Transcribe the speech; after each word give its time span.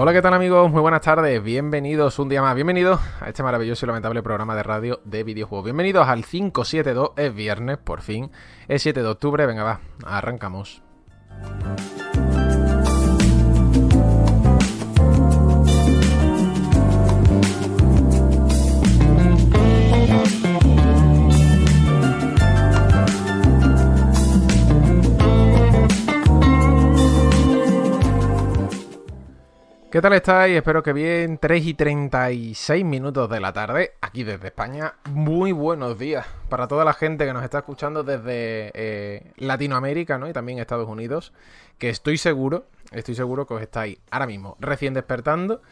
Hola, 0.00 0.12
¿qué 0.12 0.22
tal 0.22 0.32
amigos? 0.32 0.70
Muy 0.70 0.80
buenas 0.80 1.00
tardes, 1.00 1.42
bienvenidos 1.42 2.20
un 2.20 2.28
día 2.28 2.40
más, 2.40 2.54
bienvenidos 2.54 3.00
a 3.20 3.26
este 3.26 3.42
maravilloso 3.42 3.84
y 3.84 3.88
lamentable 3.88 4.22
programa 4.22 4.54
de 4.54 4.62
radio 4.62 5.00
de 5.04 5.24
videojuegos. 5.24 5.64
Bienvenidos 5.64 6.06
al 6.06 6.24
572, 6.24 7.10
es 7.16 7.34
viernes, 7.34 7.78
por 7.78 8.00
fin, 8.00 8.30
es 8.68 8.80
7 8.82 9.02
de 9.02 9.08
octubre, 9.08 9.44
venga 9.44 9.64
va, 9.64 9.80
arrancamos. 10.06 10.84
¿Qué 29.90 30.02
tal 30.02 30.12
estáis? 30.12 30.54
Espero 30.56 30.82
que 30.82 30.92
bien. 30.92 31.38
3 31.38 31.64
y 31.66 31.74
36 31.74 32.84
minutos 32.84 33.30
de 33.30 33.40
la 33.40 33.52
tarde, 33.54 33.92
aquí 34.02 34.22
desde 34.22 34.48
España. 34.48 34.94
Muy 35.10 35.52
buenos 35.52 35.98
días 35.98 36.26
para 36.50 36.68
toda 36.68 36.84
la 36.84 36.92
gente 36.92 37.24
que 37.24 37.32
nos 37.32 37.42
está 37.42 37.58
escuchando 37.58 38.04
desde 38.04 38.70
eh, 38.74 39.32
Latinoamérica 39.36 40.18
¿no? 40.18 40.28
y 40.28 40.32
también 40.34 40.58
Estados 40.58 40.88
Unidos. 40.88 41.32
Que 41.78 41.88
estoy 41.88 42.18
seguro, 42.18 42.66
estoy 42.92 43.14
seguro 43.14 43.46
que 43.46 43.54
os 43.54 43.62
estáis 43.62 43.98
ahora 44.10 44.26
mismo 44.26 44.56
recién 44.60 44.92
despertando. 44.92 45.62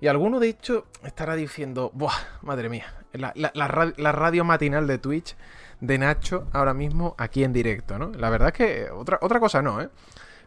Y 0.00 0.08
alguno, 0.08 0.40
de 0.40 0.48
hecho, 0.48 0.86
estará 1.04 1.34
diciendo: 1.36 1.90
¡Buah! 1.92 2.12
Madre 2.42 2.70
mía, 2.70 2.86
la, 3.12 3.32
la- 3.34 3.50
la 3.54 3.68
ra- 3.68 3.92
la 3.98 4.12
radio 4.12 4.44
matinal 4.44 4.86
de 4.86 4.98
Twitch 4.98 5.36
de 5.80 5.98
Nacho 5.98 6.48
ahora 6.52 6.72
mismo 6.72 7.14
aquí 7.18 7.44
en 7.44 7.52
directo, 7.52 7.98
¿no? 7.98 8.10
La 8.12 8.30
verdad 8.30 8.48
es 8.48 8.54
que 8.54 8.90
otra, 8.90 9.18
otra 9.20 9.38
cosa 9.40 9.60
no, 9.60 9.82
¿eh? 9.82 9.88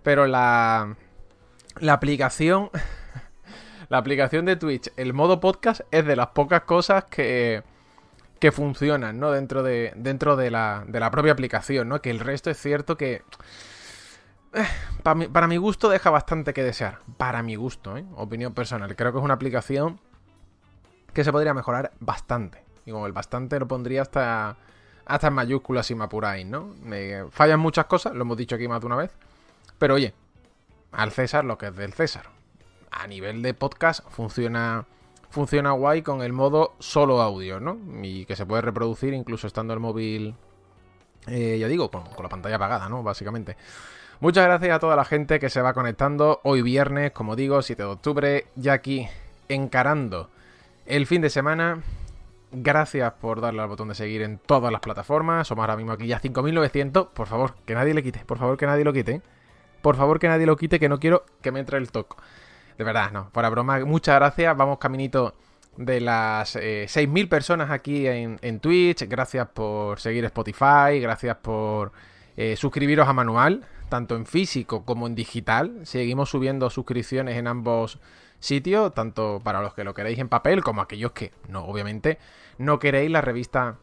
Pero 0.02 0.26
la, 0.28 0.96
la 1.80 1.94
aplicación 1.94 2.70
la 3.90 3.98
aplicación 3.98 4.46
de 4.46 4.56
Twitch, 4.56 4.92
el 4.98 5.14
modo 5.14 5.40
podcast, 5.40 5.82
es 5.92 6.06
de 6.06 6.16
las 6.16 6.28
pocas 6.28 6.62
cosas 6.62 7.06
que, 7.06 7.64
que 8.40 8.52
funcionan, 8.52 9.20
¿no? 9.20 9.32
Dentro 9.32 9.64
de, 9.64 9.94
dentro 9.96 10.36
de, 10.36 10.52
la, 10.52 10.84
de 10.88 11.00
la 11.00 11.12
propia 11.12 11.32
aplicación, 11.32 11.90
¿no? 11.90 12.02
Que 12.02 12.12
el 12.12 12.20
resto 12.20 12.50
es 12.50 12.58
cierto 12.58 12.98
que... 12.98 13.24
eh, 14.54 14.68
para, 15.02 15.16
mi, 15.16 15.28
para 15.28 15.48
mi 15.48 15.58
gusto 15.58 15.90
deja 15.90 16.12
bastante 16.12 16.54
que 16.54 16.64
desear. 16.64 17.00
Para 17.18 17.42
mi 17.42 17.56
gusto, 17.56 17.98
¿eh? 17.98 18.06
Opinión 18.16 18.54
personal. 18.54 18.96
Creo 18.96 19.12
que 19.12 19.18
es 19.18 19.24
una 19.24 19.34
aplicación 19.34 20.00
que 21.14 21.24
se 21.24 21.32
podría 21.32 21.56
mejorar 21.56 21.92
bastante. 22.00 22.64
Y 22.86 22.92
como 22.92 23.08
el 23.08 23.14
bastante 23.14 23.60
lo 23.60 23.68
pondría 23.68 24.04
hasta, 24.04 24.56
hasta 25.06 25.28
en 25.28 25.34
mayúsculas 25.34 25.88
si 25.88 25.96
me 25.96 26.04
apuráis, 26.04 26.46
¿no? 26.46 26.76
Fallan 27.32 27.60
muchas 27.60 27.86
cosas, 27.86 28.14
lo 28.14 28.22
hemos 28.22 28.38
dicho 28.38 28.56
aquí 28.56 28.68
más 28.68 28.82
de 28.82 28.86
una 28.86 28.96
vez. 28.96 29.12
Pero 29.80 29.96
oye, 29.96 30.14
al 30.92 31.12
César 31.12 31.44
lo 31.44 31.58
que 31.58 31.68
es 31.68 31.76
del 31.76 31.94
César 31.94 32.39
a 32.92 33.08
nivel 33.08 33.42
de 33.42 33.54
podcast 33.54 34.08
funciona 34.10 34.86
funciona 35.30 35.72
guay 35.72 36.02
con 36.02 36.22
el 36.22 36.34
modo 36.34 36.76
solo 36.80 37.22
audio, 37.22 37.60
¿no? 37.60 37.78
Y 38.02 38.26
que 38.26 38.36
se 38.36 38.46
puede 38.46 38.62
reproducir 38.62 39.14
incluso 39.14 39.48
estando 39.48 39.74
el 39.74 39.80
móvil, 39.80 40.36
eh, 41.28 41.58
ya 41.60 41.68
digo, 41.68 41.92
con, 41.92 42.04
con 42.04 42.24
la 42.24 42.30
pantalla 42.30 42.56
apagada, 42.56 42.90
¿no? 42.90 43.04
Básicamente. 43.04 43.56
Muchas 44.22 44.46
gracias 44.46 44.76
a 44.76 44.80
toda 44.80 44.96
la 44.96 45.06
gente 45.06 45.40
que 45.40 45.50
se 45.50 45.62
va 45.62 45.74
conectando 45.74 46.42
hoy 46.44 46.62
viernes, 46.62 47.12
como 47.12 47.36
digo, 47.36 47.62
7 47.62 47.84
de 47.84 47.90
octubre, 47.90 48.48
ya 48.56 48.74
aquí 48.74 49.08
encarando 49.48 50.30
el 50.86 51.08
fin 51.08 51.22
de 51.22 51.30
semana. 51.30 51.82
Gracias 52.52 53.14
por 53.14 53.42
darle 53.42 53.62
al 53.62 53.68
botón 53.68 53.90
de 53.90 53.96
seguir 53.96 54.24
en 54.24 54.40
todas 54.40 54.72
las 54.72 54.82
plataformas. 54.82 55.48
Somos 55.48 55.64
ahora 55.64 55.78
mismo 55.78 55.92
aquí 55.92 56.08
ya 56.08 56.20
5900. 56.20 57.10
Por 57.10 57.28
favor, 57.28 57.56
que 57.66 57.76
nadie 57.76 57.94
le 57.94 58.02
quite. 58.02 58.26
Por 58.26 58.40
favor, 58.40 58.58
que 58.58 58.66
nadie 58.66 58.84
lo 58.84 58.92
quite. 58.92 59.22
Por 59.82 59.96
favor, 59.96 60.20
que 60.20 60.28
nadie 60.28 60.48
lo 60.48 60.58
quite, 60.58 60.80
que 60.80 60.90
no 60.90 61.00
quiero 61.00 61.26
que 61.42 61.52
me 61.52 61.60
entre 61.60 61.78
el 61.78 61.92
toque. 61.92 62.16
De 62.80 62.86
verdad, 62.86 63.12
no. 63.12 63.30
Fuera 63.34 63.50
broma, 63.50 63.84
muchas 63.84 64.16
gracias. 64.16 64.56
Vamos 64.56 64.80
caminito 64.80 65.36
de 65.76 66.00
las 66.00 66.56
eh, 66.56 66.86
6.000 66.88 67.28
personas 67.28 67.72
aquí 67.72 68.08
en, 68.08 68.60
Twitch. 68.62 69.06
Gracias 69.06 69.50
por 69.50 70.00
seguir 70.00 70.24
Spotify. 70.24 71.02
Gracias 71.02 71.36
por 71.36 71.92
eh, 72.38 72.56
suscribiros 72.56 73.06
a 73.10 73.12
Manual, 73.12 73.66
tanto 73.90 74.16
en 74.16 74.26
físico 74.26 74.86
como 74.86 75.08
en 75.08 75.16
digital. 75.16 75.82
Seguimos 75.84 76.30
subiendo 76.30 76.70
suscripciones 76.70 77.36
en 77.36 77.48
ambos 77.48 78.00
sitios, 78.40 78.94
tanto 78.94 79.42
para 79.44 79.62
los 79.62 79.74
que 79.74 79.84
lo 79.84 79.94
queréis 79.94 80.18
en 80.18 80.30
papel 80.30 80.64
como 80.64 80.80
aquellos 80.82 81.12
que 81.12 81.34
no, 81.50 81.66
obviamente, 81.66 82.18
no 82.60 82.80
queréis 82.80 83.12
la 83.12 83.20
revista 83.20 83.76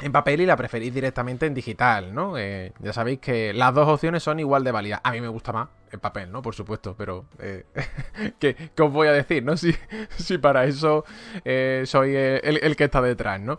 en 0.00 0.12
papel 0.12 0.40
y 0.40 0.46
la 0.46 0.56
preferís 0.56 0.92
directamente 0.92 1.46
en 1.46 1.54
digital, 1.54 2.14
¿no? 2.14 2.36
Eh, 2.38 2.72
ya 2.80 2.92
sabéis 2.92 3.20
que 3.20 3.52
las 3.52 3.74
dos 3.74 3.88
opciones 3.88 4.22
son 4.22 4.40
igual 4.40 4.64
de 4.64 4.72
válidas. 4.72 5.00
A 5.04 5.12
mí 5.12 5.20
me 5.20 5.28
gusta 5.28 5.52
más 5.52 5.68
en 5.90 6.00
papel, 6.00 6.32
¿no? 6.32 6.42
Por 6.42 6.54
supuesto, 6.54 6.94
pero 6.96 7.26
eh, 7.38 7.64
¿qué, 8.38 8.56
qué 8.74 8.82
os 8.82 8.92
voy 8.92 9.08
a 9.08 9.12
decir, 9.12 9.44
no? 9.44 9.56
Si, 9.56 9.74
si 10.16 10.38
para 10.38 10.64
eso 10.64 11.04
eh, 11.44 11.84
soy 11.86 12.14
el, 12.16 12.60
el 12.62 12.76
que 12.76 12.84
está 12.84 13.00
detrás, 13.00 13.40
¿no? 13.40 13.58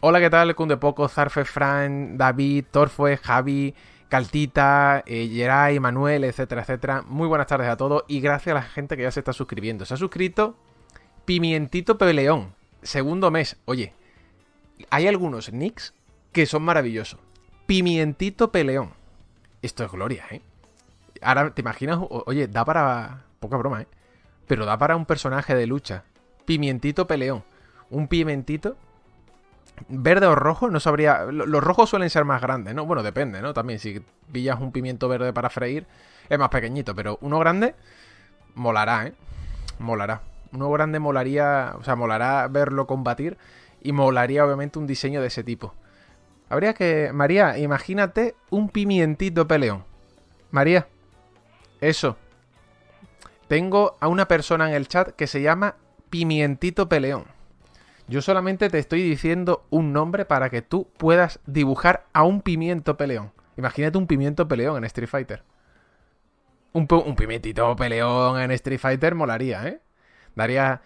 Hola, 0.00 0.20
¿qué 0.20 0.30
tal? 0.30 0.54
Cunde 0.54 0.78
Poco, 0.78 1.06
Zarfe, 1.08 1.44
Fran, 1.44 2.16
David, 2.16 2.64
Torfue, 2.70 3.18
Javi, 3.18 3.74
Caltita, 4.08 5.04
Geray, 5.06 5.78
Manuel, 5.80 6.24
etcétera, 6.24 6.62
etcétera. 6.62 7.02
Muy 7.06 7.28
buenas 7.28 7.46
tardes 7.46 7.68
a 7.68 7.76
todos 7.76 8.04
y 8.08 8.20
gracias 8.20 8.52
a 8.52 8.60
la 8.60 8.62
gente 8.62 8.96
que 8.96 9.02
ya 9.02 9.10
se 9.10 9.20
está 9.20 9.34
suscribiendo. 9.34 9.84
Se 9.84 9.92
ha 9.92 9.96
suscrito 9.98 10.56
Pimientito 11.26 11.98
Peleón, 11.98 12.54
segundo 12.82 13.30
mes. 13.30 13.58
Oye, 13.66 13.92
hay 14.90 15.06
algunos 15.06 15.52
nicks 15.52 15.92
que 16.32 16.46
son 16.46 16.62
maravillosos. 16.62 17.20
Pimientito 17.66 18.50
Peleón. 18.50 18.90
Esto 19.62 19.84
es 19.84 19.90
gloria, 19.92 20.24
¿eh? 20.30 20.40
Ahora, 21.22 21.50
¿te 21.50 21.60
imaginas? 21.60 21.98
Oye, 22.08 22.48
da 22.48 22.64
para... 22.64 23.24
Poca 23.40 23.56
broma, 23.56 23.82
¿eh? 23.82 23.86
Pero 24.46 24.64
da 24.64 24.78
para 24.78 24.96
un 24.96 25.06
personaje 25.06 25.54
de 25.54 25.66
lucha. 25.66 26.04
Pimientito 26.46 27.06
Peleón. 27.06 27.44
Un 27.90 28.08
pimentito 28.08 28.76
verde 29.88 30.26
o 30.26 30.34
rojo, 30.34 30.68
no 30.70 30.80
sabría. 30.80 31.24
lo- 31.24 31.46
Los 31.46 31.62
rojos 31.62 31.90
suelen 31.90 32.10
ser 32.10 32.24
más 32.24 32.40
grandes, 32.42 32.74
¿no? 32.74 32.84
Bueno, 32.86 33.02
depende, 33.02 33.40
¿no? 33.42 33.54
También, 33.54 33.78
si 33.78 34.00
pillas 34.32 34.60
un 34.60 34.72
pimiento 34.72 35.08
verde 35.08 35.32
para 35.32 35.50
freír, 35.50 35.86
es 36.28 36.38
más 36.38 36.48
pequeñito, 36.50 36.94
pero 36.94 37.18
uno 37.22 37.38
grande, 37.38 37.74
molará, 38.54 39.06
¿eh? 39.06 39.14
Molará. 39.78 40.22
Uno 40.52 40.70
grande 40.70 40.98
molaría, 40.98 41.74
o 41.78 41.84
sea, 41.84 41.96
molará 41.96 42.46
verlo 42.48 42.86
combatir 42.86 43.38
y 43.82 43.92
molaría, 43.92 44.44
obviamente, 44.44 44.78
un 44.78 44.86
diseño 44.86 45.20
de 45.20 45.28
ese 45.28 45.44
tipo. 45.44 45.74
Habría 46.48 46.74
que. 46.74 47.10
María, 47.12 47.58
imagínate 47.58 48.34
un 48.50 48.68
pimientito 48.68 49.46
peleón. 49.46 49.84
María, 50.50 50.88
eso. 51.80 52.16
Tengo 53.48 53.96
a 54.00 54.08
una 54.08 54.28
persona 54.28 54.68
en 54.68 54.74
el 54.74 54.88
chat 54.88 55.10
que 55.10 55.26
se 55.26 55.42
llama 55.42 55.76
Pimientito 56.08 56.88
Peleón. 56.88 57.24
Yo 58.06 58.22
solamente 58.22 58.68
te 58.70 58.78
estoy 58.78 59.02
diciendo 59.02 59.64
un 59.70 59.92
nombre 59.92 60.24
para 60.24 60.50
que 60.50 60.62
tú 60.62 60.88
puedas 60.96 61.38
dibujar 61.46 62.06
a 62.12 62.24
un 62.24 62.42
pimiento 62.42 62.96
peleón. 62.96 63.32
Imagínate 63.56 63.98
un 63.98 64.08
pimiento 64.08 64.48
peleón 64.48 64.78
en 64.78 64.84
Street 64.84 65.08
Fighter. 65.08 65.44
Un, 66.72 66.88
un 66.90 67.14
pimentito 67.14 67.74
peleón 67.76 68.40
en 68.40 68.50
Street 68.50 68.80
Fighter 68.80 69.14
molaría, 69.14 69.66
¿eh? 69.66 69.80
Daría 70.34 70.80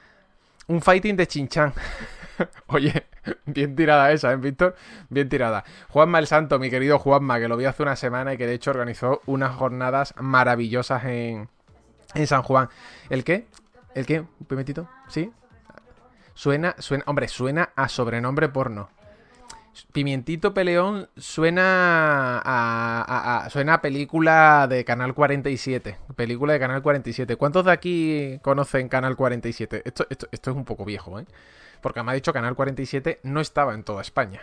un 0.67 0.83
fighting 0.83 1.17
de 1.17 1.27
chinchan. 1.27 1.73
Oye, 2.67 3.07
bien 3.47 3.77
tirada 3.77 4.13
esa, 4.13 4.33
¿eh, 4.33 4.37
Víctor? 4.37 4.77
Bien 5.09 5.29
tirada. 5.29 5.65
Juanma 5.89 6.19
el 6.19 6.27
Santo, 6.27 6.59
mi 6.59 6.71
querido 6.71 6.99
Juanma, 6.99 7.39
que 7.39 7.49
lo 7.49 7.57
vi 7.57 7.65
hace 7.65 7.83
una 7.83 7.97
semana 7.97 8.35
y 8.35 8.37
que 8.37 8.47
de 8.47 8.55
hecho 8.55 8.71
organizó 8.71 9.23
unas 9.27 9.55
jornadas 9.55 10.15
maravillosas 10.19 11.05
en, 11.05 11.49
en 12.15 12.27
San 12.27 12.43
Juan. 12.43 12.69
¿El 13.11 13.25
qué? 13.25 13.47
¿El 13.95 14.07
qué? 14.07 14.21
¿Un 14.21 14.47
pimentito? 14.49 14.89
¿Sí? 15.09 15.33
Suena, 16.35 16.75
suena, 16.79 17.05
hombre, 17.07 17.29
suena 17.29 17.71
a 17.77 17.89
sobrenombre 17.89 18.49
porno. 18.49 18.91
Pimientito 19.93 20.55
Peleón 20.55 21.09
suena 21.17 22.41
a, 22.45 23.49
suena 23.51 23.75
a 23.75 23.83
película 23.83 24.67
de 24.69 24.85
Canal 24.85 25.15
47. 25.15 25.97
Película 26.15 26.53
de 26.53 26.61
Canal 26.61 26.83
47. 26.83 27.35
¿Cuántos 27.37 27.65
de 27.65 27.73
aquí 27.73 28.39
conocen 28.43 28.89
Canal 28.89 29.17
47? 29.17 29.83
Esto, 29.85 30.07
esto, 30.11 30.29
esto 30.31 30.51
es 30.51 30.57
un 30.57 30.65
poco 30.65 30.85
viejo, 30.85 31.19
¿eh? 31.19 31.27
Porque 31.85 32.03
me 32.03 32.13
ha 32.13 32.15
dicho 32.15 32.33
Canal 32.33 32.55
47 32.55 33.21
no 33.25 33.43
estaba 33.43 33.75
en 33.75 33.85
toda 33.85 34.01
España. 34.01 34.41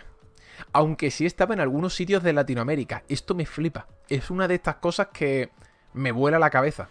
Aunque 0.72 1.10
sí 1.10 1.26
estaba 1.26 1.54
en 1.54 1.58
algunos 1.58 1.92
sitios 1.92 2.22
de 2.22 2.32
Latinoamérica. 2.32 3.02
Esto 3.08 3.34
me 3.34 3.46
flipa. 3.46 3.88
Es 4.08 4.30
una 4.30 4.46
de 4.46 4.54
estas 4.54 4.76
cosas 4.76 5.08
que 5.12 5.50
me 5.92 6.12
vuela 6.12 6.38
la 6.38 6.50
cabeza. 6.50 6.88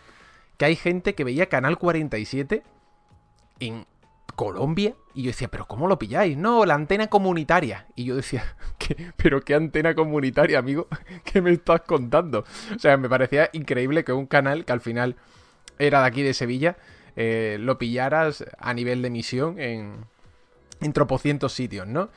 Que 0.58 0.66
hay 0.66 0.76
gente 0.76 1.16
que 1.16 1.24
veía 1.24 1.48
Canal 1.48 1.78
47 1.78 2.64
en 3.62 3.86
Colombia. 4.36 4.94
Y 5.14 5.24
yo 5.24 5.28
decía, 5.28 5.48
¿pero 5.48 5.70
cómo 5.70 5.88
lo 5.88 5.98
pilláis? 5.98 6.36
No, 6.36 6.66
la 6.66 6.74
antena 6.74 7.08
comunitaria. 7.08 7.88
Y 7.96 8.04
yo 8.04 8.18
decía, 8.18 8.44
¿Qué, 8.78 9.14
¿pero 9.16 9.40
qué 9.40 9.56
antena 9.56 9.96
comunitaria, 9.96 10.60
amigo? 10.60 10.90
¿Qué 11.24 11.42
me 11.42 11.52
estás 11.52 11.84
contando? 11.84 12.44
O 12.76 12.80
sea, 12.80 12.98
me 12.98 13.08
parecía 13.08 13.50
increíble 13.54 14.04
que 14.04 14.12
un 14.12 14.26
canal 14.26 14.66
que 14.66 14.74
al 14.74 14.82
final 14.82 15.16
era 15.80 16.02
de 16.02 16.08
aquí 16.08 16.24
de 16.24 16.34
Sevilla, 16.34 16.76
eh, 17.16 17.56
lo 17.58 17.78
pillaras 17.78 18.44
a 18.58 18.74
nivel 18.74 19.02
de 19.02 19.08
emisión 19.08 19.58
en, 19.58 20.11
en 20.82 20.94
tropocientos 20.94 21.54
sitios, 21.54 21.88
¿no? 21.88 22.10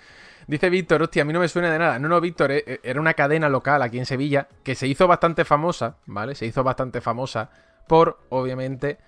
Dice 0.46 0.68
Víctor, 0.68 1.02
hostia, 1.02 1.22
a 1.22 1.24
mí 1.24 1.32
no 1.32 1.40
me 1.40 1.48
suena 1.48 1.70
de 1.70 1.78
nada. 1.78 1.98
No, 1.98 2.08
no, 2.08 2.20
Víctor, 2.20 2.52
eh, 2.52 2.64
eh, 2.66 2.80
era 2.82 3.00
una 3.00 3.14
cadena 3.14 3.48
local 3.48 3.82
aquí 3.82 3.98
en 3.98 4.06
Sevilla 4.06 4.48
que 4.62 4.74
se 4.74 4.86
hizo 4.86 5.06
bastante 5.06 5.44
famosa, 5.44 5.96
¿vale? 6.06 6.34
Se 6.34 6.44
hizo 6.46 6.62
bastante 6.62 7.00
famosa 7.00 7.50
por, 7.86 8.18
obviamente, 8.28 8.98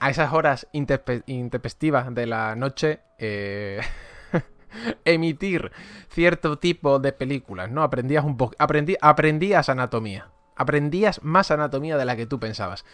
a 0.00 0.10
esas 0.10 0.32
horas 0.32 0.66
intempestivas 0.72 2.14
de 2.14 2.26
la 2.26 2.54
noche 2.56 3.00
eh, 3.18 3.80
emitir 5.04 5.70
cierto 6.08 6.58
tipo 6.58 6.98
de 6.98 7.12
películas, 7.12 7.70
¿no? 7.70 7.82
Aprendías 7.82 8.24
un 8.24 8.36
poco, 8.36 8.54
aprendí, 8.58 8.96
aprendías 9.00 9.68
anatomía. 9.68 10.28
Aprendías 10.56 11.22
más 11.22 11.50
anatomía 11.50 11.96
de 11.96 12.04
la 12.04 12.16
que 12.16 12.26
tú 12.26 12.40
pensabas. 12.40 12.84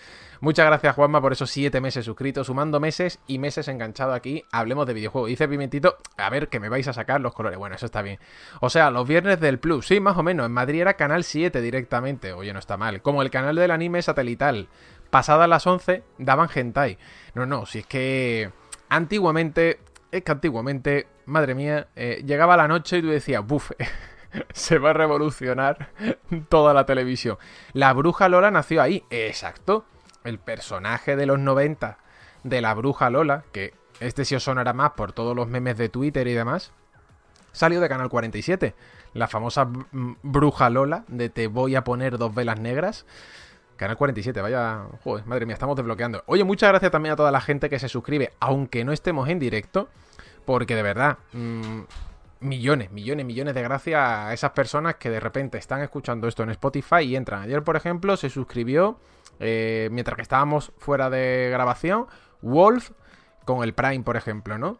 Muchas 0.40 0.66
gracias, 0.66 0.96
Juanma, 0.96 1.20
por 1.20 1.32
esos 1.32 1.50
siete 1.50 1.80
meses 1.80 2.04
suscritos, 2.04 2.48
sumando 2.48 2.80
meses 2.80 3.20
y 3.28 3.38
meses 3.38 3.68
enganchado 3.68 4.12
aquí. 4.12 4.44
Hablemos 4.50 4.86
de 4.86 4.94
videojuegos. 4.94 5.28
Dice 5.28 5.46
Pimentito, 5.46 5.96
a 6.16 6.28
ver, 6.28 6.48
que 6.48 6.58
me 6.58 6.68
vais 6.68 6.88
a 6.88 6.92
sacar 6.92 7.20
los 7.20 7.32
colores. 7.32 7.58
Bueno, 7.58 7.76
eso 7.76 7.86
está 7.86 8.02
bien. 8.02 8.18
O 8.60 8.68
sea, 8.68 8.90
los 8.90 9.06
viernes 9.06 9.38
del 9.40 9.60
Plus, 9.60 9.86
sí, 9.86 10.00
más 10.00 10.16
o 10.16 10.22
menos. 10.22 10.46
En 10.46 10.52
Madrid 10.52 10.80
era 10.80 10.94
Canal 10.94 11.22
7 11.22 11.60
directamente. 11.60 12.32
Oye, 12.32 12.52
no 12.52 12.58
está 12.58 12.76
mal. 12.76 13.00
Como 13.00 13.22
el 13.22 13.30
canal 13.30 13.54
del 13.54 13.70
anime 13.70 14.02
satelital 14.02 14.68
pasadas 15.12 15.48
las 15.48 15.66
11 15.66 16.02
daban 16.18 16.48
hentai. 16.52 16.98
No, 17.34 17.44
no, 17.44 17.66
si 17.66 17.80
es 17.80 17.86
que 17.86 18.50
antiguamente, 18.88 19.78
es 20.10 20.24
que 20.24 20.32
antiguamente, 20.32 21.06
madre 21.26 21.54
mía, 21.54 21.88
eh, 21.94 22.22
llegaba 22.26 22.56
la 22.56 22.66
noche 22.66 22.98
y 22.98 23.02
tú 23.02 23.08
decías, 23.08 23.46
buf, 23.46 23.70
se 24.52 24.78
va 24.78 24.90
a 24.90 24.94
revolucionar 24.94 25.90
toda 26.48 26.74
la 26.74 26.86
televisión. 26.86 27.38
La 27.72 27.92
bruja 27.92 28.28
Lola 28.28 28.50
nació 28.50 28.82
ahí, 28.82 29.04
exacto. 29.10 29.84
El 30.24 30.38
personaje 30.38 31.16
de 31.16 31.26
los 31.26 31.38
90 31.38 31.98
de 32.44 32.60
la 32.60 32.74
bruja 32.74 33.10
Lola, 33.10 33.44
que 33.52 33.74
este 34.00 34.24
sí 34.24 34.34
os 34.34 34.44
sonará 34.44 34.72
más 34.72 34.92
por 34.92 35.12
todos 35.12 35.36
los 35.36 35.48
memes 35.48 35.76
de 35.78 35.88
Twitter 35.88 36.26
y 36.26 36.32
demás, 36.32 36.72
salió 37.52 37.80
de 37.80 37.88
Canal 37.88 38.08
47. 38.08 38.74
La 39.14 39.28
famosa 39.28 39.68
bruja 40.22 40.70
Lola 40.70 41.04
de 41.08 41.28
te 41.28 41.46
voy 41.46 41.76
a 41.76 41.84
poner 41.84 42.18
dos 42.18 42.34
velas 42.34 42.58
negras. 42.58 43.06
Canal 43.76 43.96
47, 43.96 44.40
vaya. 44.40 44.84
Joder, 45.02 45.26
madre 45.26 45.44
mía, 45.44 45.54
estamos 45.54 45.76
desbloqueando. 45.76 46.22
Oye, 46.26 46.44
muchas 46.44 46.68
gracias 46.68 46.92
también 46.92 47.14
a 47.14 47.16
toda 47.16 47.30
la 47.30 47.40
gente 47.40 47.68
que 47.68 47.78
se 47.78 47.88
suscribe, 47.88 48.32
aunque 48.38 48.84
no 48.84 48.92
estemos 48.92 49.28
en 49.28 49.38
directo, 49.38 49.88
porque 50.44 50.76
de 50.76 50.82
verdad. 50.82 51.18
Mm, 51.32 51.82
millones, 52.42 52.90
millones, 52.90 53.24
millones 53.24 53.54
de 53.54 53.62
gracias 53.62 54.00
a 54.00 54.32
esas 54.32 54.50
personas 54.50 54.96
que 54.96 55.10
de 55.10 55.20
repente 55.20 55.58
están 55.58 55.82
escuchando 55.82 56.28
esto 56.28 56.42
en 56.42 56.50
Spotify 56.50 57.00
y 57.02 57.16
entran. 57.16 57.42
Ayer, 57.42 57.62
por 57.62 57.76
ejemplo, 57.76 58.16
se 58.16 58.30
suscribió, 58.30 58.98
eh, 59.40 59.88
mientras 59.92 60.16
que 60.16 60.22
estábamos 60.22 60.72
fuera 60.78 61.10
de 61.10 61.48
grabación, 61.50 62.06
Wolf 62.42 62.90
con 63.44 63.62
el 63.62 63.74
Prime, 63.74 64.04
por 64.04 64.16
ejemplo, 64.16 64.58
¿no? 64.58 64.78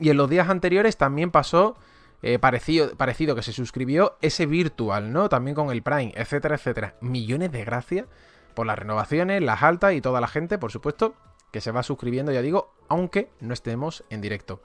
Y 0.00 0.10
en 0.10 0.16
los 0.16 0.28
días 0.28 0.48
anteriores 0.48 0.96
también 0.96 1.30
pasó 1.30 1.76
eh, 2.22 2.38
parecido, 2.38 2.96
parecido 2.96 3.34
que 3.34 3.42
se 3.42 3.52
suscribió, 3.52 4.16
ese 4.20 4.46
virtual, 4.46 5.12
¿no? 5.12 5.28
También 5.28 5.54
con 5.54 5.70
el 5.70 5.82
Prime, 5.82 6.12
etcétera, 6.16 6.56
etcétera. 6.56 6.94
Millones 7.00 7.52
de 7.52 7.64
gracias 7.64 8.06
por 8.54 8.66
las 8.66 8.78
renovaciones, 8.78 9.42
las 9.42 9.62
altas 9.62 9.94
y 9.94 10.00
toda 10.00 10.20
la 10.20 10.28
gente, 10.28 10.58
por 10.58 10.72
supuesto, 10.72 11.14
que 11.52 11.60
se 11.60 11.70
va 11.70 11.82
suscribiendo, 11.82 12.32
ya 12.32 12.42
digo, 12.42 12.74
aunque 12.88 13.30
no 13.40 13.54
estemos 13.54 14.04
en 14.10 14.20
directo. 14.20 14.60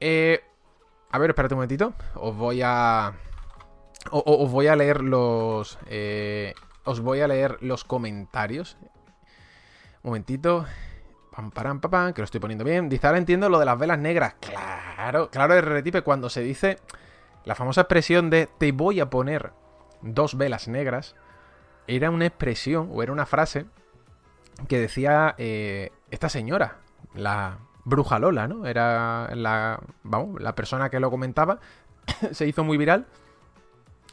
Eh, 0.00 0.42
a 1.14 1.18
ver, 1.18 1.30
espérate 1.30 1.54
un 1.54 1.58
momentito. 1.58 1.94
Os 2.16 2.34
voy 2.34 2.60
a. 2.64 3.12
os 4.10 4.50
voy 4.50 4.66
a 4.66 4.74
leer 4.74 5.00
los. 5.00 5.78
Eh, 5.86 6.54
os 6.82 6.98
voy 6.98 7.20
a 7.20 7.28
leer 7.28 7.56
los 7.60 7.84
comentarios. 7.84 8.76
Un 10.02 10.10
momentito. 10.10 10.66
Pam, 11.30 11.52
pam, 11.52 11.80
pam, 11.80 12.12
que 12.12 12.20
lo 12.20 12.24
estoy 12.24 12.40
poniendo 12.40 12.64
bien. 12.64 12.88
Dice, 12.88 13.06
ahora 13.06 13.18
entiendo 13.18 13.48
lo 13.48 13.60
de 13.60 13.64
las 13.64 13.78
velas 13.78 14.00
negras. 14.00 14.34
Claro, 14.40 15.30
claro, 15.30 15.60
retipe 15.60 16.02
cuando 16.02 16.28
se 16.28 16.40
dice 16.40 16.78
la 17.44 17.54
famosa 17.54 17.82
expresión 17.82 18.28
de 18.28 18.48
te 18.58 18.72
voy 18.72 18.98
a 18.98 19.08
poner 19.08 19.52
dos 20.02 20.36
velas 20.36 20.66
negras, 20.66 21.14
era 21.86 22.10
una 22.10 22.26
expresión 22.26 22.88
o 22.92 23.04
era 23.04 23.12
una 23.12 23.26
frase 23.26 23.66
que 24.66 24.80
decía 24.80 25.36
eh, 25.38 25.92
esta 26.10 26.28
señora, 26.28 26.78
la 27.14 27.58
bruja 27.84 28.18
Lola, 28.18 28.48
¿no? 28.48 28.66
Era 28.66 29.30
la, 29.34 29.80
vamos, 30.02 30.40
la 30.40 30.54
persona 30.54 30.90
que 30.90 31.00
lo 31.00 31.10
comentaba, 31.10 31.60
se 32.32 32.46
hizo 32.46 32.64
muy 32.64 32.76
viral. 32.76 33.06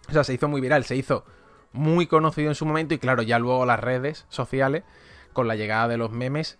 O 0.09 0.13
sea, 0.13 0.23
se 0.23 0.33
hizo 0.33 0.47
muy 0.47 0.61
viral, 0.61 0.83
se 0.83 0.95
hizo 0.95 1.25
muy 1.73 2.07
conocido 2.07 2.49
en 2.49 2.55
su 2.55 2.65
momento 2.65 2.93
y 2.93 2.99
claro, 2.99 3.21
ya 3.21 3.39
luego 3.39 3.65
las 3.65 3.79
redes 3.79 4.25
sociales, 4.29 4.83
con 5.33 5.47
la 5.47 5.55
llegada 5.55 5.87
de 5.87 5.97
los 5.97 6.11
memes, 6.11 6.59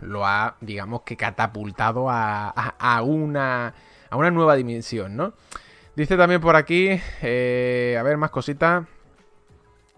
lo 0.00 0.26
ha, 0.26 0.56
digamos 0.60 1.02
que 1.02 1.16
catapultado 1.16 2.06
a, 2.10 3.02
una, 3.04 3.74
a 4.10 4.16
una 4.16 4.30
nueva 4.30 4.56
dimensión, 4.56 5.16
¿no? 5.16 5.34
Dice 5.94 6.16
también 6.16 6.40
por 6.40 6.56
aquí, 6.56 6.98
eh, 7.20 7.96
a 7.98 8.02
ver, 8.02 8.16
más 8.16 8.30
cositas. 8.30 8.86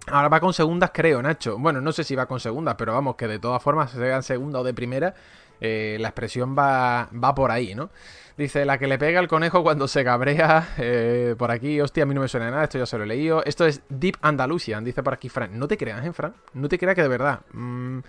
Ahora 0.09 0.29
va 0.29 0.41
con 0.41 0.53
segundas, 0.53 0.91
creo, 0.93 1.23
Nacho. 1.23 1.57
Bueno, 1.57 1.81
no 1.81 1.93
sé 1.93 2.05
si 2.05 2.15
va 2.15 2.27
con 2.27 2.41
segundas, 2.41 2.75
pero 2.77 2.93
vamos, 2.93 3.15
que 3.15 3.29
de 3.29 3.39
todas 3.39 3.63
formas, 3.63 3.93
sea 3.93 4.21
segunda 4.21 4.59
o 4.59 4.65
de 4.65 4.75
primera, 4.75 5.15
eh, 5.61 5.97
la 6.01 6.09
expresión 6.09 6.57
va, 6.57 7.09
va 7.13 7.35
por 7.35 7.51
ahí, 7.51 7.75
¿no? 7.75 7.91
Dice, 8.37 8.65
la 8.65 8.79
que 8.79 8.89
le 8.89 8.99
pega 8.99 9.21
al 9.21 9.29
conejo 9.29 9.63
cuando 9.63 9.87
se 9.87 10.05
cabrea. 10.05 10.75
Eh, 10.79 11.35
por 11.39 11.51
aquí, 11.51 11.81
hostia, 11.81 12.03
a 12.03 12.07
mí 12.07 12.15
no 12.15 12.21
me 12.21 12.29
suena 12.29 12.51
nada, 12.51 12.65
esto 12.65 12.79
ya 12.79 12.87
se 12.87 12.99
lo 12.99 13.05
he 13.05 13.07
leído. 13.07 13.45
Esto 13.45 13.65
es 13.65 13.83
Deep 13.89 14.17
Andalusian, 14.23 14.85
dice 14.85 15.03
por 15.03 15.15
aquí 15.15 15.29
Fran. 15.29 15.59
No 15.59 15.69
te 15.69 15.77
creas, 15.77 16.05
¿eh, 16.05 16.13
Fran? 16.13 16.35
No 16.53 16.69
te 16.69 16.79
creas 16.79 16.95
que 16.97 17.03
de 17.03 17.09
verdad. 17.09 17.41
Mmm 17.53 18.01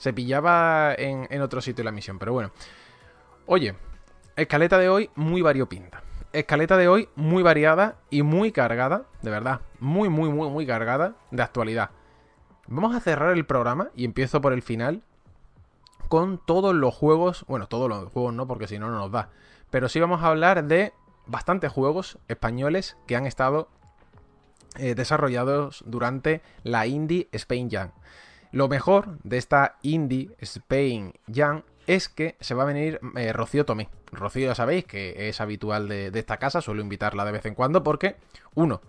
se 0.00 0.14
pillaba 0.14 0.94
en, 0.96 1.42
otro 1.42 1.60
sitio 1.60 1.84
la 1.84 1.92
misión, 1.92 2.18
pero 2.18 2.32
bueno. 2.32 2.50
Oye, 3.44 3.74
escaleta 4.34 4.78
de 4.78 4.88
hoy 4.88 5.10
muy 5.14 5.42
variopinta. 5.42 6.02
Escaleta 6.32 6.78
de 6.78 6.88
hoy 6.88 7.10
muy 7.16 7.42
variada 7.42 7.98
y 8.08 8.22
muy 8.22 8.50
cargada, 8.50 9.04
de 9.20 9.30
verdad, 9.30 9.60
muy, 9.78 10.08
muy, 10.08 10.30
muy, 10.30 10.48
muy 10.48 10.66
cargada 10.66 11.16
de 11.30 11.42
actualidad. 11.42 11.90
Vamos 12.66 12.96
a 12.96 13.00
cerrar 13.00 13.36
el 13.36 13.44
programa 13.44 13.90
y 13.94 14.06
empiezo 14.06 14.40
por 14.40 14.54
el 14.54 14.62
final 14.62 15.02
con 16.10 16.38
todos 16.44 16.74
los 16.74 16.92
juegos, 16.92 17.44
bueno, 17.46 17.68
todos 17.68 17.88
los 17.88 18.12
juegos 18.12 18.34
no, 18.34 18.48
porque 18.48 18.66
si 18.66 18.80
no, 18.80 18.90
no 18.90 18.98
nos 18.98 19.12
da. 19.12 19.30
Pero 19.70 19.88
sí 19.88 20.00
vamos 20.00 20.24
a 20.24 20.26
hablar 20.26 20.64
de 20.64 20.92
bastantes 21.26 21.70
juegos 21.70 22.18
españoles 22.26 22.96
que 23.06 23.14
han 23.14 23.26
estado 23.26 23.68
eh, 24.76 24.96
desarrollados 24.96 25.84
durante 25.86 26.42
la 26.64 26.88
Indie 26.88 27.28
Spain 27.30 27.70
Jam. 27.70 27.92
Lo 28.50 28.66
mejor 28.66 29.18
de 29.22 29.38
esta 29.38 29.76
Indie 29.82 30.34
Spain 30.40 31.14
Young 31.28 31.62
es 31.86 32.08
que 32.08 32.36
se 32.40 32.54
va 32.54 32.64
a 32.64 32.66
venir 32.66 32.98
eh, 33.14 33.32
Rocío 33.32 33.64
Tomé. 33.64 33.88
Rocío 34.10 34.48
ya 34.48 34.56
sabéis 34.56 34.86
que 34.86 35.28
es 35.28 35.40
habitual 35.40 35.86
de, 35.86 36.10
esta 36.12 36.38
casa, 36.38 36.60
suelo 36.60 36.82
invitarla 36.82 37.24
de 37.24 37.30
vez 37.30 37.46
en 37.46 37.54
cuando 37.54 37.84
porque, 37.84 38.16
uno, 38.56 38.80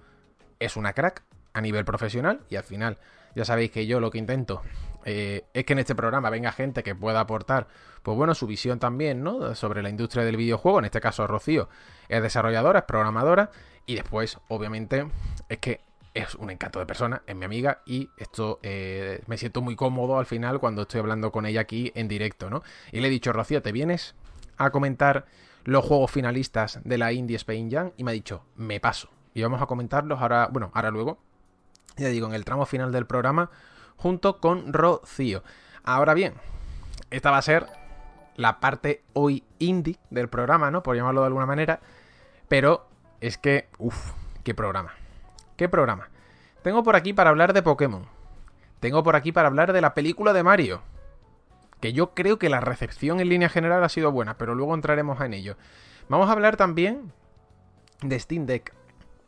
es 0.59 0.75
una 0.75 0.93
crack 0.93 1.21
a 1.53 1.61
nivel 1.61 1.85
profesional 1.85 2.41
y 2.49 2.55
al 2.55 2.63
final 2.63 2.97
ya 3.35 3.45
sabéis 3.45 3.69
que 3.69 3.85
yo 3.85 3.99
lo 3.99 4.09
que 4.09 4.17
intento 4.17 4.63
eh, 5.05 5.46
es 5.53 5.65
que 5.65 5.74
en 5.74 5.79
este 5.79 5.96
programa 5.96 6.29
venga 6.29 6.51
gente 6.51 6.84
que 6.84 6.96
pueda 6.96 7.20
aportar, 7.20 7.67
pues 8.03 8.17
bueno, 8.17 8.36
su 8.36 8.48
visión 8.48 8.79
también, 8.79 9.24
¿no? 9.24 9.55
Sobre 9.55 9.81
la 9.81 9.89
industria 9.89 10.24
del 10.24 10.38
videojuego, 10.38 10.79
en 10.79 10.86
este 10.86 11.01
caso 11.01 11.27
Rocío 11.27 11.70
es 12.10 12.22
desarrolladora, 12.22 12.79
es 12.79 12.86
programadora 12.86 13.51
y 13.86 13.96
después, 13.96 14.38
obviamente, 14.48 15.08
es 15.50 15.60
que 15.60 15.81
es 16.13 16.36
un 16.36 16.50
encanto 16.50 16.79
de 16.79 16.86
persona, 16.86 17.22
es 17.25 17.36
mi 17.36 17.46
amiga 17.46 17.81
y 17.86 18.10
esto 18.17 18.60
eh, 18.63 19.22
me 19.27 19.38
siento 19.38 19.62
muy 19.62 19.75
cómodo 19.75 20.20
al 20.20 20.25
final 20.25 20.60
cuando 20.60 20.84
estoy 20.84 21.00
hablando 21.00 21.31
con 21.31 21.46
ella 21.46 21.62
aquí 21.62 21.91
en 21.96 22.08
directo, 22.08 22.50
¿no? 22.50 22.63
Y 22.91 23.00
le 23.00 23.08
he 23.08 23.12
dicho, 23.12 23.31
Rocío, 23.31 23.62
¿te 23.62 23.72
vienes 23.72 24.15
a 24.58 24.72
comentar 24.72 25.25
los 25.63 25.86
juegos 25.86 26.12
finalistas 26.12 26.79
de 26.84 26.98
la 26.98 27.13
Indie 27.13 27.38
Spain 27.38 27.72
Jam? 27.72 27.91
Y 27.98 28.03
me 28.03 28.12
ha 28.12 28.13
dicho, 28.13 28.43
me 28.55 28.79
paso. 28.79 29.10
Y 29.34 29.41
vamos 29.41 29.62
a 29.62 29.65
comentarlos 29.65 30.22
ahora, 30.22 30.50
bueno, 30.51 30.72
ahora 30.74 30.91
luego, 30.91 31.20
ya 31.98 32.10
digo, 32.10 32.27
en 32.27 32.34
el 32.34 32.43
tramo 32.43 32.65
final 32.65 32.91
del 32.91 33.05
programa, 33.05 33.50
junto 34.01 34.39
con 34.39 34.74
Rocío. 34.74 35.43
Ahora 35.84 36.15
bien, 36.15 36.34
esta 37.12 37.29
va 37.29 37.38
a 37.38 37.43
ser 37.43 37.67
la 38.36 38.60
parte 38.60 39.03
hoy 39.13 39.43
indie 39.60 40.00
del 40.10 40.27
programa, 40.27 40.72
¿no? 40.72 40.81
Por 40.81 40.96
llamarlo 40.96 41.22
de 41.22 41.27
alguna 41.27 41.46
manera, 41.46 41.81
pero 42.48 42.88
es 43.20 43.38
que, 43.38 43.70
uff, 43.77 44.13
qué 44.43 44.55
programa. 44.55 44.93
¿Qué 45.55 45.70
programa? 45.70 46.10
Tengo 46.63 46.84
por 46.84 46.96
aquí 46.96 47.13
para 47.13 47.29
hablar 47.29 47.53
de 47.53 47.62
Pokémon. 47.62 48.08
Tengo 48.79 49.03
por 49.03 49.15
aquí 49.15 49.31
para 49.31 49.48
hablar 49.48 49.72
de 49.72 49.81
la 49.81 49.93
película 49.93 50.34
de 50.34 50.41
Mario. 50.41 50.81
Que 51.79 51.93
yo 51.93 52.15
creo 52.15 52.39
que 52.39 52.50
la 52.50 52.60
recepción 52.60 53.20
en 53.20 53.29
línea 53.29 53.50
general 53.50 53.84
ha 53.84 53.89
sido 53.89 54.12
buena, 54.12 54.38
pero 54.38 54.55
luego 54.55 54.74
entraremos 54.74 55.22
en 55.22 55.36
ello. 55.36 55.58
Vamos 56.10 56.27
a 56.27 56.31
hablar 56.31 56.58
también 56.58 57.13
de 58.01 58.20
Steam 58.20 58.48
Deck. 58.48 58.74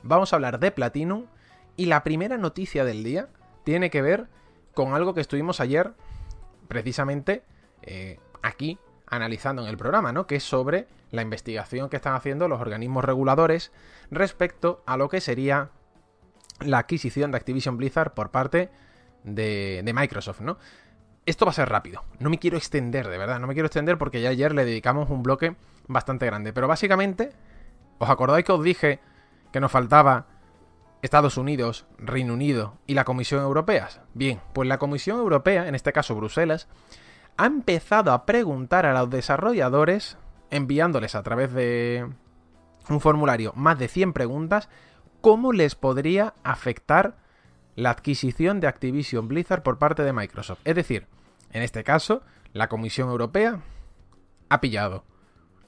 Vamos 0.01 0.33
a 0.33 0.37
hablar 0.37 0.59
de 0.59 0.71
Platinum. 0.71 1.27
Y 1.75 1.85
la 1.85 2.03
primera 2.03 2.37
noticia 2.37 2.83
del 2.83 3.03
día 3.03 3.29
tiene 3.63 3.89
que 3.89 4.01
ver 4.01 4.27
con 4.73 4.93
algo 4.93 5.13
que 5.13 5.21
estuvimos 5.21 5.59
ayer, 5.59 5.93
precisamente, 6.67 7.43
eh, 7.81 8.19
aquí, 8.41 8.79
analizando 9.07 9.61
en 9.61 9.69
el 9.69 9.77
programa, 9.77 10.11
¿no? 10.11 10.25
Que 10.25 10.37
es 10.37 10.43
sobre 10.43 10.87
la 11.11 11.21
investigación 11.21 11.89
que 11.89 11.97
están 11.97 12.15
haciendo 12.15 12.47
los 12.47 12.59
organismos 12.59 13.05
reguladores 13.05 13.71
respecto 14.09 14.81
a 14.85 14.97
lo 14.97 15.09
que 15.09 15.21
sería 15.21 15.69
la 16.59 16.79
adquisición 16.79 17.31
de 17.31 17.37
Activision 17.37 17.77
Blizzard 17.77 18.13
por 18.13 18.31
parte 18.31 18.69
de, 19.23 19.81
de 19.83 19.93
Microsoft, 19.93 20.41
¿no? 20.41 20.57
Esto 21.25 21.45
va 21.45 21.51
a 21.51 21.55
ser 21.55 21.69
rápido. 21.69 22.03
No 22.19 22.29
me 22.29 22.39
quiero 22.39 22.57
extender, 22.57 23.07
de 23.07 23.17
verdad. 23.17 23.39
No 23.39 23.47
me 23.47 23.53
quiero 23.53 23.67
extender 23.67 23.97
porque 23.97 24.21
ya 24.21 24.29
ayer 24.29 24.53
le 24.53 24.65
dedicamos 24.65 25.09
un 25.09 25.23
bloque 25.23 25.55
bastante 25.87 26.25
grande. 26.25 26.51
Pero 26.51 26.67
básicamente, 26.67 27.31
¿os 27.97 28.09
acordáis 28.09 28.43
que 28.43 28.51
os 28.51 28.63
dije 28.63 28.99
que 29.53 29.61
nos 29.61 29.71
faltaba 29.71 30.25
Estados 31.03 31.35
Unidos, 31.35 31.85
Reino 31.97 32.33
Unido 32.33 32.77
y 32.87 32.93
la 32.93 33.03
Comisión 33.03 33.41
Europea? 33.41 33.89
Bien, 34.13 34.39
pues 34.53 34.69
la 34.69 34.77
Comisión 34.79 35.19
Europea, 35.19 35.67
en 35.67 35.75
este 35.75 35.91
caso 35.91 36.15
Bruselas, 36.15 36.69
ha 37.35 37.45
empezado 37.45 38.13
a 38.13 38.25
preguntar 38.25 38.85
a 38.85 38.93
los 38.93 39.09
desarrolladores, 39.09 40.17
enviándoles 40.49 41.15
a 41.15 41.21
través 41.21 41.53
de 41.53 42.07
un 42.89 43.01
formulario 43.01 43.51
más 43.53 43.77
de 43.77 43.89
100 43.89 44.13
preguntas, 44.13 44.69
cómo 45.19 45.51
les 45.51 45.75
podría 45.75 46.35
afectar 46.43 47.17
la 47.75 47.89
adquisición 47.89 48.61
de 48.61 48.67
Activision 48.67 49.27
Blizzard 49.27 49.61
por 49.61 49.79
parte 49.79 50.03
de 50.03 50.13
Microsoft. 50.13 50.61
Es 50.63 50.75
decir, 50.75 51.07
en 51.51 51.63
este 51.63 51.83
caso, 51.83 52.23
la 52.53 52.69
Comisión 52.69 53.09
Europea 53.09 53.59
ha 54.47 54.61
pillado 54.61 55.03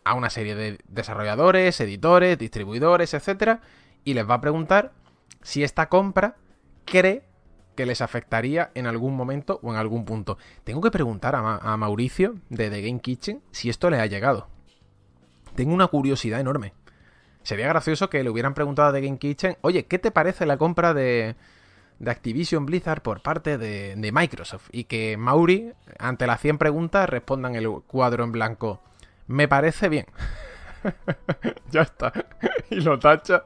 a 0.05 0.13
una 0.13 0.29
serie 0.29 0.55
de 0.55 0.79
desarrolladores, 0.87 1.81
editores, 1.81 2.37
distribuidores, 2.37 3.13
etcétera, 3.13 3.59
y 4.05 4.13
les 4.13 4.29
va 4.29 4.35
a 4.35 4.41
preguntar 4.41 4.93
si 5.45 5.63
esta 5.63 5.89
compra 5.89 6.35
cree 6.85 7.23
que 7.75 7.85
les 7.85 8.01
afectaría 8.01 8.71
en 8.73 8.87
algún 8.87 9.15
momento 9.15 9.59
o 9.61 9.71
en 9.71 9.77
algún 9.77 10.03
punto. 10.03 10.39
Tengo 10.63 10.81
que 10.81 10.89
preguntar 10.89 11.35
a, 11.35 11.77
Mauricio 11.77 12.35
de 12.49 12.71
The 12.71 12.81
Game 12.81 12.99
Kitchen 12.99 13.41
si 13.51 13.69
esto 13.69 13.91
le 13.91 13.99
ha 13.99 14.07
llegado. 14.07 14.47
Tengo 15.55 15.73
una 15.73 15.87
curiosidad 15.87 16.39
enorme. 16.39 16.73
Sería 17.43 17.67
gracioso 17.67 18.09
que 18.09 18.23
le 18.23 18.29
hubieran 18.31 18.55
preguntado 18.55 18.89
a 18.89 18.93
The 18.93 19.01
Game 19.01 19.19
Kitchen, 19.19 19.57
oye, 19.61 19.85
¿qué 19.85 19.99
te 19.99 20.09
parece 20.09 20.47
la 20.47 20.57
compra 20.57 20.95
de, 20.95 21.35
de 21.99 22.11
Activision 22.11 22.65
Blizzard 22.65 23.03
por 23.03 23.21
parte 23.21 23.59
de, 23.59 23.95
de, 23.95 24.11
Microsoft? 24.11 24.69
Y 24.71 24.85
que 24.85 25.15
Mauri, 25.15 25.73
ante 25.99 26.25
las 26.25 26.41
100 26.41 26.57
preguntas, 26.57 27.07
respondan 27.07 27.53
el 27.53 27.69
cuadro 27.85 28.23
en 28.23 28.31
blanco. 28.31 28.81
Me 29.27 29.47
parece 29.47 29.89
bien. 29.89 30.07
ya 31.71 31.81
está. 31.81 32.11
y 32.69 32.81
lo 32.81 32.99
tacha 32.99 33.43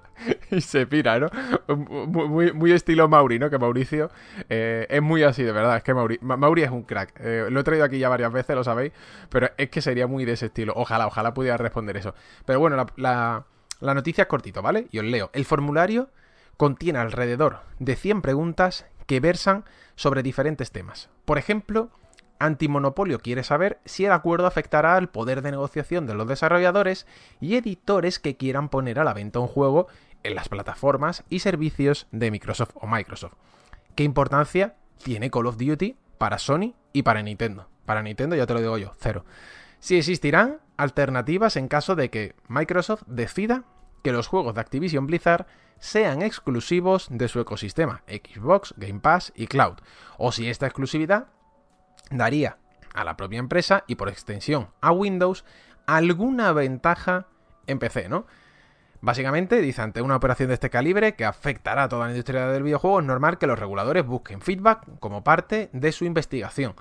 y 0.51 0.62
se 0.62 0.86
pira, 0.86 1.19
¿no? 1.19 1.29
Muy, 1.75 2.51
muy, 2.53 2.72
estilo 2.72 3.08
Mauri, 3.08 3.39
¿no? 3.39 3.50
Que 3.50 3.58
Mauricio 3.58 4.10
eh, 4.50 4.88
es 4.89 5.01
muy 5.01 5.24
así, 5.24 5.43
de 5.43 5.51
verdad. 5.51 5.77
Es 5.77 5.84
que 5.84 5.93
Mauri, 5.93 6.19
Mauri 6.22 6.63
es 6.63 6.72
un 6.72 6.84
crack. 6.84 7.13
Eh, 7.19 7.48
lo 7.50 7.60
he 7.60 7.63
traído 7.63 7.86
aquí 7.86 8.00
ya 8.00 8.10
varias 8.10 8.31
veces, 8.31 8.55
lo 8.55 8.63
sabéis. 8.63 8.93
Pero 9.29 9.50
es 9.58 9.69
que 9.69 9.81
sería 9.81 10.08
muy 10.08 10.25
de 10.25 10.34
ese 10.34 10.48
estilo. 10.48 10.74
Ojalá, 10.75 11.08
ojalá 11.08 11.34
pudiera 11.34 11.58
responder 11.58 11.98
eso. 11.98 12.13
Pero 12.46 12.60
bueno, 12.60 12.86
la, 12.98 13.46
noticia 13.81 14.24
es 14.24 14.27
cortito, 14.27 14.62
¿vale? 14.62 14.88
Y 14.91 15.00
os 15.00 15.05
leo. 15.05 15.29
El 15.34 15.46
formulario 15.46 16.10
contiene 16.58 17.00
alrededor 17.00 17.62
de 17.79 17.96
100 17.96 18.22
preguntas 18.22 18.86
que 19.05 19.19
versan 19.19 19.65
sobre 19.96 20.24
diferentes 20.24 20.72
temas. 20.72 21.10
Por 21.25 21.38
ejemplo, 21.38 21.89
Antimonopolio 22.39 23.19
quiere 23.19 23.43
saber 23.43 23.79
si 23.86 24.05
el 24.05 24.13
acuerdo 24.13 24.48
afectará 24.48 24.96
al 24.96 25.10
poder 25.10 25.41
de 25.41 25.51
negociación 25.51 26.08
de 26.08 26.13
los 26.13 26.27
desarrolladores 26.27 27.05
y 27.41 27.55
editores 27.55 28.19
que 28.19 28.38
quieran 28.38 28.69
poner 28.69 29.00
a 29.00 29.03
la 29.03 29.13
venta 29.13 29.39
un 29.39 29.48
juego 29.48 29.88
en 30.24 30.36
las 30.36 30.50
plataformas 30.50 31.24
y 31.29 31.39
servicios 31.39 32.08
de 32.12 32.31
Microsoft 32.31 32.75
o 32.75 32.88
Microsoft. 32.88 33.34
¿Qué 33.96 34.03
importancia 34.03 34.75
tiene 35.03 35.29
Call 35.29 35.48
of 35.48 35.58
Duty 35.58 35.98
para 36.17 36.39
Sony 36.39 36.75
y 36.93 37.03
para 37.03 37.22
Nintendo? 37.22 37.69
Para 37.86 38.01
Nintendo 38.01 38.36
ya 38.36 38.48
te 38.48 38.53
lo 38.53 38.62
digo 38.62 38.77
yo, 38.77 38.93
cero. 39.00 39.25
Si 39.79 39.98
existirán 39.98 40.60
alternativas 40.77 41.58
en 41.58 41.67
caso 41.67 41.96
de 41.96 42.10
que 42.10 42.36
Microsoft 42.48 43.03
decida 43.08 43.63
que 44.03 44.13
los 44.13 44.27
juegos 44.27 44.55
de 44.55 44.62
Activision 44.62 45.08
Blizzard 45.08 45.46
sean 45.79 46.22
exclusivos 46.22 47.08
de 47.10 47.27
su 47.27 47.39
ecosistema, 47.39 48.03
Xbox, 48.08 48.74
Game 48.77 49.00
Pass 49.00 49.34
y 49.36 49.48
Cloud, 49.48 49.77
o 50.17 50.31
si 50.31 50.50
esta 50.50 50.65
exclusividad 50.65 51.27
daría 52.10 52.58
a 52.94 53.04
la 53.04 53.18
propia 53.18 53.39
empresa 53.39 53.84
y 53.88 53.96
por 53.96 54.10
extensión 54.10 54.70
a 54.82 54.92
Windows 54.92 55.46
alguna 55.86 56.51
ventaja 56.54 57.28
en 57.68 57.80
PC, 57.80 58.10
¿no? 58.10 58.25
Básicamente, 59.01 59.62
dice, 59.62 59.82
ante 59.82 60.01
una 60.01 60.18
operación 60.18 60.50
de 60.50 60.56
este 60.56 60.70
calibre 60.70 61.16
que 61.16 61.24
afectará 61.24 61.84
a 61.84 61.89
toda 61.89 62.06
la 62.06 62.12
industria 62.12 62.48
del 62.48 62.63
videojuego, 62.63 63.00
es 63.00 63.06
normal 63.06 63.38
que 63.38 63.48
los 63.48 63.58
reguladores 63.58 64.06
busquen 64.06 64.42
feedback 64.42 64.86
como 65.00 65.24
parte 65.24 65.70
de 65.72 65.92
su 65.94 66.04
investigación. 66.04 66.75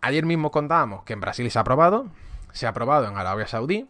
Ayer 0.00 0.26
mismo 0.26 0.50
contábamos 0.50 1.04
que 1.04 1.12
en 1.12 1.20
Brasil 1.20 1.48
se 1.50 1.58
ha 1.58 1.62
aprobado, 1.62 2.08
se 2.52 2.66
ha 2.66 2.70
aprobado 2.70 3.06
en 3.06 3.16
Arabia 3.16 3.46
Saudí, 3.46 3.88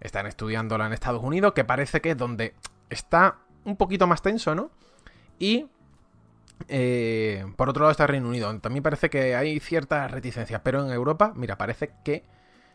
están 0.00 0.26
estudiándola 0.26 0.86
en 0.86 0.92
Estados 0.92 1.24
Unidos, 1.24 1.54
que 1.54 1.64
parece 1.64 2.00
que 2.00 2.12
es 2.12 2.16
donde 2.16 2.54
está 2.88 3.38
un 3.64 3.76
poquito 3.76 4.06
más 4.06 4.22
tenso, 4.22 4.54
¿no? 4.54 4.70
Y 5.40 5.68
eh, 6.68 7.44
por 7.56 7.68
otro 7.68 7.82
lado 7.82 7.92
está 7.92 8.06
Reino 8.06 8.28
Unido. 8.28 8.58
También 8.60 8.82
parece 8.82 9.10
que 9.10 9.36
hay 9.36 9.60
ciertas 9.60 10.10
reticencias, 10.10 10.60
pero 10.62 10.84
en 10.84 10.92
Europa, 10.92 11.32
mira, 11.34 11.58
parece 11.58 11.92
que 12.04 12.24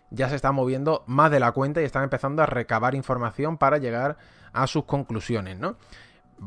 ya 0.10 0.30
se 0.30 0.36
está 0.36 0.52
moviendo 0.52 1.04
más 1.08 1.32
de 1.32 1.40
la 1.40 1.52
cuenta 1.52 1.82
y 1.82 1.86
están 1.86 2.04
empezando 2.04 2.44
a 2.44 2.46
recabar 2.46 2.96
información 2.96 3.58
para 3.58 3.78
llegar 3.78 4.18
a 4.54 4.68
sus 4.68 4.84
conclusiones, 4.86 5.58
¿no? 5.58 5.78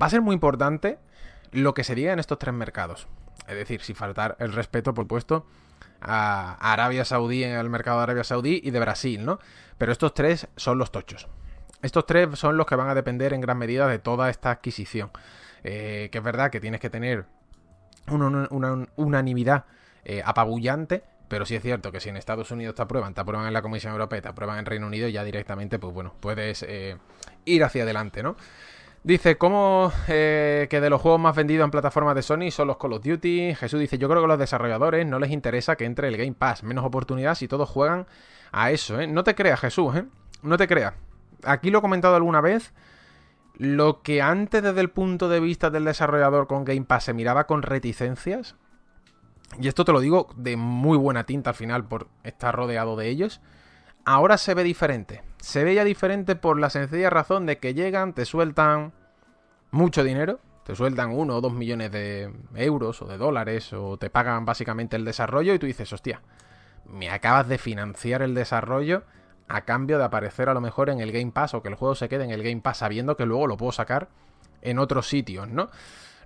Va 0.01 0.07
a 0.07 0.11
ser 0.11 0.21
muy 0.21 0.35
importante 0.35 0.99
lo 1.51 1.73
que 1.73 1.85
se 1.85 1.95
diga 1.95 2.13
en 2.13 2.19
estos 2.19 2.39
tres 2.39 2.55
mercados. 2.55 3.09
Es 3.49 3.57
decir, 3.57 3.81
sin 3.83 3.97
faltar 3.97 4.37
el 4.39 4.53
respeto, 4.53 4.95
por 4.95 5.07
puesto, 5.07 5.47
a 6.01 6.57
Arabia 6.73 7.05
Saudí, 7.05 7.45
en 7.45 7.53
el 7.53 7.71
mercado 7.71 7.99
de 7.99 8.05
Arabia 8.05 8.25
Saudí 8.25 8.61
y 8.63 8.71
de 8.71 8.81
Brasil, 8.81 9.25
¿no? 9.25 9.39
Pero 9.79 9.93
estos 9.93 10.15
tres 10.15 10.49
son 10.57 10.79
los 10.79 10.93
tochos. 10.93 11.29
Estos 11.83 12.07
tres 12.07 12.39
son 12.39 12.57
los 12.57 12.67
que 12.67 12.77
van 12.77 12.89
a 12.89 12.95
depender 12.95 13.33
en 13.33 13.41
gran 13.41 13.59
medida 13.59 13.87
de 13.87 13.99
toda 13.99 14.31
esta 14.31 14.51
adquisición. 14.51 15.11
Eh, 15.65 16.11
que 16.13 16.19
es 16.19 16.25
verdad 16.25 16.51
que 16.51 16.61
tienes 16.61 16.79
que 16.79 16.91
tener 16.91 17.25
una, 18.09 18.49
unanimidad 18.97 19.65
eh, 20.05 20.23
apabullante, 20.25 21.03
pero 21.29 21.47
sí 21.47 21.57
es 21.57 21.63
cierto 21.63 21.91
que 21.91 22.01
si 22.01 22.11
en 22.11 22.19
Estados 22.19 22.51
Unidos 22.51 22.75
te 22.75 22.83
aprueban, 22.83 23.15
te 23.15 23.23
aprueban 23.23 23.47
en 23.47 23.55
la 23.55 23.63
Comisión 23.63 23.93
Europea, 23.93 24.21
te 24.21 24.29
aprueban 24.29 24.59
en 24.59 24.67
Reino 24.67 24.87
Unido, 24.87 25.09
ya 25.09 25.25
directamente, 25.25 25.79
pues 25.79 25.95
bueno, 25.95 26.15
puedes 26.21 26.63
eh, 26.69 26.99
ir 27.47 27.65
hacia 27.65 27.85
adelante, 27.85 28.23
¿no? 28.23 28.37
Dice, 29.03 29.37
¿cómo 29.37 29.93
que 30.07 30.67
de 30.71 30.91
los 30.91 30.99
juegos 30.99 31.21
más 31.21 31.37
vendidos 31.37 31.65
en 31.67 31.71
plataformas 31.71 32.15
de 32.15 32.23
Sony 32.23 32.51
son 32.51 32.69
los 32.69 32.79
Call 32.79 32.95
of 32.95 33.03
Duty? 33.05 33.55
Jesús 33.55 33.79
dice, 33.79 33.99
yo 33.99 34.09
creo 34.09 34.23
que 34.23 34.25
a 34.25 34.29
los 34.29 34.39
desarrolladores 34.39 35.07
no 35.07 35.19
les 35.19 35.31
interesa 35.31 35.77
que 35.77 35.85
entre 35.85 36.09
el 36.09 36.17
Game 36.17 36.33
Pass, 36.33 36.63
menos 36.63 36.87
oportunidades 36.87 37.43
y 37.43 37.49
todos 37.49 37.69
juegan 37.69 38.07
a 38.51 38.71
eso, 38.71 38.99
¿eh? 39.01 39.07
No 39.07 39.23
te 39.23 39.35
creas, 39.35 39.61
Jesús, 39.61 39.95
¿eh? 39.97 40.05
No 40.43 40.57
te 40.57 40.67
creas. 40.67 40.95
Aquí 41.43 41.71
lo 41.71 41.79
he 41.79 41.83
comentado 41.83 42.17
alguna 42.17 42.41
vez, 42.41 42.73
lo 43.57 44.03
que 44.03 44.21
antes 44.21 44.63
desde 44.63 44.81
el 44.81 44.91
punto 44.91 45.29
de 45.29 45.41
vista 45.41 45.71
del 45.71 45.85
desarrollador 45.85 46.47
con 46.47 46.65
Game 46.65 46.85
Pass 46.85 47.05
se 47.05 47.15
miraba 47.15 47.47
con 47.47 47.63
reticencias, 47.63 48.57
y 49.61 49.69
esto 49.69 49.85
te 49.85 49.93
lo 49.93 50.01
digo 50.01 50.29
de 50.37 50.57
muy 50.57 50.99
buena 50.99 51.25
tinta 51.25 51.51
al 51.51 51.57
final 51.57 51.85
por 51.85 52.09
estar 52.25 52.55
rodeado 52.55 52.97
de 52.97 53.09
ellos, 53.09 53.41
ahora 54.05 54.39
se 54.39 54.55
ve 54.55 54.65
diferente. 54.65 55.23
Se 55.39 55.63
ve 55.63 55.75
ya 55.75 55.85
diferente 55.85 56.37
por 56.37 56.59
la 56.59 56.71
sencilla 56.71 57.11
razón 57.11 57.47
de 57.47 57.59
que 57.59 57.75
llegan, 57.75 58.15
te 58.15 58.25
sueltan 58.25 58.93
mucho 59.71 60.03
dinero, 60.03 60.41
te 60.65 60.75
sueltan 60.75 61.11
uno 61.11 61.37
o 61.37 61.41
dos 61.41 61.53
millones 61.53 61.93
de 61.93 62.33
euros 62.55 63.03
o 63.03 63.07
de 63.07 63.19
dólares 63.19 63.73
o 63.73 63.99
te 63.99 64.11
pagan 64.11 64.45
básicamente 64.45 64.97
el 64.97 65.05
desarrollo 65.05 65.55
y 65.55 65.59
tú 65.59 65.67
dices, 65.67 65.93
hostia, 65.93 66.23
me 66.87 67.11
acabas 67.11 67.49
de 67.49 67.59
financiar 67.59 68.23
el 68.23 68.35
desarrollo 68.35 69.05
a 69.49 69.63
cambio 69.63 69.99
de 69.99 70.05
aparecer 70.05 70.49
a 70.49 70.55
lo 70.55 70.61
mejor 70.61 70.91
en 70.91 71.01
el 71.01 71.13
Game 71.13 71.33
Pass 71.33 71.55
o 71.55 71.63
que 71.63 71.69
el 71.69 71.75
juego 71.75 71.95
se 71.95 72.09
quede 72.09 72.25
en 72.25 72.31
el 72.31 72.43
Game 72.43 72.61
Pass 72.61 72.79
sabiendo 72.79 73.17
que 73.17 73.27
luego 73.27 73.47
lo 73.47 73.57
puedo 73.57 73.73
sacar 73.73 74.09
en 74.63 74.79
otros 74.79 75.09
sitios, 75.09 75.49
¿no? 75.49 75.71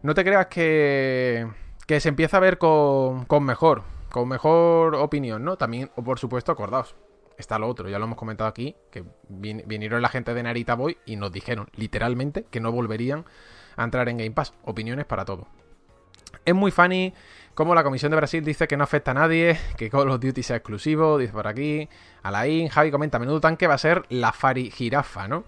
No 0.02 0.14
te 0.14 0.25
creas 0.25 0.46
que, 0.46 1.48
que 1.87 2.00
se 2.00 2.08
empieza 2.08 2.37
a 2.37 2.40
ver 2.40 2.58
con, 2.58 3.25
con 3.25 3.44
mejor, 3.44 3.82
con 4.10 4.28
mejor 4.28 4.94
opinión, 4.94 5.44
¿no? 5.44 5.56
También, 5.56 5.90
o 5.96 6.04
por 6.04 6.18
supuesto, 6.18 6.52
acordaos, 6.52 6.94
está 7.37 7.58
lo 7.58 7.68
otro, 7.68 7.88
ya 7.88 7.98
lo 7.98 8.04
hemos 8.04 8.18
comentado 8.18 8.48
aquí, 8.48 8.76
que 8.90 9.04
vinieron 9.28 10.02
la 10.02 10.08
gente 10.08 10.34
de 10.34 10.42
Narita 10.42 10.75
Boy 10.75 10.98
y 11.06 11.16
nos 11.16 11.32
dijeron 11.32 11.68
literalmente 11.75 12.44
que 12.50 12.60
no 12.60 12.70
volverían 12.70 13.25
a 13.76 13.84
entrar 13.84 14.08
en 14.08 14.18
Game 14.18 14.32
Pass. 14.32 14.52
Opiniones 14.64 15.06
para 15.06 15.25
todo. 15.25 15.46
Es 16.44 16.54
muy 16.54 16.70
funny 16.70 17.14
como 17.58 17.74
la 17.74 17.82
Comisión 17.82 18.10
de 18.10 18.16
Brasil 18.16 18.44
dice 18.44 18.68
que 18.68 18.76
no 18.76 18.84
afecta 18.84 19.10
a 19.10 19.14
nadie, 19.14 19.58
que 19.76 19.90
Call 19.90 20.08
of 20.10 20.20
Duty 20.20 20.44
sea 20.44 20.54
exclusivo, 20.54 21.18
dice 21.18 21.32
por 21.32 21.48
aquí. 21.48 21.88
Alain, 22.22 22.68
Javi 22.68 22.92
comenta, 22.92 23.18
menudo 23.18 23.40
tanque 23.40 23.66
va 23.66 23.74
a 23.74 23.78
ser 23.78 24.04
la 24.10 24.30
Fari 24.30 24.70
Jirafa, 24.70 25.26
¿no? 25.26 25.42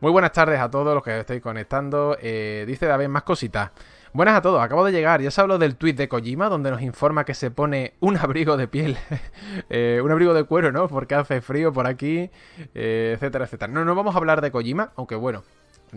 Muy 0.00 0.10
buenas 0.10 0.32
tardes 0.32 0.58
a 0.58 0.68
todos 0.68 0.92
los 0.92 1.04
que 1.04 1.20
estáis 1.20 1.40
conectando. 1.40 2.16
Eh, 2.20 2.64
dice 2.66 2.86
David, 2.86 3.06
más 3.06 3.22
cositas. 3.22 3.70
Buenas 4.12 4.34
a 4.34 4.42
todos, 4.42 4.60
acabo 4.60 4.84
de 4.84 4.90
llegar. 4.90 5.22
Ya 5.22 5.30
se 5.30 5.40
habló 5.40 5.56
del 5.56 5.76
tweet 5.76 5.92
de 5.92 6.08
Kojima, 6.08 6.48
donde 6.48 6.72
nos 6.72 6.82
informa 6.82 7.24
que 7.24 7.32
se 7.32 7.52
pone 7.52 7.94
un 8.00 8.16
abrigo 8.16 8.56
de 8.56 8.66
piel, 8.66 8.98
eh, 9.70 10.00
un 10.02 10.10
abrigo 10.10 10.34
de 10.34 10.42
cuero, 10.42 10.72
¿no? 10.72 10.88
Porque 10.88 11.14
hace 11.14 11.40
frío 11.42 11.72
por 11.72 11.86
aquí, 11.86 12.28
eh, 12.74 13.12
etcétera, 13.14 13.44
etcétera. 13.44 13.72
No, 13.72 13.84
no 13.84 13.94
vamos 13.94 14.16
a 14.16 14.18
hablar 14.18 14.40
de 14.40 14.50
Kojima, 14.50 14.90
aunque 14.96 15.14
bueno, 15.14 15.44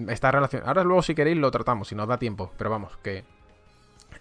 está 0.09 0.29
relacionado. 0.29 0.69
Ahora 0.69 0.83
luego, 0.83 1.01
si 1.01 1.15
queréis, 1.15 1.37
lo 1.37 1.49
tratamos, 1.49 1.87
si 1.87 1.95
nos 1.95 2.07
da 2.07 2.19
tiempo. 2.19 2.51
Pero 2.55 2.69
vamos, 2.69 2.95
que 2.97 3.23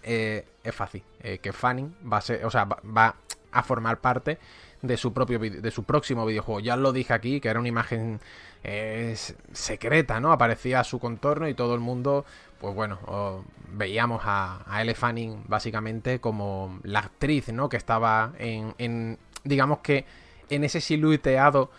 eh, 0.04 0.44
es 0.62 0.74
fácil. 0.74 1.02
Eh, 1.20 1.38
que 1.38 1.52
Fanning 1.52 1.96
va 2.10 2.18
a 2.18 2.20
ser, 2.20 2.44
o 2.44 2.50
sea, 2.50 2.64
va, 2.64 3.16
a 3.52 3.62
formar 3.62 4.00
parte 4.00 4.38
de 4.82 4.96
su 4.96 5.12
propio 5.12 5.38
de 5.38 5.70
su 5.70 5.84
próximo 5.84 6.26
videojuego. 6.26 6.60
Ya 6.60 6.76
lo 6.76 6.92
dije 6.92 7.14
aquí, 7.14 7.40
que 7.40 7.48
era 7.48 7.58
una 7.58 7.68
imagen 7.68 8.20
eh, 8.62 9.16
secreta, 9.52 10.20
¿no? 10.20 10.32
Aparecía 10.32 10.84
su 10.84 10.98
contorno 10.98 11.48
y 11.48 11.54
todo 11.54 11.74
el 11.74 11.80
mundo, 11.80 12.24
pues 12.58 12.74
bueno, 12.74 13.44
veíamos 13.68 14.22
a, 14.24 14.64
a 14.66 14.94
Fanning 14.94 15.44
básicamente 15.46 16.20
como 16.20 16.80
la 16.82 16.98
actriz, 16.98 17.52
¿no? 17.52 17.68
Que 17.68 17.76
estaba 17.76 18.32
en, 18.38 19.18
digamos 19.44 19.78
que 19.78 20.04
en 20.50 20.64
ese 20.64 20.80
silueteado, 20.80 21.70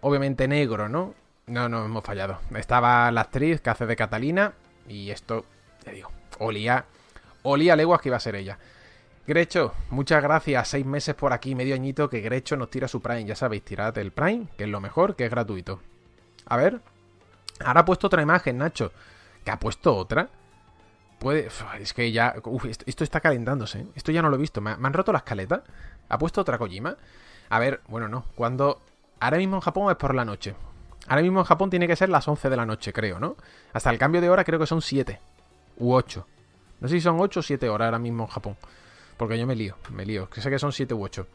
obviamente 0.00 0.48
negro, 0.48 0.88
¿no? 0.88 1.14
No, 1.46 1.68
no 1.68 1.84
hemos 1.84 2.04
fallado. 2.04 2.38
Estaba 2.54 3.10
la 3.10 3.22
actriz 3.22 3.60
que 3.60 3.70
hace 3.70 3.84
de 3.84 3.96
Catalina 3.96 4.52
y 4.86 5.10
esto, 5.10 5.44
te 5.82 5.92
digo, 5.92 6.10
olía 6.38 6.86
olía 7.48 7.76
leguas 7.76 8.00
que 8.00 8.08
iba 8.08 8.16
a 8.16 8.20
ser 8.20 8.36
ella. 8.36 8.58
Grecho, 9.26 9.74
muchas 9.90 10.22
gracias. 10.22 10.68
Seis 10.68 10.86
meses 10.86 11.14
por 11.14 11.32
aquí, 11.32 11.54
medio 11.54 11.74
añito 11.74 12.08
que 12.08 12.20
Grecho 12.20 12.56
nos 12.56 12.70
tira 12.70 12.88
su 12.88 13.02
Prime. 13.02 13.26
Ya 13.26 13.36
sabéis, 13.36 13.62
tirad 13.62 13.96
el 13.98 14.10
Prime, 14.10 14.46
que 14.56 14.64
es 14.64 14.70
lo 14.70 14.80
mejor, 14.80 15.16
que 15.16 15.26
es 15.26 15.30
gratuito. 15.30 15.82
A 16.46 16.56
ver. 16.56 16.80
Ahora 17.64 17.80
ha 17.80 17.84
puesto 17.84 18.06
otra 18.06 18.22
imagen, 18.22 18.56
Nacho. 18.56 18.90
¿Que 19.44 19.50
ha 19.50 19.58
puesto 19.58 19.94
otra? 19.94 20.30
Puede. 21.18 21.48
Es 21.78 21.92
que 21.92 22.10
ya. 22.10 22.36
Uf, 22.44 22.64
esto, 22.64 23.04
está 23.04 23.20
calentándose. 23.20 23.80
¿eh? 23.80 23.86
Esto 23.94 24.12
ya 24.12 24.22
no 24.22 24.30
lo 24.30 24.36
he 24.36 24.40
visto. 24.40 24.60
¿Me, 24.60 24.70
han 24.70 24.92
roto 24.92 25.12
la 25.12 25.18
escaleta? 25.18 25.62
¿Ha 26.08 26.18
puesto 26.18 26.40
otra 26.40 26.56
Kojima? 26.56 26.96
A 27.50 27.58
ver, 27.58 27.82
bueno, 27.88 28.08
no. 28.08 28.24
Cuando. 28.34 28.80
Ahora 29.20 29.36
mismo 29.36 29.56
en 29.56 29.60
Japón 29.60 29.90
es 29.90 29.96
por 29.96 30.14
la 30.14 30.24
noche. 30.24 30.54
Ahora 31.06 31.22
mismo 31.22 31.40
en 31.40 31.44
Japón 31.44 31.70
tiene 31.70 31.86
que 31.86 31.96
ser 31.96 32.08
las 32.08 32.26
11 32.28 32.48
de 32.48 32.56
la 32.56 32.66
noche, 32.66 32.92
creo, 32.92 33.18
¿no? 33.18 33.36
Hasta 33.72 33.90
el 33.90 33.98
cambio 33.98 34.20
de 34.20 34.30
hora 34.30 34.44
creo 34.44 34.58
que 34.58 34.66
son 34.66 34.80
7 34.80 35.20
u 35.78 35.92
8. 35.92 36.26
No 36.80 36.88
sé 36.88 36.94
si 36.94 37.00
son 37.00 37.18
8 37.18 37.40
o 37.40 37.42
7 37.42 37.68
horas 37.68 37.86
ahora 37.86 37.98
mismo 37.98 38.24
en 38.24 38.30
Japón. 38.30 38.56
Porque 39.16 39.38
yo 39.38 39.46
me 39.46 39.56
lío, 39.56 39.76
me 39.90 40.06
lío. 40.06 40.30
Que 40.30 40.40
sé 40.40 40.50
que 40.50 40.58
son 40.58 40.72
7 40.72 40.94
u 40.94 41.02
8. 41.02 41.26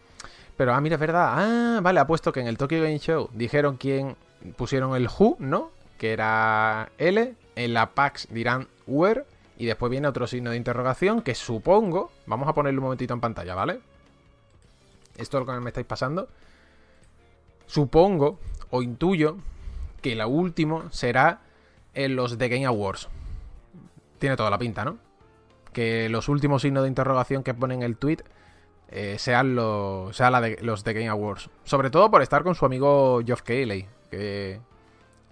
Pero, 0.55 0.73
ah, 0.73 0.81
mira, 0.81 0.95
es 0.95 0.99
verdad. 0.99 1.33
Ah, 1.35 1.79
vale, 1.81 1.99
ha 1.99 2.07
puesto 2.07 2.31
que 2.31 2.39
en 2.39 2.47
el 2.47 2.57
Tokyo 2.57 2.81
Game 2.81 2.99
Show 2.99 3.29
dijeron 3.33 3.77
quién 3.77 4.15
pusieron 4.55 4.95
el 4.95 5.07
Who, 5.07 5.37
¿no? 5.39 5.71
Que 5.97 6.13
era 6.13 6.91
L. 6.97 7.35
En 7.55 7.73
la 7.73 7.91
PAX 7.91 8.27
dirán 8.29 8.67
Where. 8.87 9.25
Y 9.57 9.65
después 9.65 9.89
viene 9.89 10.07
otro 10.07 10.27
signo 10.27 10.51
de 10.51 10.57
interrogación 10.57 11.21
que 11.21 11.35
supongo. 11.35 12.11
Vamos 12.25 12.47
a 12.47 12.53
ponerlo 12.53 12.79
un 12.79 12.85
momentito 12.85 13.13
en 13.13 13.19
pantalla, 13.19 13.53
¿vale? 13.55 13.79
Esto 15.17 15.37
es 15.37 15.45
lo 15.45 15.53
que 15.53 15.59
me 15.59 15.69
estáis 15.69 15.85
pasando. 15.85 16.27
Supongo 17.67 18.39
o 18.69 18.81
intuyo 18.81 19.37
que 20.01 20.15
la 20.15 20.27
última 20.27 20.91
será 20.91 21.41
en 21.93 22.15
los 22.15 22.37
The 22.37 22.49
Game 22.49 22.65
Awards. 22.65 23.07
Tiene 24.19 24.35
toda 24.35 24.49
la 24.49 24.57
pinta, 24.57 24.83
¿no? 24.83 24.97
Que 25.73 26.09
los 26.09 26.29
últimos 26.29 26.61
signos 26.61 26.83
de 26.83 26.89
interrogación 26.89 27.43
que 27.43 27.53
ponen 27.53 27.83
el 27.83 27.97
tweet 27.97 28.19
eh, 28.89 29.17
sean, 29.17 29.55
los, 29.55 30.19
la 30.19 30.39
de, 30.39 30.57
los 30.61 30.83
de 30.83 30.93
Game 30.93 31.09
Awards. 31.09 31.49
Sobre 31.63 31.89
todo 31.89 32.09
por 32.11 32.21
estar 32.21 32.43
con 32.43 32.55
su 32.55 32.65
amigo 32.65 33.21
Geoff 33.25 33.41
Keighley, 33.41 33.87
que 34.09 34.61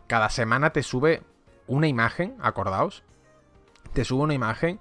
cada 0.07 0.29
semana 0.29 0.71
te 0.71 0.83
sube 0.83 1.21
una 1.67 1.87
imagen, 1.87 2.35
acordaos, 2.41 3.03
te 3.93 4.03
sube 4.03 4.23
una 4.23 4.33
imagen 4.33 4.79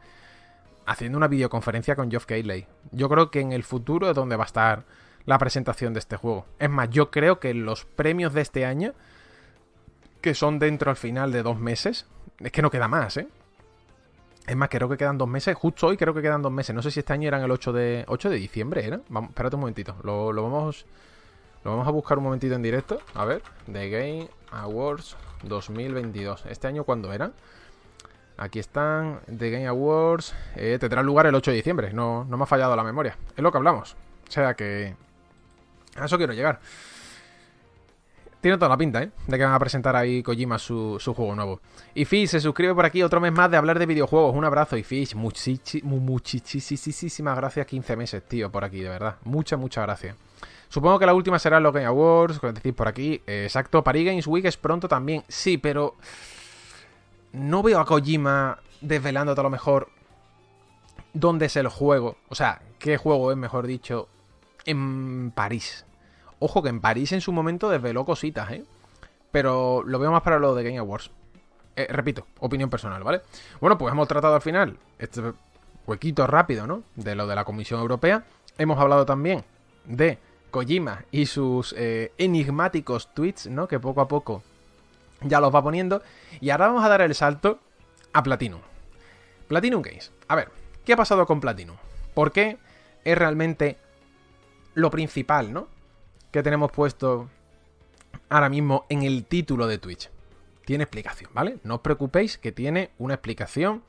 haciendo 0.86 1.18
una 1.18 1.28
videoconferencia 1.28 1.94
con 1.94 2.10
Geoff 2.10 2.26
Keighley. 2.26 2.66
Yo 2.90 3.08
creo 3.08 3.30
que 3.30 3.40
en 3.40 3.52
el 3.52 3.62
futuro 3.62 4.08
es 4.08 4.16
donde 4.16 4.36
va 4.36 4.44
a 4.44 4.46
estar 4.46 4.84
la 5.26 5.38
presentación 5.38 5.92
de 5.92 6.00
este 6.00 6.16
juego. 6.16 6.46
Es 6.58 6.70
más, 6.70 6.90
yo 6.90 7.10
creo 7.10 7.38
que 7.38 7.54
los 7.54 7.84
premios 7.84 8.32
de 8.32 8.40
este 8.40 8.64
año, 8.64 8.94
que 10.20 10.34
son 10.34 10.58
dentro 10.58 10.90
al 10.90 10.96
final 10.96 11.32
de 11.32 11.42
dos 11.42 11.58
meses, 11.58 12.06
es 12.38 12.50
que 12.50 12.62
no 12.62 12.70
queda 12.70 12.88
más, 12.88 13.16
¿eh? 13.18 13.28
Es 14.46 14.56
más, 14.56 14.68
creo 14.68 14.88
que 14.88 14.96
quedan 14.96 15.18
dos 15.18 15.28
meses. 15.28 15.54
Justo 15.54 15.86
hoy 15.86 15.96
creo 15.96 16.14
que 16.14 16.22
quedan 16.22 16.42
dos 16.42 16.52
meses. 16.52 16.74
No 16.74 16.82
sé 16.82 16.90
si 16.90 17.00
este 17.00 17.12
año 17.12 17.28
eran 17.28 17.42
el 17.42 17.50
8 17.50 17.72
de, 17.72 18.04
8 18.08 18.30
de 18.30 18.36
diciembre, 18.36 18.84
¿era? 18.84 19.00
Vamos, 19.08 19.30
espérate 19.30 19.56
un 19.56 19.60
momentito. 19.60 19.96
Lo, 20.02 20.32
vamos, 20.32 20.86
lo 21.64 21.70
vamos 21.72 21.86
a 21.86 21.90
buscar 21.90 22.18
un 22.18 22.24
momentito 22.24 22.54
en 22.54 22.62
directo. 22.62 23.00
A 23.14 23.24
ver. 23.24 23.42
The 23.70 23.90
Game 23.90 24.28
Awards 24.50 25.16
2022. 25.44 26.46
¿Este 26.46 26.66
año 26.66 26.84
cuándo 26.84 27.12
eran? 27.12 27.32
Aquí 28.38 28.58
están. 28.58 29.20
The 29.26 29.50
Game 29.50 29.66
Awards. 29.66 30.34
Eh, 30.56 30.78
tendrá 30.80 31.02
lugar 31.02 31.26
el 31.26 31.34
8 31.34 31.50
de 31.50 31.56
diciembre. 31.56 31.92
No, 31.92 32.24
no 32.24 32.36
me 32.36 32.42
ha 32.44 32.46
fallado 32.46 32.74
la 32.74 32.82
memoria. 32.82 33.16
Es 33.36 33.42
lo 33.42 33.52
que 33.52 33.58
hablamos. 33.58 33.96
O 34.28 34.32
sea 34.32 34.54
que... 34.54 34.96
A 35.96 36.06
eso 36.06 36.16
quiero 36.16 36.32
llegar. 36.32 36.60
Tiene 38.40 38.56
toda 38.56 38.70
la 38.70 38.78
pinta, 38.78 39.02
¿eh? 39.02 39.10
De 39.26 39.36
que 39.36 39.44
van 39.44 39.52
a 39.52 39.58
presentar 39.58 39.94
ahí 39.96 40.22
Kojima 40.22 40.58
su, 40.58 40.98
juego 41.14 41.34
nuevo. 41.34 41.60
Y 41.94 42.06
Fish 42.06 42.30
se 42.30 42.40
suscribe 42.40 42.74
por 42.74 42.86
aquí 42.86 43.02
otro 43.02 43.20
mes 43.20 43.32
más 43.32 43.50
de 43.50 43.58
hablar 43.58 43.78
de 43.78 43.84
videojuegos. 43.84 44.34
Un 44.34 44.46
abrazo. 44.46 44.78
Y 44.78 44.82
Fish, 44.82 45.14
muchísimas 45.14 47.36
gracias. 47.36 47.66
15 47.66 47.96
meses, 47.96 48.22
tío, 48.26 48.50
por 48.50 48.64
aquí, 48.64 48.80
de 48.80 48.88
verdad. 48.88 49.16
Muchas, 49.24 49.58
muchas 49.58 49.84
gracias. 49.84 50.16
Supongo 50.70 50.98
que 50.98 51.06
la 51.06 51.14
última 51.14 51.38
será 51.38 51.60
los 51.60 51.74
Game 51.74 51.86
Awards, 51.86 52.38
como 52.38 52.52
decís 52.52 52.72
por 52.72 52.88
aquí. 52.88 53.20
exacto, 53.26 53.84
Paris 53.84 54.06
Games 54.06 54.26
Week 54.26 54.44
es 54.46 54.56
pronto 54.56 54.88
también. 54.88 55.22
Sí, 55.28 55.58
pero 55.58 55.96
no 57.32 57.62
veo 57.62 57.78
a 57.78 57.84
Kojima 57.84 58.58
desvelándote 58.80 59.40
a 59.40 59.44
lo 59.44 59.50
mejor 59.50 59.90
dónde 61.12 61.46
es 61.46 61.56
el 61.56 61.68
juego. 61.68 62.16
O 62.28 62.34
sea, 62.34 62.62
qué 62.78 62.96
juego 62.96 63.32
es, 63.32 63.36
mejor 63.36 63.66
dicho, 63.66 64.08
en 64.64 65.32
París. 65.32 65.84
Ojo 66.40 66.62
que 66.62 66.70
en 66.70 66.80
París 66.80 67.12
en 67.12 67.20
su 67.20 67.32
momento 67.32 67.70
desveló 67.70 68.04
cositas, 68.04 68.50
¿eh? 68.50 68.64
Pero 69.30 69.82
lo 69.84 69.98
veo 69.98 70.10
más 70.10 70.22
para 70.22 70.38
lo 70.38 70.54
de 70.54 70.64
Game 70.64 70.78
Awards. 70.78 71.10
Eh, 71.76 71.86
repito, 71.88 72.26
opinión 72.40 72.68
personal, 72.68 73.04
¿vale? 73.04 73.22
Bueno, 73.60 73.78
pues 73.78 73.92
hemos 73.92 74.08
tratado 74.08 74.34
al 74.34 74.40
final 74.40 74.76
este 74.98 75.22
huequito 75.86 76.26
rápido, 76.26 76.66
¿no? 76.66 76.82
De 76.96 77.14
lo 77.14 77.26
de 77.26 77.34
la 77.36 77.44
Comisión 77.44 77.80
Europea. 77.80 78.24
Hemos 78.58 78.78
hablado 78.78 79.06
también 79.06 79.44
de 79.84 80.18
Kojima 80.50 81.04
y 81.10 81.26
sus 81.26 81.74
eh, 81.76 82.12
enigmáticos 82.18 83.14
tweets, 83.14 83.46
¿no? 83.46 83.68
Que 83.68 83.78
poco 83.78 84.00
a 84.00 84.08
poco 84.08 84.42
ya 85.22 85.40
los 85.40 85.54
va 85.54 85.62
poniendo. 85.62 86.02
Y 86.40 86.50
ahora 86.50 86.68
vamos 86.68 86.84
a 86.84 86.88
dar 86.88 87.02
el 87.02 87.14
salto 87.14 87.60
a 88.12 88.22
Platinum. 88.22 88.60
Platinum 89.48 89.82
Games. 89.82 90.12
A 90.28 90.36
ver, 90.36 90.50
¿qué 90.84 90.94
ha 90.94 90.96
pasado 90.96 91.26
con 91.26 91.40
Platinum? 91.40 91.76
¿Por 92.14 92.32
qué 92.32 92.58
es 93.04 93.18
realmente 93.18 93.78
lo 94.74 94.90
principal, 94.90 95.52
¿no? 95.52 95.68
Que 96.30 96.42
tenemos 96.42 96.70
puesto 96.72 97.28
ahora 98.28 98.48
mismo 98.48 98.86
en 98.88 99.02
el 99.02 99.24
título 99.24 99.66
de 99.66 99.78
Twitch. 99.78 100.10
Tiene 100.64 100.84
explicación, 100.84 101.30
¿vale? 101.34 101.58
No 101.64 101.76
os 101.76 101.80
preocupéis 101.80 102.38
que 102.38 102.52
tiene 102.52 102.90
una 102.98 103.14
explicación 103.14 103.82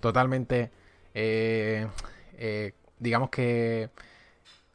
totalmente, 0.00 0.70
eh, 1.14 1.86
eh, 2.36 2.72
digamos 2.98 3.30
que, 3.30 3.90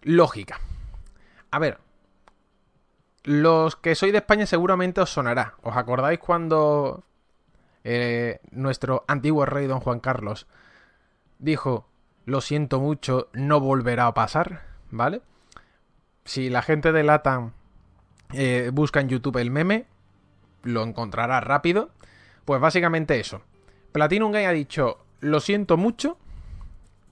lógica. 0.01 0.59
A 1.51 1.59
ver, 1.59 1.77
los 3.23 3.75
que 3.75 3.93
sois 3.93 4.11
de 4.11 4.19
España 4.19 4.45
seguramente 4.45 5.01
os 5.01 5.11
sonará. 5.11 5.55
¿Os 5.61 5.77
acordáis 5.77 6.19
cuando 6.19 7.03
eh, 7.83 8.39
nuestro 8.49 9.05
antiguo 9.07 9.45
rey 9.45 9.67
don 9.67 9.79
Juan 9.79 9.99
Carlos 9.99 10.47
dijo, 11.37 11.87
lo 12.25 12.41
siento 12.41 12.79
mucho, 12.79 13.29
no 13.33 13.59
volverá 13.59 14.07
a 14.07 14.13
pasar? 14.13 14.63
¿Vale? 14.89 15.21
Si 16.25 16.49
la 16.49 16.61
gente 16.61 16.91
de 16.91 17.03
Latam 17.03 17.53
eh, 18.33 18.69
busca 18.73 18.99
en 19.01 19.09
YouTube 19.09 19.37
el 19.37 19.51
meme, 19.51 19.85
lo 20.63 20.83
encontrará 20.83 21.39
rápido. 21.41 21.89
Pues 22.45 22.59
básicamente 22.59 23.19
eso. 23.19 23.41
Platinum 23.91 24.31
Game 24.31 24.47
ha 24.47 24.51
dicho, 24.51 25.05
lo 25.19 25.39
siento 25.39 25.77
mucho, 25.77 26.17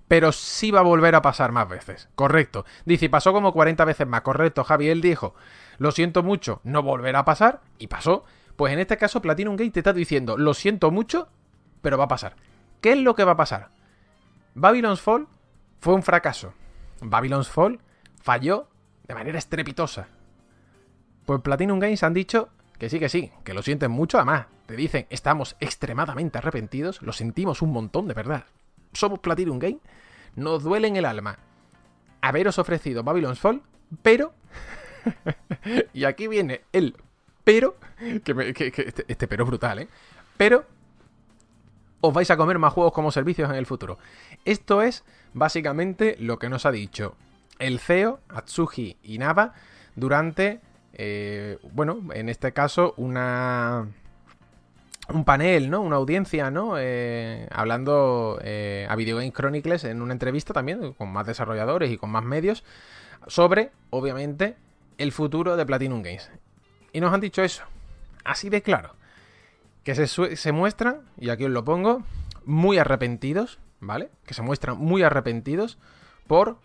pero 0.07 0.31
sí 0.31 0.71
va 0.71 0.79
a 0.79 0.83
volver 0.83 1.15
a 1.15 1.21
pasar 1.21 1.51
más 1.51 1.67
veces. 1.69 2.09
Correcto. 2.15 2.65
Dice, 2.85 3.09
pasó 3.09 3.33
como 3.33 3.53
40 3.53 3.85
veces 3.85 4.07
más. 4.07 4.21
Correcto, 4.21 4.63
Javier 4.63 4.99
dijo, 5.01 5.35
lo 5.77 5.91
siento 5.91 6.23
mucho, 6.23 6.61
no 6.63 6.81
volverá 6.83 7.19
a 7.19 7.25
pasar, 7.25 7.61
y 7.77 7.87
pasó. 7.87 8.25
Pues 8.55 8.73
en 8.73 8.79
este 8.79 8.97
caso 8.97 9.21
Platinum 9.21 9.55
Game 9.55 9.71
te 9.71 9.79
está 9.79 9.93
diciendo, 9.93 10.37
lo 10.37 10.53
siento 10.53 10.91
mucho, 10.91 11.29
pero 11.81 11.97
va 11.97 12.05
a 12.05 12.09
pasar. 12.09 12.35
¿Qué 12.81 12.93
es 12.93 12.97
lo 12.97 13.15
que 13.15 13.23
va 13.23 13.33
a 13.33 13.37
pasar? 13.37 13.69
Babylon's 14.55 15.01
Fall 15.01 15.27
fue 15.79 15.93
un 15.93 16.03
fracaso. 16.03 16.53
Babylon's 17.01 17.49
Fall 17.49 17.79
falló 18.21 18.68
de 19.09 19.15
manera 19.15 19.39
estrepitosa. 19.39 20.07
Pues 21.25 21.41
Platinum 21.41 21.79
Games 21.79 22.03
han 22.03 22.13
dicho 22.13 22.49
que 22.77 22.89
sí, 22.89 22.99
que 22.99 23.09
sí, 23.09 23.31
que 23.43 23.55
lo 23.55 23.63
sienten 23.63 23.89
mucho, 23.89 24.17
además. 24.17 24.45
Te 24.67 24.75
dicen, 24.75 25.07
estamos 25.09 25.55
extremadamente 25.59 26.37
arrepentidos, 26.37 27.01
lo 27.01 27.11
sentimos 27.11 27.63
un 27.63 27.73
montón, 27.73 28.07
de 28.07 28.13
verdad. 28.13 28.45
somos 28.93 29.17
Platinum 29.17 29.57
Game, 29.57 29.79
nos 30.35 30.61
duele 30.61 30.87
en 30.87 30.95
el 30.95 31.05
alma 31.05 31.39
haberos 32.21 32.59
ofrecido 32.59 33.03
Babylon's 33.03 33.39
Fall, 33.39 33.63
pero... 34.03 34.33
y 35.93 36.03
aquí 36.03 36.27
viene 36.27 36.61
el 36.71 36.95
pero, 37.43 37.77
que, 38.23 38.71
este, 38.85 39.05
este, 39.07 39.27
pero 39.27 39.43
brutal, 39.43 39.79
¿eh? 39.79 39.87
Pero 40.37 40.65
os 42.01 42.13
vais 42.13 42.29
a 42.29 42.37
comer 42.37 42.59
más 42.59 42.73
juegos 42.73 42.93
como 42.93 43.11
servicios 43.11 43.49
en 43.49 43.55
el 43.55 43.65
futuro. 43.65 43.97
Esto 44.45 44.83
es 44.83 45.03
básicamente 45.33 46.15
lo 46.19 46.37
que 46.37 46.49
nos 46.49 46.67
ha 46.67 46.71
dicho 46.71 47.15
el 47.59 47.79
CEO, 47.79 48.21
Atsuhi 48.29 48.97
Inaba, 49.03 49.53
durante, 49.95 50.61
eh, 50.93 51.59
bueno, 51.73 52.01
en 52.13 52.29
este 52.29 52.53
caso, 52.53 52.93
una, 52.97 53.87
un 55.09 55.25
panel, 55.25 55.69
¿no? 55.69 55.81
Una 55.81 55.97
audiencia, 55.97 56.49
¿no? 56.49 56.75
Eh, 56.77 57.47
hablando 57.51 58.39
eh, 58.41 58.87
a 58.89 58.95
Video 58.95 59.17
Game 59.17 59.31
Chronicles 59.31 59.83
en 59.83 60.01
una 60.01 60.13
entrevista 60.13 60.53
también 60.53 60.93
con 60.93 61.11
más 61.11 61.27
desarrolladores 61.27 61.91
y 61.91 61.97
con 61.97 62.09
más 62.09 62.23
medios 62.23 62.63
sobre, 63.27 63.71
obviamente, 63.89 64.55
el 64.97 65.11
futuro 65.11 65.57
de 65.57 65.65
Platinum 65.65 66.01
Games. 66.01 66.31
Y 66.93 67.01
nos 67.01 67.13
han 67.13 67.21
dicho 67.21 67.43
eso, 67.43 67.63
así 68.23 68.49
de 68.49 68.61
claro, 68.61 68.95
que 69.83 69.95
se, 69.95 70.07
se 70.07 70.51
muestran, 70.51 71.01
y 71.17 71.29
aquí 71.29 71.45
os 71.45 71.51
lo 71.51 71.63
pongo, 71.63 72.03
muy 72.45 72.77
arrepentidos, 72.77 73.59
¿vale? 73.79 74.09
Que 74.25 74.33
se 74.33 74.41
muestran 74.41 74.77
muy 74.77 75.03
arrepentidos 75.03 75.77
por 76.27 76.57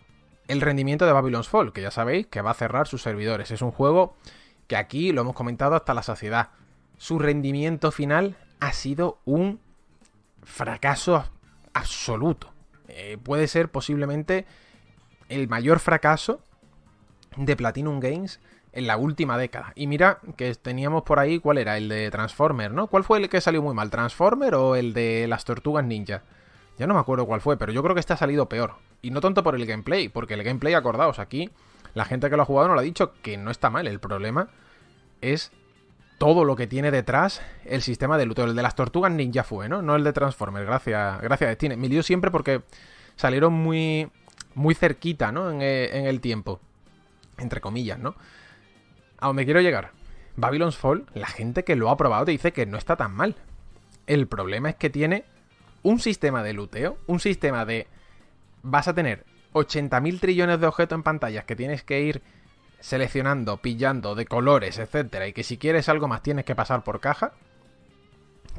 el 0.47 0.61
rendimiento 0.61 1.05
de 1.05 1.11
Babylon's 1.11 1.49
Fall, 1.49 1.73
que 1.73 1.81
ya 1.81 1.91
sabéis 1.91 2.27
que 2.27 2.41
va 2.41 2.51
a 2.51 2.55
cerrar 2.55 2.87
sus 2.87 3.01
servidores. 3.01 3.51
Es 3.51 3.61
un 3.61 3.71
juego 3.71 4.15
que 4.67 4.75
aquí 4.75 5.11
lo 5.11 5.21
hemos 5.21 5.35
comentado 5.35 5.75
hasta 5.75 5.93
la 5.93 6.03
saciedad 6.03 6.49
su 6.97 7.19
rendimiento 7.19 7.91
final 7.91 8.37
ha 8.59 8.73
sido 8.73 9.19
un 9.25 9.59
fracaso 10.43 11.25
absoluto. 11.73 12.53
Eh, 12.87 13.17
puede 13.21 13.47
ser 13.47 13.69
posiblemente 13.69 14.45
el 15.29 15.47
mayor 15.47 15.79
fracaso 15.79 16.39
de 17.35 17.55
Platinum 17.55 17.99
Games 17.99 18.39
en 18.71 18.87
la 18.87 18.97
última 18.97 19.37
década. 19.37 19.73
Y 19.75 19.87
mira 19.87 20.19
que 20.37 20.53
teníamos 20.55 21.03
por 21.03 21.19
ahí, 21.19 21.39
¿cuál 21.39 21.57
era? 21.57 21.77
El 21.77 21.89
de 21.89 22.11
Transformer, 22.11 22.71
¿no? 22.71 22.87
¿Cuál 22.87 23.03
fue 23.03 23.19
el 23.19 23.29
que 23.29 23.41
salió 23.41 23.61
muy 23.61 23.73
mal? 23.73 23.89
¿Transformer 23.89 24.55
o 24.55 24.75
el 24.75 24.93
de 24.93 25.27
las 25.27 25.45
tortugas 25.45 25.85
ninja? 25.85 26.23
Ya 26.77 26.87
no 26.87 26.93
me 26.93 26.99
acuerdo 26.99 27.25
cuál 27.25 27.41
fue, 27.41 27.57
pero 27.57 27.71
yo 27.71 27.81
creo 27.83 27.95
que 27.95 28.01
este 28.01 28.13
ha 28.13 28.17
salido 28.17 28.49
peor. 28.49 28.75
Y 29.05 29.11
no 29.11 29.21
tanto 29.21 29.43
por 29.43 29.53
el 29.53 29.67
gameplay, 29.67 30.09
porque 30.09 30.33
el 30.33 30.41
gameplay, 30.41 30.73
acordaos, 30.73 31.19
aquí 31.19 31.51
la 31.93 32.05
gente 32.05 32.27
que 32.27 32.35
lo 32.35 32.41
ha 32.41 32.45
jugado 32.45 32.69
no 32.69 32.73
lo 32.73 32.79
ha 32.79 32.83
dicho 32.83 33.13
que 33.21 33.37
no 33.37 33.51
está 33.51 33.69
mal. 33.69 33.85
El 33.85 33.99
problema 33.99 34.49
es 35.21 35.51
todo 36.17 36.43
lo 36.43 36.55
que 36.55 36.65
tiene 36.65 36.89
detrás 36.89 37.43
el 37.65 37.83
sistema 37.83 38.17
de 38.17 38.25
luteo. 38.25 38.45
El 38.45 38.55
de 38.55 38.63
las 38.63 38.73
tortugas 38.73 39.11
ninja 39.11 39.43
fue, 39.43 39.69
¿no? 39.69 39.83
No 39.83 39.95
el 39.95 40.03
de 40.03 40.11
Transformers, 40.11 40.65
gracias, 40.65 41.21
gracias 41.21 41.49
Destiny. 41.51 41.75
Me 41.75 41.87
lío 41.87 42.01
siempre 42.01 42.31
porque 42.31 42.63
salieron 43.15 43.53
muy, 43.53 44.09
muy 44.55 44.73
cerquita, 44.73 45.31
¿no? 45.31 45.51
En, 45.51 45.61
eh, 45.61 45.99
en, 45.99 46.07
el 46.07 46.19
tiempo. 46.19 46.59
Entre 47.37 47.61
comillas, 47.61 47.99
¿no? 47.99 48.15
A 49.19 49.27
donde 49.27 49.45
quiero 49.45 49.61
llegar. 49.61 49.91
Babylon's 50.35 50.77
Fall, 50.77 51.05
la 51.13 51.27
gente 51.27 51.63
que 51.63 51.75
lo 51.75 51.91
ha 51.91 51.97
probado 51.97 52.25
te 52.25 52.31
dice 52.31 52.53
que 52.53 52.65
no 52.65 52.79
está 52.79 52.95
tan 52.95 53.13
mal. 53.13 53.35
El 54.07 54.25
problema 54.25 54.69
es 54.69 54.75
que 54.75 54.89
tiene 54.89 55.25
un 55.83 55.99
sistema 55.99 56.41
de 56.41 56.53
luteo, 56.53 56.97
un 57.05 57.19
sistema 57.19 57.65
de... 57.65 57.85
Vas 58.67 58.87
a 58.87 58.95
tener 58.95 59.23
80.000 59.53 60.19
trillones 60.19 60.59
de 60.59 60.65
objetos 60.65 60.95
en 60.95 61.03
pantallas 61.03 61.45
que 61.45 61.55
tienes 61.55 61.83
que 61.83 62.01
ir 62.01 62.23
seleccionando, 62.79 63.57
pillando 63.57 64.15
de 64.15 64.25
colores, 64.25 64.79
etcétera, 64.79 65.27
y 65.27 65.33
que 65.33 65.43
si 65.43 65.59
quieres 65.59 65.87
algo 65.87 66.07
más 66.07 66.23
tienes 66.23 66.45
que 66.45 66.55
pasar 66.55 66.83
por 66.83 66.99
caja, 66.99 67.33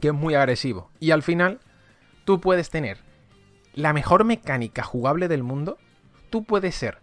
que 0.00 0.08
es 0.08 0.14
muy 0.14 0.36
agresivo. 0.36 0.90
Y 1.00 1.10
al 1.10 1.24
final, 1.24 1.58
tú 2.24 2.40
puedes 2.40 2.70
tener 2.70 2.98
la 3.74 3.92
mejor 3.92 4.22
mecánica 4.22 4.84
jugable 4.84 5.26
del 5.26 5.42
mundo, 5.42 5.76
tú 6.30 6.44
puedes 6.44 6.76
ser 6.76 6.98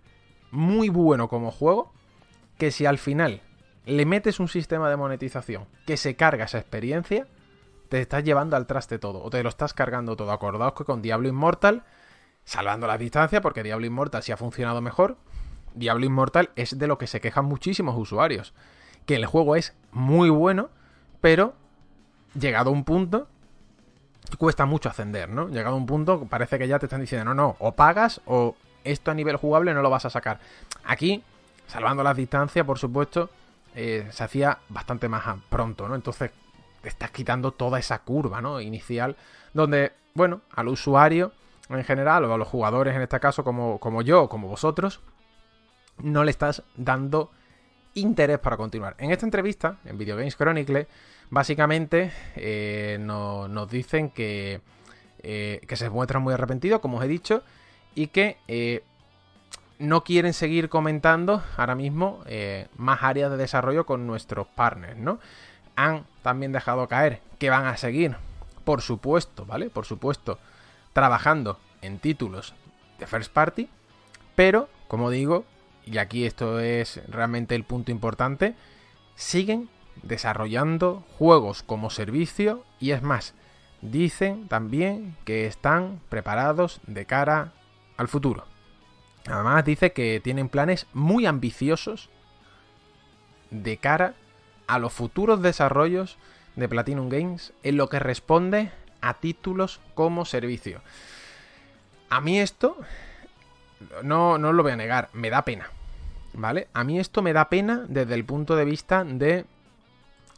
muy 0.51 0.87
bueno 0.87 1.27
como 1.27 1.51
juego, 1.51 1.91
que 2.57 2.71
si 2.71 2.85
al 2.85 2.97
final 2.97 3.41
le 3.85 4.05
metes 4.05 4.39
un 4.39 4.47
sistema 4.47 4.89
de 4.89 4.95
monetización 4.95 5.65
que 5.85 5.97
se 5.97 6.15
carga 6.15 6.45
esa 6.45 6.59
experiencia, 6.59 7.27
te 7.89 7.99
estás 7.99 8.23
llevando 8.23 8.55
al 8.55 8.65
traste 8.65 8.97
todo, 8.97 9.21
o 9.21 9.29
te 9.29 9.43
lo 9.43 9.49
estás 9.49 9.73
cargando 9.73 10.15
todo. 10.15 10.31
Acordaos 10.31 10.73
que 10.73 10.85
con 10.85 11.01
Diablo 11.01 11.27
Immortal, 11.27 11.83
salvando 12.45 12.87
la 12.87 12.97
distancia, 12.97 13.41
porque 13.41 13.63
Diablo 13.63 13.85
Immortal 13.85 14.23
sí 14.23 14.31
ha 14.31 14.37
funcionado 14.37 14.81
mejor, 14.81 15.17
Diablo 15.75 16.05
Immortal 16.05 16.51
es 16.55 16.77
de 16.77 16.87
lo 16.87 16.97
que 16.97 17.07
se 17.07 17.21
quejan 17.21 17.45
muchísimos 17.45 17.97
usuarios. 17.97 18.53
Que 19.05 19.15
el 19.15 19.25
juego 19.25 19.55
es 19.55 19.73
muy 19.91 20.29
bueno, 20.29 20.69
pero 21.21 21.53
llegado 22.39 22.69
a 22.69 22.73
un 22.73 22.83
punto, 22.83 23.27
cuesta 24.37 24.65
mucho 24.65 24.89
ascender, 24.89 25.29
¿no? 25.29 25.49
Llegado 25.49 25.75
a 25.75 25.77
un 25.77 25.85
punto, 25.85 26.25
parece 26.25 26.57
que 26.57 26.67
ya 26.67 26.79
te 26.79 26.85
están 26.85 27.01
diciendo, 27.01 27.25
no, 27.25 27.33
no, 27.33 27.55
o 27.59 27.73
pagas 27.73 28.21
o 28.25 28.55
esto 28.83 29.11
a 29.11 29.13
nivel 29.13 29.35
jugable 29.37 29.73
no 29.73 29.81
lo 29.81 29.89
vas 29.89 30.05
a 30.05 30.09
sacar. 30.09 30.39
Aquí, 30.85 31.23
salvando 31.67 32.03
las 32.03 32.15
distancias, 32.15 32.65
por 32.65 32.77
supuesto, 32.79 33.29
eh, 33.75 34.07
se 34.11 34.23
hacía 34.23 34.59
bastante 34.69 35.09
más 35.09 35.23
pronto, 35.49 35.87
¿no? 35.87 35.95
Entonces, 35.95 36.31
te 36.81 36.89
estás 36.89 37.11
quitando 37.11 37.51
toda 37.51 37.79
esa 37.79 37.99
curva, 37.99 38.41
¿no? 38.41 38.61
Inicial, 38.61 39.15
donde, 39.53 39.93
bueno, 40.13 40.41
al 40.53 40.67
usuario 40.67 41.31
en 41.69 41.83
general, 41.83 42.25
o 42.25 42.33
a 42.33 42.37
los 42.37 42.47
jugadores 42.47 42.95
en 42.95 43.01
este 43.01 43.19
caso, 43.19 43.43
como, 43.43 44.01
yo, 44.01 44.29
como 44.29 44.47
vosotros, 44.47 45.01
no 45.97 46.23
le 46.23 46.31
estás 46.31 46.63
dando 46.75 47.31
interés 47.93 48.39
para 48.39 48.57
continuar. 48.57 48.95
En 48.97 49.11
esta 49.11 49.25
entrevista, 49.25 49.77
en 49.85 49.97
Video 49.97 50.17
Games 50.17 50.35
Chronicle, 50.35 50.87
básicamente 51.29 52.11
eh, 52.35 52.97
nos 52.99 53.69
dicen 53.69 54.09
que, 54.09 54.61
eh, 55.19 55.61
que 55.67 55.75
se 55.75 55.89
muestran 55.89 56.23
muy 56.23 56.33
arrepentidos, 56.33 56.79
como 56.81 56.97
os 56.97 57.03
he 57.03 57.07
dicho, 57.07 57.43
y 57.95 58.07
que 58.07 58.37
eh, 58.47 58.83
no 59.79 60.03
quieren 60.03 60.33
seguir 60.33 60.69
comentando 60.69 61.43
ahora 61.57 61.75
mismo 61.75 62.23
más 62.77 63.03
áreas 63.03 63.31
de 63.31 63.37
desarrollo 63.37 63.85
con 63.85 64.07
nuestros 64.07 64.47
partners, 64.47 64.97
¿no? 64.97 65.19
Han 65.75 66.05
también 66.21 66.51
dejado 66.51 66.87
caer 66.87 67.21
que 67.39 67.49
van 67.49 67.65
a 67.65 67.77
seguir, 67.77 68.15
por 68.63 68.81
supuesto, 68.81 69.45
¿vale? 69.45 69.69
Por 69.69 69.85
supuesto, 69.85 70.39
trabajando 70.93 71.59
en 71.81 71.99
títulos 71.99 72.53
de 72.99 73.07
first 73.07 73.31
party, 73.33 73.69
pero, 74.35 74.69
como 74.87 75.09
digo, 75.09 75.45
y 75.85 75.97
aquí 75.97 76.25
esto 76.25 76.59
es 76.59 77.01
realmente 77.07 77.55
el 77.55 77.63
punto 77.63 77.91
importante, 77.91 78.55
siguen 79.15 79.69
desarrollando 80.01 81.03
juegos 81.17 81.63
como 81.63 81.89
servicio 81.89 82.63
y 82.79 82.91
es 82.91 83.01
más, 83.01 83.35
dicen 83.81 84.47
también 84.47 85.15
que 85.25 85.45
están 85.45 85.99
preparados 86.09 86.79
de 86.87 87.05
cara 87.05 87.53
al 87.97 88.07
futuro. 88.07 88.45
Además 89.27 89.63
dice 89.65 89.93
que 89.93 90.19
tienen 90.21 90.49
planes 90.49 90.87
muy 90.93 91.25
ambiciosos 91.25 92.09
de 93.51 93.77
cara 93.77 94.15
a 94.67 94.79
los 94.79 94.93
futuros 94.93 95.41
desarrollos 95.41 96.17
de 96.55 96.67
Platinum 96.67 97.09
Games 97.09 97.53
en 97.63 97.77
lo 97.77 97.89
que 97.89 97.99
responde 97.99 98.71
a 99.03 99.15
títulos 99.15 99.81
como 99.93 100.25
servicio. 100.25 100.81
A 102.09 102.21
mí 102.21 102.39
esto 102.39 102.77
no, 104.01 104.37
no 104.37 104.53
lo 104.53 104.63
voy 104.63 104.71
a 104.71 104.77
negar, 104.77 105.09
me 105.13 105.29
da 105.29 105.43
pena. 105.43 105.69
¿Vale? 106.33 106.67
A 106.73 106.83
mí 106.83 106.99
esto 106.99 107.21
me 107.21 107.33
da 107.33 107.49
pena 107.49 107.85
desde 107.87 108.15
el 108.15 108.25
punto 108.25 108.55
de 108.55 108.65
vista 108.65 109.03
de. 109.03 109.45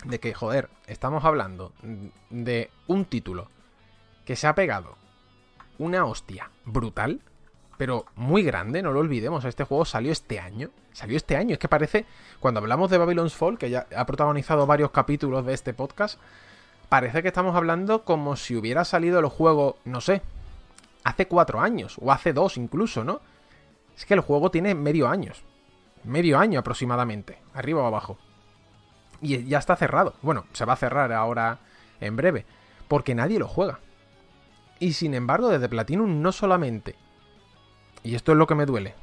De 0.04 0.20
que, 0.20 0.34
joder, 0.34 0.70
estamos 0.88 1.24
hablando 1.24 1.72
de 2.30 2.70
un 2.88 3.06
título 3.06 3.48
que 4.26 4.36
se 4.36 4.46
ha 4.46 4.54
pegado 4.54 4.98
una 5.78 6.06
hostia 6.06 6.52
brutal, 6.66 7.22
pero 7.78 8.06
muy 8.16 8.44
grande, 8.44 8.82
no 8.82 8.92
lo 8.92 9.00
olvidemos. 9.00 9.46
Este 9.46 9.64
juego 9.64 9.86
salió 9.86 10.12
este 10.12 10.40
año. 10.40 10.70
Salió 10.92 11.16
este 11.16 11.38
año. 11.38 11.54
Es 11.54 11.60
que 11.60 11.70
parece, 11.70 12.06
cuando 12.40 12.60
hablamos 12.60 12.90
de 12.90 12.98
Babylon's 12.98 13.36
Fall, 13.36 13.58
que 13.58 13.70
ya 13.70 13.88
ha 13.96 14.06
protagonizado 14.06 14.66
varios 14.66 14.92
capítulos 14.92 15.46
de 15.46 15.54
este 15.54 15.74
podcast, 15.74 16.20
parece 16.90 17.22
que 17.22 17.30
estamos 17.30 17.56
hablando 17.56 18.04
como 18.04 18.36
si 18.36 18.56
hubiera 18.56 18.86
salido 18.86 19.20
el 19.20 19.28
juego, 19.28 19.78
no 19.86 20.02
sé, 20.02 20.22
hace 21.04 21.28
cuatro 21.28 21.62
años, 21.62 21.98
o 22.02 22.12
hace 22.12 22.34
dos 22.34 22.58
incluso, 22.58 23.04
¿no? 23.04 23.22
Es 23.96 24.06
que 24.06 24.14
el 24.14 24.20
juego 24.20 24.52
tiene 24.52 24.76
medio 24.76 25.08
años. 25.08 25.44
Medio 26.04 26.38
año 26.38 26.60
aproximadamente, 26.60 27.40
arriba 27.54 27.82
o 27.82 27.88
abajo. 27.88 28.18
Y 29.22 29.46
ya 29.46 29.60
está 29.60 29.76
cerrado. 29.76 30.14
Bueno, 30.22 30.46
se 30.54 30.66
va 30.66 30.74
a 30.74 30.78
cerrar 30.78 31.12
ahora 31.14 31.60
en 32.02 32.16
breve. 32.16 32.46
Porque 32.88 33.16
nadie 33.16 33.40
lo 33.40 33.48
juega. 33.48 33.80
Y 34.80 34.94
sin 34.94 35.14
embargo, 35.14 35.50
desde 35.50 35.70
Platinum 35.70 36.22
no 36.22 36.32
solamente. 36.32 36.96
Y 38.04 38.16
esto 38.16 38.34
es 38.34 38.38
lo 38.38 38.46
que 38.46 38.56
me 38.56 38.66
duele. 38.66 38.94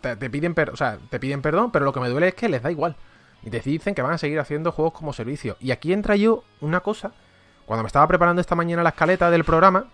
Te, 0.00 0.30
piden, 0.30 0.54
o 0.72 0.76
sea, 0.76 0.98
te 1.08 1.20
piden 1.20 1.40
perdón, 1.40 1.70
pero 1.70 1.84
lo 1.84 1.92
que 1.92 2.00
me 2.00 2.08
duele 2.08 2.28
es 2.28 2.34
que 2.34 2.48
les 2.48 2.62
da 2.62 2.70
igual. 2.70 2.96
Y 3.42 3.50
te 3.50 3.60
dicen 3.60 3.94
que 3.94 4.02
van 4.02 4.12
a 4.12 4.18
seguir 4.18 4.40
haciendo 4.40 4.72
juegos 4.72 4.94
como 4.94 5.12
servicio. 5.12 5.56
Y 5.60 5.70
aquí 5.70 5.92
entra 5.92 6.16
yo 6.16 6.44
una 6.60 6.80
cosa. 6.80 7.12
Cuando 7.66 7.82
me 7.82 7.86
estaba 7.86 8.06
preparando 8.08 8.40
esta 8.40 8.54
mañana 8.54 8.82
la 8.82 8.90
escaleta 8.90 9.30
del 9.30 9.44
programa, 9.44 9.86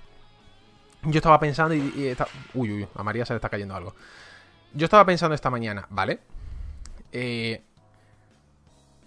yo 1.02 1.18
estaba 1.18 1.38
pensando 1.38 1.74
y, 1.74 2.16
uy, 2.54 2.72
uy, 2.72 2.88
a 2.94 3.02
María 3.02 3.26
se 3.26 3.33
le 3.33 3.37
está 3.37 3.48
cayendo 3.48 3.74
algo. 3.74 3.94
Yo 4.72 4.85
estaba 4.85 5.04
pensando 5.04 5.35
esta 5.35 5.50
mañana, 5.50 5.87
¿vale? 5.90 6.20
Eh, 7.12 7.62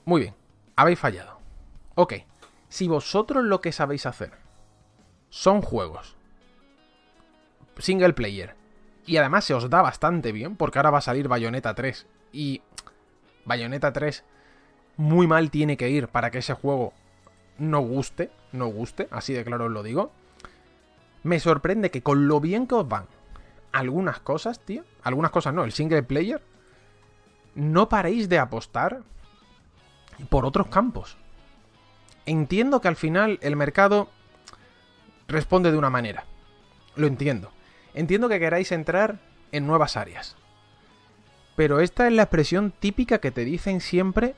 muy 0.05 0.21
bien, 0.21 0.35
habéis 0.75 0.99
fallado. 0.99 1.39
Ok, 1.95 2.13
si 2.69 2.87
vosotros 2.87 3.43
lo 3.43 3.59
que 3.61 3.71
sabéis 3.71 4.05
hacer 4.05 4.31
son 5.29 5.61
juegos 5.61 6.17
single 7.79 8.13
player. 8.13 8.55
Y 9.05 9.17
además 9.17 9.45
se 9.45 9.53
os 9.53 9.69
da 9.69 9.81
bastante 9.81 10.31
bien, 10.31 10.55
porque 10.55 10.79
ahora 10.79 10.91
va 10.91 10.97
a 10.97 11.01
salir 11.01 11.27
Bayonetta 11.27 11.73
3. 11.73 12.07
Y 12.33 12.61
Bayonetta 13.47 13.91
3 13.93 14.23
muy 14.97 15.25
mal 15.27 15.49
tiene 15.49 15.77
que 15.77 15.89
ir 15.89 16.07
para 16.07 16.29
que 16.31 16.39
ese 16.39 16.53
juego 16.53 16.93
no 17.57 17.79
guste, 17.79 18.29
no 18.51 18.67
guste, 18.67 19.07
así 19.11 19.33
de 19.33 19.43
claro 19.43 19.65
os 19.65 19.71
lo 19.71 19.83
digo. 19.83 20.11
Me 21.23 21.39
sorprende 21.39 21.89
que 21.89 22.03
con 22.03 22.27
lo 22.27 22.39
bien 22.39 22.67
que 22.67 22.75
os 22.75 22.87
van 22.87 23.05
algunas 23.71 24.19
cosas, 24.19 24.59
tío, 24.59 24.83
algunas 25.03 25.31
cosas 25.31 25.53
no, 25.53 25.63
el 25.63 25.71
single 25.71 26.03
player, 26.03 26.41
no 27.55 27.89
paréis 27.89 28.27
de 28.29 28.39
apostar 28.39 29.01
por 30.29 30.45
otros 30.45 30.67
campos. 30.67 31.17
Entiendo 32.25 32.81
que 32.81 32.87
al 32.87 32.95
final 32.95 33.39
el 33.41 33.55
mercado 33.55 34.09
responde 35.27 35.71
de 35.71 35.77
una 35.77 35.89
manera. 35.89 36.25
Lo 36.95 37.07
entiendo. 37.07 37.51
Entiendo 37.93 38.29
que 38.29 38.39
queráis 38.39 38.71
entrar 38.71 39.19
en 39.51 39.67
nuevas 39.67 39.95
áreas. 39.95 40.35
Pero 41.57 41.79
esta 41.79 42.05
es 42.05 42.13
la 42.13 42.21
expresión 42.21 42.71
típica 42.71 43.17
que 43.17 43.31
te 43.31 43.43
dicen 43.43 43.81
siempre 43.81 44.35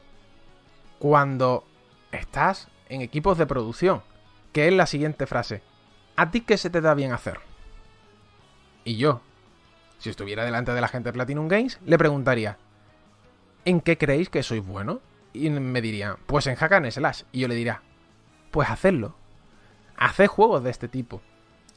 cuando 1.00 1.66
estás 2.14 2.70
en 2.88 3.02
equipos 3.02 3.38
de 3.38 3.46
producción, 3.46 4.04
que 4.54 4.70
es 4.70 4.74
la 4.74 4.86
siguiente 4.86 5.28
frase. 5.28 5.62
¿A 6.16 6.32
ti 6.32 6.40
qué 6.40 6.58
se 6.58 6.70
te 6.70 6.80
da 6.80 6.94
bien 6.94 7.12
hacer? 7.12 7.42
Y 8.86 8.96
yo, 8.96 9.20
si 9.98 10.10
estuviera 10.10 10.46
delante 10.46 10.72
de 10.72 10.80
la 10.80 10.88
gente 10.88 11.10
de 11.10 11.14
Platinum 11.14 11.50
Games, 11.50 11.82
le 11.86 11.98
preguntaría, 11.98 12.58
¿en 13.66 13.82
qué 13.82 13.98
creéis 13.98 14.30
que 14.30 14.42
sois 14.42 14.66
bueno? 14.66 15.02
Y 15.34 15.50
me 15.50 15.82
diría, 15.82 16.18
pues 16.26 16.48
en 16.48 16.56
Hack 16.56 16.72
and 16.72 16.90
Slash. 16.90 17.24
Y 17.34 17.42
yo 17.42 17.50
le 17.50 17.56
diría, 17.56 17.82
pues 18.50 18.70
hacedlo. 18.70 19.16
Haced 19.98 20.28
juegos 20.28 20.64
de 20.64 20.70
este 20.70 20.88
tipo. 20.88 21.22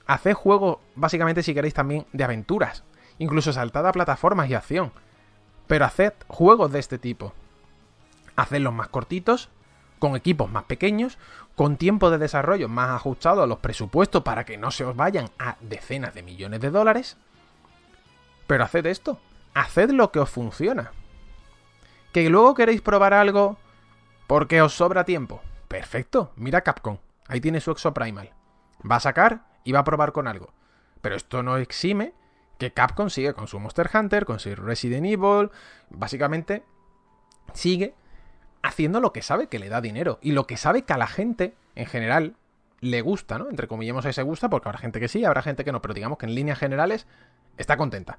Haced 0.06 0.34
juegos, 0.34 0.78
básicamente, 0.94 1.42
si 1.42 1.52
queréis 1.52 1.74
también, 1.74 2.06
de 2.12 2.22
aventuras. 2.22 2.84
Incluso 3.18 3.52
saltad 3.52 3.88
a 3.88 3.92
plataformas 3.92 4.48
y 4.48 4.54
acción. 4.54 4.92
Pero 5.66 5.84
haced 5.84 6.12
juegos 6.28 6.72
de 6.72 6.78
este 6.78 6.98
tipo. 6.98 7.32
Hacedlos 8.36 8.72
más 8.72 8.88
cortitos, 8.88 9.50
con 9.98 10.16
equipos 10.16 10.50
más 10.50 10.64
pequeños, 10.64 11.18
con 11.54 11.76
tiempo 11.76 12.10
de 12.10 12.18
desarrollo 12.18 12.68
más 12.68 12.90
ajustado 12.90 13.42
a 13.42 13.46
los 13.46 13.58
presupuestos 13.58 14.22
para 14.22 14.44
que 14.44 14.58
no 14.58 14.70
se 14.70 14.84
os 14.84 14.96
vayan 14.96 15.30
a 15.38 15.56
decenas 15.60 16.14
de 16.14 16.22
millones 16.22 16.60
de 16.60 16.70
dólares. 16.70 17.16
Pero 18.46 18.64
haced 18.64 18.86
esto. 18.86 19.18
Haced 19.54 19.90
lo 19.90 20.10
que 20.10 20.18
os 20.18 20.30
funciona. 20.30 20.92
Que 22.12 22.28
luego 22.28 22.54
queréis 22.54 22.80
probar 22.80 23.14
algo 23.14 23.58
porque 24.26 24.62
os 24.62 24.74
sobra 24.74 25.04
tiempo. 25.04 25.42
Perfecto, 25.68 26.32
mira 26.36 26.62
Capcom. 26.62 26.98
Ahí 27.28 27.40
tiene 27.40 27.60
su 27.60 27.70
Exoprimal. 27.70 28.32
Va 28.90 28.96
a 28.96 29.00
sacar 29.00 29.46
y 29.64 29.72
va 29.72 29.80
a 29.80 29.84
probar 29.84 30.12
con 30.12 30.26
algo. 30.26 30.52
Pero 31.00 31.16
esto 31.16 31.42
no 31.42 31.56
exime 31.58 32.12
que 32.58 32.72
Capcom 32.72 33.10
sigue 33.10 33.34
con 33.34 33.48
su 33.48 33.58
Monster 33.58 33.90
Hunter, 33.92 34.24
con 34.24 34.38
su 34.38 34.54
Resident 34.54 35.06
Evil. 35.06 35.50
Básicamente, 35.90 36.64
sigue 37.52 37.94
haciendo 38.62 39.00
lo 39.00 39.12
que 39.12 39.22
sabe 39.22 39.48
que 39.48 39.58
le 39.58 39.68
da 39.68 39.80
dinero. 39.80 40.18
Y 40.22 40.32
lo 40.32 40.46
que 40.46 40.56
sabe 40.56 40.82
que 40.82 40.92
a 40.92 40.98
la 40.98 41.06
gente, 41.06 41.54
en 41.74 41.86
general, 41.86 42.36
le 42.80 43.00
gusta, 43.00 43.38
¿no? 43.38 43.48
Entre 43.48 43.68
comillas, 43.68 44.14
se 44.14 44.22
gusta, 44.22 44.50
porque 44.50 44.68
habrá 44.68 44.78
gente 44.78 45.00
que 45.00 45.08
sí, 45.08 45.24
habrá 45.24 45.42
gente 45.42 45.64
que 45.64 45.72
no. 45.72 45.80
Pero 45.82 45.94
digamos 45.94 46.18
que 46.18 46.26
en 46.26 46.34
líneas 46.34 46.58
generales 46.58 47.06
está 47.56 47.76
contenta. 47.76 48.18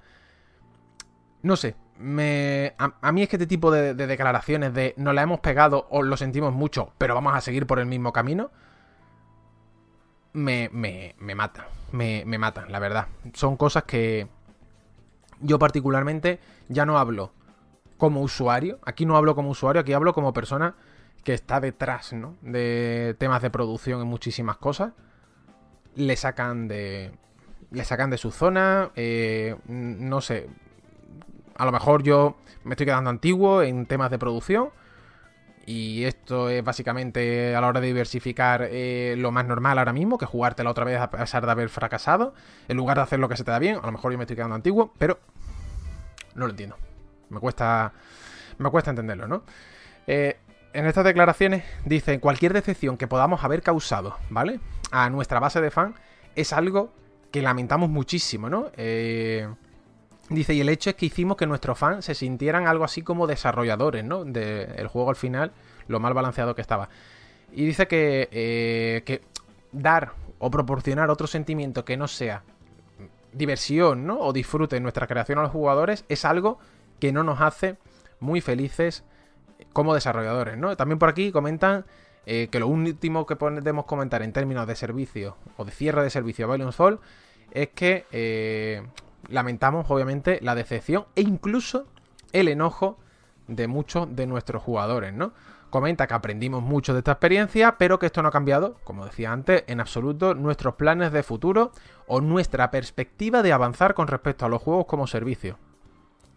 No 1.42 1.58
sé, 1.58 1.76
me, 1.98 2.74
a, 2.78 3.12
mí 3.12 3.22
es 3.22 3.28
que 3.30 3.36
este 3.36 3.48
tipo 3.48 3.70
de, 3.70 3.94
declaraciones 3.94 4.74
de 4.74 4.94
nos 4.96 5.14
la 5.14 5.24
hemos 5.24 5.42
pegado 5.42 5.88
o 5.90 6.02
lo 6.02 6.16
sentimos 6.16 6.54
mucho, 6.54 6.94
pero 6.98 7.16
vamos 7.16 7.36
a 7.36 7.42
seguir 7.42 7.68
por 7.68 7.80
el 7.80 7.86
mismo 7.86 8.14
camino, 8.14 8.52
me, 10.34 10.70
me, 10.72 11.16
me 11.20 11.36
matan, 11.36 11.66
me, 11.92 12.24
me 12.26 12.38
matan, 12.38 12.72
la 12.72 12.80
verdad. 12.80 13.08
Son 13.34 13.58
cosas 13.58 13.84
que 13.84 14.28
yo 15.40 15.60
particularmente 15.60 16.40
ya 16.70 16.86
no 16.86 16.98
hablo 16.98 17.32
como 17.98 18.22
usuario, 18.22 18.80
aquí 18.86 19.06
no 19.06 19.16
hablo 19.16 19.36
como 19.36 19.50
usuario, 19.50 19.82
aquí 19.82 19.94
hablo 19.94 20.14
como 20.14 20.34
persona 20.34 20.76
que 21.24 21.34
está 21.34 21.60
detrás, 21.60 22.14
¿no? 22.14 22.36
De 22.42 23.16
temas 23.18 23.42
de 23.42 23.50
producción 23.50 24.02
en 24.02 24.08
muchísimas 24.08 24.58
cosas. 24.58 24.92
Le 25.96 26.16
sacan 26.18 26.68
de. 26.68 27.12
Le 27.72 27.86
sacan 27.86 28.10
de 28.10 28.18
su 28.18 28.32
zona. 28.32 28.92
Eh, 28.96 29.56
no 29.68 30.20
sé 30.22 30.50
a 31.56 31.66
lo 31.66 31.72
mejor 31.72 32.04
yo 32.04 32.36
me 32.64 32.74
estoy 32.74 32.86
quedando 32.86 33.10
antiguo 33.10 33.62
en 33.62 33.86
temas 33.86 34.12
de 34.12 34.20
producción. 34.20 34.70
Y 35.66 36.04
esto 36.04 36.50
es 36.50 36.64
básicamente 36.64 37.56
a 37.56 37.62
la 37.62 37.68
hora 37.68 37.80
de 37.80 37.88
diversificar 37.88 38.68
eh, 38.70 39.16
lo 39.18 39.32
más 39.32 39.46
normal 39.46 39.78
ahora 39.80 39.94
mismo, 39.94 40.18
que 40.18 40.26
jugártela 40.26 40.70
otra 40.70 40.84
vez 40.84 41.00
a 41.00 41.10
pesar 41.10 41.46
de 41.46 41.52
haber 41.52 41.70
fracasado. 41.70 42.34
En 42.68 42.78
lugar 42.78 42.98
de 42.98 43.04
hacer 43.04 43.20
lo 43.20 43.30
que 43.30 43.38
se 43.38 43.44
te 43.44 43.52
da 43.52 43.60
bien, 43.60 43.78
a 43.82 43.86
lo 43.86 43.92
mejor 43.94 44.12
yo 44.12 44.18
me 44.18 44.26
estoy 44.26 44.36
quedando 44.36 44.56
antiguo, 44.56 44.94
pero 44.98 45.20
no 46.36 46.46
lo 46.46 46.52
entiendo. 46.52 46.78
Me 47.30 47.40
cuesta, 47.40 47.94
me 48.58 48.70
cuesta 48.70 48.90
entenderlo, 48.90 49.28
¿no? 49.28 49.44
Eh, 50.08 50.38
en 50.74 50.86
estas 50.86 51.06
declaraciones 51.06 51.64
dice, 51.86 52.20
cualquier 52.20 52.52
decepción 52.54 52.98
que 52.98 53.08
podamos 53.08 53.44
haber 53.44 53.62
causado, 53.62 54.18
¿vale? 54.30 54.60
A 54.92 55.10
nuestra 55.10 55.40
base 55.40 55.62
de 55.62 55.72
fan 55.72 55.96
es 56.36 56.52
algo 56.52 56.92
que 57.32 57.42
lamentamos 57.42 57.90
muchísimo, 57.90 58.50
¿no? 58.50 58.72
Eh, 58.76 59.48
Dice, 60.34 60.56
y 60.56 60.62
el 60.62 60.70
hecho 60.70 60.90
es 60.90 60.96
que 60.96 61.06
hicimos 61.06 61.38
que 61.38 61.46
nuestros 61.46 61.78
fans 61.78 62.06
se 62.06 62.16
sintieran 62.16 62.68
algo 62.68 62.84
así 62.84 63.04
como 63.04 63.28
desarrolladores, 63.28 64.04
¿no? 64.04 64.26
Del 64.26 64.88
juego 64.88 65.10
al 65.10 65.16
final, 65.16 65.52
lo 65.88 66.00
mal 66.00 66.14
balanceado 66.16 66.56
que 66.56 66.62
estaba. 66.62 66.90
Y 67.52 67.66
dice 67.66 67.88
que, 67.88 68.30
eh, 68.32 69.04
que 69.06 69.22
dar 69.72 70.14
o 70.40 70.50
proporcionar 70.50 71.12
otro 71.12 71.28
sentimiento 71.28 71.86
que 71.86 71.98
no 71.98 72.08
sea 72.08 72.44
diversión, 73.32 74.08
¿no? 74.08 74.20
O 74.22 74.34
disfrute 74.34 74.78
en 74.78 74.84
nuestra 74.84 75.06
creación 75.06 75.38
a 75.38 75.44
los 75.44 75.52
jugadores 75.52 76.04
es 76.10 76.26
algo 76.26 76.58
que 77.00 77.12
no 77.12 77.24
nos 77.24 77.40
hace 77.40 77.78
muy 78.20 78.42
felices 78.42 79.04
como 79.72 79.94
desarrolladores, 79.94 80.58
¿no? 80.58 80.76
También 80.76 80.98
por 80.98 81.10
aquí 81.10 81.32
comentan 81.32 81.86
eh, 82.26 82.48
que 82.50 82.60
lo 82.60 82.68
último 82.68 83.28
que 83.28 83.36
podemos 83.36 83.86
comentar 83.86 84.24
en 84.24 84.34
términos 84.34 84.66
de 84.66 84.76
servicio 84.76 85.38
o 85.58 85.66
de 85.66 85.72
cierre 85.72 86.02
de 86.02 86.10
servicio 86.10 86.46
a 86.46 86.56
Violence 86.56 86.76
Fall 86.76 87.00
es 87.52 87.70
que 87.70 88.06
eh, 88.12 88.82
lamentamos 89.30 89.86
obviamente 89.90 90.40
la 90.42 90.56
decepción 90.56 91.06
e 91.16 91.22
incluso 91.22 91.88
el 92.32 92.48
enojo 92.48 92.98
de 93.48 93.68
muchos 93.68 94.16
de 94.16 94.28
nuestros 94.28 94.64
jugadores, 94.64 95.14
¿no? 95.14 95.34
Comenta 95.70 96.06
que 96.06 96.14
aprendimos 96.14 96.62
mucho 96.62 96.94
de 96.94 97.00
esta 97.00 97.14
experiencia, 97.14 97.78
pero 97.80 97.98
que 97.98 98.06
esto 98.06 98.22
no 98.22 98.30
ha 98.30 98.32
cambiado, 98.32 98.78
como 98.84 99.06
decía 99.06 99.32
antes, 99.32 99.64
en 99.68 99.80
absoluto 99.80 100.36
nuestros 100.36 100.76
planes 100.76 101.12
de 101.12 101.24
futuro 101.24 101.72
o 102.06 102.22
nuestra 102.22 102.70
perspectiva 102.70 103.42
de 103.42 103.54
avanzar 103.54 103.96
con 103.96 104.08
respecto 104.08 104.46
a 104.46 104.50
los 104.50 104.62
juegos 104.62 104.86
como 104.86 105.08
servicio. 105.08 105.58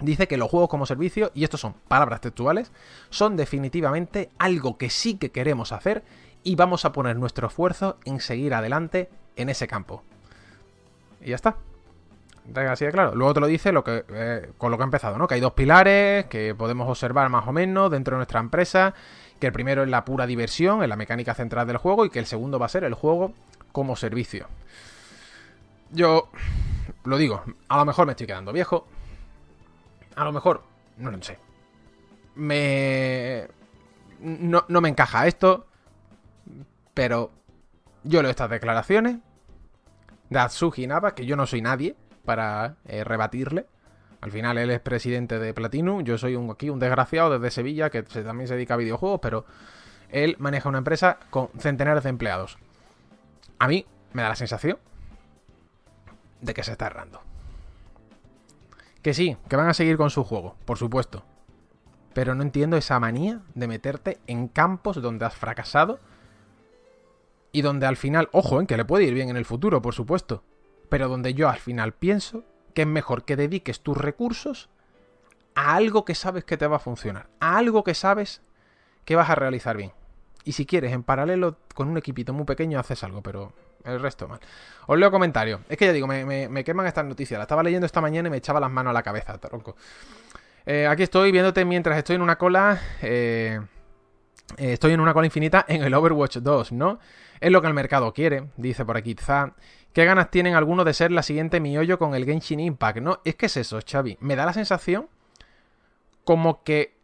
Dice 0.01 0.27
que 0.27 0.38
los 0.38 0.51
juegos 0.51 0.70
como 0.70 0.87
servicio, 0.87 1.33
y 1.35 1.44
estos 1.44 1.61
son 1.61 1.75
palabras 1.88 2.22
textuales, 2.22 2.72
son 3.11 3.37
definitivamente 3.37 4.31
algo 4.38 4.79
que 4.79 4.88
sí 4.88 5.18
que 5.18 5.31
queremos 5.31 5.72
hacer 5.72 6.03
y 6.42 6.55
vamos 6.55 6.85
a 6.85 6.92
poner 6.92 7.16
nuestro 7.16 7.49
esfuerzo 7.49 7.99
en 8.05 8.20
seguir 8.20 8.55
adelante 8.55 9.11
en 9.37 9.49
ese 9.49 9.66
campo. 9.66 10.03
Y 11.20 11.31
ya 11.31 11.37
está 11.37 11.57
así 12.54 12.85
de 12.85 12.92
claro. 12.92 13.14
Luego 13.14 13.35
te 13.35 13.40
lo 13.40 13.46
dice 13.46 13.72
lo 13.72 13.82
que, 13.82 14.04
eh, 14.09 14.50
con 14.59 14.70
lo 14.70 14.76
que 14.76 14.82
ha 14.82 14.85
empezado, 14.85 15.18
¿no? 15.18 15.26
Que 15.26 15.35
hay 15.35 15.40
dos 15.40 15.52
pilares 15.52 16.26
que 16.26 16.54
podemos 16.54 16.88
observar 16.88 17.28
más 17.28 17.46
o 17.46 17.52
menos 17.52 17.90
dentro 17.90 18.16
de 18.16 18.18
nuestra 18.18 18.40
empresa. 18.40 18.94
Que 19.40 19.48
el 19.48 19.52
primero 19.52 19.82
es 19.82 19.88
la 19.88 20.04
pura 20.04 20.26
diversión, 20.26 20.82
en 20.82 20.88
la 20.88 20.96
mecánica 20.96 21.35
central 21.35 21.66
del 21.66 21.76
juego, 21.76 22.06
y 22.06 22.11
que 22.11 22.18
el 22.18 22.26
segundo 22.26 22.59
va 22.59 22.66
a 22.66 22.70
ser 22.70 22.85
el 22.85 22.94
juego 22.94 23.32
como 23.72 23.96
servicio. 23.96 24.46
Yo 25.90 26.30
lo 27.04 27.18
digo, 27.18 27.42
a 27.68 27.76
lo 27.76 27.85
mejor 27.85 28.06
me 28.06 28.12
estoy 28.12 28.26
quedando 28.26 28.52
viejo. 28.52 28.87
A 30.14 30.24
lo 30.24 30.32
mejor, 30.32 30.62
no 30.96 31.11
lo 31.11 31.22
sé. 31.22 31.38
Me. 32.35 33.46
No, 34.20 34.64
no 34.68 34.80
me 34.80 34.88
encaja 34.88 35.26
esto. 35.26 35.66
Pero 36.94 37.30
yo 38.04 38.22
leo 38.22 38.30
estas 38.30 38.48
declaraciones 38.48 39.18
de 40.30 40.38
Atsuhi 40.38 40.87
Naba, 40.87 41.14
que 41.14 41.26
yo 41.26 41.37
no 41.37 41.46
soy 41.46 41.61
nadie 41.61 41.94
para 42.26 42.76
eh, 42.84 43.04
rebatirle. 43.04 43.66
Al 44.20 44.30
final 44.30 44.58
él 44.58 44.70
es 44.70 44.80
presidente 44.80 45.38
de 45.38 45.54
Platinum, 45.54 46.02
yo 46.02 46.18
soy 46.18 46.36
un, 46.36 46.50
aquí 46.50 46.68
un 46.68 46.78
desgraciado 46.78 47.38
desde 47.38 47.50
Sevilla 47.50 47.88
que 47.88 48.02
también 48.02 48.48
se 48.48 48.54
dedica 48.54 48.74
a 48.74 48.76
videojuegos, 48.76 49.20
pero 49.22 49.46
él 50.10 50.36
maneja 50.38 50.68
una 50.68 50.78
empresa 50.78 51.18
con 51.30 51.48
centenares 51.58 52.02
de 52.02 52.10
empleados. 52.10 52.58
A 53.58 53.68
mí 53.68 53.86
me 54.12 54.22
da 54.22 54.28
la 54.30 54.36
sensación 54.36 54.78
de 56.40 56.54
que 56.54 56.62
se 56.62 56.72
está 56.72 56.86
errando. 56.86 57.22
Que 59.02 59.14
sí, 59.14 59.36
que 59.48 59.56
van 59.56 59.68
a 59.68 59.74
seguir 59.74 59.96
con 59.96 60.10
su 60.10 60.24
juego, 60.24 60.56
por 60.64 60.76
supuesto. 60.76 61.24
Pero 62.12 62.34
no 62.34 62.42
entiendo 62.42 62.76
esa 62.76 62.98
manía 62.98 63.42
de 63.54 63.68
meterte 63.68 64.18
en 64.26 64.48
campos 64.48 65.00
donde 65.00 65.26
has 65.26 65.36
fracasado 65.36 66.00
y 67.52 67.62
donde 67.62 67.86
al 67.86 67.96
final, 67.96 68.28
ojo, 68.32 68.60
en 68.60 68.66
que 68.66 68.76
le 68.76 68.84
puede 68.84 69.04
ir 69.04 69.14
bien 69.14 69.28
en 69.28 69.36
el 69.36 69.44
futuro, 69.44 69.80
por 69.80 69.94
supuesto 69.94 70.42
pero 70.88 71.09
donde 71.09 71.35
yo 71.35 71.49
al 71.49 71.59
final 71.59 71.92
pienso 71.92 72.44
que 72.75 72.83
es 72.83 72.88
mejor 72.88 73.25
que 73.25 73.37
dediques 73.37 73.81
tus 73.81 73.96
recursos 73.96 74.68
a 75.55 75.75
algo 75.75 76.05
que 76.05 76.14
sabes 76.14 76.44
que 76.44 76.57
te 76.57 76.66
va 76.66 76.77
a 76.77 76.81
funcionar, 76.81 77.29
a 77.40 77.57
algo 77.57 77.83
que 77.83 77.94
sabes 77.94 78.42
que 79.05 79.16
vas 79.16 79.31
a 79.31 79.35
realizar 79.35 79.77
bien. 79.77 79.92
Y 80.44 80.53
si 80.53 80.66
quieres, 80.66 80.92
en 80.92 81.03
paralelo 81.03 81.57
con 81.75 81.88
un 81.88 81.96
equipito 81.96 82.33
muy 82.33 82.44
pequeño, 82.44 82.79
haces 82.79 83.03
algo, 83.03 83.22
pero 83.22 83.53
El 83.85 84.01
resto 84.01 84.27
mal. 84.27 84.40
Os 84.87 84.99
leo 84.99 85.11
comentarios. 85.11 85.61
Es 85.68 85.77
que 85.77 85.87
ya 85.87 85.92
digo, 85.92 86.07
me, 86.09 86.64
queman 86.64 86.87
estas 86.87 87.05
noticias. 87.05 87.38
La 87.38 87.44
estaba 87.44 87.62
leyendo 87.62 87.87
esta 87.87 88.01
mañana 88.01 88.29
y 88.29 88.31
me 88.31 88.37
echaba 88.37 88.59
las 88.59 88.70
manos 88.70 88.90
a 88.90 88.94
la 88.94 89.03
cabeza, 89.03 89.38
tronco. 89.38 89.77
Eh, 90.66 90.88
aquí 90.88 91.05
estoy 91.05 91.31
viéndote 91.31 91.64
mientras 91.64 91.96
estoy 91.96 92.16
en 92.16 92.22
una 92.22 92.37
cola. 92.37 92.81
Eh, 93.01 93.61
eh, 94.57 94.72
estoy 94.72 94.92
en 94.92 95.01
una 95.01 95.12
cola 95.12 95.27
infinita 95.27 95.64
en 95.68 95.83
el 95.83 95.94
Overwatch 95.94 96.38
2, 96.38 96.72
¿no? 96.72 96.99
Es 97.40 97.51
lo 97.51 97.61
que 97.61 97.68
el 97.68 97.75
mercado 97.75 98.12
quiere, 98.12 98.49
dice 98.57 98.85
por 98.85 98.96
aquí. 98.96 99.14
¿Qué 99.96 100.04
ganas 100.04 100.30
tienen 100.30 100.54
algunos 100.54 100.85
de 100.85 100.92
ser 100.92 101.11
la 101.11 101.22
siguiente 101.22 101.59
miollo 101.59 101.98
con 101.98 102.14
el 102.14 102.26
Genshin 102.26 102.61
Impact? 102.61 102.98
No, 102.98 103.22
es 103.24 103.35
que 103.35 103.46
es 103.46 103.56
eso, 103.56 103.78
Xavi. 103.80 104.18
Me 104.20 104.37
da 104.37 104.44
la 104.44 104.52
sensación 104.52 105.09
como 106.22 106.62
que. 106.64 106.98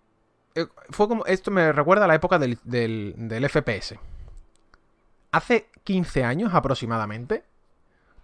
fue 0.90 1.08
como. 1.08 1.24
Esto 1.24 1.50
me 1.50 1.72
recuerda 1.72 2.04
a 2.04 2.08
la 2.08 2.16
época 2.16 2.38
del, 2.38 2.58
del 2.64 3.48
FPS. 3.48 3.98
Hace 5.30 5.70
15 5.84 6.22
años 6.22 6.52
aproximadamente, 6.52 7.44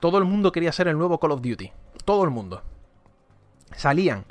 todo 0.01 0.19
el 0.19 0.27
mundo 0.27 0.53
quería 0.53 0.71
ser 0.71 0.89
el 0.89 0.99
nuevo 0.99 1.19
Call 1.19 1.33
of 1.33 1.41
Duty. 1.41 1.73
Todo 2.05 2.25
el 2.25 2.31
mundo. 2.31 2.63
Salían 3.75 4.27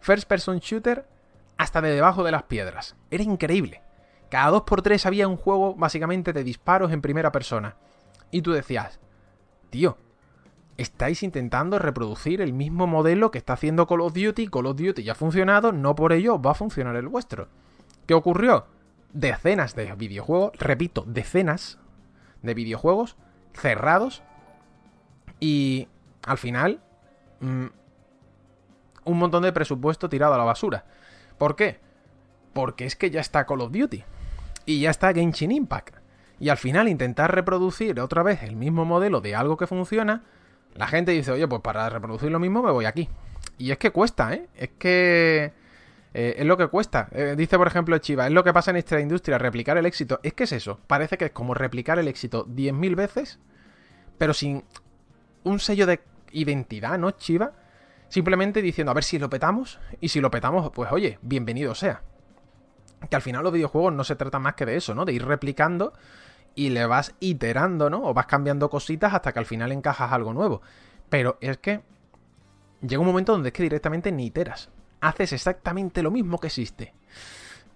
first 0.00 0.26
person 0.26 0.60
shooter 0.60 1.06
hasta 1.58 1.82
de 1.82 1.90
debajo 1.90 2.24
de 2.24 2.32
las 2.32 2.44
piedras. 2.44 2.96
Era 3.10 3.22
increíble. 3.22 3.82
Cada 4.30 4.50
2x3 4.50 5.04
había 5.04 5.28
un 5.28 5.36
juego 5.36 5.74
básicamente 5.74 6.32
de 6.32 6.42
disparos 6.42 6.90
en 6.90 7.02
primera 7.02 7.30
persona. 7.30 7.76
Y 8.30 8.40
tú 8.40 8.52
decías, 8.52 8.98
tío, 9.74 9.98
estáis 10.76 11.24
intentando 11.24 11.80
reproducir 11.80 12.40
el 12.40 12.52
mismo 12.52 12.86
modelo 12.86 13.32
que 13.32 13.38
está 13.38 13.54
haciendo 13.54 13.88
Call 13.88 14.02
of 14.02 14.14
Duty. 14.14 14.46
Call 14.46 14.66
of 14.66 14.76
Duty 14.76 15.02
ya 15.02 15.12
ha 15.12 15.16
funcionado, 15.16 15.72
no 15.72 15.96
por 15.96 16.12
ello 16.12 16.40
va 16.40 16.52
a 16.52 16.54
funcionar 16.54 16.94
el 16.94 17.08
vuestro. 17.08 17.48
¿Qué 18.06 18.14
ocurrió? 18.14 18.66
Decenas 19.12 19.74
de 19.74 19.92
videojuegos, 19.96 20.52
repito, 20.58 21.02
decenas 21.08 21.80
de 22.42 22.54
videojuegos 22.54 23.16
cerrados 23.52 24.22
y 25.40 25.88
al 26.24 26.38
final 26.38 26.80
mm, 27.40 27.66
un 29.06 29.18
montón 29.18 29.42
de 29.42 29.52
presupuesto 29.52 30.08
tirado 30.08 30.34
a 30.34 30.38
la 30.38 30.44
basura. 30.44 30.84
¿Por 31.36 31.56
qué? 31.56 31.80
Porque 32.52 32.84
es 32.84 32.94
que 32.94 33.10
ya 33.10 33.20
está 33.20 33.44
Call 33.44 33.62
of 33.62 33.72
Duty 33.72 34.04
y 34.66 34.82
ya 34.82 34.90
está 34.90 35.12
Genshin 35.12 35.50
Impact. 35.50 36.03
Y 36.40 36.48
al 36.48 36.56
final 36.56 36.88
intentar 36.88 37.34
reproducir 37.34 38.00
otra 38.00 38.22
vez 38.22 38.42
el 38.42 38.56
mismo 38.56 38.84
modelo 38.84 39.20
de 39.20 39.34
algo 39.34 39.56
que 39.56 39.66
funciona, 39.66 40.22
la 40.74 40.86
gente 40.86 41.12
dice, 41.12 41.30
oye, 41.30 41.46
pues 41.46 41.62
para 41.62 41.88
reproducir 41.88 42.30
lo 42.30 42.38
mismo 42.38 42.62
me 42.62 42.72
voy 42.72 42.84
aquí. 42.84 43.08
Y 43.58 43.70
es 43.70 43.78
que 43.78 43.90
cuesta, 43.90 44.34
¿eh? 44.34 44.48
Es 44.56 44.70
que... 44.78 45.52
Eh, 46.16 46.36
es 46.38 46.46
lo 46.46 46.56
que 46.56 46.68
cuesta. 46.68 47.08
Eh, 47.10 47.34
dice, 47.36 47.58
por 47.58 47.66
ejemplo, 47.66 47.98
Chiva, 47.98 48.26
es 48.26 48.32
lo 48.32 48.44
que 48.44 48.52
pasa 48.52 48.70
en 48.70 48.76
esta 48.76 49.00
industria, 49.00 49.36
replicar 49.36 49.76
el 49.78 49.86
éxito. 49.86 50.20
Es 50.22 50.32
que 50.32 50.44
es 50.44 50.52
eso. 50.52 50.78
Parece 50.86 51.18
que 51.18 51.26
es 51.26 51.30
como 51.32 51.54
replicar 51.54 51.98
el 51.98 52.06
éxito 52.06 52.46
10.000 52.46 52.94
veces, 52.94 53.40
pero 54.16 54.32
sin 54.32 54.62
un 55.42 55.58
sello 55.58 55.86
de 55.86 56.00
identidad, 56.30 56.98
¿no, 56.98 57.10
Chiva? 57.12 57.52
Simplemente 58.08 58.62
diciendo, 58.62 58.92
a 58.92 58.94
ver 58.94 59.02
si 59.02 59.18
lo 59.18 59.28
petamos, 59.28 59.80
y 60.00 60.08
si 60.08 60.20
lo 60.20 60.30
petamos, 60.30 60.70
pues 60.72 60.92
oye, 60.92 61.18
bienvenido 61.20 61.74
sea. 61.74 62.02
Que 63.10 63.16
al 63.16 63.22
final 63.22 63.42
los 63.42 63.52
videojuegos 63.52 63.92
no 63.92 64.04
se 64.04 64.14
trata 64.14 64.38
más 64.38 64.54
que 64.54 64.66
de 64.66 64.76
eso, 64.76 64.94
¿no? 64.94 65.04
De 65.04 65.12
ir 65.12 65.24
replicando 65.24 65.94
y 66.54 66.70
le 66.70 66.86
vas 66.86 67.14
iterando, 67.20 67.90
¿no? 67.90 68.02
O 68.04 68.14
vas 68.14 68.26
cambiando 68.26 68.70
cositas 68.70 69.14
hasta 69.14 69.32
que 69.32 69.38
al 69.38 69.46
final 69.46 69.72
encajas 69.72 70.12
algo 70.12 70.32
nuevo. 70.32 70.62
Pero 71.08 71.38
es 71.40 71.58
que 71.58 71.82
llega 72.80 73.00
un 73.00 73.06
momento 73.06 73.32
donde 73.32 73.48
es 73.48 73.52
que 73.52 73.62
directamente 73.62 74.12
ni 74.12 74.26
iteras. 74.26 74.70
Haces 75.00 75.32
exactamente 75.32 76.02
lo 76.02 76.10
mismo 76.10 76.38
que 76.38 76.46
existe. 76.46 76.94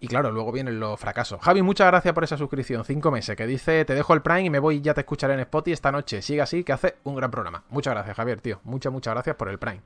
Y 0.00 0.06
claro, 0.06 0.30
luego 0.30 0.52
vienen 0.52 0.78
los 0.78 0.98
fracasos. 0.98 1.40
Javi, 1.42 1.60
muchas 1.62 1.88
gracias 1.88 2.14
por 2.14 2.22
esa 2.22 2.36
suscripción. 2.36 2.84
Cinco 2.84 3.10
meses. 3.10 3.36
Que 3.36 3.46
dice, 3.46 3.84
te 3.84 3.94
dejo 3.94 4.14
el 4.14 4.22
Prime 4.22 4.44
y 4.44 4.50
me 4.50 4.60
voy 4.60 4.76
y 4.76 4.80
ya 4.80 4.94
te 4.94 5.00
escucharé 5.00 5.34
en 5.34 5.40
Spotify 5.40 5.72
esta 5.72 5.90
noche. 5.90 6.22
Sigue 6.22 6.40
así, 6.40 6.62
que 6.62 6.72
hace 6.72 6.96
un 7.04 7.16
gran 7.16 7.30
programa. 7.30 7.64
Muchas 7.70 7.94
gracias, 7.94 8.16
Javier, 8.16 8.40
tío. 8.40 8.60
Muchas, 8.64 8.92
muchas 8.92 9.14
gracias 9.14 9.34
por 9.34 9.48
el 9.48 9.58
Prime. 9.58 9.80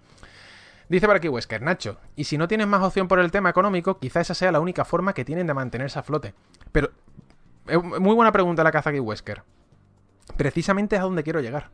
Dice 0.89 1.07
por 1.07 1.17
aquí 1.17 1.29
Wesker, 1.29 1.63
Nacho, 1.63 1.97
y 2.17 2.25
si 2.25 2.37
no 2.37 2.49
tienes 2.49 2.67
más 2.67 2.83
opción 2.83 3.09
por 3.09 3.19
el 3.19 3.31
tema 3.31 3.49
económico, 3.49 3.99
quizá 3.99 4.21
esa 4.21 4.35
sea 4.35 4.53
la 4.53 4.61
única 4.61 4.85
forma 4.85 5.15
que 5.15 5.25
tienen 5.25 5.47
de 5.47 5.55
mantenerse 5.55 5.99
a 5.99 6.03
flote. 6.03 6.35
Pero, 6.71 6.91
muy 7.67 8.15
buena 8.15 8.33
pregunta 8.33 8.65
la 8.65 8.71
aquí 8.71 9.01
Wesker. 9.01 9.43
Precisamente 10.37 10.97
es 10.97 11.01
a 11.01 11.05
donde 11.05 11.23
quiero 11.23 11.41
llegar. 11.41 11.71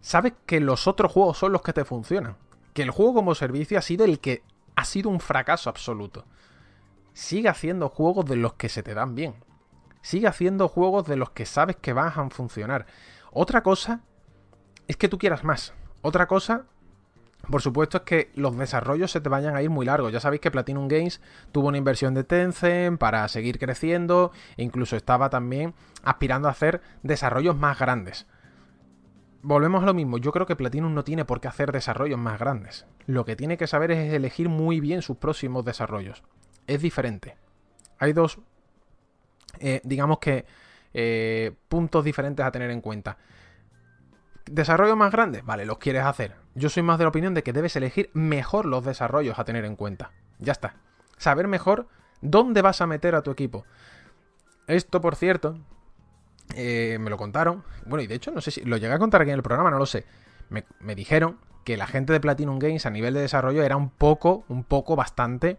Sabes 0.00 0.32
que 0.46 0.60
los 0.60 0.86
otros 0.86 1.12
juegos 1.12 1.38
son 1.38 1.52
los 1.52 1.62
que 1.62 1.72
te 1.72 1.84
funcionan. 1.84 2.36
Que 2.72 2.82
el 2.82 2.90
juego 2.90 3.14
como 3.14 3.34
servicio 3.34 3.78
ha 3.78 3.82
sido 3.82 4.04
el 4.04 4.20
que 4.20 4.42
ha 4.76 4.84
sido 4.84 5.10
un 5.10 5.20
fracaso 5.20 5.68
absoluto. 5.68 6.24
Sigue 7.12 7.48
haciendo 7.48 7.88
juegos 7.88 8.24
de 8.26 8.36
los 8.36 8.54
que 8.54 8.68
se 8.68 8.82
te 8.82 8.94
dan 8.94 9.14
bien. 9.14 9.34
Sigue 10.00 10.26
haciendo 10.26 10.68
juegos 10.68 11.06
de 11.06 11.16
los 11.16 11.30
que 11.30 11.44
sabes 11.44 11.76
que 11.76 11.92
van 11.92 12.08
a 12.08 12.30
funcionar. 12.30 12.86
Otra 13.32 13.62
cosa 13.62 14.00
es 14.88 14.96
que 14.96 15.08
tú 15.08 15.18
quieras 15.18 15.44
más. 15.44 15.74
Otra 16.02 16.26
cosa 16.26 16.64
por 17.48 17.62
supuesto 17.62 17.98
es 17.98 18.02
que 18.04 18.30
los 18.34 18.56
desarrollos 18.56 19.10
se 19.10 19.20
te 19.20 19.28
vayan 19.28 19.56
a 19.56 19.62
ir 19.62 19.70
muy 19.70 19.86
largos. 19.86 20.12
Ya 20.12 20.20
sabéis 20.20 20.40
que 20.40 20.50
Platinum 20.50 20.88
Games 20.88 21.20
tuvo 21.52 21.68
una 21.68 21.78
inversión 21.78 22.14
de 22.14 22.24
Tencent 22.24 22.98
para 22.98 23.26
seguir 23.28 23.58
creciendo 23.58 24.32
e 24.56 24.62
incluso 24.62 24.96
estaba 24.96 25.30
también 25.30 25.74
aspirando 26.02 26.48
a 26.48 26.52
hacer 26.52 26.80
desarrollos 27.02 27.56
más 27.56 27.78
grandes. 27.78 28.26
Volvemos 29.42 29.82
a 29.82 29.86
lo 29.86 29.94
mismo, 29.94 30.18
yo 30.18 30.32
creo 30.32 30.46
que 30.46 30.54
Platinum 30.54 30.92
no 30.92 31.02
tiene 31.02 31.24
por 31.24 31.40
qué 31.40 31.48
hacer 31.48 31.72
desarrollos 31.72 32.18
más 32.18 32.38
grandes. 32.38 32.86
Lo 33.06 33.24
que 33.24 33.36
tiene 33.36 33.56
que 33.56 33.66
saber 33.66 33.90
es 33.90 34.12
elegir 34.12 34.50
muy 34.50 34.80
bien 34.80 35.00
sus 35.00 35.16
próximos 35.16 35.64
desarrollos. 35.64 36.22
Es 36.66 36.82
diferente. 36.82 37.36
Hay 37.98 38.12
dos, 38.12 38.38
eh, 39.58 39.80
digamos 39.82 40.18
que, 40.18 40.44
eh, 40.92 41.52
puntos 41.68 42.04
diferentes 42.04 42.44
a 42.44 42.50
tener 42.50 42.70
en 42.70 42.82
cuenta. 42.82 43.16
¿Desarrollos 44.44 44.96
más 44.96 45.10
grandes? 45.10 45.44
Vale, 45.44 45.64
los 45.64 45.78
quieres 45.78 46.04
hacer. 46.04 46.34
Yo 46.54 46.68
soy 46.68 46.82
más 46.82 46.98
de 46.98 47.04
la 47.04 47.08
opinión 47.08 47.34
de 47.34 47.42
que 47.42 47.52
debes 47.52 47.76
elegir 47.76 48.10
mejor 48.12 48.66
los 48.66 48.84
desarrollos 48.84 49.38
a 49.38 49.44
tener 49.44 49.64
en 49.64 49.76
cuenta. 49.76 50.12
Ya 50.38 50.52
está. 50.52 50.74
Saber 51.16 51.46
mejor 51.48 51.86
dónde 52.20 52.62
vas 52.62 52.80
a 52.80 52.86
meter 52.86 53.14
a 53.14 53.22
tu 53.22 53.30
equipo. 53.30 53.64
Esto, 54.66 55.00
por 55.00 55.16
cierto, 55.16 55.58
eh, 56.54 56.98
me 57.00 57.10
lo 57.10 57.16
contaron. 57.16 57.64
Bueno, 57.86 58.02
y 58.02 58.06
de 58.06 58.14
hecho, 58.14 58.30
no 58.30 58.40
sé 58.40 58.50
si 58.50 58.62
lo 58.62 58.76
llegué 58.76 58.92
a 58.92 58.98
contar 58.98 59.22
aquí 59.22 59.30
en 59.30 59.36
el 59.36 59.42
programa, 59.42 59.70
no 59.70 59.78
lo 59.78 59.86
sé. 59.86 60.04
Me, 60.48 60.64
dijeron 60.94 61.38
que 61.64 61.76
la 61.76 61.86
gente 61.86 62.12
de 62.12 62.20
Platinum 62.20 62.58
Games 62.58 62.86
a 62.86 62.90
nivel 62.90 63.14
de 63.14 63.20
desarrollo 63.20 63.62
era 63.62 63.76
un 63.76 63.90
poco, 63.90 64.44
un 64.48 64.64
poco 64.64 64.96
bastante 64.96 65.58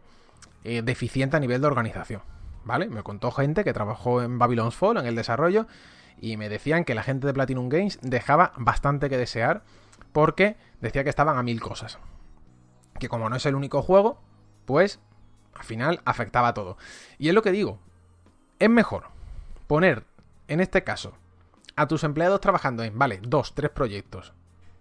eh, 0.64 0.82
deficiente 0.82 1.38
a 1.38 1.40
nivel 1.40 1.62
de 1.62 1.68
organización. 1.68 2.22
¿Vale? 2.64 2.90
Me 2.90 3.02
contó 3.02 3.32
gente 3.32 3.64
que 3.64 3.74
trabajó 3.74 4.22
en 4.22 4.38
Babylon's 4.38 4.76
Fall, 4.76 4.98
en 4.98 5.06
el 5.06 5.16
desarrollo, 5.16 5.68
y 6.20 6.38
me 6.38 6.50
decían 6.50 6.84
que 6.84 6.94
la 6.94 7.04
gente 7.04 7.26
de 7.26 7.34
Platinum 7.34 7.70
Games 7.70 8.00
dejaba 8.02 8.54
bastante 8.58 9.10
que 9.10 9.18
desear 9.18 9.64
porque 10.12 10.58
decía 10.80 11.04
que 11.04 11.10
estaban 11.10 11.38
a 11.38 11.44
mil 11.44 11.62
cosas. 11.62 12.00
Que 13.00 13.10
como 13.10 13.30
no 13.30 13.36
es 13.36 13.46
el 13.46 13.56
único 13.56 13.82
juego, 13.82 14.22
pues 14.66 15.00
al 15.54 15.64
final 15.64 16.02
afectaba 16.06 16.54
todo. 16.54 16.78
Y 17.18 17.30
es 17.30 17.34
lo 17.34 17.42
que 17.42 17.52
digo, 17.52 17.80
es 18.60 18.70
mejor 18.70 19.06
poner, 19.68 20.06
en 20.48 20.60
este 20.60 20.84
caso, 20.84 21.14
a 21.76 21.88
tus 21.88 22.04
empleados 22.04 22.42
trabajando 22.42 22.84
en, 22.84 22.98
vale, 22.98 23.20
dos, 23.24 23.56
tres 23.56 23.72
proyectos 23.72 24.34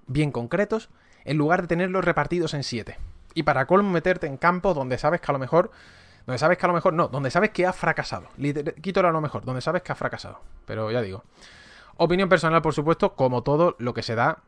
bien 0.06 0.32
concretos, 0.32 0.90
en 1.24 1.38
lugar 1.38 1.62
de 1.62 1.68
tenerlos 1.68 2.04
repartidos 2.04 2.54
en 2.54 2.64
siete. 2.64 2.98
Y 3.34 3.44
para 3.44 3.66
colmo 3.66 3.90
meterte 3.90 4.26
en 4.26 4.36
campos 4.36 4.74
donde 4.74 4.98
sabes 4.98 5.20
que 5.20 5.30
a 5.30 5.32
lo 5.32 5.38
mejor 5.38 5.70
donde 6.26 6.38
sabes 6.38 6.58
que 6.58 6.66
a 6.66 6.68
lo 6.68 6.74
mejor, 6.74 6.92
no, 6.92 7.08
donde 7.08 7.30
sabes 7.30 7.50
que 7.50 7.66
ha 7.66 7.72
fracasado. 7.72 8.28
Quítalo 8.80 9.08
a 9.08 9.12
lo 9.12 9.20
mejor, 9.20 9.44
donde 9.44 9.60
sabes 9.60 9.82
que 9.82 9.92
ha 9.92 9.94
fracasado. 9.94 10.40
Pero 10.64 10.90
ya 10.90 11.00
digo. 11.00 11.24
Opinión 11.96 12.28
personal, 12.28 12.62
por 12.62 12.74
supuesto, 12.74 13.14
como 13.14 13.42
todo 13.42 13.74
lo 13.78 13.94
que 13.94 14.02
se 14.02 14.14
da 14.14 14.38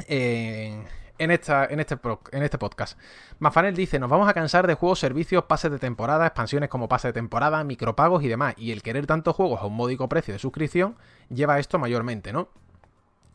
este, 0.00 0.74
en 1.18 2.42
este 2.42 2.58
podcast. 2.58 2.98
Mafanel 3.38 3.74
dice, 3.74 3.98
nos 3.98 4.10
vamos 4.10 4.28
a 4.28 4.34
cansar 4.34 4.66
de 4.66 4.74
juegos, 4.74 4.98
servicios, 4.98 5.44
pases 5.44 5.70
de 5.70 5.78
temporada, 5.78 6.26
expansiones 6.26 6.68
como 6.68 6.88
pase 6.88 7.08
de 7.08 7.12
temporada, 7.12 7.62
micropagos 7.64 8.22
y 8.22 8.28
demás. 8.28 8.54
Y 8.56 8.72
el 8.72 8.82
querer 8.82 9.06
tantos 9.06 9.34
juegos 9.36 9.60
a 9.60 9.66
un 9.66 9.74
módico 9.74 10.08
precio 10.08 10.34
de 10.34 10.38
suscripción 10.38 10.96
lleva 11.28 11.58
esto 11.58 11.78
mayormente, 11.78 12.32
¿no? 12.32 12.48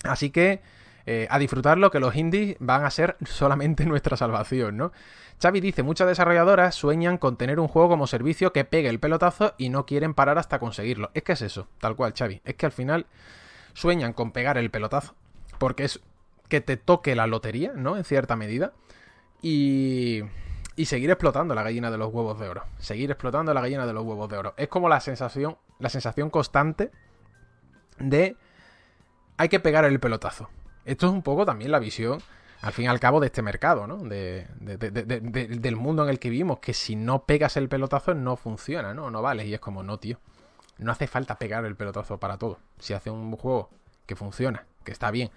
Así 0.03 0.31
que 0.31 0.61
eh, 1.05 1.27
a 1.29 1.39
disfrutarlo, 1.39 1.89
que 1.91 1.99
los 1.99 2.15
indies 2.15 2.57
van 2.59 2.85
a 2.85 2.91
ser 2.91 3.17
solamente 3.25 3.85
nuestra 3.85 4.17
salvación, 4.17 4.77
¿no? 4.77 4.91
Xavi 5.41 5.59
dice, 5.59 5.81
muchas 5.81 6.07
desarrolladoras 6.07 6.75
sueñan 6.75 7.17
con 7.17 7.35
tener 7.35 7.59
un 7.59 7.67
juego 7.67 7.89
como 7.89 8.05
servicio 8.05 8.53
que 8.53 8.63
pegue 8.63 8.89
el 8.89 8.99
pelotazo 8.99 9.55
y 9.57 9.69
no 9.69 9.87
quieren 9.87 10.13
parar 10.13 10.37
hasta 10.37 10.59
conseguirlo. 10.59 11.09
Es 11.15 11.23
que 11.23 11.31
es 11.31 11.41
eso, 11.41 11.67
tal 11.79 11.95
cual, 11.95 12.13
Xavi. 12.15 12.41
Es 12.45 12.53
que 12.53 12.67
al 12.67 12.71
final 12.71 13.07
sueñan 13.73 14.13
con 14.13 14.31
pegar 14.31 14.59
el 14.59 14.69
pelotazo, 14.69 15.15
porque 15.57 15.85
es 15.85 15.99
que 16.51 16.59
te 16.59 16.75
toque 16.75 17.15
la 17.15 17.27
lotería, 17.27 17.71
¿no? 17.73 17.95
En 17.95 18.03
cierta 18.03 18.35
medida. 18.35 18.73
Y, 19.41 20.21
y 20.75 20.85
seguir 20.85 21.09
explotando 21.09 21.55
la 21.55 21.63
gallina 21.63 21.89
de 21.89 21.97
los 21.97 22.13
huevos 22.13 22.37
de 22.41 22.49
oro. 22.49 22.65
Seguir 22.77 23.09
explotando 23.09 23.53
la 23.53 23.61
gallina 23.61 23.87
de 23.87 23.93
los 23.93 24.03
huevos 24.03 24.29
de 24.29 24.37
oro. 24.37 24.53
Es 24.57 24.67
como 24.67 24.89
la 24.89 24.99
sensación, 24.99 25.57
la 25.79 25.87
sensación 25.87 26.29
constante 26.29 26.91
de 27.99 28.35
hay 29.37 29.47
que 29.47 29.61
pegar 29.61 29.85
el 29.85 30.01
pelotazo. 30.01 30.49
Esto 30.83 31.07
es 31.07 31.13
un 31.13 31.21
poco 31.21 31.45
también 31.45 31.71
la 31.71 31.79
visión 31.79 32.19
al 32.61 32.73
fin 32.73 32.85
y 32.85 32.87
al 32.89 32.99
cabo 32.99 33.21
de 33.21 33.27
este 33.27 33.41
mercado, 33.41 33.87
¿no? 33.87 33.97
De, 33.99 34.45
del 34.59 35.75
mundo 35.77 36.03
en 36.03 36.09
el 36.09 36.19
que 36.19 36.29
vivimos, 36.29 36.59
que 36.59 36.73
si 36.73 36.97
no 36.97 37.23
pegas 37.23 37.55
el 37.55 37.69
pelotazo 37.69 38.13
no 38.13 38.35
funciona, 38.35 38.93
¿no? 38.93 39.09
No 39.09 39.21
vale. 39.21 39.47
Y 39.47 39.53
es 39.53 39.61
como, 39.61 39.83
no, 39.83 39.99
tío. 39.99 40.19
No 40.79 40.91
hace 40.91 41.07
falta 41.07 41.39
pegar 41.39 41.63
el 41.63 41.77
pelotazo 41.77 42.19
para 42.19 42.37
todo. 42.37 42.59
Si 42.77 42.93
hace 42.93 43.09
un 43.09 43.31
juego 43.37 43.69
que 44.05 44.17
funciona, 44.17 44.65
que 44.83 44.91
está 44.91 45.11
bien, 45.11 45.31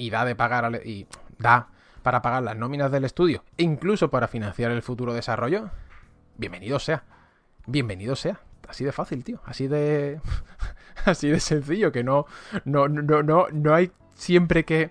y 0.00 0.10
da 0.10 0.24
de 0.24 0.34
pagar 0.34 0.80
y 0.84 1.06
da 1.38 1.68
para 2.02 2.22
pagar 2.22 2.42
las 2.42 2.56
nóminas 2.56 2.90
del 2.90 3.04
estudio, 3.04 3.44
e 3.58 3.62
incluso 3.62 4.10
para 4.10 4.28
financiar 4.28 4.70
el 4.70 4.82
futuro 4.82 5.12
desarrollo, 5.12 5.70
bienvenido 6.38 6.78
sea. 6.78 7.04
Bienvenido 7.66 8.16
sea. 8.16 8.40
Así 8.66 8.84
de 8.84 8.92
fácil, 8.92 9.22
tío. 9.22 9.40
Así 9.44 9.68
de. 9.68 10.20
así 11.04 11.28
de 11.28 11.38
sencillo. 11.38 11.92
Que 11.92 12.02
no. 12.02 12.24
No, 12.64 12.88
no, 12.88 13.22
no, 13.22 13.48
no 13.52 13.74
hay 13.74 13.92
siempre 14.14 14.64
que 14.64 14.90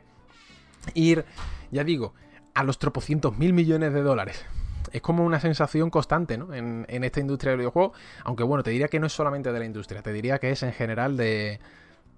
ir. 0.94 1.26
Ya 1.72 1.84
digo, 1.84 2.14
a 2.54 2.64
los 2.64 2.78
tropocientos 2.78 3.38
mil 3.38 3.54
millones 3.54 3.94
de 3.94 4.02
dólares. 4.04 4.46
Es 4.92 5.02
como 5.02 5.26
una 5.26 5.40
sensación 5.40 5.90
constante, 5.90 6.38
¿no? 6.38 6.54
En, 6.54 6.86
en 6.90 7.04
esta 7.04 7.20
industria 7.20 7.52
del 7.52 7.60
videojuego. 7.60 7.94
Aunque 8.24 8.44
bueno, 8.44 8.64
te 8.64 8.70
diría 8.70 8.88
que 8.88 9.00
no 9.00 9.08
es 9.08 9.14
solamente 9.14 9.52
de 9.52 9.60
la 9.60 9.66
industria, 9.66 10.04
te 10.04 10.14
diría 10.14 10.38
que 10.38 10.52
es 10.52 10.62
en 10.62 10.74
general 10.74 11.18
de, 11.18 11.60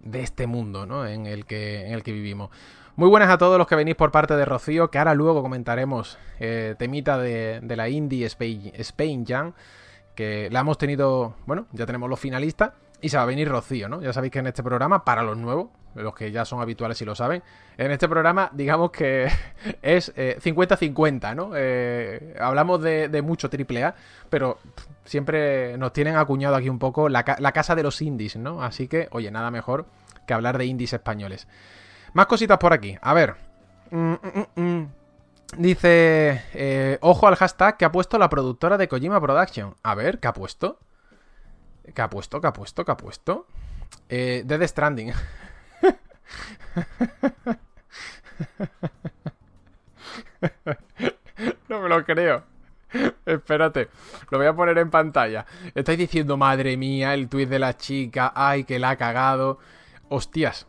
de 0.03 0.21
este 0.21 0.47
mundo, 0.47 0.85
¿no? 0.85 1.05
En 1.05 1.25
el 1.25 1.45
que, 1.45 1.85
en 1.87 1.93
el 1.93 2.03
que 2.03 2.11
vivimos. 2.11 2.49
Muy 2.97 3.07
buenas 3.07 3.29
a 3.29 3.37
todos 3.37 3.57
los 3.57 3.67
que 3.67 3.75
venís 3.75 3.95
por 3.95 4.11
parte 4.11 4.35
de 4.35 4.43
Rocío, 4.43 4.91
que 4.91 4.97
ahora 4.97 5.15
luego 5.15 5.41
comentaremos 5.41 6.17
eh, 6.41 6.75
temita 6.77 7.17
de, 7.17 7.61
la 7.65 7.87
Indie 7.87 8.25
Spain, 8.25 8.73
Spain 8.75 9.25
Jam, 9.25 9.53
que 10.13 10.49
la 10.51 10.59
hemos 10.59 10.77
tenido, 10.77 11.35
bueno, 11.45 11.67
ya 11.71 11.85
tenemos 11.85 12.09
los 12.09 12.19
finalistas 12.19 12.73
y 12.99 13.07
se 13.07 13.15
va 13.15 13.23
a 13.23 13.25
venir 13.25 13.47
Rocío, 13.47 13.87
¿no? 13.87 14.01
Ya 14.01 14.11
sabéis 14.11 14.33
que 14.33 14.39
en 14.39 14.47
este 14.47 14.61
programa, 14.61 15.05
para 15.05 15.23
los 15.23 15.37
nuevos, 15.37 15.69
los 15.95 16.13
que 16.13 16.31
ya 16.33 16.43
son 16.43 16.61
habituales 16.61 17.01
y 17.01 17.05
lo 17.05 17.15
saben, 17.15 17.41
en 17.77 17.91
este 17.91 18.09
programa 18.09 18.49
digamos 18.53 18.91
que 18.91 19.29
es 19.81 20.13
50-50, 20.13 21.31
eh, 21.31 21.35
¿no? 21.35 21.51
Eh, 21.55 22.35
hablamos 22.41 22.81
de, 22.81 23.21
mucho 23.23 23.49
AAA, 23.49 23.95
pero 24.29 24.59
siempre 25.05 25.77
nos 25.77 25.93
tienen 25.93 26.17
acuñado 26.17 26.57
aquí 26.57 26.67
un 26.67 26.77
poco 26.77 27.07
la, 27.07 27.23
casa 27.23 27.73
de 27.73 27.83
los 27.83 28.01
indies, 28.01 28.35
¿no? 28.35 28.61
Así 28.61 28.89
que, 28.89 29.07
oye, 29.11 29.31
nada 29.31 29.49
mejor 29.49 29.85
que 30.27 30.33
hablar 30.33 30.57
de 30.57 30.65
indies 30.65 30.91
españoles. 30.91 31.47
Más 32.13 32.25
cositas 32.25 32.57
por 32.57 32.73
aquí. 32.73 32.97
A 33.01 33.13
ver. 33.13 33.35
Mm, 33.91 34.13
mm, 34.13 34.45
mm. 34.61 34.91
Dice, 35.57 36.43
eh, 36.53 36.97
ojo 37.01 37.27
al 37.27 37.35
hashtag 37.35 37.75
que 37.77 37.83
ha 37.85 37.91
puesto 37.91 38.17
la 38.17 38.29
productora 38.29 38.77
de 38.77 38.87
Kojima 38.87 39.19
Production. 39.19 39.75
A 39.83 39.95
ver, 39.95 40.19
¿qué 40.19 40.27
ha 40.27 40.33
puesto? 40.33 40.79
¿Qué 41.93 42.01
ha 42.01 42.09
puesto? 42.09 42.39
¿Qué 42.39 42.47
ha 42.47 42.53
puesto? 42.53 42.85
¿Qué 42.85 42.91
ha 42.91 42.97
puesto? 42.97 43.47
Eh, 44.07 44.43
Dead 44.45 44.65
Stranding. 44.65 45.11
no 51.67 51.81
me 51.81 51.89
lo 51.89 52.05
creo. 52.05 52.43
Espérate, 53.25 53.89
lo 54.29 54.37
voy 54.37 54.47
a 54.47 54.53
poner 54.53 54.77
en 54.77 54.89
pantalla. 54.89 55.45
Estáis 55.75 55.97
diciendo, 55.97 56.37
madre 56.37 56.75
mía, 56.77 57.13
el 57.13 57.27
tuit 57.29 57.49
de 57.49 57.59
la 57.59 57.77
chica, 57.77 58.31
ay, 58.35 58.63
que 58.65 58.79
la 58.79 58.91
ha 58.91 58.95
cagado. 58.97 59.59
Hostias, 60.09 60.67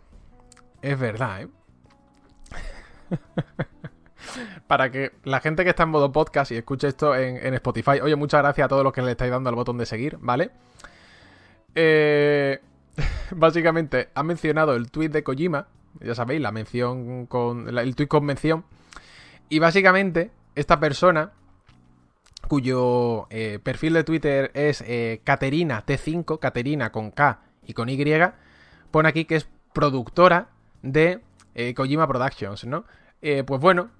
es 0.82 0.98
verdad, 0.98 1.42
¿eh? 1.42 1.48
Para 4.66 4.90
que 4.90 5.12
la 5.24 5.40
gente 5.40 5.64
que 5.64 5.70
está 5.70 5.82
en 5.84 5.90
modo 5.90 6.12
podcast 6.12 6.52
y 6.52 6.56
escuche 6.56 6.88
esto 6.88 7.14
en, 7.14 7.54
Spotify, 7.54 8.00
oye, 8.02 8.16
muchas 8.16 8.42
gracias 8.42 8.64
a 8.64 8.68
todos 8.68 8.84
los 8.84 8.92
que 8.92 9.02
le 9.02 9.12
estáis 9.12 9.30
dando 9.30 9.48
al 9.50 9.56
botón 9.56 9.78
de 9.78 9.86
seguir, 9.86 10.18
¿vale? 10.20 10.50
Eh, 11.74 12.60
básicamente 13.30 14.10
ha 14.14 14.22
mencionado 14.22 14.74
el 14.74 14.90
tweet 14.90 15.10
de 15.10 15.22
Kojima, 15.22 15.68
ya 16.00 16.14
sabéis, 16.14 16.40
la 16.40 16.52
mención 16.52 17.26
con. 17.26 17.68
el 17.76 17.96
tweet 17.96 18.08
con 18.08 18.24
mención. 18.24 18.64
Y 19.48 19.58
básicamente, 19.58 20.30
esta 20.54 20.80
persona, 20.80 21.32
cuyo 22.48 23.26
eh, 23.30 23.58
perfil 23.62 23.94
de 23.94 24.04
Twitter 24.04 24.50
es 24.54 24.82
eh, 24.86 25.20
Caterina 25.24 25.84
T5, 25.84 26.38
Caterina 26.38 26.90
con 26.90 27.10
K 27.10 27.40
y 27.66 27.74
con 27.74 27.88
Y, 27.88 28.02
pone 28.90 29.08
aquí 29.08 29.24
que 29.26 29.36
es 29.36 29.48
productora 29.72 30.48
de 30.82 31.22
eh, 31.54 31.74
Kojima 31.74 32.06
Productions, 32.06 32.64
¿no? 32.64 32.84
Eh, 33.20 33.44
pues 33.44 33.60
bueno, 33.60 33.90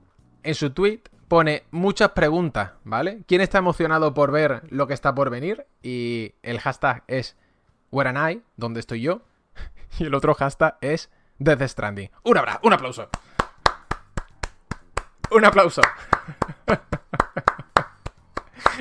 en 0.43 0.55
su 0.55 0.71
tweet 0.71 1.03
pone 1.29 1.65
muchas 1.71 2.11
preguntas, 2.11 2.73
¿vale? 2.85 3.23
¿Quién 3.27 3.41
está 3.41 3.59
emocionado 3.59 4.13
por 4.15 4.31
ver 4.33 4.63
lo 4.71 4.87
que 4.87 4.95
está 4.95 5.15
por 5.15 5.31
venir? 5.31 5.67
Y 5.83 6.35
el 6.43 6.61
hashtag 6.61 7.05
es 7.07 7.37
Where 7.91 8.11
am 8.11 8.29
I? 8.29 8.43
¿Dónde 8.57 8.81
estoy 8.81 9.01
yo? 9.01 9.23
Y 9.99 10.05
el 10.05 10.15
otro 10.15 10.35
hashtag 10.35 10.79
es 10.81 11.11
Death. 11.39 11.79
Un 12.23 12.39
abrazo, 12.39 12.61
un 12.63 12.73
aplauso. 12.73 13.09
Un 15.31 15.45
aplauso. 15.45 15.83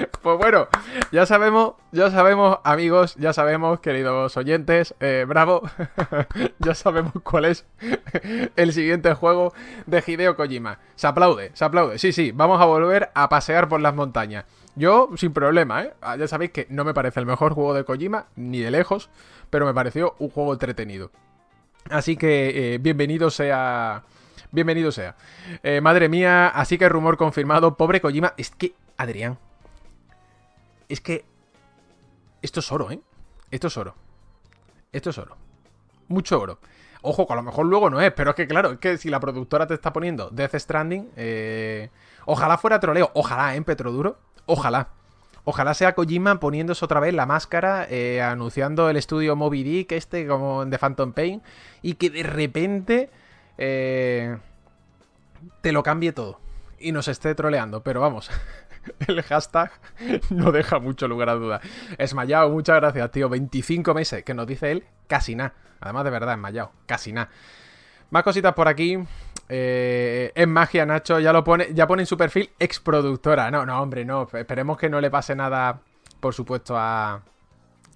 Pues 0.21 0.37
bueno, 0.37 0.67
ya 1.11 1.25
sabemos, 1.25 1.73
ya 1.91 2.11
sabemos, 2.11 2.59
amigos, 2.63 3.15
ya 3.15 3.33
sabemos, 3.33 3.79
queridos 3.79 4.37
oyentes, 4.37 4.93
eh, 4.99 5.25
bravo, 5.27 5.63
ya 6.59 6.75
sabemos 6.75 7.13
cuál 7.23 7.45
es 7.45 7.65
el 8.55 8.71
siguiente 8.73 9.13
juego 9.13 9.53
de 9.87 10.03
Hideo 10.05 10.35
Kojima. 10.35 10.79
Se 10.95 11.07
aplaude, 11.07 11.51
se 11.53 11.65
aplaude. 11.65 11.97
Sí, 11.97 12.13
sí, 12.13 12.31
vamos 12.31 12.61
a 12.61 12.65
volver 12.65 13.09
a 13.15 13.29
pasear 13.29 13.67
por 13.67 13.81
las 13.81 13.95
montañas. 13.95 14.45
Yo, 14.75 15.09
sin 15.17 15.33
problema, 15.33 15.83
¿eh? 15.83 15.93
Ya 16.17 16.27
sabéis 16.27 16.51
que 16.51 16.67
no 16.69 16.85
me 16.85 16.93
parece 16.93 17.19
el 17.19 17.25
mejor 17.25 17.53
juego 17.53 17.73
de 17.73 17.83
Kojima, 17.83 18.27
ni 18.35 18.59
de 18.59 18.71
lejos, 18.71 19.09
pero 19.49 19.65
me 19.65 19.73
pareció 19.73 20.15
un 20.19 20.29
juego 20.29 20.53
entretenido. 20.53 21.11
Así 21.89 22.15
que, 22.15 22.75
eh, 22.75 22.77
bienvenido 22.77 23.29
sea... 23.29 24.03
Bienvenido 24.53 24.91
sea. 24.91 25.15
Eh, 25.63 25.79
madre 25.79 26.09
mía, 26.09 26.49
así 26.49 26.77
que 26.77 26.89
rumor 26.89 27.15
confirmado. 27.15 27.77
Pobre 27.77 28.01
Kojima. 28.01 28.33
Es 28.37 28.51
que, 28.51 28.73
Adrián, 28.97 29.37
es 30.93 31.01
que 31.01 31.25
esto 32.41 32.59
es 32.59 32.71
oro, 32.71 32.91
¿eh? 32.91 33.01
Esto 33.51 33.67
es 33.67 33.77
oro. 33.77 33.95
Esto 34.91 35.09
es 35.11 35.17
oro. 35.17 35.35
Mucho 36.07 36.39
oro. 36.39 36.59
Ojo, 37.01 37.25
que 37.25 37.33
a 37.33 37.35
lo 37.35 37.43
mejor 37.43 37.65
luego 37.65 37.89
no 37.89 37.99
es, 37.99 38.11
pero 38.13 38.31
es 38.31 38.35
que 38.35 38.47
claro, 38.47 38.71
es 38.71 38.79
que 38.79 38.97
si 38.97 39.09
la 39.09 39.19
productora 39.19 39.65
te 39.65 39.73
está 39.73 39.91
poniendo 39.91 40.29
Death 40.29 40.55
Stranding, 40.55 41.11
eh... 41.15 41.89
ojalá 42.25 42.57
fuera 42.57 42.79
troleo, 42.79 43.09
ojalá, 43.15 43.55
¿eh? 43.55 43.61
Petroduro, 43.61 44.19
ojalá. 44.45 44.89
Ojalá 45.43 45.73
sea 45.73 45.95
Kojima 45.95 46.39
poniéndose 46.39 46.85
otra 46.85 46.99
vez 46.99 47.15
la 47.15 47.25
máscara, 47.25 47.87
eh, 47.89 48.21
anunciando 48.21 48.89
el 48.89 48.97
estudio 48.97 49.35
Moby 49.35 49.63
Dick, 49.63 49.91
este 49.93 50.27
como 50.27 50.65
de 50.65 50.77
Phantom 50.77 51.13
Pain, 51.13 51.41
y 51.81 51.95
que 51.95 52.11
de 52.11 52.21
repente 52.21 53.09
eh, 53.57 54.37
te 55.61 55.71
lo 55.71 55.81
cambie 55.81 56.11
todo 56.11 56.39
y 56.79 56.91
nos 56.91 57.07
esté 57.07 57.33
troleando. 57.33 57.81
Pero 57.81 58.01
vamos, 58.01 58.29
el 59.07 59.21
hashtag 59.23 59.71
no 60.29 60.51
deja 60.51 60.79
mucho 60.79 61.07
lugar 61.07 61.29
a 61.29 61.35
duda. 61.35 61.61
Esmayao, 61.97 62.49
muchas 62.49 62.77
gracias, 62.77 63.11
tío. 63.11 63.29
25 63.29 63.93
meses, 63.93 64.23
que 64.23 64.33
nos 64.33 64.47
dice 64.47 64.71
él, 64.71 64.85
casi 65.07 65.35
nada. 65.35 65.53
Además, 65.79 66.03
de 66.03 66.09
verdad, 66.09 66.33
Esmayao, 66.33 66.71
casi 66.85 67.11
nada. 67.11 67.29
Más 68.09 68.23
cositas 68.23 68.53
por 68.53 68.67
aquí. 68.67 68.97
Eh, 69.49 70.31
es 70.35 70.47
magia, 70.47 70.85
Nacho. 70.85 71.19
Ya 71.19 71.33
lo 71.33 71.43
pone, 71.43 71.73
ya 71.73 71.87
pone 71.87 72.03
en 72.03 72.07
su 72.07 72.17
perfil 72.17 72.51
exproductora. 72.59 73.49
No, 73.51 73.65
no, 73.65 73.81
hombre, 73.81 74.05
no. 74.05 74.27
Esperemos 74.33 74.77
que 74.77 74.89
no 74.89 75.01
le 75.01 75.09
pase 75.09 75.35
nada, 75.35 75.81
por 76.19 76.33
supuesto, 76.33 76.77
a, 76.77 77.21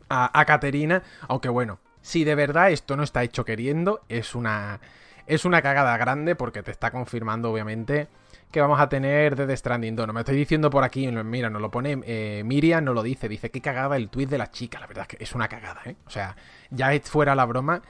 a, 0.09 0.39
a 0.39 0.45
Caterina. 0.45 1.03
Aunque 1.27 1.49
bueno, 1.49 1.79
si 2.01 2.23
de 2.23 2.36
verdad 2.36 2.71
esto 2.71 2.95
no 2.95 3.03
está 3.03 3.23
hecho 3.23 3.45
queriendo, 3.45 4.01
es 4.09 4.36
una, 4.36 4.79
es 5.28 5.45
una 5.45 5.61
cagada 5.61 5.97
grande 5.97 6.36
porque 6.36 6.63
te 6.63 6.71
está 6.71 6.91
confirmando, 6.91 7.51
obviamente 7.51 8.07
que 8.55 8.61
vamos 8.61 8.80
a 8.80 8.88
tener 8.88 9.36
de 9.36 9.47
The 9.47 9.57
Stranding 9.57 9.97
2. 9.97 10.07
No 10.07 10.13
me 10.13 10.21
estoy 10.21 10.38
diciendo 10.38 10.69
por 10.69 10.86
aquí, 10.86 11.07
mira, 11.09 11.49
nos 11.49 11.61
lo 11.61 11.69
pone 11.69 11.99
eh, 12.05 12.41
Miriam, 12.45 12.86
no 12.86 12.93
lo 12.93 13.03
dice, 13.03 13.28
dice 13.28 13.51
que 13.51 13.59
cagada 13.59 13.97
el 13.97 14.07
tweet 14.07 14.28
de 14.28 14.38
la 14.38 14.49
chica. 14.49 14.80
La 14.80 14.88
verdad 14.88 15.05
es 15.09 15.17
que 15.17 15.21
es 15.21 15.36
una 15.36 15.49
cagada, 15.49 15.82
¿eh? 15.84 15.97
O 16.07 16.09
sea, 16.09 16.38
ya 16.69 16.93
es 16.93 17.01
fuera 17.09 17.36
la 17.36 17.43
broma 17.43 17.82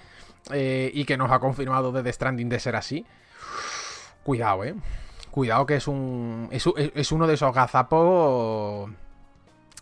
eh, 0.51 0.89
y 0.91 1.05
que 1.05 1.17
nos 1.17 1.31
ha 1.31 1.37
confirmado 1.37 1.91
de 1.91 2.01
The 2.01 2.11
Stranding 2.11 2.49
de 2.49 2.59
ser 2.59 2.75
así. 2.75 3.05
Cuidado, 4.23 4.63
¿eh? 4.63 4.73
Cuidado 5.29 5.67
que 5.67 5.75
es 5.75 5.87
un. 5.87 6.49
Es, 6.51 6.65
es 6.75 7.11
uno 7.11 7.27
de 7.27 7.35
esos 7.35 7.53
gazapos. 7.53 8.89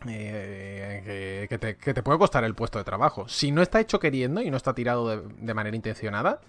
Eh, 0.06 1.46
que, 1.48 1.58
te, 1.58 1.78
que, 1.78 1.94
te, 1.94 2.04
puede 2.04 2.20
costar 2.20 2.44
el 2.44 2.56
puesto 2.56 2.78
de 2.78 2.84
trabajo. 2.84 3.30
Si 3.30 3.54
no 3.54 3.62
está 3.62 3.80
hecho 3.80 4.02
queriendo 4.02 4.42
y 4.42 4.52
no 4.52 4.58
está 4.58 4.74
tirado 4.74 5.08
de, 5.08 5.22
de 5.38 5.54
manera 5.54 5.78
intencionada, 5.78 6.42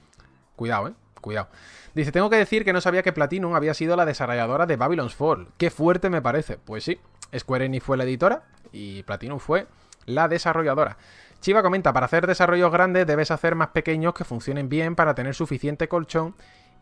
cuidado, 0.57 0.89
eh. 0.89 0.93
Cuidado. 1.21 1.49
Dice, 1.95 2.13
tengo 2.13 2.29
que 2.29 2.37
decir 2.37 2.65
que 2.65 2.75
no 2.75 2.83
sabía 2.83 3.03
que 3.03 3.13
Platinum 3.13 3.55
había 3.55 3.73
sido 3.73 3.97
la 3.97 4.05
desarrolladora 4.05 4.67
de 4.67 4.77
Babylon's 4.77 5.15
Fall. 5.15 5.49
Qué 5.57 5.71
fuerte 5.71 6.11
me 6.11 6.21
parece. 6.21 6.59
Pues 6.59 6.85
sí, 6.85 7.01
Square 7.35 7.65
Enix 7.65 7.83
fue 7.83 7.97
la 7.97 8.05
editora 8.05 8.43
y 8.73 9.05
Platinum 9.05 9.39
fue 9.39 9.67
la 10.05 10.29
desarrolladora. 10.29 10.99
Chiva 11.41 11.63
comenta, 11.63 11.93
para 11.93 12.07
hacer 12.07 12.27
desarrollos 12.27 12.71
grandes 12.73 13.07
debes 13.07 13.31
hacer 13.31 13.55
más 13.55 13.69
pequeños 13.69 14.15
que 14.15 14.25
funcionen 14.25 14.69
bien 14.69 14.97
para 14.97 15.15
tener 15.15 15.35
suficiente 15.35 15.89
colchón 15.89 16.35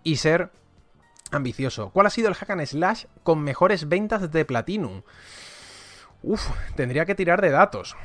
y 0.02 0.16
ser 0.16 0.50
ambicioso. 1.30 1.90
¿Cuál 1.90 2.06
ha 2.06 2.10
sido 2.10 2.28
el 2.28 2.34
hack 2.34 2.50
and 2.50 2.66
slash 2.66 3.04
con 3.22 3.42
mejores 3.42 3.88
ventas 3.88 4.30
de 4.30 4.44
Platinum? 4.44 5.02
Uf, 6.22 6.48
tendría 6.74 7.06
que 7.06 7.14
tirar 7.14 7.40
de 7.40 7.50
datos. 7.50 7.96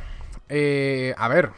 Eh, 0.49 1.13
a 1.17 1.27
ver, 1.27 1.51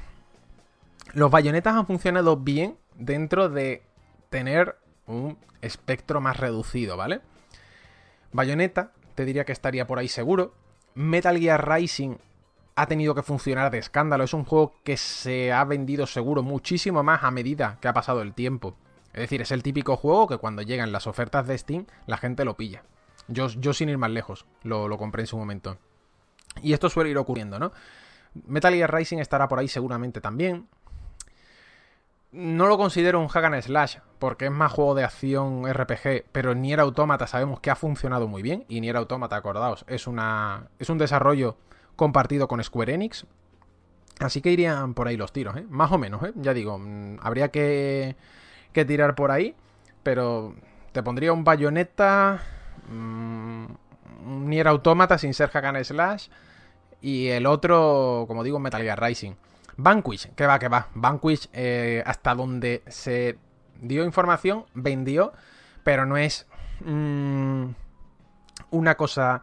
los 1.14 1.32
bayonetas 1.32 1.76
han 1.76 1.86
funcionado 1.86 2.38
bien 2.38 2.78
dentro 2.96 3.50
de 3.50 3.84
tener 4.30 4.78
un 5.06 5.38
espectro 5.62 6.22
más 6.22 6.38
reducido, 6.38 6.98
¿vale? 6.98 7.22
Bayonetta, 8.32 8.92
te 9.16 9.26
diría 9.26 9.46
que 9.46 9.52
estaría 9.52 9.88
por 9.88 10.00
ahí 10.00 10.08
seguro. 10.08 10.54
Metal 10.94 11.38
Gear 11.38 11.68
Rising 11.68 12.18
ha 12.76 12.86
tenido 12.86 13.16
que 13.16 13.24
funcionar 13.24 13.72
de 13.72 13.80
escándalo. 13.80 14.24
Es 14.24 14.34
un 14.34 14.46
juego 14.46 14.76
que 14.84 14.98
se 14.98 15.52
ha 15.52 15.64
vendido 15.66 16.08
seguro 16.08 16.44
muchísimo 16.44 17.04
más 17.04 17.24
a 17.24 17.32
medida 17.32 17.78
que 17.82 17.88
ha 17.88 17.94
pasado 17.94 18.22
el 18.22 18.34
tiempo. 18.34 18.78
Es 19.14 19.22
decir, 19.22 19.42
es 19.42 19.52
el 19.52 19.64
típico 19.64 19.98
juego 19.98 20.28
que 20.28 20.38
cuando 20.38 20.62
llegan 20.62 20.92
las 20.92 21.08
ofertas 21.08 21.48
de 21.48 21.58
Steam, 21.58 21.88
la 22.06 22.18
gente 22.18 22.46
lo 22.46 22.56
pilla. 22.56 22.84
Yo, 23.28 23.48
yo 23.48 23.74
sin 23.74 23.90
ir 23.90 23.98
más 23.98 24.12
lejos, 24.12 24.46
lo, 24.64 24.88
lo 24.88 24.98
compré 24.98 25.24
en 25.24 25.28
su 25.28 25.38
momento. 25.38 25.78
Y 26.62 26.74
esto 26.74 26.90
suele 26.90 27.10
ir 27.10 27.18
ocurriendo, 27.18 27.60
¿no? 27.60 27.72
Metal 28.48 28.74
Gear 28.74 28.94
Rising 28.94 29.18
estará 29.18 29.48
por 29.48 29.60
ahí 29.60 29.68
seguramente 29.68 30.22
también. 30.22 30.68
No 32.32 32.68
lo 32.68 32.78
considero 32.78 33.20
un 33.20 33.28
hack 33.28 33.46
and 33.46 33.62
slash, 33.62 33.98
porque 34.20 34.46
es 34.46 34.52
más 34.52 34.72
juego 34.72 34.94
de 34.94 35.04
acción 35.04 35.64
RPG, 35.68 36.26
pero 36.32 36.54
Nier 36.54 36.80
Automata 36.80 37.26
sabemos 37.26 37.60
que 37.60 37.72
ha 37.72 37.76
funcionado 37.76 38.28
muy 38.28 38.44
bien, 38.44 38.66
y 38.68 38.82
Nier 38.82 38.98
Automata, 38.98 39.36
acordaos, 39.36 39.84
es, 39.88 40.06
una, 40.06 40.68
es 40.78 40.90
un 40.92 41.00
desarrollo 41.00 41.58
compartido 41.96 42.48
con 42.48 42.64
Square 42.64 42.94
Enix, 42.94 43.26
así 44.20 44.42
que 44.42 44.52
irían 44.52 44.94
por 44.94 45.08
ahí 45.08 45.18
los 45.18 45.34
tiros, 45.34 45.58
¿eh? 45.58 45.66
Más 45.70 45.92
o 45.92 45.98
menos, 45.98 46.22
¿eh? 46.22 46.32
Ya 46.36 46.54
digo, 46.54 46.78
mm, 46.78 47.18
habría 47.24 47.50
que, 47.50 48.16
que 48.74 48.86
tirar 48.86 49.16
por 49.16 49.32
ahí, 49.32 49.56
pero 50.04 50.54
te 50.92 51.02
pondría 51.02 51.34
un 51.34 51.44
bayoneta, 51.44 52.44
mmm, 52.90 53.66
Nier 54.46 54.68
Automata 54.68 55.18
sin 55.18 55.34
ser 55.34 55.50
hack 55.50 55.66
and 55.66 55.84
slash, 55.84 56.28
y 57.02 57.30
el 57.30 57.48
otro, 57.48 58.26
como 58.28 58.44
digo, 58.44 58.60
Metal 58.60 58.84
Gear 58.84 59.02
Rising. 59.02 59.34
Vanquish, 59.80 60.34
que 60.36 60.46
va, 60.46 60.60
que 60.60 60.68
va. 60.68 60.90
Vanquish, 60.94 61.50
eh, 61.54 62.04
hasta 62.06 62.36
donde 62.36 62.84
se 62.88 63.38
dio 63.80 64.04
información, 64.04 64.66
vendió, 64.74 65.32
pero 65.84 66.06
no 66.06 66.18
es 66.18 66.48
mmm, 66.82 67.66
una 68.72 68.96
cosa, 68.96 69.42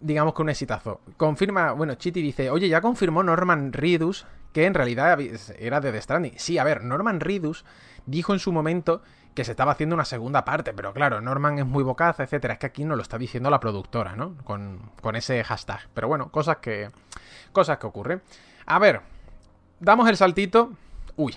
digamos 0.00 0.34
que 0.34 0.42
un 0.42 0.50
exitazo. 0.50 1.00
Confirma, 1.16 1.72
bueno, 1.72 1.94
Chiti 1.94 2.20
dice, 2.20 2.50
oye, 2.50 2.68
ya 2.68 2.80
confirmó 2.80 3.22
Norman 3.22 3.72
Reedus 3.72 4.26
que 4.52 4.66
en 4.66 4.74
realidad 4.74 5.18
era 5.58 5.80
de 5.80 5.92
The 5.92 6.02
Stranding. 6.02 6.34
Sí, 6.36 6.58
a 6.58 6.64
ver, 6.64 6.82
Norman 6.82 7.20
Reedus 7.20 7.64
dijo 8.06 8.32
en 8.32 8.40
su 8.40 8.50
momento 8.50 9.02
que 9.34 9.44
se 9.44 9.52
estaba 9.52 9.70
haciendo 9.70 9.94
una 9.94 10.04
segunda 10.04 10.44
parte, 10.44 10.72
pero 10.72 10.92
claro, 10.92 11.20
Norman 11.20 11.60
es 11.60 11.66
muy 11.66 11.84
bocaz, 11.84 12.18
etcétera. 12.18 12.54
Es 12.54 12.58
que 12.58 12.66
aquí 12.66 12.84
no 12.84 12.96
lo 12.96 13.02
está 13.02 13.16
diciendo 13.16 13.48
la 13.48 13.60
productora, 13.60 14.16
¿no? 14.16 14.36
Con, 14.42 14.90
con 15.00 15.14
ese 15.14 15.44
hashtag. 15.44 15.88
Pero 15.94 16.08
bueno, 16.08 16.32
cosas 16.32 16.56
que. 16.56 16.90
Cosas 17.52 17.78
que 17.78 17.86
ocurren. 17.86 18.22
A 18.66 18.80
ver, 18.80 19.02
damos 19.80 20.08
el 20.08 20.16
saltito. 20.16 20.72
Uy. 21.16 21.34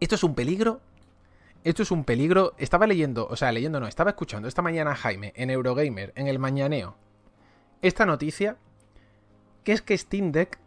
Esto 0.00 0.16
es 0.16 0.24
un 0.24 0.34
peligro. 0.34 0.80
Esto 1.62 1.82
es 1.82 1.90
un 1.90 2.04
peligro. 2.04 2.54
Estaba 2.58 2.86
leyendo, 2.86 3.28
o 3.28 3.36
sea, 3.36 3.52
leyendo 3.52 3.78
no, 3.78 3.86
estaba 3.86 4.10
escuchando 4.10 4.48
esta 4.48 4.62
mañana 4.62 4.92
a 4.92 4.96
Jaime 4.96 5.32
en 5.36 5.50
Eurogamer, 5.50 6.12
en 6.16 6.26
el 6.26 6.38
Mañaneo, 6.38 6.96
esta 7.82 8.04
noticia, 8.04 8.56
que 9.62 9.72
es 9.72 9.82
que 9.82 9.96
Steam 9.96 10.32
Deck, 10.32 10.58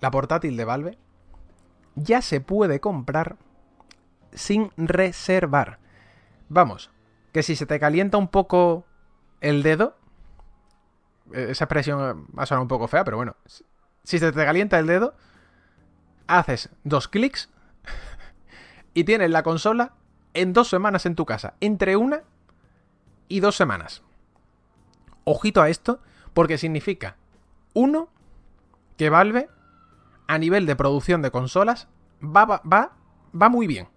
la 0.00 0.10
portátil 0.10 0.56
de 0.56 0.64
Valve, 0.64 0.98
ya 1.94 2.22
se 2.22 2.40
puede 2.40 2.80
comprar 2.80 3.36
sin 4.32 4.70
reservar. 4.78 5.78
Vamos, 6.48 6.90
que 7.32 7.42
si 7.42 7.54
se 7.54 7.66
te 7.66 7.78
calienta 7.78 8.16
un 8.16 8.28
poco 8.28 8.86
el 9.40 9.62
dedo, 9.62 9.96
esa 11.32 11.64
expresión 11.64 12.26
va 12.36 12.42
a 12.44 12.46
sonar 12.46 12.62
un 12.62 12.68
poco 12.68 12.88
fea, 12.88 13.04
pero 13.04 13.18
bueno, 13.18 13.36
si 14.04 14.18
se 14.18 14.32
te 14.32 14.44
calienta 14.44 14.78
el 14.78 14.86
dedo, 14.86 15.14
haces 16.38 16.70
dos 16.84 17.08
clics 17.08 17.50
y 18.94 19.04
tienes 19.04 19.30
la 19.30 19.42
consola 19.42 19.92
en 20.34 20.52
dos 20.52 20.68
semanas 20.68 21.06
en 21.06 21.14
tu 21.14 21.26
casa, 21.26 21.54
entre 21.60 21.96
una 21.96 22.22
y 23.28 23.40
dos 23.40 23.56
semanas. 23.56 24.02
Ojito 25.24 25.62
a 25.62 25.68
esto, 25.68 26.00
porque 26.34 26.58
significa, 26.58 27.16
uno, 27.74 28.08
que 28.96 29.10
Valve, 29.10 29.48
a 30.26 30.38
nivel 30.38 30.66
de 30.66 30.76
producción 30.76 31.22
de 31.22 31.30
consolas, 31.30 31.88
va, 32.22 32.44
va, 32.44 32.62
va, 32.70 32.92
va 33.40 33.48
muy 33.48 33.66
bien. 33.66 33.88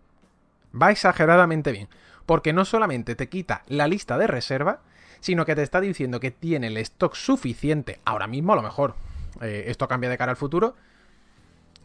Va 0.79 0.91
exageradamente 0.91 1.71
bien. 1.71 1.87
Porque 2.25 2.53
no 2.53 2.65
solamente 2.65 3.15
te 3.15 3.29
quita 3.29 3.63
la 3.67 3.87
lista 3.87 4.17
de 4.17 4.27
reserva, 4.27 4.81
sino 5.19 5.45
que 5.45 5.55
te 5.55 5.63
está 5.63 5.79
diciendo 5.81 6.19
que 6.19 6.31
tiene 6.31 6.67
el 6.67 6.77
stock 6.77 7.15
suficiente, 7.15 7.99
ahora 8.05 8.27
mismo 8.27 8.53
a 8.53 8.55
lo 8.55 8.61
mejor, 8.61 8.95
eh, 9.41 9.65
esto 9.67 9.87
cambia 9.87 10.09
de 10.09 10.17
cara 10.17 10.31
al 10.31 10.37
futuro, 10.37 10.75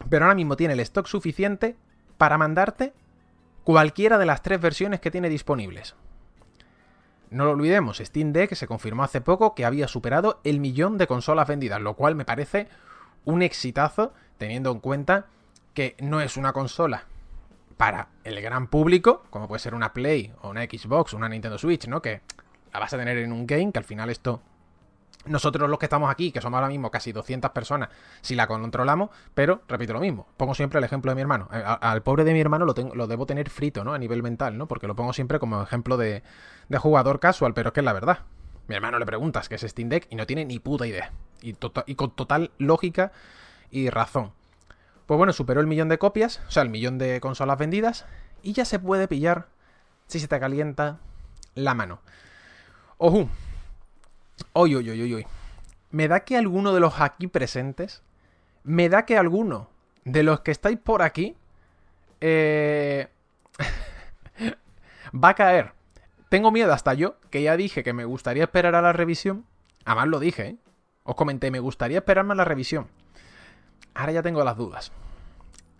pero 0.08 0.24
ahora 0.24 0.34
mismo 0.34 0.56
tiene 0.56 0.74
el 0.74 0.80
stock 0.80 1.06
suficiente 1.06 1.76
para 2.18 2.38
mandarte 2.38 2.92
cualquiera 3.64 4.18
de 4.18 4.26
las 4.26 4.42
tres 4.42 4.60
versiones 4.60 5.00
que 5.00 5.10
tiene 5.10 5.28
disponibles. 5.28 5.94
No 7.30 7.44
lo 7.44 7.52
olvidemos, 7.52 7.98
Steam 7.98 8.32
Deck 8.32 8.54
se 8.54 8.66
confirmó 8.66 9.04
hace 9.04 9.20
poco 9.20 9.54
que 9.54 9.64
había 9.64 9.86
superado 9.86 10.40
el 10.42 10.58
millón 10.58 10.98
de 10.98 11.06
consolas 11.06 11.46
vendidas, 11.46 11.80
lo 11.80 11.94
cual 11.94 12.16
me 12.16 12.24
parece 12.24 12.68
un 13.24 13.42
exitazo 13.42 14.12
teniendo 14.38 14.72
en 14.72 14.80
cuenta 14.80 15.26
que 15.74 15.94
no 16.00 16.20
es 16.20 16.36
una 16.36 16.52
consola 16.52 17.04
para 17.76 18.08
el 18.24 18.40
gran 18.42 18.66
público, 18.66 19.22
como 19.30 19.46
puede 19.46 19.60
ser 19.60 19.74
una 19.74 19.92
Play 19.92 20.32
o 20.42 20.50
una 20.50 20.64
Xbox 20.64 21.14
una 21.14 21.28
Nintendo 21.28 21.56
Switch, 21.56 21.86
¿no? 21.86 22.02
Que 22.02 22.20
la 22.72 22.80
vas 22.80 22.92
a 22.92 22.98
tener 22.98 23.16
en 23.18 23.32
un 23.32 23.46
game, 23.46 23.72
que 23.72 23.78
al 23.78 23.84
final 23.84 24.10
esto 24.10 24.42
nosotros 25.26 25.68
los 25.68 25.78
que 25.78 25.86
estamos 25.86 26.10
aquí, 26.10 26.32
que 26.32 26.40
somos 26.40 26.58
ahora 26.58 26.68
mismo 26.68 26.90
casi 26.90 27.12
200 27.12 27.50
personas, 27.50 27.90
si 28.20 28.34
la 28.34 28.46
controlamos, 28.46 29.10
pero 29.34 29.62
repito 29.68 29.92
lo 29.92 30.00
mismo, 30.00 30.26
pongo 30.36 30.54
siempre 30.54 30.78
el 30.78 30.84
ejemplo 30.84 31.10
de 31.10 31.14
mi 31.14 31.20
hermano. 31.20 31.48
Eh, 31.52 31.62
al 31.64 32.02
pobre 32.02 32.24
de 32.24 32.32
mi 32.32 32.40
hermano 32.40 32.64
lo, 32.64 32.74
tengo, 32.74 32.94
lo 32.94 33.06
debo 33.06 33.26
tener 33.26 33.50
frito, 33.50 33.84
¿no? 33.84 33.94
A 33.94 33.98
nivel 33.98 34.22
mental, 34.22 34.56
¿no? 34.56 34.66
Porque 34.66 34.86
lo 34.86 34.96
pongo 34.96 35.12
siempre 35.12 35.38
como 35.38 35.62
ejemplo 35.62 35.96
de, 35.96 36.22
de 36.68 36.78
jugador 36.78 37.20
casual, 37.20 37.54
pero 37.54 37.68
es 37.68 37.72
que 37.74 37.80
es 37.80 37.84
la 37.84 37.92
verdad. 37.92 38.20
Mi 38.68 38.76
hermano 38.76 38.98
le 38.98 39.06
preguntas 39.06 39.48
qué 39.48 39.56
es 39.56 39.62
Steam 39.62 39.88
Deck 39.88 40.06
y 40.10 40.16
no 40.16 40.26
tiene 40.26 40.44
ni 40.44 40.58
puta 40.58 40.86
idea. 40.86 41.12
Y, 41.42 41.54
tota-, 41.54 41.84
y 41.86 41.96
con 41.96 42.10
total 42.12 42.50
lógica 42.58 43.12
y 43.70 43.90
razón. 43.90 44.32
Pues 45.06 45.18
bueno, 45.18 45.32
superó 45.32 45.60
el 45.60 45.66
millón 45.66 45.88
de 45.88 45.98
copias, 45.98 46.40
o 46.46 46.50
sea, 46.52 46.62
el 46.62 46.68
millón 46.68 46.96
de 46.96 47.20
consolas 47.20 47.58
vendidas, 47.58 48.06
y 48.42 48.52
ya 48.52 48.64
se 48.64 48.78
puede 48.78 49.08
pillar 49.08 49.48
si 50.06 50.20
se 50.20 50.28
te 50.28 50.38
calienta 50.38 50.98
la 51.54 51.74
mano. 51.74 52.00
Ojo, 52.96 53.28
Uy, 54.52 54.76
uy, 54.76 54.90
uy, 54.90 55.14
uy, 55.14 55.26
Me 55.90 56.08
da 56.08 56.20
que 56.20 56.36
alguno 56.36 56.72
de 56.72 56.80
los 56.80 57.00
aquí 57.00 57.26
presentes, 57.26 58.02
me 58.64 58.88
da 58.88 59.06
que 59.06 59.16
alguno 59.16 59.68
de 60.04 60.22
los 60.22 60.40
que 60.40 60.50
estáis 60.50 60.78
por 60.78 61.02
aquí, 61.02 61.36
eh... 62.20 63.08
va 65.14 65.30
a 65.30 65.34
caer. 65.34 65.72
Tengo 66.28 66.50
miedo 66.52 66.72
hasta 66.72 66.94
yo, 66.94 67.16
que 67.30 67.42
ya 67.42 67.56
dije 67.56 67.82
que 67.82 67.92
me 67.92 68.04
gustaría 68.04 68.44
esperar 68.44 68.74
a 68.74 68.82
la 68.82 68.92
revisión. 68.92 69.44
Además 69.84 70.08
lo 70.08 70.20
dije, 70.20 70.46
¿eh? 70.46 70.56
Os 71.02 71.16
comenté, 71.16 71.50
me 71.50 71.58
gustaría 71.58 71.98
esperarme 71.98 72.32
a 72.32 72.36
la 72.36 72.44
revisión. 72.44 72.88
Ahora 73.94 74.12
ya 74.12 74.22
tengo 74.22 74.44
las 74.44 74.56
dudas. 74.56 74.92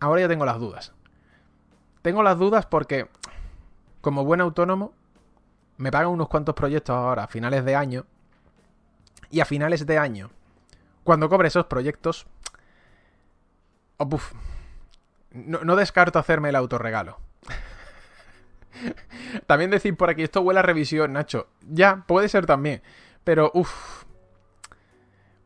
Ahora 0.00 0.22
ya 0.22 0.28
tengo 0.28 0.44
las 0.44 0.58
dudas. 0.58 0.92
Tengo 2.02 2.22
las 2.22 2.38
dudas 2.38 2.66
porque, 2.66 3.08
como 4.00 4.24
buen 4.24 4.40
autónomo, 4.40 4.92
me 5.76 5.90
pagan 5.90 6.11
unos 6.11 6.28
cuantos 6.28 6.54
proyectos 6.54 6.96
ahora, 6.96 7.24
a 7.24 7.28
finales 7.28 7.64
de 7.64 7.76
año, 7.76 8.06
y 9.30 9.40
a 9.40 9.44
finales 9.44 9.86
de 9.86 9.98
año, 9.98 10.30
cuando 11.04 11.28
cobre 11.28 11.48
esos 11.48 11.66
proyectos, 11.66 12.26
oh, 13.96 14.08
no, 15.32 15.60
no, 15.64 15.76
descarto 15.76 16.18
hacerme 16.18 16.48
el 16.48 16.56
autorregalo. 16.56 17.18
también 19.46 19.70
decir 19.70 19.96
por 19.96 20.10
aquí, 20.10 20.22
esto 20.22 20.40
huele 20.40 20.60
a 20.60 20.62
revisión, 20.64 21.12
Nacho. 21.12 21.48
Ya, 21.62 22.04
puede 22.06 22.28
ser 22.28 22.46
también. 22.46 22.82
Pero, 23.24 23.50
uff. 23.54 24.04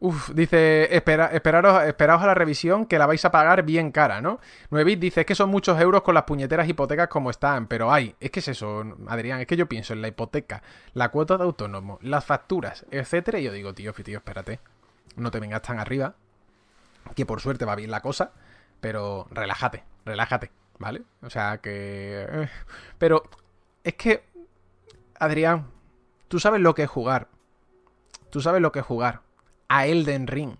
Uf, 0.05 0.33
dice, 0.35 0.95
espera, 0.95 1.29
esperaros, 1.29 1.83
esperaos 1.85 2.23
a 2.23 2.27
la 2.27 2.35
revisión 2.35 2.85
que 2.85 2.99
la 2.99 3.07
vais 3.07 3.25
a 3.25 3.31
pagar 3.31 3.63
bien 3.63 3.91
cara, 3.91 4.21
¿no? 4.21 4.39
9 4.69 4.97
dice, 4.97 5.21
es 5.21 5.27
que 5.27 5.35
son 5.35 5.49
muchos 5.49 5.81
euros 5.81 6.03
con 6.03 6.13
las 6.13 6.25
puñeteras 6.25 6.69
hipotecas 6.69 7.09
como 7.09 7.31
están, 7.31 7.69
pero 7.69 7.91
hay, 7.91 8.15
es 8.21 8.31
que 8.31 8.41
es 8.41 8.49
eso, 8.49 8.85
Adrián, 9.07 9.41
es 9.41 9.47
que 9.47 9.57
yo 9.57 9.67
pienso 9.67 9.95
en 9.95 10.03
la 10.03 10.09
hipoteca, 10.09 10.63
la 10.93 11.09
cuota 11.09 11.39
de 11.39 11.45
autónomo, 11.45 11.99
las 12.03 12.23
facturas, 12.23 12.85
etcétera, 12.91 13.39
y 13.39 13.45
yo 13.45 13.53
digo, 13.53 13.73
tío, 13.73 13.95
tío, 13.95 14.19
espérate, 14.19 14.61
no 15.17 15.31
te 15.31 15.41
vengas 15.41 15.63
tan 15.63 15.79
arriba, 15.79 16.17
que 17.17 17.25
por 17.25 17.41
suerte 17.41 17.65
va 17.65 17.75
bien 17.75 17.91
la 17.91 18.03
cosa, 18.03 18.33
pero 18.83 19.27
relájate, 19.31 19.85
relájate, 20.05 20.51
¿vale? 20.79 21.01
O 21.23 21.31
sea 21.31 21.63
que... 21.63 22.27
Eh, 22.29 22.49
pero 22.99 23.23
es 23.83 23.95
que, 23.95 24.23
Adrián, 25.19 25.67
tú 26.29 26.39
sabes 26.41 26.61
lo 26.61 26.75
que 26.75 26.83
es 26.83 26.91
jugar, 26.91 27.29
tú 28.29 28.43
sabes 28.43 28.61
lo 28.61 28.71
que 28.71 28.81
es 28.81 28.85
jugar 28.85 29.24
a 29.69 29.87
Elden 29.87 30.27
Ring 30.27 30.57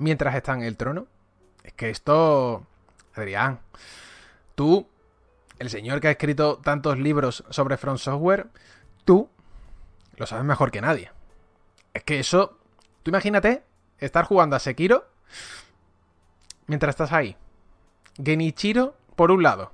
mientras 0.00 0.34
está 0.34 0.54
en 0.54 0.62
el 0.62 0.76
trono. 0.76 1.06
Es 1.62 1.72
que 1.74 1.90
esto, 1.90 2.66
Adrián, 3.14 3.60
tú, 4.54 4.88
el 5.58 5.70
señor 5.70 6.00
que 6.00 6.08
ha 6.08 6.12
escrito 6.12 6.58
tantos 6.58 6.98
libros 6.98 7.44
sobre 7.50 7.76
Front 7.76 7.98
Software, 7.98 8.48
tú 9.04 9.28
lo 10.16 10.26
sabes 10.26 10.44
mejor 10.44 10.70
que 10.70 10.80
nadie. 10.80 11.12
Es 11.94 12.02
que 12.02 12.18
eso, 12.18 12.58
tú 13.02 13.10
imagínate 13.10 13.62
estar 13.98 14.24
jugando 14.24 14.56
a 14.56 14.60
Sekiro 14.60 15.06
mientras 16.66 16.90
estás 16.94 17.12
ahí. 17.12 17.36
Genichiro 18.22 18.96
por 19.16 19.30
un 19.30 19.42
lado. 19.42 19.72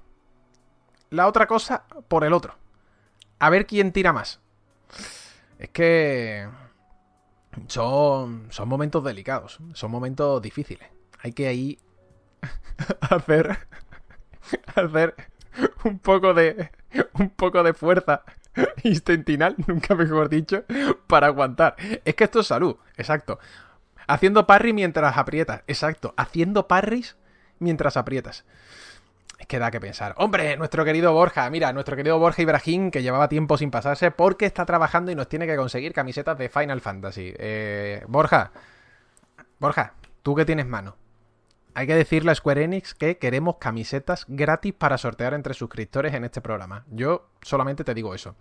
La 1.11 1.28
otra 1.28 1.47
cosa 1.47 1.84
por 2.09 2.24
el 2.24 2.32
otro. 2.32 2.57
A 3.39 3.51
ver 3.51 3.66
quién 3.66 3.93
tira 3.93 4.12
más. 4.12 4.41
Es 5.59 5.70
que 5.70 6.49
son, 7.68 8.46
son 8.50 8.68
momentos 8.68 9.02
delicados, 9.04 9.59
son 9.74 9.90
momentos 9.90 10.40
difíciles. 10.42 10.88
Hay 11.20 11.32
que 11.32 11.48
ahí 11.48 11.78
hacer 13.00 13.59
hacer 14.74 15.14
un 15.84 15.98
poco 15.98 16.34
de 16.34 16.70
un 17.14 17.30
poco 17.30 17.62
de 17.62 17.74
fuerza 17.74 18.22
intestinal, 18.82 19.54
nunca 19.66 19.94
mejor 19.94 20.28
dicho, 20.28 20.64
para 21.07 21.28
aguantar. 21.28 21.76
Es 22.04 22.14
que 22.14 22.24
esto 22.24 22.40
es 22.40 22.46
salud, 22.46 22.76
exacto. 22.96 23.38
Haciendo 24.07 24.46
parry 24.46 24.72
mientras 24.72 25.16
aprietas, 25.16 25.62
exacto. 25.66 26.14
Haciendo 26.16 26.68
parries 26.68 27.16
mientras 27.59 27.96
aprietas. 27.96 28.44
Es 29.39 29.47
que 29.47 29.59
da 29.59 29.70
que 29.70 29.80
pensar. 29.80 30.14
Hombre, 30.18 30.57
nuestro 30.57 30.84
querido 30.84 31.12
Borja, 31.12 31.49
mira, 31.51 31.72
nuestro 31.72 31.95
querido 31.97 32.18
Borja 32.18 32.43
Ibrahim, 32.43 32.91
que 32.91 33.03
llevaba 33.03 33.28
tiempo 33.28 33.59
sin 33.59 33.70
pasarse 33.70 34.11
porque 34.11 34.47
está 34.47 34.64
trabajando 34.64 35.11
y 35.11 35.14
nos 35.14 35.28
tiene 35.28 35.47
que 35.47 35.57
conseguir 35.57 35.93
camisetas 35.93 36.39
de 36.39 36.49
Final 36.49 36.80
Fantasy. 36.80 37.34
Eh, 37.37 38.03
Borja, 38.09 38.53
Borja, 39.59 39.95
tú 40.22 40.34
que 40.34 40.45
tienes 40.45 40.66
mano. 40.66 40.97
Hay 41.74 41.87
que 41.87 41.95
decirle 41.95 42.32
a 42.32 42.34
Square 42.34 42.64
Enix 42.64 42.95
que 42.95 43.18
queremos 43.18 43.57
camisetas 43.59 44.24
gratis 44.28 44.72
para 44.72 44.97
sortear 44.97 45.34
entre 45.34 45.53
suscriptores 45.53 46.14
en 46.14 46.24
este 46.24 46.41
programa. 46.41 46.87
Yo 46.89 47.28
solamente 47.43 47.84
te 47.84 47.93
digo 47.93 48.14
eso. 48.14 48.34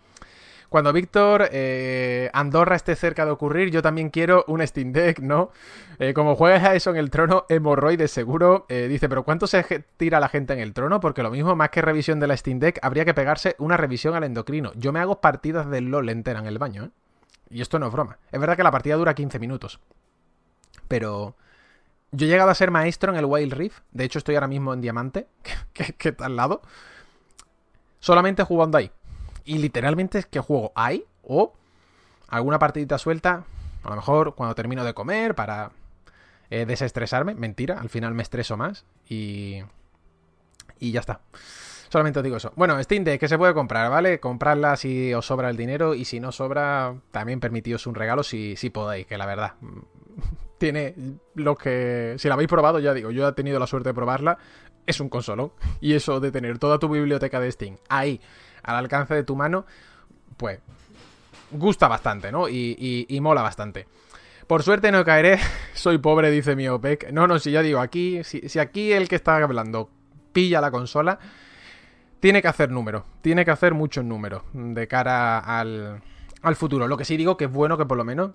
Cuando 0.69 0.91
Víctor 0.93 1.49
eh, 1.51 2.29
Andorra 2.33 2.75
esté 2.75 2.95
cerca 2.95 3.25
de 3.25 3.31
ocurrir, 3.31 3.71
yo 3.71 3.81
también 3.81 4.09
quiero 4.09 4.43
un 4.47 4.65
Steam 4.65 4.91
Deck, 4.91 5.19
¿no? 5.19 5.51
Eh, 5.99 6.13
como 6.13 6.35
juegas 6.35 6.63
a 6.63 6.75
eso 6.75 6.89
en 6.89 6.97
el 6.97 7.09
trono, 7.09 7.45
hemorroides 7.49 8.11
seguro. 8.11 8.65
Eh, 8.69 8.87
dice, 8.89 9.07
pero 9.07 9.23
¿cuánto 9.23 9.47
se 9.47 9.63
tira 9.97 10.19
la 10.19 10.29
gente 10.29 10.53
en 10.53 10.59
el 10.59 10.73
trono? 10.73 10.99
Porque 10.99 11.23
lo 11.23 11.31
mismo, 11.31 11.55
más 11.55 11.69
que 11.69 11.81
revisión 11.81 12.19
de 12.19 12.27
la 12.27 12.35
Steam 12.37 12.59
Deck, 12.59 12.79
habría 12.81 13.05
que 13.05 13.13
pegarse 13.13 13.55
una 13.59 13.77
revisión 13.77 14.15
al 14.15 14.23
endocrino. 14.23 14.71
Yo 14.75 14.91
me 14.91 14.99
hago 14.99 15.21
partidas 15.21 15.69
del 15.69 15.85
LOL 15.85 16.09
entera 16.09 16.39
en 16.39 16.47
el 16.47 16.57
baño, 16.57 16.85
¿eh? 16.85 16.89
Y 17.49 17.61
esto 17.61 17.77
no 17.79 17.87
es 17.87 17.93
broma. 17.93 18.17
Es 18.31 18.39
verdad 18.39 18.57
que 18.57 18.63
la 18.63 18.71
partida 18.71 18.95
dura 18.95 19.13
15 19.13 19.39
minutos. 19.39 19.79
Pero... 20.87 21.35
Yo 22.11 22.27
he 22.27 22.29
llegado 22.29 22.49
a 22.49 22.55
ser 22.55 22.71
maestro 22.71 23.11
en 23.11 23.17
el 23.17 23.25
Wild 23.25 23.53
Rift. 23.53 23.79
De 23.91 24.05
hecho, 24.05 24.19
estoy 24.19 24.35
ahora 24.35 24.47
mismo 24.47 24.73
en 24.73 24.79
Diamante, 24.79 25.27
que, 25.73 25.93
que 25.93 26.09
está 26.09 26.27
al 26.27 26.35
lado. 26.37 26.61
Solamente 27.99 28.43
jugando 28.43 28.77
ahí. 28.77 28.89
Y 29.45 29.59
literalmente 29.59 30.19
es 30.19 30.25
que 30.25 30.39
juego 30.39 30.71
ahí 30.75 31.05
o 31.23 31.53
alguna 32.27 32.59
partidita 32.59 32.97
suelta, 32.97 33.45
a 33.83 33.89
lo 33.89 33.95
mejor 33.95 34.35
cuando 34.35 34.55
termino 34.55 34.83
de 34.83 34.93
comer 34.93 35.35
para 35.35 35.71
eh, 36.49 36.65
desestresarme. 36.65 37.35
Mentira, 37.35 37.79
al 37.79 37.89
final 37.89 38.13
me 38.13 38.23
estreso 38.23 38.57
más 38.57 38.85
y, 39.07 39.61
y 40.79 40.91
ya 40.91 40.99
está. 40.99 41.21
Solamente 41.89 42.19
os 42.19 42.23
digo 42.23 42.37
eso. 42.37 42.51
Bueno, 42.55 42.81
Steam 42.83 43.03
Deck, 43.03 43.19
que 43.19 43.27
se 43.27 43.37
puede 43.37 43.53
comprar, 43.53 43.89
¿vale? 43.89 44.19
Comprarla 44.19 44.75
si 44.75 45.13
os 45.13 45.25
sobra 45.25 45.49
el 45.49 45.57
dinero 45.57 45.93
y 45.93 46.05
si 46.05 46.19
no 46.19 46.31
sobra, 46.31 46.95
también 47.11 47.39
permitíos 47.39 47.87
un 47.87 47.95
regalo 47.95 48.23
si, 48.23 48.55
si 48.55 48.69
podéis, 48.69 49.05
que 49.05 49.17
la 49.17 49.25
verdad 49.25 49.53
tiene 50.57 50.95
lo 51.35 51.55
que... 51.55 52.15
Si 52.17 52.27
la 52.27 52.33
habéis 52.33 52.49
probado, 52.49 52.79
ya 52.79 52.93
digo, 52.93 53.11
yo 53.11 53.27
he 53.27 53.31
tenido 53.33 53.59
la 53.59 53.67
suerte 53.67 53.89
de 53.89 53.93
probarla, 53.93 54.37
es 54.85 54.99
un 54.99 55.09
consolón. 55.09 55.51
Y 55.79 55.93
eso 55.93 56.19
de 56.19 56.31
tener 56.31 56.57
toda 56.57 56.79
tu 56.79 56.89
biblioteca 56.89 57.39
de 57.39 57.51
Steam 57.51 57.77
ahí 57.87 58.19
al 58.65 58.75
alcance 58.75 59.13
de 59.13 59.23
tu 59.23 59.35
mano, 59.35 59.65
pues 60.37 60.59
gusta 61.51 61.87
bastante, 61.87 62.31
¿no? 62.31 62.49
Y, 62.49 63.17
mola 63.21 63.41
bastante. 63.41 63.87
Por 64.47 64.63
suerte 64.63 64.91
no 64.91 65.03
caeré, 65.03 65.39
soy 65.73 65.97
pobre, 65.97 66.29
dice 66.31 66.55
mi 66.55 66.67
OPEC. 66.67 67.11
No, 67.11 67.27
no, 67.27 67.39
si 67.39 67.51
ya 67.51 67.61
digo, 67.61 67.79
aquí, 67.79 68.23
si, 68.23 68.59
aquí 68.59 68.91
el 68.91 69.07
que 69.07 69.15
está 69.15 69.37
hablando 69.37 69.89
pilla 70.33 70.61
la 70.61 70.71
consola, 70.71 71.19
tiene 72.19 72.41
que 72.41 72.47
hacer 72.47 72.71
números, 72.71 73.03
tiene 73.21 73.45
que 73.45 73.51
hacer 73.51 73.73
muchos 73.73 74.03
números 74.03 74.43
de 74.53 74.87
cara 74.87 75.39
al, 75.39 76.01
al 76.41 76.55
futuro. 76.55 76.87
Lo 76.87 76.97
que 76.97 77.05
sí 77.05 77.17
digo 77.17 77.37
que 77.37 77.45
es 77.45 77.51
bueno 77.51 77.77
que 77.77 77.85
por 77.85 77.97
lo 77.97 78.03
menos 78.03 78.31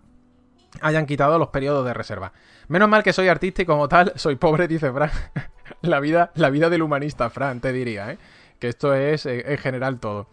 hayan 0.80 1.06
quitado 1.06 1.38
los 1.38 1.48
periodos 1.48 1.84
de 1.84 1.94
reserva. 1.94 2.32
Menos 2.68 2.88
mal 2.88 3.02
que 3.02 3.12
soy 3.12 3.28
artista 3.28 3.62
y 3.62 3.66
como 3.66 3.88
tal 3.88 4.12
soy 4.16 4.36
pobre, 4.36 4.68
dice 4.68 4.92
Fran. 4.92 5.10
la 5.82 6.00
vida, 6.00 6.30
la 6.34 6.50
vida 6.50 6.70
del 6.70 6.82
humanista, 6.82 7.30
Fran, 7.30 7.60
te 7.60 7.72
diría, 7.72 8.12
¿eh? 8.12 8.18
Que 8.60 8.68
esto 8.68 8.94
es 8.94 9.26
eh, 9.26 9.44
en 9.46 9.58
general 9.58 9.98
todo. 9.98 10.28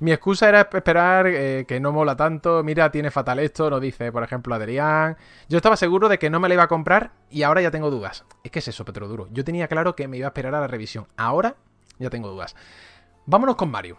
Mi 0.00 0.10
excusa 0.10 0.48
era 0.48 0.62
esperar 0.62 1.26
eh, 1.28 1.64
que 1.68 1.78
no 1.78 1.92
mola 1.92 2.16
tanto. 2.16 2.64
Mira, 2.64 2.90
tiene 2.90 3.10
fatal 3.10 3.38
esto, 3.38 3.70
nos 3.70 3.80
dice, 3.80 4.10
por 4.10 4.24
ejemplo, 4.24 4.54
Adrián. 4.54 5.16
Yo 5.48 5.58
estaba 5.58 5.76
seguro 5.76 6.08
de 6.08 6.18
que 6.18 6.30
no 6.30 6.40
me 6.40 6.48
la 6.48 6.54
iba 6.54 6.62
a 6.64 6.68
comprar 6.68 7.12
y 7.30 7.42
ahora 7.44 7.60
ya 7.60 7.70
tengo 7.70 7.90
dudas. 7.90 8.24
Es 8.42 8.50
que 8.50 8.58
es 8.58 8.68
eso, 8.68 8.84
Petroduro. 8.84 9.28
Yo 9.30 9.44
tenía 9.44 9.68
claro 9.68 9.94
que 9.94 10.08
me 10.08 10.16
iba 10.16 10.26
a 10.26 10.30
esperar 10.30 10.54
a 10.54 10.60
la 10.60 10.66
revisión. 10.66 11.06
Ahora 11.16 11.54
ya 11.98 12.10
tengo 12.10 12.28
dudas. 12.28 12.56
Vámonos 13.26 13.54
con 13.54 13.70
Mario. 13.70 13.96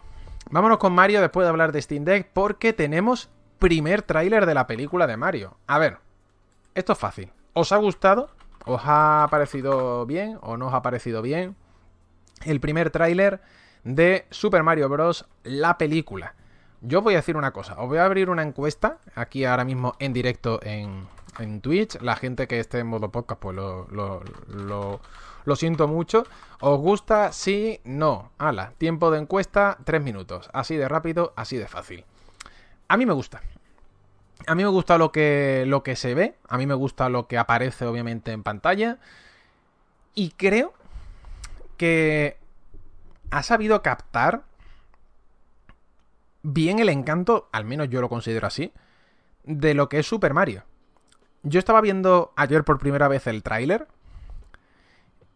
Vámonos 0.50 0.76
con 0.76 0.92
Mario 0.92 1.22
después 1.22 1.46
de 1.46 1.50
hablar 1.50 1.72
de 1.72 1.80
Steam 1.80 2.04
Deck 2.04 2.30
porque 2.34 2.74
tenemos 2.74 3.30
primer 3.58 4.02
tráiler 4.02 4.44
de 4.44 4.54
la 4.54 4.66
película 4.66 5.06
de 5.06 5.16
Mario. 5.16 5.56
A 5.66 5.78
ver, 5.78 5.98
esto 6.74 6.92
es 6.92 6.98
fácil. 6.98 7.32
¿Os 7.54 7.72
ha 7.72 7.78
gustado? 7.78 8.28
¿Os 8.66 8.82
ha 8.84 9.26
parecido 9.30 10.04
bien 10.04 10.38
o 10.42 10.58
no 10.58 10.66
os 10.66 10.74
ha 10.74 10.82
parecido 10.82 11.22
bien? 11.22 11.56
El 12.44 12.60
primer 12.60 12.90
tráiler 12.90 13.40
de 13.84 14.26
Super 14.30 14.62
Mario 14.62 14.88
Bros. 14.88 15.26
la 15.44 15.78
película. 15.78 16.34
Yo 16.80 17.00
voy 17.00 17.14
a 17.14 17.18
decir 17.18 17.36
una 17.36 17.52
cosa, 17.52 17.74
os 17.78 17.88
voy 17.88 17.98
a 17.98 18.04
abrir 18.04 18.28
una 18.28 18.42
encuesta 18.42 18.98
aquí 19.14 19.44
ahora 19.44 19.64
mismo 19.64 19.94
en 20.00 20.12
directo 20.12 20.60
en, 20.62 21.06
Twitch. 21.62 22.00
La 22.00 22.14
gente 22.16 22.46
que 22.46 22.60
esté 22.60 22.80
en 22.80 22.86
modo 22.86 23.10
podcast, 23.10 23.40
pues 23.40 23.56
lo, 23.56 23.86
lo, 23.90 25.56
siento 25.56 25.88
mucho. 25.88 26.24
¿Os 26.60 26.78
gusta? 26.78 27.32
Sí, 27.32 27.80
no. 27.84 28.30
Ala, 28.38 28.72
tiempo 28.78 29.10
de 29.10 29.18
encuesta, 29.18 29.78
tres 29.84 30.02
minutos. 30.02 30.50
Así 30.52 30.76
de 30.76 30.88
rápido, 30.88 31.32
así 31.36 31.56
de 31.56 31.66
fácil. 31.66 32.04
A 32.88 32.96
mí 32.96 33.06
me 33.06 33.14
gusta. 33.14 33.40
A 34.46 34.54
mí 34.54 34.62
me 34.62 34.68
gusta 34.68 34.98
lo 34.98 35.10
que, 35.10 35.64
lo 35.66 35.82
que 35.82 35.96
se 35.96 36.14
ve. 36.14 36.36
A 36.48 36.58
mí 36.58 36.66
me 36.66 36.74
gusta 36.74 37.08
lo 37.08 37.26
que 37.26 37.38
aparece 37.38 37.86
obviamente 37.86 38.30
en 38.32 38.42
pantalla. 38.42 38.98
Y 40.14 40.30
creo 40.32 40.74
que 41.78 42.38
ha 43.30 43.42
sabido 43.42 43.82
captar 43.82 44.44
bien 46.42 46.78
el 46.78 46.88
encanto, 46.88 47.48
al 47.52 47.64
menos 47.64 47.88
yo 47.88 48.00
lo 48.00 48.08
considero 48.08 48.46
así, 48.46 48.72
de 49.44 49.74
lo 49.74 49.88
que 49.88 49.98
es 49.98 50.06
Super 50.06 50.34
Mario. 50.34 50.64
Yo 51.42 51.58
estaba 51.58 51.80
viendo 51.80 52.32
ayer 52.36 52.64
por 52.64 52.78
primera 52.78 53.08
vez 53.08 53.26
el 53.26 53.42
tráiler 53.42 53.88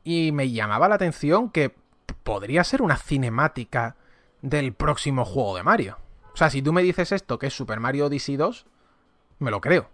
y 0.05 0.33
me 0.33 0.51
llamaba 0.51 0.89
la 0.89 0.95
atención 0.95 1.51
que 1.51 1.75
podría 2.23 2.65
ser 2.65 2.83
una 2.83 2.97
cinemática 2.97 3.97
del 4.43 4.73
próximo 4.73 5.25
juego 5.25 5.57
de 5.57 5.63
Mario. 5.63 5.99
O 6.33 6.37
sea, 6.37 6.51
si 6.51 6.63
tú 6.63 6.73
me 6.73 6.83
dices 6.83 7.13
esto, 7.13 7.39
que 7.39 7.49
es 7.49 7.55
Super 7.55 7.81
Mario 7.81 8.07
Odyssey 8.07 8.37
2, 8.37 8.67
me 9.41 9.51
lo 9.51 9.61
creo. 9.61 9.91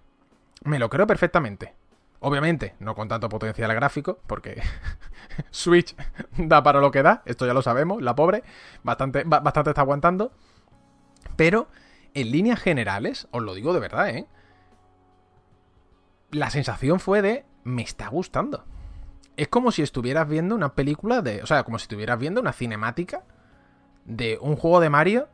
Me 0.63 0.79
lo 0.79 0.89
creo 0.91 1.07
perfectamente. 1.07 1.75
Obviamente, 2.27 2.75
no 2.79 2.95
con 2.95 3.07
tanto 3.07 3.29
potencial 3.29 3.75
gráfico, 3.75 4.19
porque 4.27 4.63
Switch 5.51 5.95
da 6.39 6.63
para 6.63 6.81
lo 6.81 6.91
que 6.91 7.03
da, 7.03 7.21
esto 7.27 7.47
ya 7.47 7.53
lo 7.53 7.61
sabemos, 7.61 8.01
la 8.01 8.15
pobre, 8.15 8.43
bastante, 8.83 9.25
bastante 9.25 9.69
está 9.69 9.83
aguantando. 9.83 10.33
Pero, 11.37 11.69
en 12.15 12.31
líneas 12.31 12.61
generales, 12.61 13.29
os 13.31 13.43
lo 13.43 13.53
digo 13.53 13.75
de 13.75 13.81
verdad, 13.81 14.09
¿eh? 14.09 14.27
La 16.31 16.49
sensación 16.49 16.99
fue 16.99 17.21
de, 17.21 17.45
me 17.63 17.83
está 17.83 18.09
gustando. 18.09 18.65
Es 19.37 19.49
como 19.49 19.71
si 19.71 19.83
estuvieras 19.83 20.27
viendo 20.27 20.55
una 20.55 20.75
película 20.75 21.21
de, 21.21 21.43
o 21.43 21.47
sea, 21.47 21.63
como 21.65 21.79
si 21.79 21.83
estuvieras 21.83 22.19
viendo 22.19 22.41
una 22.41 22.55
cinemática 22.55 23.23
de 24.07 24.39
un 24.41 24.57
juego 24.57 24.81
de 24.81 24.89
Mario 24.89 25.29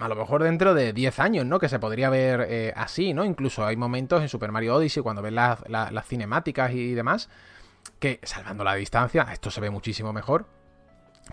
a 0.00 0.08
lo 0.08 0.16
mejor 0.16 0.42
dentro 0.42 0.74
de 0.74 0.92
10 0.92 1.20
años, 1.20 1.46
¿no? 1.46 1.58
Que 1.58 1.68
se 1.68 1.78
podría 1.78 2.08
ver 2.08 2.46
eh, 2.48 2.72
así, 2.74 3.12
¿no? 3.12 3.24
Incluso 3.24 3.64
hay 3.64 3.76
momentos 3.76 4.22
en 4.22 4.28
Super 4.28 4.50
Mario 4.50 4.76
Odyssey, 4.76 5.02
cuando 5.02 5.22
ves 5.22 5.32
las, 5.32 5.60
cinemáticas 6.06 6.72
y 6.72 6.94
demás, 6.94 7.28
que 7.98 8.18
salvando 8.22 8.64
la 8.64 8.74
distancia, 8.74 9.26
esto 9.32 9.50
se 9.50 9.60
ve 9.60 9.68
muchísimo 9.70 10.12
mejor. 10.12 10.46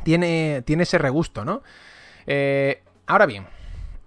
Tiene, 0.04 0.64
tiene 0.66 0.84
ese 0.84 0.98
regusto, 0.98 1.46
¿no? 1.46 1.64
Eh, 2.28 2.84
ahora 3.08 3.26
bien, 3.26 3.48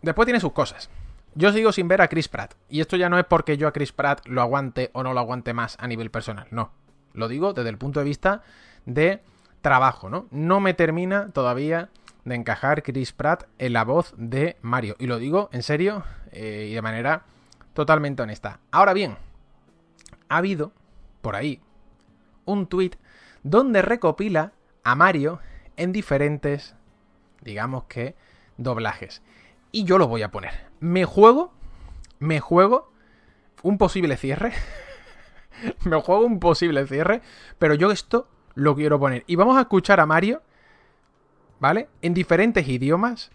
después 0.03 0.27
tiene 0.27 0.41
sus 0.41 0.53
cosas. 0.53 0.91
Yo 1.35 1.53
sigo 1.53 1.73
sin 1.73 1.89
ver 1.89 2.03
a 2.03 2.09
Chris 2.09 2.29
Pratt. 2.29 2.55
Y 2.69 2.81
esto 2.81 2.97
ya 2.97 3.09
no 3.09 3.19
es 3.19 3.25
porque 3.25 3.57
yo 3.57 3.67
a 3.67 3.73
Chris 3.73 3.93
Pratt 3.93 4.27
lo 4.27 4.43
aguante 4.43 4.91
o 4.93 5.03
no 5.03 5.15
lo 5.15 5.21
aguante 5.21 5.55
más 5.55 5.77
a 5.81 5.87
nivel 5.87 6.11
personal. 6.11 6.47
No. 6.51 6.73
Lo 7.15 7.29
digo 7.29 7.55
desde 7.55 7.71
el 7.71 7.79
punto 7.79 8.01
de 8.01 8.05
vista 8.05 8.43
de 8.85 9.21
trabajo, 9.63 10.11
¿no? 10.11 10.27
No 10.31 10.61
me 10.61 10.75
termina 10.75 11.31
todavía 11.33 11.89
de 12.31 12.37
encajar 12.37 12.83
Chris 12.83 13.13
Pratt 13.13 13.45
en 13.59 13.75
la 13.75 13.85
voz 13.85 14.15
de 14.17 14.57
Mario. 14.63 14.97
Y 14.99 15.07
lo 15.07 15.19
digo 15.19 15.51
en 15.53 15.63
serio 15.63 16.05
eh, 16.33 16.69
y 16.71 16.75
de 16.75 16.83
manera 16.83 17.25
totalmente 17.75 18.23
honesta. 18.23 18.61
Ahora 18.71 18.93
bien, 18.95 19.17
ha 20.29 20.39
habido 20.39 20.73
por 21.21 21.37
ahí 21.37 21.61
un 22.45 22.67
tweet 22.67 22.93
donde 23.43 23.83
recopila 23.83 24.53
a 24.85 24.95
Mario 24.95 25.41
en 25.77 25.93
diferentes, 25.93 26.75
digamos 27.43 27.85
que, 27.85 28.15
doblajes. 28.57 29.23
Y 29.73 29.85
yo 29.85 29.99
lo 29.99 30.09
voy 30.09 30.23
a 30.23 30.31
poner. 30.31 30.53
Me 30.81 31.05
juego, 31.05 31.53
me 32.19 32.41
juego 32.41 32.93
un 33.63 33.77
posible 33.77 34.17
cierre. 34.17 34.53
me 35.85 36.01
juego 36.01 36.25
un 36.25 36.41
posible 36.41 36.87
cierre, 36.87 37.23
pero 37.59 37.75
yo 37.75 37.91
esto 37.91 38.29
lo 38.55 38.75
quiero 38.75 38.99
poner. 38.99 39.25
Y 39.27 39.37
vamos 39.37 39.57
a 39.57 39.63
escuchar 39.63 40.01
a 40.01 40.07
Mario 40.07 40.43
¿vale? 41.61 41.89
En 42.03 42.15
diferentes 42.15 42.67
idiomas. 42.67 43.31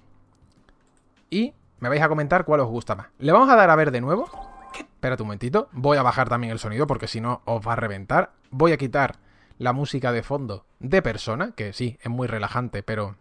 Y 1.30 1.54
me 1.80 1.90
vais 1.90 2.02
a 2.02 2.10
comentar 2.10 2.44
cuál 2.44 2.60
os 2.60 2.68
gusta 2.68 2.96
más. 2.96 3.08
Le 3.20 3.32
vamos 3.32 3.50
a 3.50 3.56
dar 3.56 3.70
a 3.70 3.76
ver 3.76 3.92
de 3.92 4.02
nuevo. 4.02 4.30
Espérate 4.78 5.24
un 5.24 5.28
momentito. 5.28 5.70
Voy 5.72 5.98
a 5.98 6.04
bajar 6.04 6.28
también 6.28 6.52
el 6.52 6.60
sonido 6.60 6.88
porque 6.88 7.08
si 7.08 7.22
no 7.22 7.42
os 7.46 7.66
va 7.66 7.74
a 7.74 7.78
reventar. 7.78 8.32
Voy 8.50 8.74
a 8.74 8.78
quitar 8.78 9.18
la 9.58 9.72
música 9.72 10.12
de 10.12 10.24
fondo 10.24 10.66
de 10.80 11.02
persona, 11.02 11.52
que 11.52 11.72
sí, 11.72 11.98
es 12.02 12.10
muy 12.10 12.28
relajante, 12.28 12.84
pero... 12.84 13.16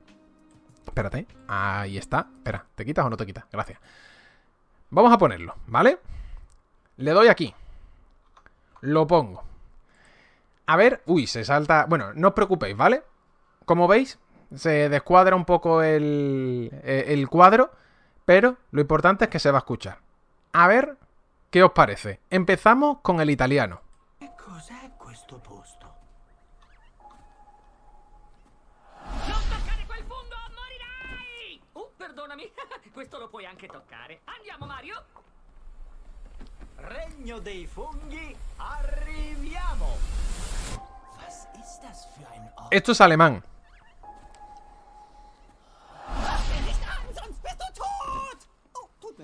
Espérate, 0.84 1.26
ahí 1.48 1.96
está. 1.96 2.28
Espera, 2.36 2.66
¿te 2.74 2.84
quitas 2.84 3.06
o 3.06 3.10
no 3.10 3.16
te 3.16 3.26
quitas? 3.26 3.44
Gracias. 3.52 3.78
Vamos 4.90 5.12
a 5.12 5.18
ponerlo, 5.18 5.54
¿vale? 5.66 5.98
Le 6.96 7.10
doy 7.12 7.28
aquí. 7.28 7.54
Lo 8.80 9.06
pongo. 9.06 9.42
A 10.66 10.76
ver, 10.76 11.02
uy, 11.06 11.26
se 11.26 11.44
salta... 11.44 11.86
Bueno, 11.88 12.12
no 12.14 12.28
os 12.28 12.34
preocupéis, 12.34 12.76
¿vale? 12.76 13.02
Como 13.64 13.88
veis, 13.88 14.18
se 14.56 14.88
descuadra 14.88 15.36
un 15.36 15.44
poco 15.44 15.82
el, 15.82 16.70
eh, 16.82 17.04
el 17.08 17.28
cuadro, 17.28 17.70
pero 18.24 18.56
lo 18.70 18.80
importante 18.80 19.24
es 19.24 19.30
que 19.30 19.38
se 19.38 19.50
va 19.50 19.58
a 19.58 19.60
escuchar. 19.60 19.98
A 20.52 20.66
ver, 20.68 20.96
¿qué 21.50 21.62
os 21.62 21.72
parece? 21.72 22.20
Empezamos 22.30 22.98
con 23.02 23.20
el 23.20 23.30
italiano. 23.30 23.80
Cos'è 24.36 24.92
questo 24.96 25.38
posto? 25.38 25.86
Non 29.26 29.42
toccare 29.48 29.84
quel 29.86 30.04
fungo 30.04 30.36
o 30.36 30.50
morirai! 30.54 31.60
Perdonami, 31.96 32.52
questo 32.92 33.18
lo 33.18 33.28
puoi 33.28 33.46
anche 33.46 33.66
toccare. 33.66 34.20
Andiamo, 34.24 34.66
Mario! 34.66 35.04
Regno 36.76 37.38
dei 37.38 37.66
funghi, 37.66 38.36
arriviamo! 38.58 39.96
Was 41.16 41.46
ist 41.58 41.80
das 41.82 42.06
für 42.14 42.26
ein 42.32 42.50
Ort? 42.56 42.72
Esto 42.72 42.92
es 42.92 43.00
alemán. 43.00 43.42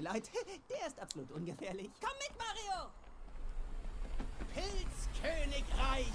Mir 0.00 0.12
leid, 0.12 0.30
der 0.70 0.86
ist 0.86 0.98
absolut 0.98 1.30
ungefährlich. 1.32 1.90
Komm 2.00 2.16
mit, 2.18 2.38
Mario! 2.38 2.90
Pilzkönigreich, 4.54 6.12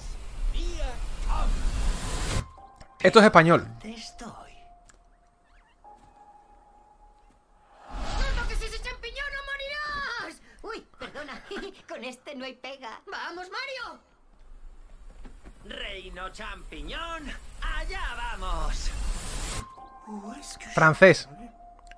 wir 0.54 0.86
kommen! 1.28 1.76
Esto 3.02 3.20
es 3.20 3.26
español. 3.26 3.68
Estoy. 3.84 4.54
¡No 7.90 8.42
toques 8.42 8.62
ese 8.62 8.82
champiñón 8.82 9.32
o 9.40 9.44
morirás! 9.50 10.42
Uy, 10.64 10.88
perdona. 10.98 11.42
Con 11.88 12.04
este 12.04 12.36
no 12.36 12.46
hay 12.46 12.56
pega. 12.56 13.02
¡Vamos, 13.06 13.48
Mario! 13.52 14.00
Reino 15.66 16.30
champiñón, 16.30 17.32
allá 17.62 18.02
vamos. 18.18 18.92
Francés. 20.74 21.28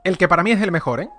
El 0.04 0.18
que 0.18 0.28
para 0.28 0.44
mí 0.44 0.52
es 0.52 0.62
el 0.62 0.72
mejor, 0.72 1.02
¿eh? 1.02 1.10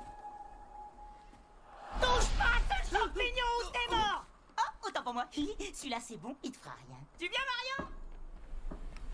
Moi. 5.18 5.26
Celui-là, 5.74 5.98
c'est 6.00 6.16
bon, 6.16 6.36
il 6.42 6.52
te 6.52 6.56
fera 6.58 6.74
rien. 6.86 6.96
Tu 7.18 7.28
viens, 7.28 7.40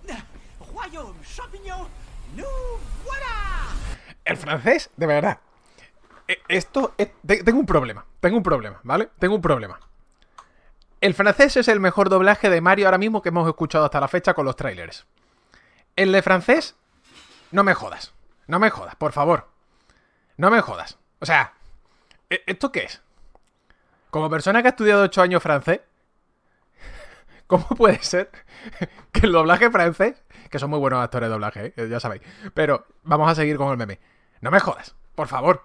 Mario? 0.07 0.23
Royaume 0.73 1.17
champignon, 1.25 1.89
nous 2.37 2.45
voilà! 3.05 3.69
El 4.25 4.37
francés, 4.37 4.91
de 4.97 5.07
verdad. 5.07 5.39
E- 6.29 6.41
Esto. 6.49 6.95
es- 6.99 7.11
te- 7.27 7.43
Tengo 7.45 7.59
un 7.61 7.67
problema. 7.67 8.05
Tengo 8.21 8.37
un 8.39 8.43
problema, 8.43 8.81
¿vale? 8.83 9.11
Tengo 9.19 9.35
un 9.37 9.43
problema. 9.43 9.79
El 11.01 11.13
francés 11.15 11.57
es 11.59 11.69
el 11.69 11.81
mejor 11.81 12.09
doblaje 12.09 12.49
de 12.49 12.61
Mario 12.63 12.87
ahora 12.87 12.99
mismo 12.99 13.21
que 13.21 13.29
hemos 13.29 13.47
escuchado 13.47 13.85
hasta 13.85 14.01
la 14.01 14.09
fecha 14.09 14.33
con 14.35 14.47
los 14.47 14.57
trailers. 14.57 15.07
El 15.97 16.13
de 16.13 16.23
francés. 16.23 16.77
No 17.51 17.63
me 17.63 17.75
jodas. 17.75 18.15
No 18.47 18.59
me 18.59 18.71
jodas, 18.71 18.97
por 18.97 19.13
favor. 19.13 19.49
No 20.39 20.51
me 20.51 20.61
jodas. 20.63 20.99
O 21.21 21.27
sea. 21.27 21.53
¿e- 22.31 22.43
¿Esto 22.47 22.73
qué 22.73 22.85
es? 22.85 23.03
Como 24.11 24.31
persona 24.31 24.63
que 24.63 24.69
ha 24.69 24.71
estudiado 24.71 25.03
8 25.03 25.21
años 25.23 25.43
francés. 25.43 25.81
¿Cómo 27.47 27.67
puede 27.69 28.03
ser 28.03 28.31
que 29.13 29.27
el 29.27 29.33
doblaje 29.33 29.71
francés, 29.71 30.23
que 30.51 30.59
son 30.59 30.71
muy 30.71 30.79
buenos 30.79 31.03
actores 31.03 31.29
de 31.29 31.33
doblaje, 31.33 31.75
¿eh? 31.77 31.89
ya 31.89 32.01
sabéis, 32.01 32.23
pero 32.55 32.87
vamos 33.03 33.31
a 33.31 33.35
seguir 33.35 33.57
con 33.57 33.71
el 33.71 33.77
meme. 33.77 34.01
No 34.41 34.51
me 34.51 34.61
jodas, 34.61 34.95
por 35.15 35.29
favor. 35.29 35.63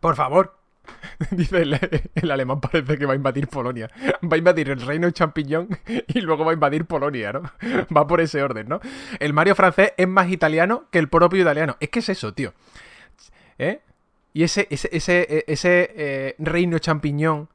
Por 0.00 0.14
favor. 0.14 0.56
Dice 1.30 1.62
el, 1.62 1.78
el 2.14 2.30
alemán 2.30 2.60
parece 2.60 2.96
que 2.96 3.06
va 3.06 3.12
a 3.12 3.16
invadir 3.16 3.48
Polonia. 3.48 3.90
Va 4.24 4.36
a 4.36 4.38
invadir 4.38 4.70
el 4.70 4.80
reino 4.80 5.10
champiñón 5.10 5.68
y 6.06 6.20
luego 6.20 6.44
va 6.44 6.52
a 6.52 6.54
invadir 6.54 6.86
Polonia, 6.86 7.32
¿no? 7.32 7.42
Va 7.94 8.06
por 8.06 8.20
ese 8.20 8.42
orden, 8.42 8.68
¿no? 8.68 8.80
El 9.18 9.32
Mario 9.32 9.54
francés 9.54 9.92
es 9.96 10.08
más 10.08 10.30
italiano 10.30 10.84
que 10.90 10.98
el 10.98 11.08
propio 11.08 11.42
italiano. 11.42 11.76
Es 11.80 11.90
que 11.90 11.98
es 11.98 12.08
eso, 12.08 12.32
tío. 12.32 12.54
¿Eh? 13.58 13.82
Y 14.32 14.44
ese, 14.44 14.66
ese, 14.70 14.88
ese, 14.92 15.44
ese 15.46 15.92
eh, 15.96 16.36
reino 16.38 16.78
champiñón, 16.78 17.48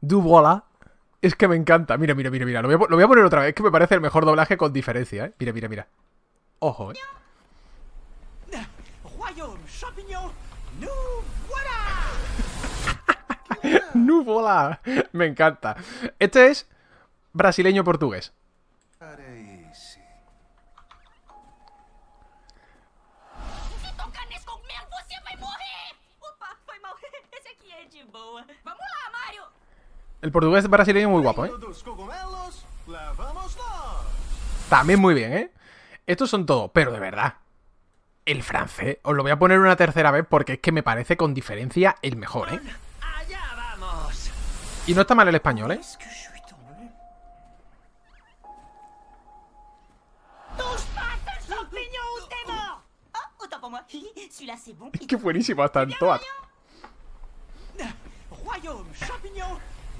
du 0.00 0.22
voilà, 0.22 0.64
es 1.22 1.34
que 1.34 1.48
me 1.48 1.56
encanta. 1.56 1.96
Mira, 1.96 2.14
mira, 2.14 2.30
mira, 2.30 2.46
mira. 2.46 2.62
Lo 2.62 2.68
voy, 2.78 3.02
a, 3.02 3.08
poner 3.08 3.24
otra 3.24 3.40
vez. 3.40 3.48
Es 3.48 3.54
que 3.54 3.62
me 3.62 3.70
parece 3.70 3.94
el 3.94 4.00
mejor 4.00 4.24
doblaje 4.24 4.56
con 4.56 4.72
diferencia, 4.72 5.26
¿eh? 5.26 5.32
Mira, 5.38 5.52
mira, 5.52 5.68
mira. 5.68 5.86
Ojo, 6.60 6.92
¿eh? 6.92 6.96
Royaume 9.28 9.60
champignon, 9.66 10.32
nous 10.80 11.24
voilà! 11.48 11.78
¡Nu 13.94 14.24
voilà! 14.24 14.80
Me 15.12 15.26
encanta. 15.26 15.76
Este 16.18 16.50
es 16.50 16.66
brasileño-portugués. 17.32 18.32
El 30.20 30.32
portugués 30.32 30.68
brasileño 30.68 31.10
muy 31.10 31.22
guapo, 31.22 31.44
¿eh? 31.46 31.52
También 34.68 35.00
muy 35.00 35.14
bien, 35.14 35.32
¿eh? 35.32 35.52
Estos 36.06 36.30
son 36.30 36.44
todos, 36.44 36.70
pero 36.72 36.90
de 36.90 36.98
verdad. 36.98 37.34
El 38.24 38.42
francés, 38.42 38.98
os 39.02 39.14
lo 39.14 39.22
voy 39.22 39.32
a 39.32 39.38
poner 39.38 39.58
una 39.58 39.76
tercera 39.76 40.10
vez 40.10 40.26
porque 40.28 40.54
es 40.54 40.58
que 40.58 40.72
me 40.72 40.82
parece 40.82 41.16
con 41.16 41.34
diferencia 41.34 41.96
el 42.02 42.16
mejor, 42.16 42.52
¿eh? 42.52 42.60
Y 44.86 44.94
no 44.94 45.02
está 45.02 45.14
mal 45.14 45.28
el 45.28 45.34
español, 45.34 45.72
¿eh? 45.72 45.80
Es 55.00 55.06
que 55.06 55.16
buenísimo, 55.16 55.62
hasta 55.62 55.82
en 55.82 55.92
Toad. 55.98 56.20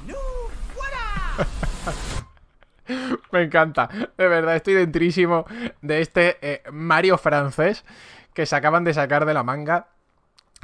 Me 3.33 3.43
encanta. 3.43 3.89
De 4.17 4.29
verdad, 4.29 4.57
estoy 4.57 4.75
dentrísimo 4.75 5.45
de 5.83 6.01
este 6.01 6.39
eh, 6.41 6.63
Mario 6.73 7.19
francés 7.19 7.85
que 8.35 8.47
se 8.47 8.57
acaban 8.57 8.85
de 8.85 8.95
sacar 8.95 9.27
de 9.27 9.35
la 9.35 9.43
manga 9.43 9.89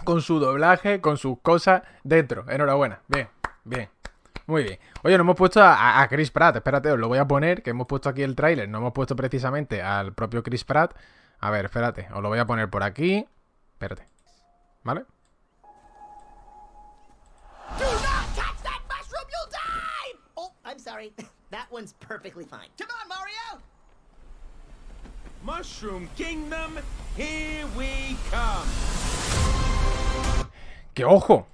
con 0.05 0.23
su 0.23 0.39
doblaje, 0.39 1.01
con 1.01 1.19
sus 1.19 1.39
cosas 1.41 1.83
dentro. 2.03 2.49
Enhorabuena. 2.49 3.01
Bien, 3.09 3.29
bien. 3.65 3.89
Muy 4.47 4.63
bien. 4.63 4.79
Oye, 5.03 5.17
no 5.17 5.23
hemos 5.23 5.37
puesto 5.37 5.63
a, 5.63 6.03
a 6.03 6.09
Chris 6.09 6.31
Pratt. 6.31 6.57
Espérate, 6.57 6.91
os 6.91 6.99
lo 6.99 7.09
voy 7.09 7.19
a 7.19 7.27
poner, 7.27 7.63
que 7.63 7.71
hemos 7.71 7.87
puesto 7.87 8.09
aquí 8.09 8.23
el 8.23 8.37
tráiler. 8.37 8.69
No 8.69 8.79
hemos 8.79 8.93
puesto 8.93 9.17
precisamente 9.17 9.83
al 9.83 10.13
propio 10.13 10.43
Chris 10.43 10.65
Pratt. 10.65 10.95
A 11.41 11.51
ver, 11.51 11.67
espérate. 11.67 12.09
Os 12.15 12.23
lo 12.23 12.29
voy 12.29 12.39
a 12.39 12.47
poner 12.47 12.69
por 12.69 12.83
aquí. 12.83 13.27
Espérate. 13.73 14.07
¿Vale? 14.83 15.05
Sorry. 21.05 21.29
That 21.51 21.67
one's 21.71 21.93
perfectly 21.95 22.45
fine. 22.45 22.69
Come 22.79 22.89
on, 23.01 23.09
Mario! 23.09 23.63
Mushroom 25.45 26.09
Kingdom, 26.17 26.79
here 27.17 27.67
we 27.77 28.17
come. 28.31 28.69
Que 30.95 31.05
ojo, 31.05 31.47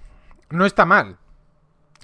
no 0.50 0.64
está 0.64 0.84
mal. 0.84 1.18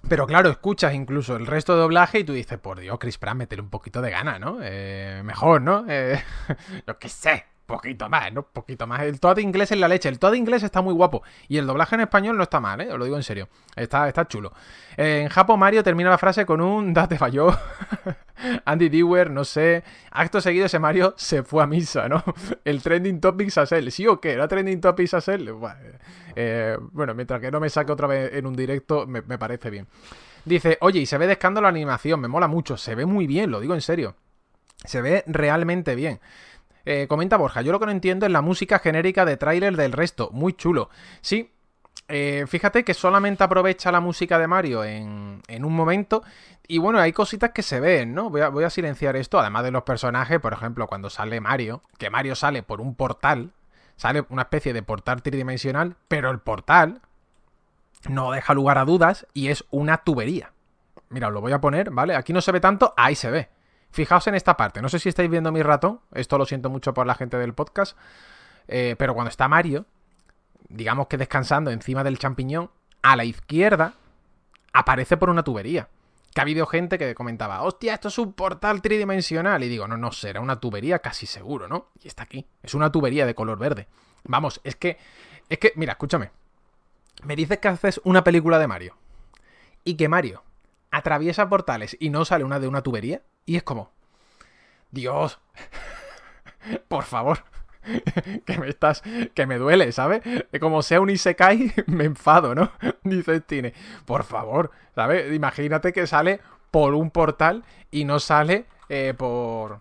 Pero 0.09 0.27
claro, 0.27 0.51
escuchas 0.51 0.95
incluso 0.95 1.37
el 1.37 1.47
resto 1.47 1.75
de 1.75 1.81
doblaje 1.81 2.21
y 2.21 2.25
tú 2.25 2.33
dices, 2.33 2.59
por 2.59 2.81
Dios, 2.81 2.99
Chris 2.99 3.19
Pratt, 3.19 3.37
métele 3.37 3.63
un 3.63 3.71
poquito 3.71 4.01
de 4.03 4.11
gana, 4.11 4.39
¿no? 4.39 4.59
Eh, 4.63 5.23
mejor, 5.25 5.63
¿no? 5.63 5.85
Eh, 5.89 6.23
yo 6.87 6.99
qué 6.99 7.09
sé, 7.09 7.45
poquito 7.67 8.09
más, 8.09 8.33
¿no? 8.33 8.43
Poquito 8.43 8.87
más. 8.87 9.03
El 9.03 9.21
Toad 9.21 9.39
inglés 9.39 9.73
es 9.73 9.79
la 9.79 9.89
leche. 9.89 10.09
El 10.09 10.19
Toad 10.19 10.35
inglés 10.35 10.63
está 10.63 10.83
muy 10.83 10.95
guapo. 10.95 11.23
Y 11.49 11.59
el 11.59 11.67
doblaje 11.67 11.97
en 11.97 12.03
español 12.03 12.37
no 12.37 12.45
está 12.45 12.61
mal, 12.61 12.81
¿eh? 12.81 12.93
Os 12.93 12.99
lo 12.99 13.05
digo 13.05 13.17
en 13.17 13.23
serio. 13.23 13.49
Está, 13.75 14.09
está 14.09 14.27
chulo. 14.27 14.53
Eh, 14.97 15.23
en 15.23 15.29
Japo 15.29 15.57
Mario 15.57 15.83
termina 15.83 16.11
la 16.11 16.19
frase 16.19 16.47
con 16.47 16.61
un 16.61 16.95
date 16.95 17.19
falló. 17.19 17.57
Andy 18.65 18.89
Dewar, 18.89 19.31
no 19.31 19.45
sé. 19.45 19.83
Acto 20.11 20.41
seguido 20.41 20.67
ese 20.67 20.79
Mario 20.79 21.15
se 21.17 21.43
fue 21.43 21.63
a 21.63 21.67
misa, 21.67 22.09
¿no? 22.09 22.23
El 22.65 22.83
trending 22.83 23.21
topic 23.21 23.51
Sassel. 23.51 23.91
¿Sí 23.91 24.07
o 24.07 24.21
qué? 24.21 24.33
¿Era 24.33 24.49
trending 24.49 24.81
topic 24.81 25.09
Sassel? 25.09 25.53
Buah, 25.53 25.77
eh, 26.37 26.79
bueno, 26.93 27.15
mientras 27.15 27.41
que 27.41 27.51
no 27.51 27.61
me 27.61 27.69
saque 27.69 27.93
otra 27.93 28.07
vez 28.07 28.33
en 28.35 28.47
un 28.47 28.55
directo, 28.55 29.07
me, 29.07 29.23
me 29.23 29.39
parece 29.39 29.71
bien. 29.71 29.87
Dice, 30.45 30.79
oye, 30.81 31.01
y 31.01 31.07
se 31.07 31.19
ve 31.19 31.27
de 31.27 31.33
escándalo 31.33 31.65
la 31.65 31.71
animación, 31.71 32.21
me 32.21 32.29
mola 32.29 32.47
mucho, 32.47 32.77
se 32.77 32.95
ve 32.95 33.05
muy 33.05 33.27
bien, 33.27 33.51
lo 33.51 33.59
digo 33.59 33.75
en 33.75 33.81
serio. 33.81 34.15
Se 34.85 35.03
ve 35.03 35.25
realmente 35.27 35.97
bien. 35.97 36.21
Eh, 36.87 37.07
comenta 37.09 37.37
Borja, 37.37 37.63
yo 37.63 37.73
lo 37.73 37.81
que 37.81 37.87
no 37.87 37.93
entiendo 37.93 38.27
es 38.27 38.33
la 38.33 38.43
música 38.43 38.79
genérica 38.79 39.25
de 39.25 39.37
tráiler 39.37 39.77
del 39.77 39.91
resto, 39.91 40.31
muy 40.33 40.53
chulo. 40.53 40.89
Sí, 41.21 41.53
eh, 42.07 42.45
fíjate 42.47 42.85
que 42.85 42.95
solamente 42.95 43.43
aprovecha 43.43 43.91
la 43.91 43.99
música 43.99 44.39
de 44.39 44.47
Mario 44.47 44.85
en, 44.85 45.43
un 45.65 45.75
momento. 45.75 46.23
Y 46.69 46.79
bueno, 46.79 47.01
hay 47.01 47.13
cositas 47.13 47.51
que 47.51 47.63
se 47.63 47.81
ven, 47.81 48.15
¿no? 48.15 48.31
Voy 48.31 48.41
a, 48.41 48.51
voy 48.51 48.63
a 48.63 48.71
silenciar 48.71 49.17
esto, 49.17 49.41
además 49.41 49.65
de 49.65 49.73
los 49.73 49.83
personajes, 49.83 50.39
por 50.39 50.53
ejemplo, 50.53 50.87
cuando 50.87 51.11
sale 51.11 51.41
Mario, 51.41 51.83
que 51.99 52.09
Mario 52.09 52.37
sale 52.37 52.63
por 52.63 52.81
un 52.81 52.95
portal, 52.95 53.51
sale 53.97 54.25
una 54.29 54.43
especie 54.43 54.73
de 54.73 54.83
portal 54.85 55.23
tridimensional, 55.23 55.97
pero 56.07 56.31
el 56.31 56.39
portal 56.39 57.01
no 58.09 58.31
deja 58.31 58.55
lugar 58.55 58.79
a 58.79 58.85
dudas 58.85 59.27
y 59.35 59.49
es 59.49 59.65
una 59.71 59.99
tubería. 59.99 60.53
Mira, 61.09 61.29
os 61.29 61.35
lo 61.35 61.41
voy 61.41 61.53
a 61.53 61.61
poner, 61.61 61.91
¿vale? 61.91 62.15
Aquí 62.15 62.33
no 62.33 62.41
se 62.41 62.53
ve 62.53 62.61
tanto, 62.61 62.95
ahí 62.97 63.17
se 63.17 63.31
ve. 63.31 63.56
Fijaos 63.97 64.27
en 64.27 64.35
esta 64.35 64.59
parte. 64.59 64.83
No 64.83 64.91
sé 64.91 64.99
si 64.99 65.09
estáis 65.09 65.31
viendo 65.31 65.51
mi 65.51 65.63
ratón. 65.63 66.01
Esto 66.13 66.37
lo 66.37 66.45
siento 66.45 66.69
mucho 66.69 66.93
por 66.93 67.07
la 67.07 67.15
gente 67.15 67.39
del 67.39 67.55
podcast. 67.55 67.97
Eh, 68.69 68.95
pero 68.99 69.15
cuando 69.15 69.31
está 69.31 69.49
Mario, 69.49 69.87
digamos 70.69 71.07
que 71.07 71.17
descansando 71.17 71.71
encima 71.71 72.05
del 72.05 72.19
champiñón, 72.19 72.71
a 73.01 73.17
la 73.17 73.25
izquierda 73.25 73.95
aparece 74.75 75.17
por 75.17 75.31
una 75.31 75.45
tubería. 75.45 75.89
Que 76.35 76.43
ha 76.43 76.43
habido 76.43 76.67
gente 76.67 76.99
que 76.99 77.15
comentaba, 77.15 77.63
hostia, 77.63 77.95
esto 77.95 78.09
es 78.09 78.19
un 78.19 78.35
portal 78.35 78.83
tridimensional. 78.83 79.65
Y 79.65 79.69
digo, 79.71 79.89
no, 79.89 79.97
no, 79.97 80.13
será 80.13 80.43
una 80.43 80.61
tubería 80.61 80.99
casi 80.99 81.25
seguro, 81.25 81.67
¿no? 81.67 81.89
Y 82.03 82.09
está 82.09 82.25
aquí. 82.25 82.47
Es 82.63 82.75
una 82.75 82.93
tubería 82.93 83.25
de 83.25 83.35
color 83.35 83.59
verde. 83.59 83.89
Vamos, 84.25 84.61
es 84.63 84.77
que. 84.77 84.99
Es 85.49 85.57
que, 85.57 85.73
mira, 85.75 85.93
escúchame. 85.93 86.33
Me 87.23 87.35
dices 87.35 87.61
que 87.61 87.69
haces 87.69 87.99
una 88.05 88.23
película 88.23 88.59
de 88.59 88.67
Mario. 88.67 88.95
Y 89.85 89.95
que 89.95 90.11
Mario 90.11 90.43
atraviesa 90.91 91.49
portales 91.49 91.97
y 91.99 92.11
no 92.11 92.27
sale 92.27 92.45
una 92.45 92.61
de 92.61 92.69
una 92.69 92.83
tubería. 92.83 93.23
Y 93.47 93.57
es 93.57 93.63
como. 93.63 93.91
Dios. 94.91 95.39
Por 96.89 97.05
favor. 97.05 97.45
que 98.45 98.59
me 98.59 98.69
estás. 98.69 99.03
Que 99.35 99.47
me 99.47 99.59
duele, 99.59 99.93
¿sabes? 99.93 100.23
Como 100.61 100.83
sea 100.83 101.01
un 101.01 101.11
Isekai, 101.11 101.73
me 101.87 102.05
enfado, 102.05 102.55
¿no? 102.55 102.73
Dice 103.05 103.39
Stine. 103.41 103.73
Por 104.05 104.25
favor, 104.25 104.71
¿sabes? 104.95 105.33
Imagínate 105.33 105.93
que 105.93 106.07
sale 106.07 106.41
por 106.71 106.95
un 106.95 107.11
portal 107.11 107.65
y 107.91 108.05
no 108.05 108.21
sale 108.21 108.67
eh, 108.89 109.15
por. 109.17 109.81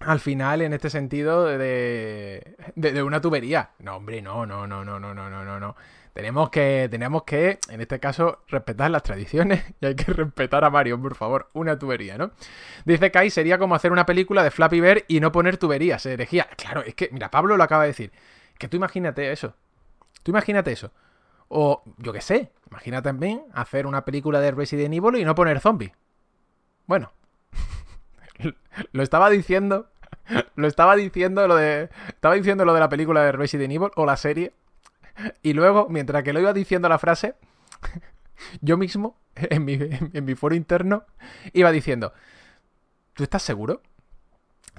Al 0.00 0.18
final, 0.18 0.62
en 0.62 0.72
este 0.72 0.90
sentido, 0.90 1.44
de, 1.44 2.56
de, 2.74 2.92
de 2.92 3.02
una 3.04 3.20
tubería. 3.20 3.70
No, 3.78 3.96
hombre, 3.96 4.20
no, 4.20 4.46
no, 4.46 4.66
no, 4.66 4.84
no, 4.84 4.98
no, 4.98 5.14
no, 5.14 5.30
no, 5.30 5.60
no. 5.60 5.76
Tenemos 6.12 6.50
que, 6.50 6.88
tenemos 6.90 7.22
que, 7.22 7.58
en 7.70 7.80
este 7.80 7.98
caso, 7.98 8.40
respetar 8.48 8.90
las 8.90 9.02
tradiciones 9.02 9.64
y 9.80 9.86
hay 9.86 9.96
que 9.96 10.12
respetar 10.12 10.64
a 10.64 10.70
Mario, 10.70 11.00
por 11.00 11.14
favor. 11.14 11.48
Una 11.54 11.78
tubería, 11.78 12.18
¿no? 12.18 12.32
Dice 12.84 13.10
Kai, 13.10 13.30
sería 13.30 13.58
como 13.58 13.74
hacer 13.74 13.92
una 13.92 14.04
película 14.04 14.42
de 14.42 14.50
Flappy 14.50 14.80
Bird 14.80 15.04
y 15.08 15.20
no 15.20 15.32
poner 15.32 15.56
tuberías, 15.56 16.04
herejía. 16.04 16.48
Claro, 16.56 16.82
es 16.82 16.94
que, 16.94 17.08
mira, 17.12 17.30
Pablo 17.30 17.56
lo 17.56 17.64
acaba 17.64 17.84
de 17.84 17.88
decir. 17.88 18.12
Que 18.58 18.68
tú 18.68 18.76
imagínate 18.76 19.32
eso. 19.32 19.54
Tú 20.22 20.30
imagínate 20.32 20.72
eso. 20.72 20.92
O, 21.48 21.82
yo 21.98 22.12
qué 22.12 22.20
sé, 22.20 22.52
imagínate 22.70 23.08
también 23.08 23.44
hacer 23.54 23.86
una 23.86 24.04
película 24.04 24.40
de 24.40 24.50
Resident 24.50 24.94
Evil 24.94 25.16
y 25.16 25.24
no 25.24 25.34
poner 25.34 25.60
zombies. 25.60 25.92
Bueno, 26.86 27.12
lo 28.92 29.02
estaba 29.02 29.30
diciendo. 29.30 29.88
Lo 30.54 30.68
estaba 30.68 30.94
diciendo 30.94 31.48
lo 31.48 31.56
de. 31.56 31.88
Estaba 32.08 32.34
diciendo 32.34 32.64
lo 32.64 32.74
de 32.74 32.80
la 32.80 32.88
película 32.88 33.24
de 33.24 33.32
Resident 33.32 33.72
Evil 33.72 33.90
o 33.96 34.06
la 34.06 34.16
serie 34.16 34.52
y 35.42 35.52
luego, 35.52 35.88
mientras 35.88 36.22
que 36.22 36.32
lo 36.32 36.40
iba 36.40 36.52
diciendo 36.52 36.88
la 36.88 36.98
frase, 36.98 37.34
yo 38.60 38.76
mismo, 38.76 39.16
en 39.34 39.64
mi, 39.64 39.74
en 39.74 40.24
mi 40.24 40.34
foro 40.34 40.54
interno, 40.54 41.04
iba 41.52 41.70
diciendo, 41.72 42.12
¿tú 43.14 43.22
estás 43.22 43.42
seguro? 43.42 43.82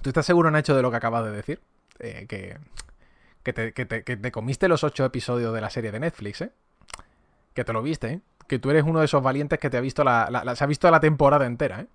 ¿Tú 0.02 0.10
estás 0.10 0.26
seguro, 0.26 0.52
Nacho, 0.52 0.76
de 0.76 0.82
lo 0.82 0.92
que 0.92 0.98
acabas 0.98 1.24
de 1.24 1.32
decir? 1.32 1.62
Eh, 2.00 2.26
que, 2.28 2.58
que, 3.44 3.54
te, 3.54 3.74
que, 3.74 3.86
te, 3.86 4.32
comiste 4.32 4.68
los 4.68 4.84
ocho 4.84 5.06
episodios 5.06 5.54
de 5.54 5.62
la 5.62 5.70
serie 5.70 5.92
de 5.92 6.00
Netflix, 6.00 6.42
¿eh? 6.42 6.52
Que 7.54 7.64
te 7.64 7.72
lo 7.72 7.82
viste, 7.82 8.08
¿eh? 8.08 8.22
Que 8.48 8.60
tú 8.60 8.72
eres 8.72 8.84
uno 8.84 9.00
de 9.00 9.06
esos 9.06 9.24
valientes 9.24 9.60
que 9.60 9.70
te 9.70 9.78
ha 9.78 9.82
visto 9.82 10.04
la, 10.04 10.28
la, 10.30 10.44
la 10.44 10.56
se 10.56 10.64
ha 10.64 10.68
visto 10.68 10.90
la 10.92 11.00
temporada 11.00 11.46
entera, 11.46 11.82
¿eh? 11.82 11.88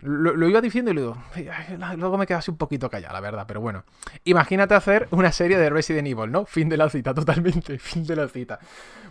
Lo, 0.00 0.48
iba 0.48 0.60
diciendo 0.60 0.90
y 0.90 0.94
luego, 0.94 1.16
luego 1.96 2.18
me 2.18 2.26
quedé 2.26 2.38
así 2.38 2.50
un 2.50 2.56
poquito 2.56 2.88
callado, 2.90 3.12
la 3.14 3.20
verdad, 3.20 3.44
pero 3.46 3.60
bueno. 3.60 3.84
Imagínate 4.24 4.74
hacer 4.74 5.06
una 5.10 5.32
serie 5.32 5.58
de 5.58 5.70
Resident 5.70 6.08
Evil, 6.08 6.32
¿no? 6.32 6.46
Fin 6.46 6.68
de 6.68 6.76
la 6.76 6.88
cita, 6.88 7.14
totalmente, 7.14 7.78
fin 7.78 8.04
de 8.04 8.16
la 8.16 8.28
cita. 8.28 8.58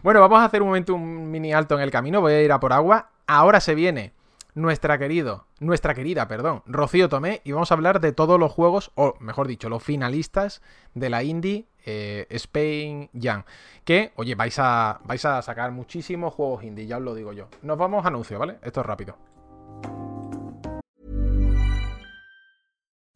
Bueno, 0.03 0.19
vamos 0.19 0.39
a 0.39 0.45
hacer 0.45 0.61
un 0.61 0.69
momento 0.69 0.95
un 0.95 1.31
mini 1.31 1.53
alto 1.53 1.75
en 1.75 1.81
el 1.81 1.91
camino, 1.91 2.21
voy 2.21 2.33
a 2.33 2.41
ir 2.41 2.51
a 2.51 2.59
por 2.59 2.73
agua. 2.73 3.11
Ahora 3.27 3.59
se 3.59 3.75
viene 3.75 4.13
nuestra 4.55 4.97
querido, 4.97 5.45
nuestra 5.59 5.93
querida, 5.93 6.27
perdón, 6.27 6.63
Rocío 6.65 7.09
Tomé 7.09 7.41
y 7.43 7.51
vamos 7.51 7.71
a 7.71 7.75
hablar 7.75 8.01
de 8.01 8.11
todos 8.11 8.39
los 8.39 8.51
juegos, 8.51 8.91
o 8.95 9.15
mejor 9.19 9.47
dicho, 9.47 9.69
los 9.69 9.83
finalistas 9.83 10.61
de 10.95 11.09
la 11.09 11.23
Indie 11.23 11.67
eh, 11.85 12.25
Spain 12.31 13.09
Jam. 13.13 13.43
Que, 13.85 14.11
oye, 14.15 14.35
vais 14.35 14.57
a, 14.59 14.99
vais 15.05 15.23
a 15.25 15.41
sacar 15.41 15.71
muchísimos 15.71 16.33
juegos 16.33 16.63
indie, 16.63 16.87
ya 16.87 16.97
os 16.97 17.03
lo 17.03 17.13
digo 17.13 17.33
yo. 17.33 17.47
Nos 17.61 17.77
vamos 17.77 18.03
a 18.03 18.07
anuncio, 18.07 18.39
¿vale? 18.39 18.57
Esto 18.63 18.81
es 18.81 18.85
rápido. 18.85 19.36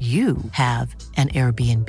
you 0.00 0.38
have 0.52 0.96
an 1.16 1.28
Airbnb. 1.28 1.88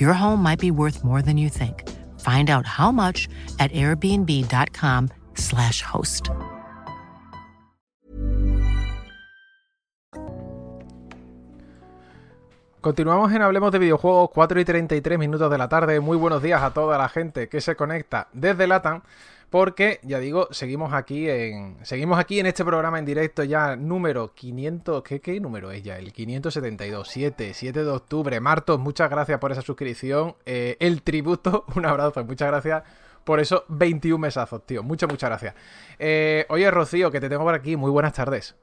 Your 0.00 0.12
home 0.12 0.42
might 0.42 0.58
be 0.58 0.72
worth 0.72 1.04
more 1.04 1.22
than 1.22 1.38
you 1.38 1.48
think. 1.48 1.88
Find 2.18 2.50
out 2.50 2.66
how 2.66 2.90
much 2.90 3.28
at 3.60 3.70
airbnb.com/slash 3.70 5.82
host. 5.82 6.30
Continuamos 12.80 13.32
en 13.32 13.42
Hablemos 13.42 13.72
de 13.72 13.80
Videojuegos, 13.80 14.30
4 14.30 14.60
y 14.60 14.64
33 14.64 15.18
minutos 15.18 15.50
de 15.50 15.58
la 15.58 15.68
tarde. 15.68 15.98
Muy 16.00 16.16
buenos 16.16 16.42
días 16.42 16.62
a 16.62 16.72
toda 16.72 16.96
la 16.96 17.08
gente 17.08 17.48
que 17.48 17.60
se 17.60 17.76
conecta 17.76 18.28
desde 18.32 18.66
Latam. 18.66 19.02
Porque, 19.50 19.98
ya 20.02 20.18
digo, 20.18 20.48
seguimos 20.50 20.92
aquí 20.92 21.28
en. 21.28 21.78
Seguimos 21.82 22.18
aquí 22.18 22.38
en 22.38 22.46
este 22.46 22.64
programa 22.64 22.98
en 22.98 23.06
directo 23.06 23.44
ya 23.44 23.76
número 23.76 24.34
500. 24.34 25.02
¿Qué, 25.02 25.20
qué 25.20 25.40
número 25.40 25.70
es 25.70 25.82
ya? 25.82 25.98
El 25.98 26.12
572, 26.12 27.08
7, 27.08 27.54
7 27.54 27.84
de 27.84 27.90
octubre. 27.90 28.40
Martos, 28.40 28.78
muchas 28.78 29.08
gracias 29.08 29.38
por 29.38 29.52
esa 29.52 29.62
suscripción. 29.62 30.36
Eh, 30.44 30.76
el 30.80 31.02
tributo, 31.02 31.64
un 31.76 31.86
abrazo, 31.86 32.22
muchas 32.24 32.48
gracias 32.48 32.82
por 33.24 33.40
esos 33.40 33.62
21 33.68 34.18
mesazos, 34.18 34.64
tío. 34.66 34.82
Muchas, 34.82 35.08
muchas 35.08 35.30
gracias. 35.30 35.54
Eh, 35.98 36.44
oye, 36.50 36.70
Rocío, 36.70 37.10
que 37.10 37.20
te 37.20 37.28
tengo 37.28 37.44
por 37.44 37.54
aquí. 37.54 37.76
Muy 37.76 37.90
buenas 37.90 38.12
tardes. 38.12 38.54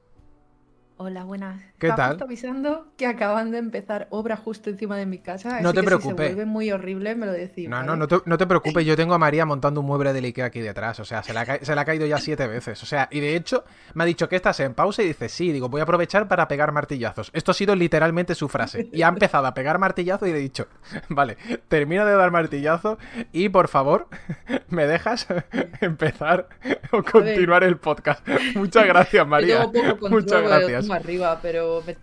Hola, 0.98 1.24
buenas. 1.24 1.60
¿Qué 1.78 1.88
tal? 1.88 2.12
Estaba 2.12 2.24
avisando 2.26 2.86
que 2.96 3.06
acaban 3.06 3.50
de 3.50 3.58
empezar 3.58 4.06
obra 4.08 4.34
justo 4.34 4.70
encima 4.70 4.96
de 4.96 5.04
mi 5.04 5.18
casa. 5.18 5.60
No 5.60 5.68
así 5.68 5.74
te 5.74 5.80
que 5.82 5.86
preocupes. 5.88 6.26
Si 6.28 6.30
se 6.30 6.34
vuelve 6.36 6.50
muy 6.50 6.70
horrible, 6.72 7.14
me 7.14 7.26
lo 7.26 7.32
decís. 7.32 7.68
No, 7.68 7.76
¿vale? 7.76 7.86
no, 7.88 7.96
no 7.96 8.08
te, 8.08 8.16
no 8.24 8.38
te 8.38 8.46
preocupes. 8.46 8.82
Yo 8.86 8.96
tengo 8.96 9.12
a 9.12 9.18
María 9.18 9.44
montando 9.44 9.80
un 9.82 9.86
mueble 9.86 10.14
de 10.14 10.20
Ikea 10.20 10.46
aquí 10.46 10.60
detrás. 10.62 10.98
O 11.00 11.04
sea, 11.04 11.22
se 11.22 11.34
le, 11.34 11.40
ha, 11.40 11.44
ca- 11.44 11.58
se 11.60 11.74
le 11.74 11.78
ha 11.82 11.84
caído 11.84 12.06
ya 12.06 12.16
siete 12.16 12.46
veces. 12.46 12.82
O 12.82 12.86
sea, 12.86 13.08
y 13.12 13.20
de 13.20 13.36
hecho, 13.36 13.64
me 13.92 14.04
ha 14.04 14.06
dicho 14.06 14.26
que 14.30 14.36
estás 14.36 14.58
en 14.60 14.72
pausa 14.72 15.02
y 15.02 15.08
dice, 15.08 15.28
sí, 15.28 15.52
digo, 15.52 15.68
voy 15.68 15.80
a 15.80 15.84
aprovechar 15.84 16.28
para 16.28 16.48
pegar 16.48 16.72
martillazos. 16.72 17.28
Esto 17.34 17.50
ha 17.50 17.54
sido 17.54 17.76
literalmente 17.76 18.34
su 18.34 18.48
frase. 18.48 18.88
Y 18.90 19.02
ha 19.02 19.08
empezado 19.08 19.46
a 19.46 19.52
pegar 19.52 19.78
martillazos 19.78 20.26
y 20.28 20.32
le 20.32 20.38
he 20.38 20.40
dicho, 20.40 20.66
vale, 21.10 21.36
termina 21.68 22.06
de 22.06 22.14
dar 22.14 22.30
martillazos 22.30 22.96
y 23.32 23.50
por 23.50 23.68
favor, 23.68 24.08
me 24.70 24.86
dejas 24.86 25.26
empezar 25.82 26.48
o 26.90 27.02
continuar 27.02 27.64
el 27.64 27.76
podcast. 27.76 28.26
Muchas 28.54 28.86
gracias, 28.86 29.26
María. 29.28 29.66
Muchas 30.08 30.42
gracias. 30.42 30.85
Tengo 30.86 30.94
arriba, 30.94 31.38
pero 31.42 31.82
me- 31.86 31.96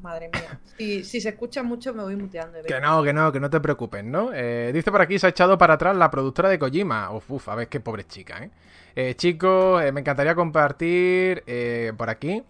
madre 0.00 0.30
mía. 0.32 0.58
Si, 0.76 1.04
si 1.04 1.20
se 1.20 1.28
escucha 1.30 1.62
mucho, 1.62 1.94
me 1.94 2.02
voy 2.02 2.16
muteando. 2.16 2.56
de 2.56 2.62
vez 2.64 2.72
Que 2.72 2.80
no, 2.80 3.02
que 3.02 3.12
no, 3.12 3.30
que 3.32 3.38
no 3.40 3.48
te 3.50 3.60
preocupes, 3.60 4.02
¿no? 4.04 4.30
Eh, 4.34 4.70
dice 4.74 4.90
por 4.90 5.00
aquí, 5.00 5.18
se 5.18 5.26
ha 5.26 5.30
echado 5.30 5.56
para 5.58 5.74
atrás 5.74 5.96
la 5.96 6.10
productora 6.10 6.48
de 6.48 6.58
Kojima. 6.58 7.10
Uf, 7.12 7.30
uf, 7.30 7.48
a 7.48 7.54
ver 7.54 7.68
qué 7.68 7.78
pobre 7.80 8.04
chica, 8.06 8.42
¿eh? 8.42 8.50
Eh, 8.94 9.14
chicos, 9.14 9.82
eh, 9.82 9.92
me 9.92 10.00
encantaría 10.00 10.34
compartir 10.34 11.42
eh, 11.46 11.92
por 11.96 12.10
aquí 12.10 12.42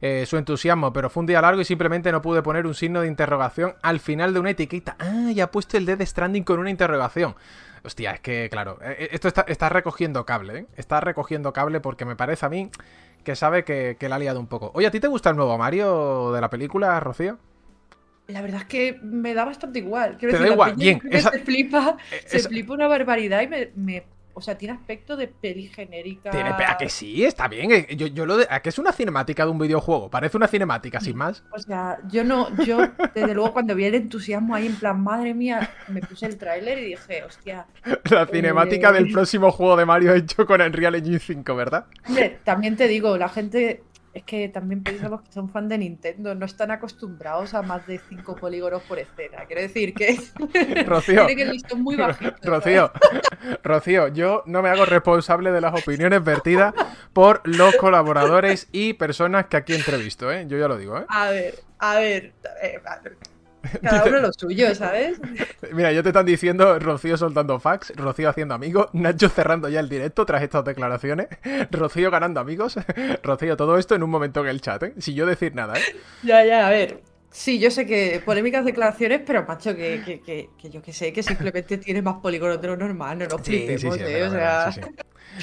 eh, 0.00 0.24
su 0.26 0.36
entusiasmo, 0.36 0.92
pero 0.92 1.08
fue 1.08 1.22
un 1.22 1.26
día 1.26 1.40
largo 1.40 1.60
y 1.60 1.64
simplemente 1.64 2.12
no 2.12 2.20
pude 2.20 2.42
poner 2.42 2.66
un 2.66 2.74
signo 2.74 3.00
de 3.00 3.08
interrogación 3.08 3.74
al 3.82 3.98
final 4.00 4.34
de 4.34 4.40
una 4.40 4.50
etiqueta. 4.50 4.96
Ah, 4.98 5.30
ya 5.32 5.44
ha 5.44 5.50
puesto 5.50 5.76
el 5.78 5.86
Dead 5.86 6.04
Stranding 6.04 6.44
con 6.44 6.58
una 6.58 6.68
interrogación. 6.70 7.34
Hostia, 7.82 8.10
es 8.10 8.20
que, 8.20 8.48
claro, 8.50 8.78
eh, 8.82 8.96
eh, 8.98 9.08
esto 9.12 9.28
está, 9.28 9.42
está 9.48 9.68
recogiendo 9.68 10.26
cable, 10.26 10.58
¿eh? 10.58 10.66
Está 10.76 11.00
recogiendo 11.00 11.52
cable 11.52 11.80
porque 11.80 12.04
me 12.04 12.16
parece 12.16 12.44
a 12.44 12.48
mí 12.48 12.68
que 13.26 13.36
sabe 13.36 13.64
que, 13.64 13.96
que 14.00 14.08
la 14.08 14.16
ha 14.16 14.18
liado 14.18 14.40
un 14.40 14.46
poco. 14.46 14.70
Oye, 14.74 14.86
¿a 14.86 14.90
ti 14.90 15.00
te 15.00 15.08
gusta 15.08 15.28
el 15.30 15.36
nuevo 15.36 15.58
Mario 15.58 16.32
de 16.32 16.40
la 16.40 16.48
película, 16.48 16.98
Rocío? 17.00 17.38
La 18.28 18.40
verdad 18.40 18.62
es 18.62 18.66
que 18.66 18.98
me 19.02 19.34
da 19.34 19.44
bastante 19.44 19.80
igual. 19.80 20.16
Quiero 20.16 20.32
Te 20.32 20.38
da 20.38 20.42
decir, 20.44 20.52
igual, 20.54 20.74
bien, 20.76 21.00
esa- 21.10 21.30
Se 21.32 21.40
flipa, 21.40 21.96
se 22.24 22.38
flipa 22.40 22.72
una 22.74 22.88
barbaridad 22.88 23.42
y 23.42 23.48
me, 23.48 23.70
me- 23.76 24.04
O 24.38 24.42
sea, 24.42 24.58
tiene 24.58 24.74
aspecto 24.74 25.16
de 25.16 25.28
peli 25.28 25.68
genérica. 25.68 26.30
Tiene, 26.30 26.50
a 26.50 26.76
que 26.76 26.90
sí, 26.90 27.24
está 27.24 27.48
bien. 27.48 27.72
eh, 27.72 27.96
Yo, 27.96 28.06
yo 28.06 28.26
lo 28.26 28.36
de, 28.36 28.46
a 28.50 28.60
que 28.60 28.68
es 28.68 28.78
una 28.78 28.92
cinemática 28.92 29.46
de 29.46 29.50
un 29.50 29.58
videojuego. 29.58 30.10
Parece 30.10 30.36
una 30.36 30.46
cinemática, 30.46 31.00
sin 31.00 31.16
más. 31.16 31.42
O 31.54 31.58
sea, 31.58 31.98
yo 32.08 32.22
no, 32.22 32.54
yo 32.64 32.78
desde 33.14 33.32
luego 33.34 33.54
cuando 33.54 33.74
vi 33.74 33.86
el 33.86 33.94
entusiasmo 33.94 34.54
ahí 34.54 34.66
en 34.66 34.76
plan, 34.76 35.02
madre 35.02 35.32
mía, 35.32 35.70
me 35.88 36.02
puse 36.02 36.26
el 36.26 36.36
tráiler 36.36 36.78
y 36.80 36.84
dije, 36.90 37.24
hostia, 37.24 37.66
La 38.10 38.26
cinemática 38.26 38.90
Eh. 38.90 38.92
del 38.92 39.10
próximo 39.10 39.50
juego 39.50 39.76
de 39.76 39.86
Mario 39.86 40.12
hecho 40.14 40.44
con 40.44 40.60
Unreal 40.60 40.96
Engine 40.96 41.18
5, 41.18 41.56
¿verdad? 41.56 41.86
hombre, 42.06 42.38
también 42.44 42.76
te 42.76 42.88
digo, 42.88 43.16
la 43.16 43.30
gente 43.30 43.82
es 44.16 44.22
que 44.22 44.48
también 44.48 44.82
pensamos 44.82 45.20
que 45.20 45.30
son 45.30 45.50
fan 45.50 45.68
de 45.68 45.76
Nintendo, 45.76 46.34
no 46.34 46.46
están 46.46 46.70
acostumbrados 46.70 47.52
a 47.52 47.60
más 47.60 47.86
de 47.86 47.98
5 47.98 48.36
polígonos 48.36 48.82
por 48.84 48.98
escena. 48.98 49.44
Quiero 49.44 49.60
decir 49.60 49.92
que 49.92 50.16
Rocío. 50.86 51.26
tiene 51.26 51.36
que 51.36 51.42
el 51.42 51.76
muy 51.76 51.96
bajito. 51.96 52.34
Rocío, 52.42 52.90
Rocío, 53.62 54.08
yo 54.08 54.42
no 54.46 54.62
me 54.62 54.70
hago 54.70 54.86
responsable 54.86 55.52
de 55.52 55.60
las 55.60 55.74
opiniones 55.74 56.24
vertidas 56.24 56.72
por 57.12 57.42
los 57.44 57.76
colaboradores 57.76 58.68
y 58.72 58.94
personas 58.94 59.48
que 59.48 59.58
aquí 59.58 59.74
entrevisto, 59.74 60.32
¿eh? 60.32 60.46
Yo 60.48 60.56
ya 60.56 60.66
lo 60.66 60.78
digo, 60.78 60.96
¿eh? 60.96 61.04
A 61.08 61.28
ver, 61.28 61.54
a 61.78 61.96
ver, 61.96 62.32
eh, 62.62 62.80
a 62.86 62.98
ver, 63.00 63.18
cada 63.82 64.04
uno 64.04 64.20
lo 64.20 64.32
suyo, 64.32 64.74
¿sabes? 64.74 65.18
Mira, 65.72 65.92
ya 65.92 66.02
te 66.02 66.10
están 66.10 66.26
diciendo 66.26 66.78
Rocío 66.78 67.16
soltando 67.16 67.58
fax, 67.60 67.92
Rocío 67.96 68.28
haciendo 68.28 68.54
amigos, 68.54 68.88
Nacho 68.92 69.28
cerrando 69.28 69.68
ya 69.68 69.80
el 69.80 69.88
directo 69.88 70.26
tras 70.26 70.42
estas 70.42 70.64
declaraciones, 70.64 71.28
Rocío 71.70 72.10
ganando 72.10 72.40
amigos, 72.40 72.78
Rocío, 73.22 73.56
todo 73.56 73.78
esto 73.78 73.94
en 73.94 74.02
un 74.02 74.10
momento 74.10 74.40
en 74.40 74.48
el 74.48 74.60
chat, 74.60 74.82
¿eh? 74.82 74.94
Sin 74.98 75.14
yo 75.14 75.26
decir 75.26 75.54
nada, 75.54 75.78
¿eh? 75.78 75.82
Ya, 76.22 76.44
ya, 76.44 76.66
a 76.66 76.70
ver. 76.70 77.00
Sí, 77.30 77.58
yo 77.58 77.70
sé 77.70 77.84
que 77.84 78.22
polémicas 78.24 78.64
declaraciones, 78.64 79.20
pero 79.26 79.44
macho, 79.46 79.76
que, 79.76 80.02
que, 80.02 80.20
que, 80.20 80.48
que 80.58 80.70
yo 80.70 80.80
que 80.80 80.92
sé, 80.92 81.12
que 81.12 81.22
simplemente 81.22 81.76
tiene 81.76 82.00
más 82.00 82.14
polígonos 82.14 82.60
de 82.62 82.68
lo 82.68 82.76
normal, 82.76 83.18
no 83.18 83.26
nos 83.26 83.42
flipemos, 83.42 83.98
¿eh? 83.98 84.22
o 84.22 84.30
sea, 84.30 84.72
sí, 84.72 84.80
sí. 84.82 84.90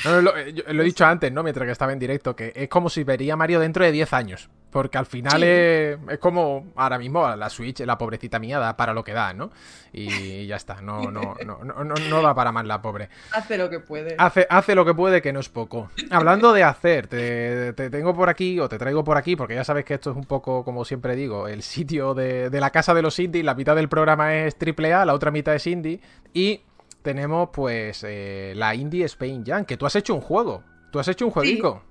No, 0.06 0.12
no, 0.14 0.22
lo, 0.22 0.38
eh, 0.38 0.54
lo 0.68 0.82
he 0.82 0.86
dicho 0.86 1.06
antes, 1.06 1.32
¿no? 1.32 1.44
Mientras 1.44 1.66
que 1.66 1.72
estaba 1.72 1.94
en 1.94 2.00
directo, 2.00 2.36
que 2.36 2.52
es 2.56 2.68
como 2.68 2.90
si 2.90 3.04
vería 3.04 3.34
a 3.34 3.38
Mario 3.38 3.60
dentro 3.60 3.86
de 3.86 3.92
10 3.92 4.14
años. 4.14 4.50
Porque 4.74 4.98
al 4.98 5.06
final 5.06 5.40
Sí. 5.40 5.46
es, 5.48 5.98
es 6.10 6.18
como 6.20 6.74
ahora 6.76 6.98
mismo 6.98 7.26
la 7.36 7.50
Switch, 7.50 7.80
la 7.82 7.98
pobrecita 7.98 8.40
mía, 8.40 8.60
da 8.60 8.76
para 8.76 8.94
lo 8.94 9.04
que 9.04 9.14
da, 9.14 9.32
¿no? 9.34 9.52
Y 9.94 10.48
ya 10.48 10.56
está, 10.58 10.82
no, 10.82 11.10
no, 11.12 11.36
no, 11.46 11.60
no, 11.64 11.84
no, 11.86 11.94
no 12.10 12.22
da 12.22 12.34
para 12.36 12.52
más 12.52 12.66
la 12.66 12.82
pobre. 12.82 13.08
hace 13.32 13.58
lo 13.58 13.70
que 13.70 13.80
puede. 13.80 14.16
Hace, 14.18 14.48
hace 14.50 14.74
lo 14.76 14.84
que 14.84 14.94
puede, 14.96 15.22
que 15.22 15.32
no 15.32 15.40
es 15.40 15.48
poco. 15.48 15.92
Hablando 16.10 16.52
de 16.54 16.64
hacer, 16.64 17.08
te, 17.08 17.72
te 17.74 17.90
tengo 17.90 18.14
por 18.16 18.28
aquí, 18.30 18.60
o 18.60 18.68
te 18.68 18.78
traigo 18.80 19.04
por 19.04 19.16
aquí, 19.16 19.36
porque 19.36 19.56
ya 19.56 19.64
sabes 19.64 19.86
que 19.86 19.94
esto 19.94 20.10
es 20.12 20.18
un 20.18 20.26
poco, 20.26 20.66
como 20.66 20.84
siempre 20.84 21.16
digo, 21.16 21.48
el 21.48 21.62
sitio 21.62 22.16
de, 22.16 22.50
de 22.50 22.60
la 22.60 22.72
casa 22.72 22.94
de 22.96 23.04
los 23.04 23.20
indies. 23.20 23.46
La 23.46 23.54
mitad 23.54 23.76
del 23.76 23.88
programa 23.90 24.36
es 24.36 24.58
AAA, 24.60 25.06
la 25.06 25.14
otra 25.14 25.30
mitad 25.30 25.54
es 25.54 25.68
indie. 25.68 26.02
Y 26.34 26.62
tenemos, 27.04 27.50
pues, 27.54 28.04
eh, 28.08 28.54
la 28.56 28.74
Indie 28.74 29.06
Spain 29.06 29.46
Jam, 29.46 29.66
que 29.66 29.78
tú 29.78 29.86
has 29.86 29.96
hecho 29.96 30.16
un 30.16 30.22
juego. 30.22 30.64
Tú 30.92 31.00
has 31.00 31.08
hecho 31.08 31.26
un 31.26 31.32
jueguico. 31.32 31.84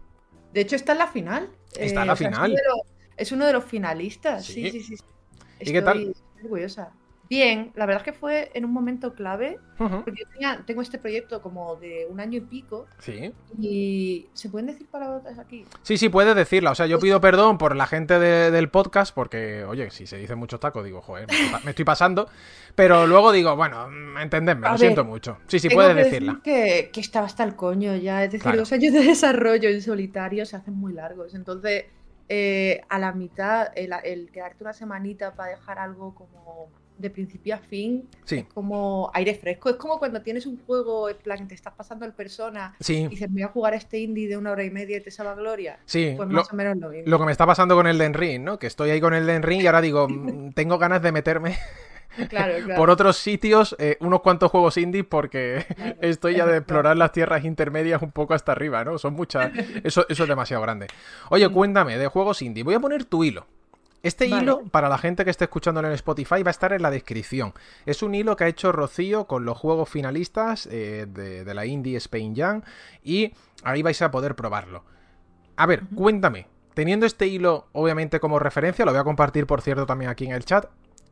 De 0.53 0.61
hecho, 0.63 0.75
está 0.77 0.93
en 0.93 0.99
la 0.99 1.07
final. 1.07 1.49
Está 1.79 2.01
en 2.03 2.07
la 2.07 2.13
o 2.13 2.17
sea, 2.17 2.29
es 2.29 2.35
final. 2.35 2.51
uno 2.53 2.61
los- 2.77 2.87
Es 3.17 3.31
uno 3.33 3.47
de 3.47 3.53
los 3.53 3.65
finalistas. 3.65 4.45
Sí, 4.47 4.55
Sí. 4.55 4.71
sí, 4.71 4.81
sí. 4.83 4.97
sí. 4.97 5.05
¿Y 5.61 5.73
qué 5.73 5.83
tal? 5.83 5.99
Estoy 6.09 6.15
orgullosa. 6.45 6.91
Bien, 7.33 7.73
la 7.77 7.87
verdad 7.87 8.03
es 8.03 8.05
que 8.05 8.13
fue 8.13 8.51
en 8.53 8.67
un 8.67 8.73
momento 8.75 9.15
clave, 9.15 9.59
porque 9.79 10.13
yo 10.21 10.27
tenía- 10.31 10.63
tengo 10.67 10.83
este 10.83 10.99
proyecto 10.99 11.41
como 11.41 11.77
de 11.77 12.07
un 12.11 12.21
año 12.21 12.37
y 12.37 12.41
pico, 12.43 12.87
Sí. 12.99 13.33
y 13.59 14.29
¿se 14.35 14.51
pueden 14.51 14.67
decir 14.67 14.87
palabras 14.87 15.39
aquí? 15.39 15.65
Sí, 15.83 15.97
sí, 15.97 16.11
puedes 16.11 16.37
decirla. 16.37 16.73
O 16.73 16.75
sea, 16.75 16.85
yo 16.85 16.99
pido 16.99 17.23
perdón 17.23 17.57
por 17.57 17.75
la 17.75 17.87
gente 17.87 18.19
de- 18.19 18.51
del 18.51 18.69
podcast, 18.69 19.15
porque, 19.15 19.65
oye, 19.65 19.91
si 19.91 20.07
se 20.07 20.19
dicen 20.19 20.39
muchos 20.39 20.61
tacos, 20.61 20.85
digo, 20.85 21.01
joder, 21.01 21.27
me 21.27 21.33
estoy, 21.35 21.51
pa- 21.53 21.61
me 21.65 21.71
estoy 21.71 21.85
pasando. 21.87 22.29
Pero 22.75 23.07
luego 23.07 23.33
digo, 23.33 23.57
bueno, 23.57 23.89
mm, 23.89 24.19
entendedme, 24.19 24.67
A 24.67 24.73
lo 24.73 24.75
ver, 24.75 24.81
siento 24.81 25.05
mucho. 25.07 25.39
Sí, 25.47 25.59
sí, 25.59 25.71
puedes 25.71 25.95
que 25.97 26.05
decirla. 26.05 26.33
decir 26.35 26.43
que, 26.43 26.91
que 26.93 27.01
estaba 27.01 27.25
hasta 27.25 27.45
el 27.45 27.57
coño 27.57 27.97
ya, 27.97 28.25
es 28.25 28.31
decir, 28.33 28.43
Claro. 28.43 28.59
los 28.59 28.73
años 28.73 28.93
de 28.93 29.05
desarrollo 29.05 29.71
en 29.71 29.81
solitario 29.81 30.45
se 30.45 30.57
hacen 30.57 30.75
muy 30.75 30.93
largos. 30.93 31.35
Entonces, 31.35 31.87
eh, 32.29 32.83
a 32.91 32.99
la 32.99 33.13
mitad, 33.13 33.69
el, 33.75 33.91
el 34.05 34.31
quedarte 34.31 34.65
una 34.65 34.75
semanita 34.75 35.35
para 35.35 35.53
dejar 35.53 35.79
algo 35.79 36.15
como 36.15 36.69
de 37.03 37.11
principio 37.11 37.55
a 37.55 37.59
fin, 37.59 38.09
Sí. 38.25 38.39
es 38.39 38.45
como 38.55 39.11
aire 39.13 39.35
fresco. 39.35 39.69
Es 39.69 39.77
como 39.77 39.99
cuando 39.99 40.23
tienes 40.23 40.47
un 40.47 40.59
juego, 40.65 41.11
en 41.11 41.17
plan, 41.19 41.47
te 41.49 41.55
estás 41.55 41.75
pasando 41.75 42.07
el 42.07 42.13
persona 42.13 42.75
Sí. 42.81 42.95
y 43.03 43.09
dices, 43.09 43.29
me 43.29 43.35
voy 43.35 43.43
a 43.43 43.49
jugar 43.49 43.73
a 43.75 43.77
este 43.77 43.99
indie 43.99 44.29
de 44.29 44.37
una 44.37 44.53
hora 44.53 44.65
y 44.65 44.71
media 44.71 44.97
y 44.97 45.01
te 45.01 45.11
salva 45.11 45.35
gloria. 45.35 45.79
Sí, 45.85 46.15
Pues 46.17 46.29
lo, 46.29 46.37
más 46.37 46.53
o 46.53 46.57
menos 46.57 46.77
lo 46.79 46.89
mismo. 46.89 47.05
lo 47.11 47.19
que 47.19 47.25
me 47.27 47.33
está 47.33 47.45
pasando 47.47 47.75
con 47.75 47.87
el 47.87 47.99
Den 47.99 48.15
Ring, 48.15 48.43
¿no? 48.43 48.59
Que 48.59 48.67
estoy 48.69 48.91
ahí 48.91 49.01
con 49.01 49.13
el 49.13 49.27
Den 49.27 49.43
Ring 49.43 49.61
y 49.63 49.67
ahora 49.67 49.81
digo, 49.83 50.09
mm, 50.09 50.53
tengo 50.55 50.79
ganas 50.79 51.03
de 51.03 51.13
meterme 51.13 51.59
Claro, 52.29 52.55
claro. 52.65 52.75
por 52.79 52.91
otros 52.91 53.17
sitios, 53.17 53.75
eh, 53.79 53.97
unos 54.01 54.21
cuantos 54.21 54.51
juegos 54.51 54.77
indie, 54.77 55.03
porque 55.03 55.65
Claro, 55.75 55.97
estoy 56.03 56.37
ya 56.37 56.47
de 56.47 56.59
explorar 56.59 56.97
las 56.97 57.11
tierras 57.13 57.45
intermedias 57.45 58.03
un 58.03 58.13
poco 58.13 58.35
hasta 58.35 58.53
arriba, 58.53 58.85
¿no? 58.85 58.99
Son 58.99 59.15
muchas. 59.15 59.51
Eso, 59.83 60.05
eso 60.09 60.23
es 60.25 60.29
demasiado 60.29 60.63
grande. 60.63 60.87
Oye, 61.31 61.49
cuéntame, 61.49 61.97
de 61.99 62.07
juegos 62.09 62.43
indie. 62.43 62.63
Voy 62.65 62.75
a 62.75 62.81
poner 62.81 63.05
tu 63.07 63.25
hilo. 63.25 63.47
Este 64.03 64.29
Vale. 64.29 64.43
hilo, 64.43 64.65
para 64.71 64.89
la 64.89 64.99
gente 64.99 65.25
que 65.25 65.31
esté 65.31 65.45
escuchándolo 65.45 65.87
en 65.87 65.95
Spotify, 65.95 66.43
va 66.43 66.49
a 66.49 66.51
estar 66.51 66.73
en 66.73 66.83
la 66.83 66.91
descripción. 66.91 67.55
Es 67.87 68.03
un 68.03 68.15
hilo 68.15 68.35
que 68.37 68.45
ha 68.45 68.49
hecho 68.49 68.73
Rocío 68.73 69.27
con 69.27 69.45
los 69.45 69.57
juegos 69.57 69.89
finalistas 69.89 70.67
eh, 70.67 71.07
de, 71.09 71.45
de 71.45 71.55
la 71.55 71.67
Indie 71.67 71.97
Spain 71.99 72.35
Jam 72.35 72.63
y 73.05 73.33
ahí 73.63 73.83
vais 73.83 74.03
a 74.03 74.11
poder 74.11 74.35
probarlo. 74.35 74.85
A 75.57 75.67
ver, 75.67 75.85
cuéntame. 75.95 76.49
Teniendo 76.75 77.07
este 77.07 77.27
hilo, 77.27 77.69
obviamente, 77.73 78.19
como 78.19 78.39
referencia, 78.39 78.85
lo 78.85 78.93
voy 78.93 79.01
a 79.01 79.05
compartir, 79.05 79.47
por 79.47 79.61
cierto, 79.61 79.87
también 79.87 80.11
aquí 80.11 80.25
en 80.25 80.33
el 80.33 80.45
chat. 80.45 80.67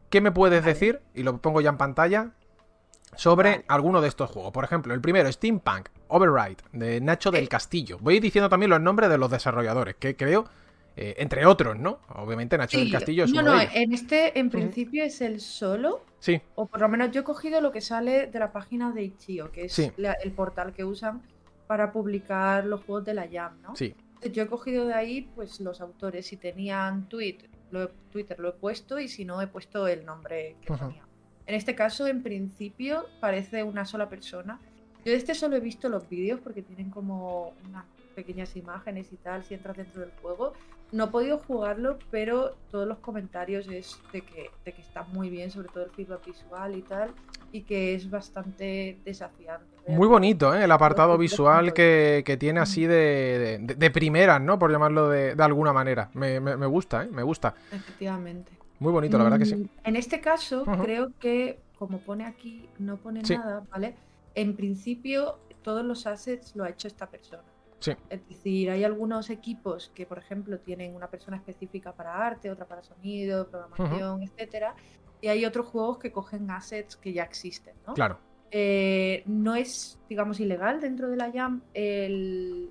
¿Qué 0.08 0.20
me 0.20 0.32
puedes 0.32 0.64
decir? 0.64 1.02
Y 1.14 1.22
lo 1.22 1.36
pongo 1.38 1.60
ya 1.60 1.70
en 1.70 1.76
pantalla. 1.76 2.30
Sobre 3.14 3.50
Vale. 3.50 3.64
alguno 3.68 4.00
de 4.00 4.08
estos 4.08 4.30
juegos. 4.30 4.52
Por 4.52 4.64
ejemplo, 4.64 4.94
el 4.94 5.00
primero, 5.00 5.30
Steampunk 5.30 5.88
Override, 6.08 6.56
de 6.72 7.00
Nacho 7.00 7.30
del 7.30 7.48
Castillo. 7.48 7.98
Voy 8.00 8.18
diciendo 8.20 8.48
también 8.48 8.70
los 8.70 8.80
nombres 8.80 9.10
de 9.10 9.18
los 9.18 9.30
desarrolladores, 9.30 9.96
que 9.96 10.16
creo, 10.16 10.46
eh, 11.02 11.14
entre 11.18 11.46
otros, 11.46 11.78
¿no? 11.78 12.00
Obviamente 12.14 12.58
Nacho 12.58 12.76
del 12.76 12.86
Sí, 12.88 12.92
Castillo 12.92 13.24
es 13.24 13.32
no, 13.32 13.40
uno 13.40 13.52
no, 13.52 13.56
de 13.58 13.64
ellos. 13.64 13.74
en 13.76 13.92
este 13.94 14.38
en 14.38 14.50
principio 14.50 15.02
es 15.02 15.20
el 15.22 15.40
solo, 15.40 16.04
Sí, 16.18 16.38
o 16.54 16.66
por 16.66 16.78
lo 16.80 16.88
menos 16.90 17.10
yo 17.10 17.22
he 17.22 17.24
cogido 17.24 17.62
lo 17.62 17.72
que 17.72 17.80
sale 17.80 18.26
de 18.26 18.38
la 18.38 18.52
página 18.52 18.92
de 18.92 19.04
Itch.io, 19.04 19.50
que 19.50 19.64
es 19.64 19.72
Sí. 19.72 19.90
la- 19.96 20.12
el 20.12 20.32
portal 20.32 20.74
que 20.74 20.84
usan 20.84 21.22
para 21.66 21.90
publicar 21.92 22.66
los 22.66 22.84
juegos 22.84 23.04
de 23.06 23.14
la 23.14 23.26
Jam, 23.30 23.60
¿no? 23.62 23.74
sí. 23.74 23.94
Yo 24.34 24.42
he 24.42 24.46
cogido 24.48 24.84
de 24.84 24.92
ahí 24.92 25.30
pues 25.34 25.60
los 25.60 25.80
autores, 25.80 26.26
si 26.26 26.36
tenían 26.36 27.08
tweet, 27.08 27.38
lo 27.70 27.84
he- 27.84 27.90
Twitter 28.12 28.38
lo 28.38 28.50
he 28.50 28.52
puesto 28.52 28.98
y 29.00 29.08
si 29.08 29.24
no 29.24 29.40
he 29.40 29.46
puesto 29.46 29.88
el 29.88 30.04
nombre 30.04 30.56
que 30.60 30.66
ponía. 30.74 31.02
En 31.46 31.54
este 31.54 31.74
caso, 31.74 32.06
en 32.06 32.22
principio, 32.22 33.06
parece 33.20 33.62
una 33.62 33.86
sola 33.86 34.10
persona. 34.10 34.60
Yo 35.06 35.12
de 35.12 35.16
este 35.16 35.34
solo 35.34 35.56
he 35.56 35.60
visto 35.60 35.88
los 35.88 36.06
vídeos 36.06 36.38
porque 36.40 36.60
tienen 36.60 36.90
como 36.90 37.54
unas 37.66 37.86
pequeñas 38.20 38.54
imágenes 38.56 39.12
y 39.12 39.16
tal, 39.16 39.42
si 39.44 39.54
entras 39.54 39.76
dentro 39.76 40.00
del 40.02 40.12
juego. 40.22 40.52
No 40.92 41.04
he 41.04 41.06
podido 41.08 41.38
jugarlo, 41.38 41.98
pero 42.10 42.56
todos 42.70 42.86
los 42.86 42.98
comentarios 42.98 43.68
es 43.68 43.98
de 44.12 44.20
que, 44.22 44.50
de 44.64 44.72
que 44.72 44.82
está 44.82 45.04
muy 45.04 45.30
bien, 45.30 45.50
sobre 45.50 45.68
todo 45.68 45.84
el 45.84 45.90
feedback 45.90 46.24
visual 46.26 46.74
y 46.76 46.82
tal, 46.82 47.10
y 47.52 47.62
que 47.62 47.94
es 47.94 48.10
bastante 48.10 48.98
desafiante. 49.04 49.66
Muy 49.88 50.08
bonito, 50.08 50.54
¿eh? 50.54 50.64
El 50.64 50.72
apartado 50.72 51.16
visual 51.16 51.72
que, 51.72 52.22
que 52.26 52.36
tiene 52.36 52.60
así 52.60 52.86
de, 52.86 53.58
de, 53.62 53.74
de 53.76 53.90
primeras, 53.90 54.40
¿no? 54.40 54.58
Por 54.58 54.70
llamarlo 54.72 55.08
de, 55.08 55.34
de 55.36 55.42
alguna 55.44 55.72
manera. 55.72 56.10
Me, 56.14 56.40
me- 56.40 56.56
me 56.56 56.66
gusta, 56.66 57.04
¿eh? 57.04 57.08
Me 57.10 57.22
gusta. 57.22 57.54
Efectivamente. 57.72 58.50
Muy 58.80 58.92
bonito, 58.92 59.16
la 59.18 59.24
verdad 59.24 59.38
que 59.38 59.46
sí. 59.46 59.56
Mm, 59.56 59.68
En 59.84 59.96
este 59.96 60.20
caso, 60.20 60.64
creo 60.82 61.12
que, 61.20 61.60
como 61.78 61.98
pone 61.98 62.24
aquí, 62.26 62.68
no 62.78 62.96
pone 62.96 63.24
Sí. 63.24 63.36
nada, 63.36 63.62
¿vale? 63.70 63.94
En 64.34 64.56
principio, 64.56 65.38
todos 65.62 65.84
los 65.84 66.06
assets 66.06 66.56
lo 66.56 66.64
ha 66.64 66.70
hecho 66.70 66.88
esta 66.88 67.06
persona. 67.06 67.42
Sí. 67.80 67.92
Es 68.10 68.28
decir, 68.28 68.70
hay 68.70 68.84
algunos 68.84 69.30
equipos 69.30 69.90
que, 69.94 70.06
por 70.06 70.18
ejemplo, 70.18 70.58
tienen 70.58 70.94
una 70.94 71.08
persona 71.08 71.36
específica 71.38 71.92
para 71.92 72.26
arte, 72.26 72.50
otra 72.50 72.66
para 72.66 72.82
sonido, 72.82 73.48
programación, 73.48 74.22
etcétera. 74.22 74.74
Y 75.22 75.28
hay 75.28 75.44
otros 75.44 75.66
juegos 75.66 75.98
que 75.98 76.12
cogen 76.12 76.50
assets 76.50 76.96
que 76.96 77.12
ya 77.12 77.22
existen, 77.24 77.74
¿no? 77.86 77.94
Claro. 77.94 78.18
Eh, 78.50 79.22
no 79.26 79.54
es, 79.54 79.98
digamos, 80.08 80.40
ilegal 80.40 80.80
dentro 80.80 81.08
de 81.08 81.16
la 81.16 81.30
Jam 81.32 81.62
el, 81.72 82.70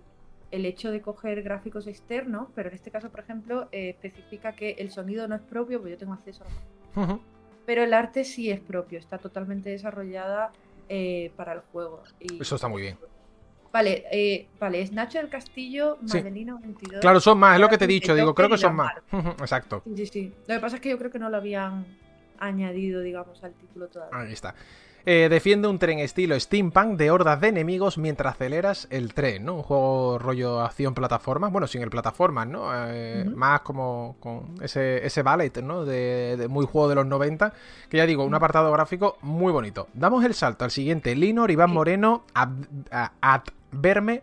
el 0.51 0.65
hecho 0.65 0.91
de 0.91 1.01
coger 1.01 1.41
gráficos 1.41 1.87
externos, 1.87 2.49
pero 2.53 2.69
en 2.69 2.75
este 2.75 2.91
caso, 2.91 3.09
por 3.09 3.21
ejemplo, 3.21 3.67
eh, 3.71 3.89
especifica 3.89 4.53
que 4.53 4.71
el 4.71 4.91
sonido 4.91 5.27
no 5.27 5.35
es 5.35 5.41
propio, 5.41 5.79
porque 5.79 5.91
yo 5.91 5.97
tengo 5.97 6.13
acceso 6.13 6.43
a 6.43 6.47
la 6.99 7.03
Ujú. 7.03 7.21
pero 7.65 7.83
el 7.83 7.93
arte 7.93 8.23
sí 8.25 8.49
es 8.51 8.59
propio, 8.59 8.99
está 8.99 9.19
totalmente 9.19 9.69
desarrollada 9.69 10.51
eh, 10.89 11.31
para 11.35 11.53
el 11.53 11.59
juego. 11.71 12.03
Y- 12.19 12.41
Eso 12.41 12.55
está 12.55 12.67
muy 12.67 12.81
bien. 12.81 12.97
Vale, 13.71 14.05
eh, 14.11 14.47
vale, 14.59 14.81
es 14.81 14.91
Nacho 14.91 15.19
del 15.19 15.29
Castillo, 15.29 15.97
Sí. 16.05 16.17
Madelino 16.17 16.57
22. 16.59 17.01
Claro, 17.01 17.19
son 17.19 17.37
más, 17.37 17.55
es 17.55 17.61
lo 17.61 17.69
que 17.69 17.77
te 17.77 17.85
he 17.85 17.87
dicho. 17.87 18.15
Digo, 18.15 18.33
creo 18.33 18.49
que 18.49 18.57
son 18.57 18.75
más. 18.75 18.93
Exacto. 19.39 19.83
Sí, 19.85 19.95
sí, 19.97 20.05
sí. 20.07 20.33
Lo 20.47 20.55
que 20.55 20.59
pasa 20.59 20.75
es 20.77 20.81
que 20.81 20.89
yo 20.89 20.97
creo 20.97 21.11
que 21.11 21.19
no 21.19 21.29
lo 21.29 21.37
habían 21.37 21.85
añadido, 22.39 23.01
digamos, 23.01 23.43
al 23.43 23.53
título 23.53 23.87
todavía. 23.87 24.17
Ahí 24.19 24.33
está. 24.33 24.55
Eh, 25.05 25.27
defiende 25.29 25.67
un 25.67 25.79
tren 25.79 25.99
estilo 25.99 26.39
steampunk 26.39 26.97
de 26.97 27.09
hordas 27.09 27.39
de 27.41 27.47
enemigos 27.47 27.97
mientras 27.97 28.35
aceleras 28.35 28.87
el 28.91 29.13
tren, 29.13 29.45
¿no? 29.45 29.55
Un 29.55 29.63
juego 29.63 30.19
rollo 30.19 30.59
acción 30.61 30.93
plataformas, 30.93 31.51
bueno, 31.51 31.67
sin 31.67 31.81
el 31.81 31.89
plataformas, 31.89 32.47
¿no? 32.47 32.69
Eh. 32.73 33.25
Más 33.33 33.61
como 33.61 34.17
con 34.19 34.55
ese, 34.61 35.05
ese 35.05 35.23
ballet, 35.23 35.61
¿no? 35.63 35.85
De, 35.85 36.35
de 36.37 36.47
muy 36.47 36.65
juego 36.65 36.89
de 36.89 36.95
los 36.95 37.05
90, 37.05 37.53
que 37.89 37.97
ya 37.97 38.05
digo, 38.05 38.23
un 38.25 38.35
apartado 38.35 38.71
gráfico 38.71 39.17
muy 39.21 39.51
bonito. 39.53 39.87
Damos 39.93 40.23
el 40.25 40.33
salto 40.33 40.65
al 40.65 40.71
siguiente, 40.71 41.15
Linor, 41.15 41.49
Iván. 41.49 41.71
Moreno, 41.71 42.25
Adverme 43.21 44.21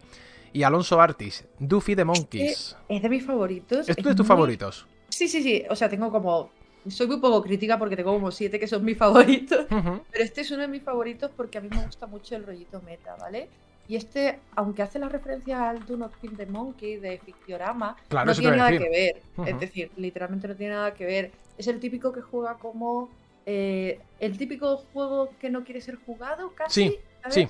y 0.52 0.62
Alonso 0.62 1.00
Artis, 1.00 1.44
Duffy 1.58 1.94
de 1.94 2.04
Monkeys. 2.04 2.76
Es 2.88 3.02
de 3.02 3.08
mis 3.08 3.24
favoritos. 3.24 3.88
¿Esto 3.88 4.00
es 4.00 4.06
de 4.06 4.14
tus 4.14 4.26
muy- 4.26 4.28
favoritos? 4.28 4.86
Sí, 5.08 5.28
sí, 5.28 5.42
sí. 5.42 5.64
O 5.70 5.76
sea, 5.76 5.88
tengo 5.88 6.10
como. 6.10 6.50
Soy 6.88 7.06
muy 7.06 7.18
poco 7.18 7.42
crítica 7.42 7.78
porque 7.78 7.96
tengo 7.96 8.12
como 8.12 8.30
siete 8.30 8.58
que 8.58 8.66
son 8.66 8.84
mis 8.84 8.96
favoritos. 8.98 9.66
Pero 9.68 10.24
este 10.24 10.40
es 10.42 10.50
uno 10.50 10.62
de 10.62 10.68
mis 10.68 10.82
favoritos 10.82 11.30
porque 11.36 11.58
a 11.58 11.60
mí 11.60 11.68
me 11.70 11.84
gusta 11.84 12.06
mucho 12.06 12.36
el 12.36 12.44
rollito 12.46 12.80
meta, 12.82 13.16
¿vale? 13.16 13.48
Y 13.88 13.94
este, 13.96 14.40
aunque 14.56 14.82
hace 14.82 14.98
la 14.98 15.08
referencia 15.08 15.70
al 15.70 15.86
Do 15.86 15.96
Not 15.96 16.16
Kill 16.20 16.36
the 16.36 16.46
Monkey 16.46 16.96
de 16.96 17.18
Fictiorama, 17.18 17.96
Claro, 18.08 18.26
no 18.26 18.34
tiene 18.34 18.56
nada 18.56 18.70
que 18.76 18.88
ver. 18.88 19.22
Es 19.46 19.60
decir, 19.60 19.90
literalmente 19.96 20.48
no 20.48 20.56
tiene 20.56 20.74
nada 20.74 20.92
que 20.94 21.04
ver. 21.06 21.30
Es 21.56 21.68
el 21.68 21.78
típico 21.80 22.12
que 22.12 22.20
juega 22.20 22.54
como. 22.54 23.08
eh, 23.46 24.00
el 24.18 24.36
típico 24.36 24.76
juego 24.92 25.30
que 25.40 25.50
no 25.50 25.62
quiere 25.62 25.80
ser 25.80 25.96
jugado, 26.04 26.50
casi. 26.56 26.88
Sí, 26.88 26.96
¿sabes? 27.22 27.34
sí. 27.34 27.48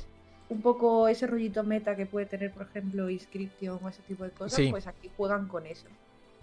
Un 0.51 0.61
poco 0.61 1.09
ese 1.09 1.26
rollito 1.26 1.64
meta 1.64 1.97
que 1.97 2.05
puede 2.07 2.26
tener, 2.26 2.53
por 2.53 2.66
ejemplo, 2.66 3.09
Inscription 3.11 3.78
o 3.82 3.89
ese 3.89 4.03
tipo 4.03 4.22
de 4.24 4.30
cosas, 4.30 4.57
Sí. 4.57 4.68
pues 4.70 4.87
aquí 4.87 5.11
juegan 5.16 5.49
con 5.49 5.64
eso. 5.66 5.87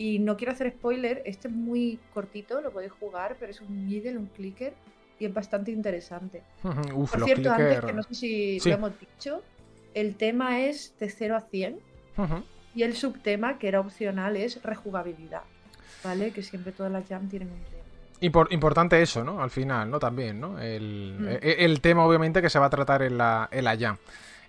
Y 0.04 0.20
no 0.20 0.36
quiero 0.36 0.51
hacer 0.51 0.70
spoiler, 0.72 1.22
este 1.26 1.47
es 1.47 1.54
muy 1.54 1.97
cortito, 2.14 2.60
lo 2.60 2.72
podéis 2.72 2.91
jugar, 2.91 3.38
pero 3.39 3.51
es 3.51 3.62
un 3.62 3.88
middle, 3.88 4.18
un 4.18 4.26
clicker, 4.26 4.74
y 5.18 5.24
es 5.26 5.34
bastante 5.34 5.72
interesante. 5.72 6.43
Uf, 6.93 7.12
Por 7.12 7.24
cierto, 7.24 7.49
antes, 7.51 7.80
que 7.86 7.93
no 7.93 8.04
sé 8.04 8.14
si 8.16 8.60
Sí. 8.60 8.68
lo 8.70 8.76
hemos 8.76 8.91
dicho, 8.99 9.41
el 9.93 10.16
tema 10.16 10.60
es 10.60 10.93
de 10.99 11.10
0 11.10 11.38
a 11.38 11.41
100 11.41 11.80
Ujú. 12.18 12.43
y 12.76 12.84
el 12.84 12.95
subtema, 12.97 13.58
que 13.58 13.70
era 13.70 13.80
opcional, 13.80 14.36
es 14.36 14.62
rejugabilidad. 14.62 15.43
¿Vale? 16.04 16.32
Que 16.32 16.43
siempre 16.43 16.74
todas 16.74 16.91
las 16.91 17.08
jam 17.08 17.30
tienen 17.30 17.47
un 17.49 17.60
tema. 17.64 17.84
Impor- 18.20 18.51
importante 18.51 19.01
eso, 19.01 19.24
¿no? 19.24 19.41
Al 19.41 19.51
final, 19.51 19.89
¿no? 19.89 19.99
También, 19.99 20.38
¿no? 20.38 20.60
El, 20.60 21.16
Mm. 21.18 21.28
e- 21.41 21.56
el 21.64 21.80
tema, 21.80 22.06
obviamente, 22.06 22.41
que 22.41 22.49
se 22.49 22.60
va 22.60 22.66
a 22.66 22.70
tratar 22.70 23.04
en 23.04 23.18
la, 23.18 23.47
en 23.54 23.64
la 23.64 23.78
jam. 23.78 23.95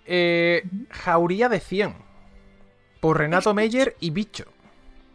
Eh, 0.05 0.65
Jauría 0.91 1.49
de 1.49 1.61
100. 1.61 1.95
Por 3.01 3.19
Renato 3.19 3.55
Meyer 3.55 3.95
y 4.01 4.11
Bicho. 4.11 4.47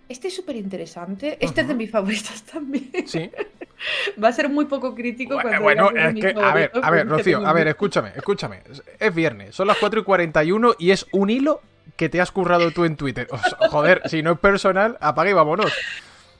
Este 0.09 0.27
es 0.27 0.35
súper 0.35 0.55
interesante. 0.55 1.37
Este 1.39 1.61
es 1.61 1.67
de 1.67 1.75
mis 1.75 1.91
favoritos 1.91 2.41
también. 2.43 3.07
Sí. 3.07 3.29
Va 4.21 4.29
a 4.29 4.33
ser 4.33 4.49
muy 4.49 4.65
poco 4.65 4.93
crítico 4.93 5.35
Bueno, 5.35 5.61
cuando 5.61 5.83
bueno, 5.85 6.09
es 6.09 6.15
que, 6.15 6.41
a 6.41 6.53
ver, 6.53 6.71
a 6.81 6.91
ver, 6.91 7.07
Rocío, 7.07 7.45
a 7.47 7.53
ver, 7.53 7.67
escúchame, 7.67 8.11
escúchame. 8.15 8.61
Es 8.99 9.15
viernes, 9.15 9.55
son 9.55 9.67
las 9.67 9.77
4 9.77 10.01
y 10.01 10.03
41 10.03 10.75
y 10.79 10.91
es 10.91 11.05
un 11.13 11.29
hilo 11.29 11.61
que 11.95 12.09
te 12.09 12.19
has 12.19 12.31
currado 12.31 12.71
tú 12.71 12.83
en 12.85 12.97
Twitter. 12.97 13.27
O 13.31 13.37
sea, 13.37 13.69
joder, 13.69 14.01
si 14.05 14.21
no 14.21 14.33
es 14.33 14.39
personal, 14.39 14.97
apaga 14.99 15.29
y 15.29 15.33
vámonos. 15.33 15.71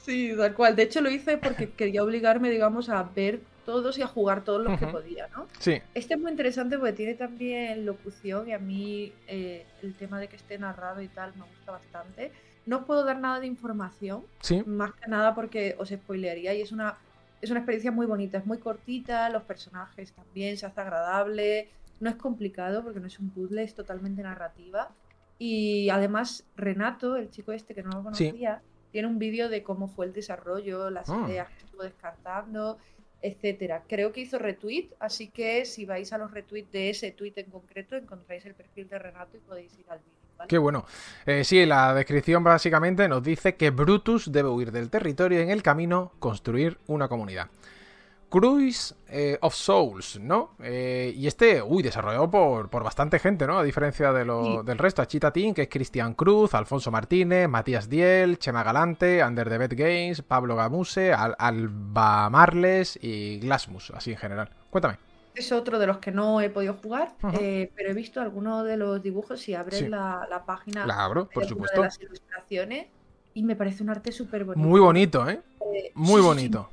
Sí, 0.02 0.34
tal 0.36 0.54
cual. 0.54 0.76
De 0.76 0.84
hecho, 0.84 1.02
lo 1.02 1.10
hice 1.10 1.38
porque 1.38 1.70
quería 1.70 2.04
obligarme, 2.04 2.50
digamos, 2.50 2.90
a 2.90 3.04
ver 3.04 3.40
todos 3.66 3.98
y 4.00 4.02
a 4.02 4.08
jugar 4.08 4.44
todos 4.44 4.64
los 4.64 4.80
que 4.80 4.88
podía, 4.88 5.28
¿no? 5.28 5.48
Sí, 5.60 5.80
Este 5.94 6.16
es 6.16 6.20
muy 6.20 6.32
interesante 6.32 6.78
porque 6.80 6.94
tiene 6.94 7.14
también 7.14 7.86
locución 7.86 8.50
y 8.50 8.54
a 8.54 8.58
mí 8.58 9.14
eh, 9.28 9.66
el 9.84 9.94
tema 9.94 10.20
de 10.20 10.28
que 10.28 10.38
esté 10.38 10.58
narrado 10.58 11.02
y 11.02 11.08
tal 11.08 11.36
me 11.36 11.44
gusta 11.44 11.74
bastante. 11.74 12.32
No 12.70 12.78
os 12.78 12.86
puedo 12.86 13.04
dar 13.04 13.20
nada 13.20 13.40
de 13.40 13.48
información, 13.48 14.24
sí. 14.42 14.62
más 14.68 14.94
que 14.94 15.08
nada 15.10 15.34
porque 15.34 15.76
os 15.80 15.90
spoilearía 15.90 16.54
y 16.54 16.62
es 16.62 16.72
una, 16.72 17.00
es 17.42 17.50
una 17.50 17.62
experiencia 17.62 17.92
muy 17.92 18.06
bonita, 18.06 18.38
es 18.38 18.46
muy 18.46 18.60
cortita, 18.60 19.28
los 19.32 19.42
personajes 19.44 20.14
también, 20.14 20.56
se 20.56 20.68
hace 20.68 20.80
agradable, 20.80 21.70
no 22.00 22.12
es 22.12 22.16
complicado 22.18 22.84
porque 22.84 23.00
no 23.00 23.08
es 23.08 23.18
un 23.18 23.32
puzzle, 23.32 23.64
es 23.64 23.74
totalmente 23.74 24.22
narrativa. 24.22 24.92
Y 25.40 25.90
además 25.90 26.46
Renato, 26.56 27.16
el 27.16 27.32
chico 27.32 27.54
este 27.54 27.74
que 27.74 27.82
no 27.82 27.90
lo 27.90 27.98
Sí. 28.14 28.30
conocía, 28.30 28.62
tiene 28.92 29.08
un 29.08 29.18
vídeo 29.18 29.50
de 29.50 29.64
cómo 29.64 29.88
fue 29.88 30.06
el 30.06 30.14
desarrollo, 30.14 30.92
las 30.92 31.10
Ah. 31.10 31.26
ideas 31.28 31.50
que 31.50 31.66
estuvo 31.66 31.82
descartando, 31.82 32.78
etcétera. 33.24 33.84
Creo 33.88 34.12
que 34.14 34.22
hizo 34.22 34.38
retweet, 34.38 34.90
así 35.00 35.30
que 35.30 35.66
si 35.66 35.86
vais 35.86 36.14
a 36.14 36.20
los 36.20 36.30
retweets 36.32 36.72
de 36.72 36.92
ese 36.92 37.12
tweet 37.14 37.34
en 37.38 37.50
concreto 37.50 37.96
encontráis 37.96 38.46
el 38.46 38.54
perfil 38.54 38.88
de 38.90 39.00
Renato 39.00 39.38
y 39.38 39.40
podéis 39.40 39.76
ir 39.80 39.86
al 39.90 40.00
vídeo. 40.00 40.19
Qué 40.48 40.58
bueno. 40.58 40.86
Eh, 41.26 41.44
sí, 41.44 41.66
la 41.66 41.94
descripción 41.94 42.44
básicamente 42.44 43.08
nos 43.08 43.22
dice 43.24 43.56
que 43.56 43.70
Brutus 43.72 44.32
debe 44.32 44.50
huir 44.50 44.72
del 44.72 44.90
territorio 44.90 45.40
y 45.40 45.44
en 45.44 45.50
el 45.52 45.62
camino 45.62 46.14
construir 46.20 46.80
una 46.88 47.08
comunidad. 47.08 47.48
Cruise 48.30 48.94
eh, 49.08 49.40
of 49.42 49.56
Souls, 49.56 50.20
¿no? 50.20 50.52
Eh, 50.62 51.12
y 51.16 51.26
este, 51.26 51.64
uy, 51.64 51.82
desarrollado 51.82 52.30
por, 52.30 52.70
por 52.70 52.84
bastante 52.84 53.18
gente, 53.18 53.48
¿no? 53.48 53.58
A 53.58 53.64
diferencia 53.64 54.14
de 54.14 54.24
lo- 54.24 54.44
Sí. 54.44 54.60
del 54.66 54.78
resto. 54.78 55.04
Chita 55.06 55.32
Team, 55.34 55.56
que 55.56 55.64
es 55.64 55.68
Cristian 55.70 56.14
Cruz, 56.14 56.54
Alfonso 56.54 56.92
Martínez, 56.92 57.50
Matías 57.50 57.90
Diel, 57.90 58.38
Chema 58.38 58.62
Galante, 58.62 59.24
Under 59.26 59.50
the 59.50 59.58
Bed 59.58 59.74
Games, 59.76 60.22
Pablo 60.22 60.56
Gamuse, 60.56 61.12
Al- 61.12 61.36
Alba 61.40 62.30
Marles 62.30 63.00
y 63.02 63.40
Glasmus, 63.40 63.92
así 63.96 64.12
en 64.12 64.18
general. 64.18 64.52
Cuéntame. 64.70 64.98
Es 65.36 65.52
otro 65.52 65.80
de 65.80 65.88
los 65.88 66.00
que 66.00 66.12
no 66.12 66.42
he 66.42 66.50
podido 66.50 66.74
jugar, 66.74 67.16
eh, 67.40 67.72
pero 67.76 67.92
he 67.92 67.94
visto 67.94 68.20
algunos 68.20 68.66
de 68.66 68.78
los 68.78 69.02
dibujos. 69.02 69.40
Si 69.40 69.54
abres 69.54 69.80
Sí. 69.80 69.88
la, 69.88 70.28
la 70.30 70.44
página, 70.46 70.86
La 70.86 71.04
abro, 71.06 71.30
por 71.30 71.46
supuesto. 71.46 71.78
de 71.82 71.86
las 71.88 72.00
ilustraciones 72.02 72.88
y 73.34 73.44
me 73.44 73.56
parece 73.56 73.84
un 73.84 73.90
arte 73.92 74.12
súper 74.12 74.44
bonito. 74.44 74.68
Muy 74.68 74.80
bonito, 74.80 75.30
¿eh? 75.30 75.42
Eh, 75.74 75.92
muy 75.96 76.08
sí, 76.08 76.14
sí, 76.16 76.20
sí, 76.22 76.26
bonito. 76.28 76.70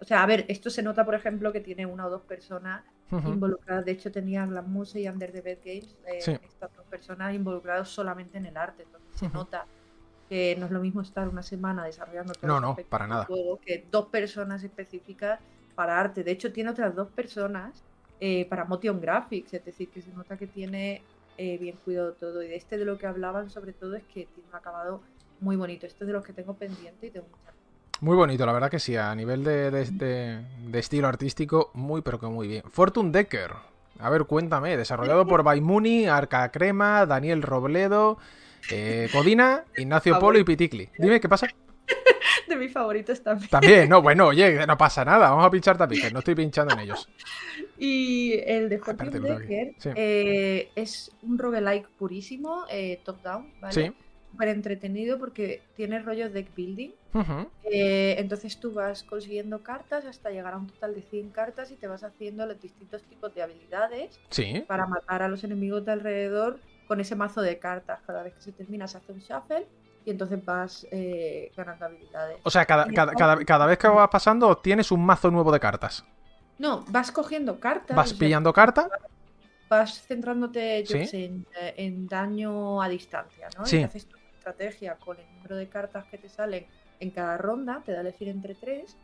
O 0.00 0.04
sea, 0.04 0.22
a 0.22 0.26
ver, 0.26 0.44
esto 0.48 0.68
se 0.70 0.82
nota, 0.82 1.04
por 1.04 1.14
ejemplo, 1.14 1.52
que 1.52 1.60
tiene 1.60 1.86
una 1.86 2.06
o 2.06 2.10
dos 2.10 2.22
personas 2.22 2.82
involucradas. 3.12 3.84
De 3.84 3.92
hecho, 3.92 4.10
tenía 4.12 4.46
Glamouse 4.46 4.96
y 4.96 5.08
Under 5.08 5.32
the 5.32 5.40
Bed 5.40 5.58
Games, 5.64 5.96
eh, 6.06 6.18
estas 6.44 6.74
dos 6.76 6.86
personas 6.86 7.34
involucradas 7.34 7.88
solamente 7.88 8.38
en 8.38 8.46
el 8.46 8.56
arte. 8.56 8.82
Entonces 8.84 9.10
se 9.18 9.28
nota 9.28 9.66
que 10.28 10.54
no 10.58 10.66
es 10.66 10.72
lo 10.72 10.80
mismo 10.80 11.00
estar 11.02 11.28
una 11.28 11.42
semana 11.42 11.84
desarrollando 11.84 12.32
todo 12.34 12.46
No, 12.46 12.60
no, 12.60 12.76
para 12.88 13.06
nada. 13.08 13.24
juego 13.24 13.58
que 13.60 13.84
dos 13.90 14.06
personas 14.06 14.62
específicas 14.62 15.40
para 15.74 15.98
arte. 16.00 16.24
De 16.24 16.30
hecho, 16.32 16.52
tiene 16.52 16.70
otras 16.70 16.94
dos 16.94 17.10
personas 17.12 17.84
eh, 18.20 18.46
para 18.48 18.64
motion 18.64 19.00
graphics, 19.00 19.54
es 19.54 19.64
decir, 19.64 19.90
que 19.90 20.02
se 20.02 20.12
nota 20.12 20.36
que 20.36 20.46
tiene 20.46 21.02
eh, 21.36 21.58
bien 21.58 21.78
cuidado 21.78 22.14
todo. 22.14 22.42
Y 22.42 22.48
de 22.48 22.56
este 22.56 22.76
de 22.78 22.84
lo 22.84 22.98
que 22.98 23.06
hablaban 23.06 23.48
sobre 23.50 23.72
todo 23.72 23.94
es 23.96 24.04
que 24.04 24.26
tiene 24.26 24.48
un 24.48 24.54
acabado 24.54 25.02
muy 25.40 25.56
bonito. 25.56 25.86
Este 25.86 26.04
es 26.04 26.08
de 26.08 26.12
los 26.12 26.24
que 26.24 26.32
tengo 26.34 26.54
pendiente 26.54 27.06
y 27.06 27.10
tengo 27.10 27.28
muchas 27.28 27.54
Muy 28.02 28.16
bonito, 28.16 28.44
la 28.46 28.52
verdad 28.52 28.70
que 28.70 28.78
sí, 28.78 28.96
a 28.96 29.14
nivel 29.14 29.44
de, 29.44 29.70
de- 29.70 29.84
de- 29.90 30.44
de 30.70 30.78
estilo 30.78 31.06
artístico, 31.08 31.70
muy 31.74 32.02
pero 32.02 32.18
que 32.18 32.26
muy 32.26 32.48
bien. 32.48 32.62
Fortune 32.70 33.10
Decker, 33.10 33.52
a 33.98 34.10
ver, 34.10 34.24
cuéntame, 34.24 34.76
desarrollado 34.76 35.26
por 35.26 35.42
Baimuni, 35.42 36.06
Arca 36.06 36.50
Crema, 36.50 37.04
Daniel 37.06 37.42
Robledo, 37.42 38.18
eh, 38.70 39.08
Codina, 39.12 39.64
Ignacio 39.76 40.18
Polo 40.18 40.38
y 40.38 40.44
Piticli. 40.44 40.88
Dime, 40.96 41.20
¿qué 41.20 41.28
pasa? 41.28 41.46
de 42.48 42.56
mis 42.56 42.72
favoritos 42.72 43.22
también. 43.22 43.48
También, 43.50 43.88
no, 43.88 44.02
bueno, 44.02 44.26
oye, 44.28 44.66
no 44.66 44.76
pasa 44.76 45.04
nada, 45.04 45.30
vamos 45.30 45.46
a 45.46 45.50
pinchar 45.50 45.76
tapices, 45.78 46.12
no 46.12 46.18
estoy 46.20 46.34
pinchando 46.34 46.74
en 46.74 46.80
ellos. 46.80 47.08
Y 47.82 48.34
el 48.44 48.68
de 48.68 48.78
Fortune 48.78 49.74
Sí. 49.78 49.88
eh, 49.96 50.70
es 50.74 51.12
un 51.22 51.38
roguelike 51.38 51.88
purísimo, 51.98 52.64
eh, 52.70 53.00
top-down, 53.04 53.54
¿vale? 53.58 53.72
Sí. 53.72 53.92
Súper 54.30 54.48
entretenido 54.48 55.18
porque 55.18 55.62
tiene 55.76 55.98
rollo 56.00 56.28
deck 56.28 56.54
building. 56.54 56.90
Eh, 57.64 58.16
entonces 58.18 58.60
tú 58.60 58.72
vas 58.72 59.02
consiguiendo 59.02 59.62
cartas 59.62 60.04
hasta 60.04 60.28
llegar 60.30 60.52
a 60.52 60.58
un 60.58 60.66
total 60.66 60.94
de 60.94 61.00
100 61.02 61.30
cartas 61.30 61.70
y 61.70 61.76
te 61.76 61.86
vas 61.86 62.04
haciendo 62.04 62.44
los 62.46 62.60
distintos 62.60 63.02
tipos 63.04 63.34
de 63.34 63.42
habilidades 63.42 64.20
Sí, 64.28 64.62
para 64.68 64.86
matar 64.86 65.22
a 65.22 65.28
los 65.28 65.42
enemigos 65.42 65.84
de 65.86 65.92
alrededor 65.92 66.60
con 66.86 67.00
ese 67.00 67.16
mazo 67.16 67.40
de 67.40 67.58
cartas. 67.58 68.00
Cada 68.06 68.22
vez 68.22 68.34
que 68.34 68.42
se 68.42 68.52
termina 68.52 68.86
se 68.88 68.98
hace 68.98 69.12
un 69.12 69.20
shuffle 69.20 69.66
y 70.04 70.10
entonces 70.10 70.44
vas 70.44 70.86
eh, 70.90 71.52
ganando 71.56 71.84
habilidades. 71.86 72.38
o 72.42 72.50
sea, 72.50 72.64
cada, 72.64 72.86
cada, 72.86 73.12
cada- 73.14 73.44
cada 73.44 73.66
vez 73.66 73.78
que 73.78 73.88
vas 73.88 74.08
pasando 74.08 74.56
tienes 74.58 74.90
un 74.90 75.04
mazo 75.04 75.30
nuevo 75.30 75.52
de 75.52 75.60
cartas. 75.60 76.04
No, 76.58 76.84
vas 76.88 77.10
cogiendo 77.12 77.58
cartas. 77.60 77.96
Vas 77.96 78.12
pillando 78.14 78.52
cartas, 78.52 78.88
vas 79.68 80.02
centrándote 80.06 80.84
yo 80.84 80.96
Sí. 80.98 81.06
sé, 81.06 81.24
en, 81.26 81.46
en 81.76 82.06
daño 82.06 82.82
a 82.82 82.88
distancia, 82.88 83.48
¿no? 83.58 83.64
Sí. 83.66 83.78
Y 83.78 83.82
haces 83.84 84.06
tu 84.06 84.16
estrategia 84.36 84.96
con 84.96 85.18
el 85.18 85.26
número 85.36 85.56
de 85.56 85.68
cartas 85.68 86.04
que 86.10 86.18
te 86.18 86.28
salen 86.28 86.66
en 86.98 87.10
cada 87.10 87.38
ronda, 87.38 87.82
te 87.84 87.92
da 87.92 87.98
a 87.98 88.00
elegir 88.02 88.28
entre 88.28 88.54
tres, 88.54 88.96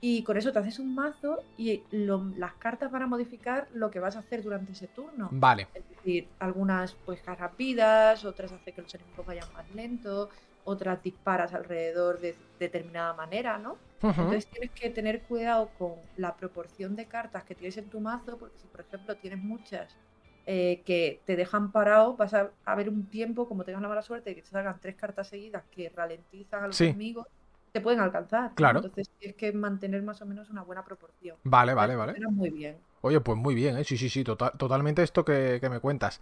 y 0.00 0.22
con 0.24 0.36
eso 0.36 0.52
te 0.52 0.58
haces 0.60 0.78
un 0.78 0.94
mazo 0.94 1.48
y 1.56 1.86
lo- 1.90 2.30
las 2.36 2.54
cartas 2.56 2.90
van 2.90 3.02
a 3.02 3.06
modificar 3.06 3.68
lo 3.72 3.90
que 3.90 4.00
vas 4.00 4.16
a 4.16 4.20
hacer 4.20 4.42
durante 4.42 4.72
ese 4.72 4.88
turno. 4.88 5.28
Vale. 5.32 5.68
Es 5.74 5.86
decir, 5.88 6.34
algunas 6.38 6.94
pues 7.04 7.24
rápidas, 7.26 8.24
otras 8.24 8.52
hace 8.52 8.72
que 8.74 8.82
los 8.82 8.94
enemigos 8.94 9.26
vayan 9.26 9.50
más 9.52 9.68
lentos, 9.70 10.28
otras 10.62 11.02
disparas 11.02 11.54
alrededor 11.54 12.20
de 12.20 12.42
determinada 12.58 13.14
manera, 13.14 13.58
¿no? 13.58 13.82
Entonces 14.16 14.48
tienes 14.50 14.72
que 14.74 14.90
tener 14.90 15.22
cuidado 15.26 15.72
con 15.74 16.10
la 16.14 16.36
proporción 16.36 16.96
de 16.96 17.08
cartas 17.08 17.44
que 17.44 17.54
tienes 17.54 17.76
en 17.76 17.88
tu 17.88 18.00
mazo, 18.00 18.38
porque 18.38 18.58
si 18.58 18.68
por 18.68 18.80
ejemplo 18.82 19.16
tienes 19.18 19.40
muchas 19.42 19.98
eh, 20.46 20.82
que 20.84 21.22
te 21.26 21.36
dejan 21.36 21.72
parado, 21.72 22.16
vas 22.16 22.34
a 22.34 22.54
haber 22.64 22.88
un 22.88 23.08
tiempo, 23.10 23.46
como 23.48 23.64
tengas 23.64 23.82
la 23.82 23.88
mala 23.88 24.02
suerte, 24.02 24.30
de 24.30 24.36
que 24.36 24.42
te 24.42 24.48
salgan 24.48 24.80
tres 24.80 24.96
cartas 24.96 25.28
seguidas 25.28 25.64
que 25.70 25.90
ralentizan 25.90 26.64
a 26.64 26.68
los 26.68 26.76
Sí. 26.76 26.84
enemigos, 26.84 27.26
te 27.72 27.80
pueden 27.80 28.00
alcanzar. 28.00 28.52
Claro. 28.54 28.78
Entonces 28.80 29.08
tienes 29.18 29.36
que 29.36 29.52
mantener 29.52 30.02
más 30.02 30.20
o 30.22 30.26
menos 30.26 30.50
una 30.50 30.62
buena 30.62 30.84
proporción. 30.84 31.36
Vale, 31.44 31.74
vale, 31.74 31.96
vale. 31.96 32.14
muy 32.30 32.50
bien. 32.50 32.76
Oye, 33.00 33.20
pues 33.20 33.38
muy 33.38 33.54
bien, 33.54 33.78
¿eh? 33.78 33.84
Sí, 33.84 33.96
sí, 33.96 34.08
sí, 34.08 34.24
tota- 34.24 34.50
totalmente 34.52 35.02
esto 35.02 35.24
que, 35.24 35.58
que 35.60 35.68
me 35.68 35.78
cuentas. 35.80 36.20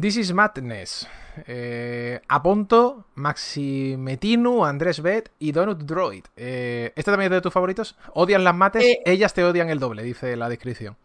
This 0.00 0.16
is 0.16 0.32
Madness. 0.32 1.08
Eh, 1.46 2.20
Aponto, 2.28 3.06
Maximetinu, 3.16 4.64
Andrés 4.64 5.02
Bet 5.02 5.30
y 5.38 5.52
Donut 5.52 5.80
Droid. 5.82 6.24
Eh, 6.36 6.92
¿Este 6.94 7.10
también 7.10 7.32
es 7.32 7.36
de 7.36 7.40
tus 7.42 7.52
favoritos? 7.52 7.96
¿Odian 8.14 8.44
las 8.44 8.54
mates? 8.54 8.84
Eh, 8.84 9.02
Ellas 9.04 9.34
te 9.34 9.42
odian 9.44 9.68
el 9.70 9.78
doble, 9.78 10.02
dice 10.02 10.36
la 10.36 10.48
descripción. 10.48 10.96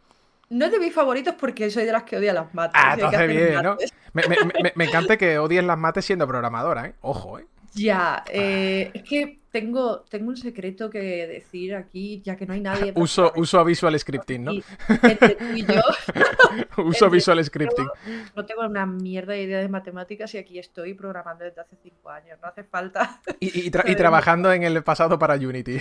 No 0.49 0.65
es 0.65 0.71
de 0.71 0.79
mis 0.79 0.93
favoritos 0.93 1.33
porque 1.39 1.71
soy 1.71 1.85
de 1.85 1.91
las 1.91 2.03
que 2.03 2.17
odia 2.17 2.33
las 2.33 2.53
mates. 2.53 2.79
Ah, 2.83 2.93
entonces 2.93 3.27
bien, 3.27 3.63
¿no? 3.63 3.71
mates. 3.71 3.93
Me, 4.13 4.23
me- 4.27 4.37
me- 4.61 4.73
me 4.75 4.85
encanta 4.85 5.17
que 5.17 5.39
odies 5.39 5.63
las 5.63 5.77
mates 5.77 6.05
siendo 6.05 6.27
programadora, 6.27 6.85
¿eh? 6.87 6.93
Ojo, 7.01 7.39
¿eh? 7.39 7.47
Ya, 7.75 8.23
eh, 8.31 8.91
es 8.93 9.03
que 9.03 9.39
tengo, 9.51 10.01
tengo 10.09 10.29
un 10.29 10.37
secreto 10.37 10.89
que 10.89 10.99
decir 11.27 11.75
aquí, 11.75 12.21
ya 12.23 12.35
que 12.35 12.45
no 12.45 12.53
hay 12.53 12.61
nadie. 12.61 12.91
Uso, 12.95 13.31
uso 13.35 13.59
a 13.59 13.63
Visual 13.63 13.97
Scripting, 13.99 14.43
¿no? 14.43 14.51
Y 14.53 14.63
entre 15.03 15.35
tú 15.35 15.45
y 15.55 15.65
yo, 15.65 15.81
Uso 16.83 17.09
Visual 17.09 17.43
Scripting. 17.43 17.87
no 18.35 18.45
tengo 18.45 18.61
una 18.65 18.85
mierda 18.85 19.33
de 19.33 19.43
idea 19.43 19.59
de 19.59 19.69
matemáticas 19.69 20.33
y 20.33 20.37
aquí 20.39 20.57
estoy 20.59 20.93
programando 20.93 21.45
desde 21.45 21.61
hace 21.61 21.75
cinco 21.81 22.09
años. 22.09 22.37
No 22.41 22.47
hace 22.47 22.63
falta. 22.63 23.21
Y, 23.39 23.47
y 23.67 23.71
tra- 23.71 23.79
y 23.79 23.81
saber 23.81 23.95
trabajando 23.97 24.51
en 24.51 24.63
el 24.63 24.83
pasado 24.83 25.17
para 25.19 25.35
Unity. 25.35 25.77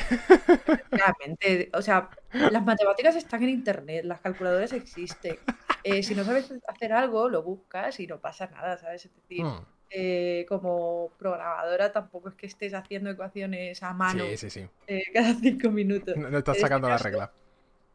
Realmente, 0.90 1.70
o 1.74 1.82
sea, 1.82 2.09
las 2.32 2.64
matemáticas 2.64 3.16
están 3.16 3.43
en 3.43 3.51
internet, 3.51 4.05
las 4.05 4.20
calculadoras 4.20 4.73
existen. 4.73 5.36
Eh, 5.85 6.02
si 6.02 6.14
no 6.14 6.24
sabes 6.24 6.52
hacer 6.69 6.93
algo, 6.93 7.28
lo 7.28 7.43
buscas 7.43 7.98
y 8.01 8.06
no 8.06 8.19
pasa 8.20 8.47
nada, 8.48 8.77
¿sabes? 8.78 9.06
Es 9.06 9.14
decir, 9.14 9.44
Mm. 9.44 9.64
Eh, 9.94 10.47
como 10.48 11.10
programadora 11.19 11.93
tampoco 11.93 12.28
es 12.31 12.35
que 12.35 12.47
estés 12.47 12.74
haciendo 12.74 13.10
ecuaciones 13.10 13.82
a 13.82 13.93
mano 13.94 14.24
Sí, 14.24 14.36
sí, 14.36 14.51
sí. 14.51 14.69
eh, 14.86 15.02
cada 15.14 15.35
cinco 15.35 15.70
minutos. 15.70 16.16
No, 16.16 16.31
no 16.31 16.39
estás 16.39 16.56
En 16.56 16.59
este 16.59 16.69
sacando 16.69 16.89
la 16.89 16.98
regla. 16.98 17.32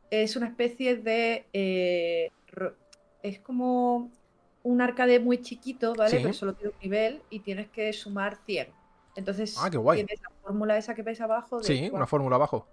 Es 0.09 0.35
una 0.35 0.47
especie 0.47 0.95
de... 0.97 1.45
eh, 1.53 2.31
es 3.23 3.39
como 3.39 4.11
un 4.63 4.81
arcade 4.81 5.19
muy 5.19 5.41
chiquito, 5.41 5.95
¿vale? 5.95 6.19
Pero 6.21 6.33
solo 6.33 6.53
tiene 6.53 6.71
un 6.73 6.79
nivel 6.81 7.21
y 7.29 7.39
tienes 7.39 7.69
que 7.69 7.91
sumar 7.93 8.37
100. 8.45 8.67
Entonces 9.15 9.55
Ah, 9.57 9.69
qué 9.69 9.77
guay. 9.77 9.97
tienes 10.05 10.21
la 10.21 10.29
fórmula 10.41 10.77
esa 10.77 10.93
que 10.95 11.03
ves 11.03 11.19
abajo 11.21 11.59
de 11.59 11.67
Sí, 11.67 11.89
una 11.91 12.05
fórmula 12.05 12.35
abajo. 12.35 12.67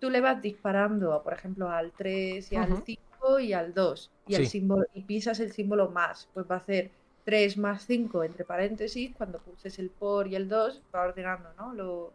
tú 0.00 0.10
le 0.10 0.20
vas 0.20 0.40
disparando, 0.42 1.22
por 1.22 1.32
ejemplo, 1.32 1.70
al 1.70 1.92
3 1.92 2.50
y 2.52 2.56
al 2.56 2.72
Ujú. 2.72 2.82
5 2.84 3.40
y 3.40 3.52
al 3.52 3.72
2 3.74 4.10
y, 4.26 4.34
el 4.34 4.44
Sí. 4.44 4.50
símbolo, 4.60 4.84
y 4.92 5.02
pisas 5.02 5.40
el 5.40 5.52
símbolo 5.52 5.90
más, 5.90 6.28
pues 6.34 6.46
va 6.50 6.56
a 6.56 6.58
hacer 6.58 6.90
3 7.26 7.58
más 7.58 7.84
5 7.86 8.22
entre 8.24 8.44
paréntesis, 8.44 9.14
cuando 9.16 9.40
pulses 9.40 9.78
el 9.80 9.90
por 9.90 10.28
y 10.28 10.36
el 10.36 10.48
2 10.48 10.80
va 10.94 11.02
ordenando 11.02 11.50
¿no? 11.58 11.74
Lo- 11.74 12.12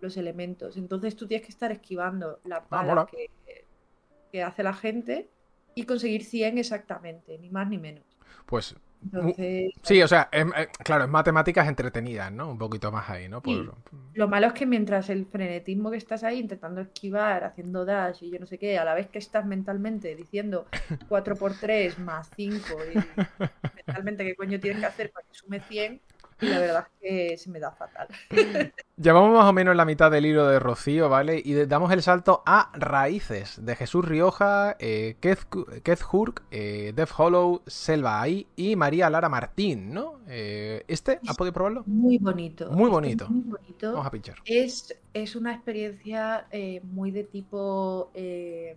los 0.00 0.16
elementos. 0.16 0.76
Entonces 0.76 1.14
tú 1.16 1.26
tienes 1.26 1.46
que 1.46 1.52
estar 1.52 1.70
esquivando 1.70 2.40
Ah, 2.50 2.64
balas 2.68 2.86
mola. 2.96 3.06
que, 3.06 3.30
que 4.32 4.42
hace 4.42 4.62
la 4.62 4.72
gente 4.74 5.28
y 5.74 5.84
conseguir 5.84 6.24
100 6.24 6.58
exactamente, 6.58 7.38
ni 7.38 7.50
más 7.50 7.68
ni 7.68 7.78
menos. 7.78 8.04
Pues 8.46 8.74
Entonces, 9.04 9.72
Sí, 9.82 10.02
o 10.02 10.08
sea, 10.08 10.28
em- 10.32 10.52
eh, 10.56 10.68
claro, 10.82 11.04
es 11.04 11.10
matemáticas 11.10 11.68
entretenidas, 11.68 12.32
¿no? 12.32 12.50
Un 12.50 12.58
poquito 12.58 12.90
más 12.90 13.08
ahí, 13.10 13.28
¿no? 13.28 13.42
Sí. 13.44 13.54
Por- 13.56 13.76
Lo 14.14 14.28
malo 14.28 14.46
es 14.46 14.52
que 14.54 14.66
mientras 14.66 15.10
el 15.10 15.26
frenetismo 15.26 15.90
que 15.90 15.96
estás 15.98 16.22
ahí 16.24 16.38
intentando 16.40 16.80
esquivar, 16.80 17.44
haciendo 17.44 17.84
dash 17.84 18.22
y 18.22 18.30
yo 18.32 18.38
no 18.38 18.46
sé 18.46 18.58
qué, 18.58 18.78
a 18.78 18.84
la 18.84 18.94
vez 18.94 19.08
que 19.08 19.18
estás 19.18 19.44
mentalmente 19.44 20.14
diciendo 20.16 20.66
4x3 21.08 21.98
más 21.98 22.30
5 22.36 22.76
y 22.94 22.96
mentalmente 23.76 24.24
qué 24.24 24.34
coño 24.36 24.58
tienes 24.60 24.80
que 24.80 24.86
hacer 24.86 25.10
para 25.12 25.26
que 25.26 25.34
sume 25.34 25.60
100 25.60 26.00
y 26.40 26.46
la 26.46 26.58
verdad 26.58 26.86
es 27.00 27.10
que 27.10 27.36
se 27.38 27.50
me 27.50 27.58
da 27.60 27.70
fatal. 27.72 28.08
Llevamos 28.96 29.32
más 29.36 29.46
o 29.46 29.52
menos 29.52 29.74
la 29.74 29.84
mitad 29.84 30.10
del 30.10 30.26
hilo 30.26 30.46
de 30.46 30.58
Rocío, 30.58 31.08
¿vale? 31.08 31.40
Y 31.44 31.52
de- 31.52 31.66
damos 31.66 31.90
el 31.92 32.02
salto 32.02 32.42
a 32.46 32.70
Raíces, 32.74 33.64
de 33.64 33.74
Jesús 33.76 34.04
Rioja, 34.04 34.76
eh, 34.78 35.16
Keith, 35.20 36.04
Hurk, 36.12 36.42
eh, 36.50 36.92
Dev 36.94 37.08
Hollow, 37.16 37.62
Selva 37.66 38.22
Ahí 38.22 38.46
y 38.56 38.76
María 38.76 39.10
Lara 39.10 39.28
Martín, 39.28 39.92
¿no? 39.92 40.20
Eh, 40.28 40.84
¿Este? 40.88 41.20
¿Has 41.26 41.36
podido 41.36 41.52
probarlo? 41.52 41.82
Muy 41.86 42.18
bonito. 42.18 42.66
Muy 42.70 42.74
Esto 42.74 42.86
es 42.86 42.92
bonito. 42.92 43.28
Muy 43.28 43.42
bonito. 43.42 43.92
Vamos 43.92 44.06
a 44.06 44.10
pinchar. 44.10 44.36
Es, 44.44 44.96
es 45.12 45.36
una 45.36 45.52
experiencia 45.54 46.46
eh, 46.50 46.80
muy 46.84 47.10
de 47.10 47.24
tipo, 47.24 48.10
eh, 48.14 48.76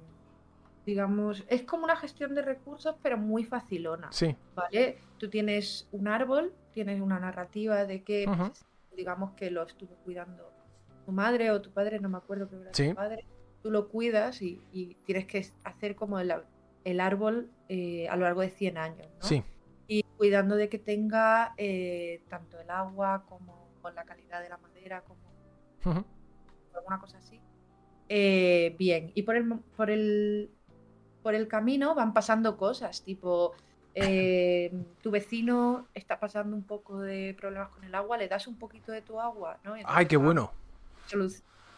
digamos, 0.86 1.44
es 1.48 1.64
como 1.64 1.84
una 1.84 1.96
gestión 1.96 2.34
de 2.34 2.42
recursos, 2.42 2.96
pero 3.04 3.18
muy 3.18 3.44
facilona. 3.44 4.08
Sí. 4.12 4.36
¿Vale? 4.56 4.98
Tú 5.18 5.30
tienes 5.30 5.88
un 5.92 6.08
árbol, 6.08 6.54
tienes 6.78 7.02
una 7.02 7.20
narrativa 7.20 7.86
de 7.86 8.04
que, 8.04 8.28
Ujú. 8.28 8.50
pues, 8.50 8.64
digamos 8.96 9.32
que 9.32 9.50
lo 9.50 9.64
estuvo 9.64 9.96
cuidando 10.06 10.54
tu 11.08 11.12
madre 11.12 11.50
o 11.50 11.60
tu 11.60 11.72
padre, 11.72 12.00
no 12.00 12.08
me 12.08 12.18
acuerdo, 12.20 12.48
pero 12.48 12.62
era 12.62 12.74
Sí. 12.76 12.90
tu 12.90 12.96
padre. 12.96 13.26
Tú 13.64 13.72
lo 13.72 13.90
cuidas 13.90 14.44
y, 14.44 14.62
y 14.72 14.94
tienes 15.06 15.26
que 15.26 15.44
hacer 15.64 15.96
como 15.96 16.20
el, 16.20 16.32
el 16.84 17.00
árbol 17.00 17.50
eh, 17.68 18.08
a 18.10 18.16
lo 18.16 18.26
largo 18.26 18.42
de 18.42 18.52
100 18.52 18.78
años, 18.78 19.08
¿no? 19.20 19.28
Sí. 19.28 19.44
Y 19.88 20.04
cuidando 20.18 20.56
de 20.56 20.70
que 20.70 20.78
tenga 20.78 21.56
eh, 21.58 22.22
tanto 22.30 22.60
el 22.60 22.70
agua 22.70 23.26
como 23.28 23.70
con 23.82 23.96
la 23.96 24.04
calidad 24.04 24.44
de 24.44 24.50
la 24.50 24.58
madera, 24.58 25.02
como 25.02 25.20
Ujú. 25.84 26.06
alguna 26.76 27.00
cosa 27.00 27.18
así. 27.18 27.42
Eh, 28.08 28.76
bien, 28.78 29.12
y 29.16 29.24
por 29.24 29.36
el, 29.36 29.50
por 29.76 29.90
el 29.90 30.52
por 31.24 31.34
el 31.34 31.48
camino 31.48 31.96
van 31.96 32.14
pasando 32.14 32.56
cosas, 32.56 33.04
tipo 33.04 33.54
eh, 34.00 34.72
tu 35.02 35.10
vecino 35.10 35.88
está 35.96 36.20
pasando 36.20 36.56
un 36.56 36.64
poco 36.64 37.00
de 37.02 37.36
problemas 37.36 37.70
con 37.70 37.84
el 37.84 37.96
agua, 37.96 38.18
le 38.18 38.28
das 38.28 38.46
un 38.46 38.58
poquito 38.60 38.92
de 38.92 39.02
tu 39.02 39.20
agua, 39.20 39.58
¿no? 39.64 39.74
¡Ay, 39.86 40.06
qué 40.06 40.18
bueno! 40.18 40.52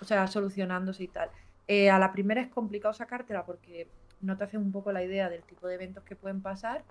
o 0.01 0.05
sea, 0.05 0.27
solucionándose 0.27 1.03
y 1.03 1.07
tal. 1.07 1.29
Eh, 1.67 1.89
a 1.89 1.99
la 1.99 2.11
primera 2.11 2.41
es 2.41 2.49
complicado 2.49 2.93
sacártela 2.93 3.45
porque 3.45 3.87
no 4.21 4.37
te 4.37 4.43
hace 4.43 4.57
un 4.57 4.71
poco 4.71 4.91
la 4.91 5.03
idea 5.03 5.29
del 5.29 5.43
tipo 5.43 5.67
de 5.67 5.75
eventos 5.75 6.03
que 6.03 6.15
pueden 6.15 6.41
pasar, 6.41 6.83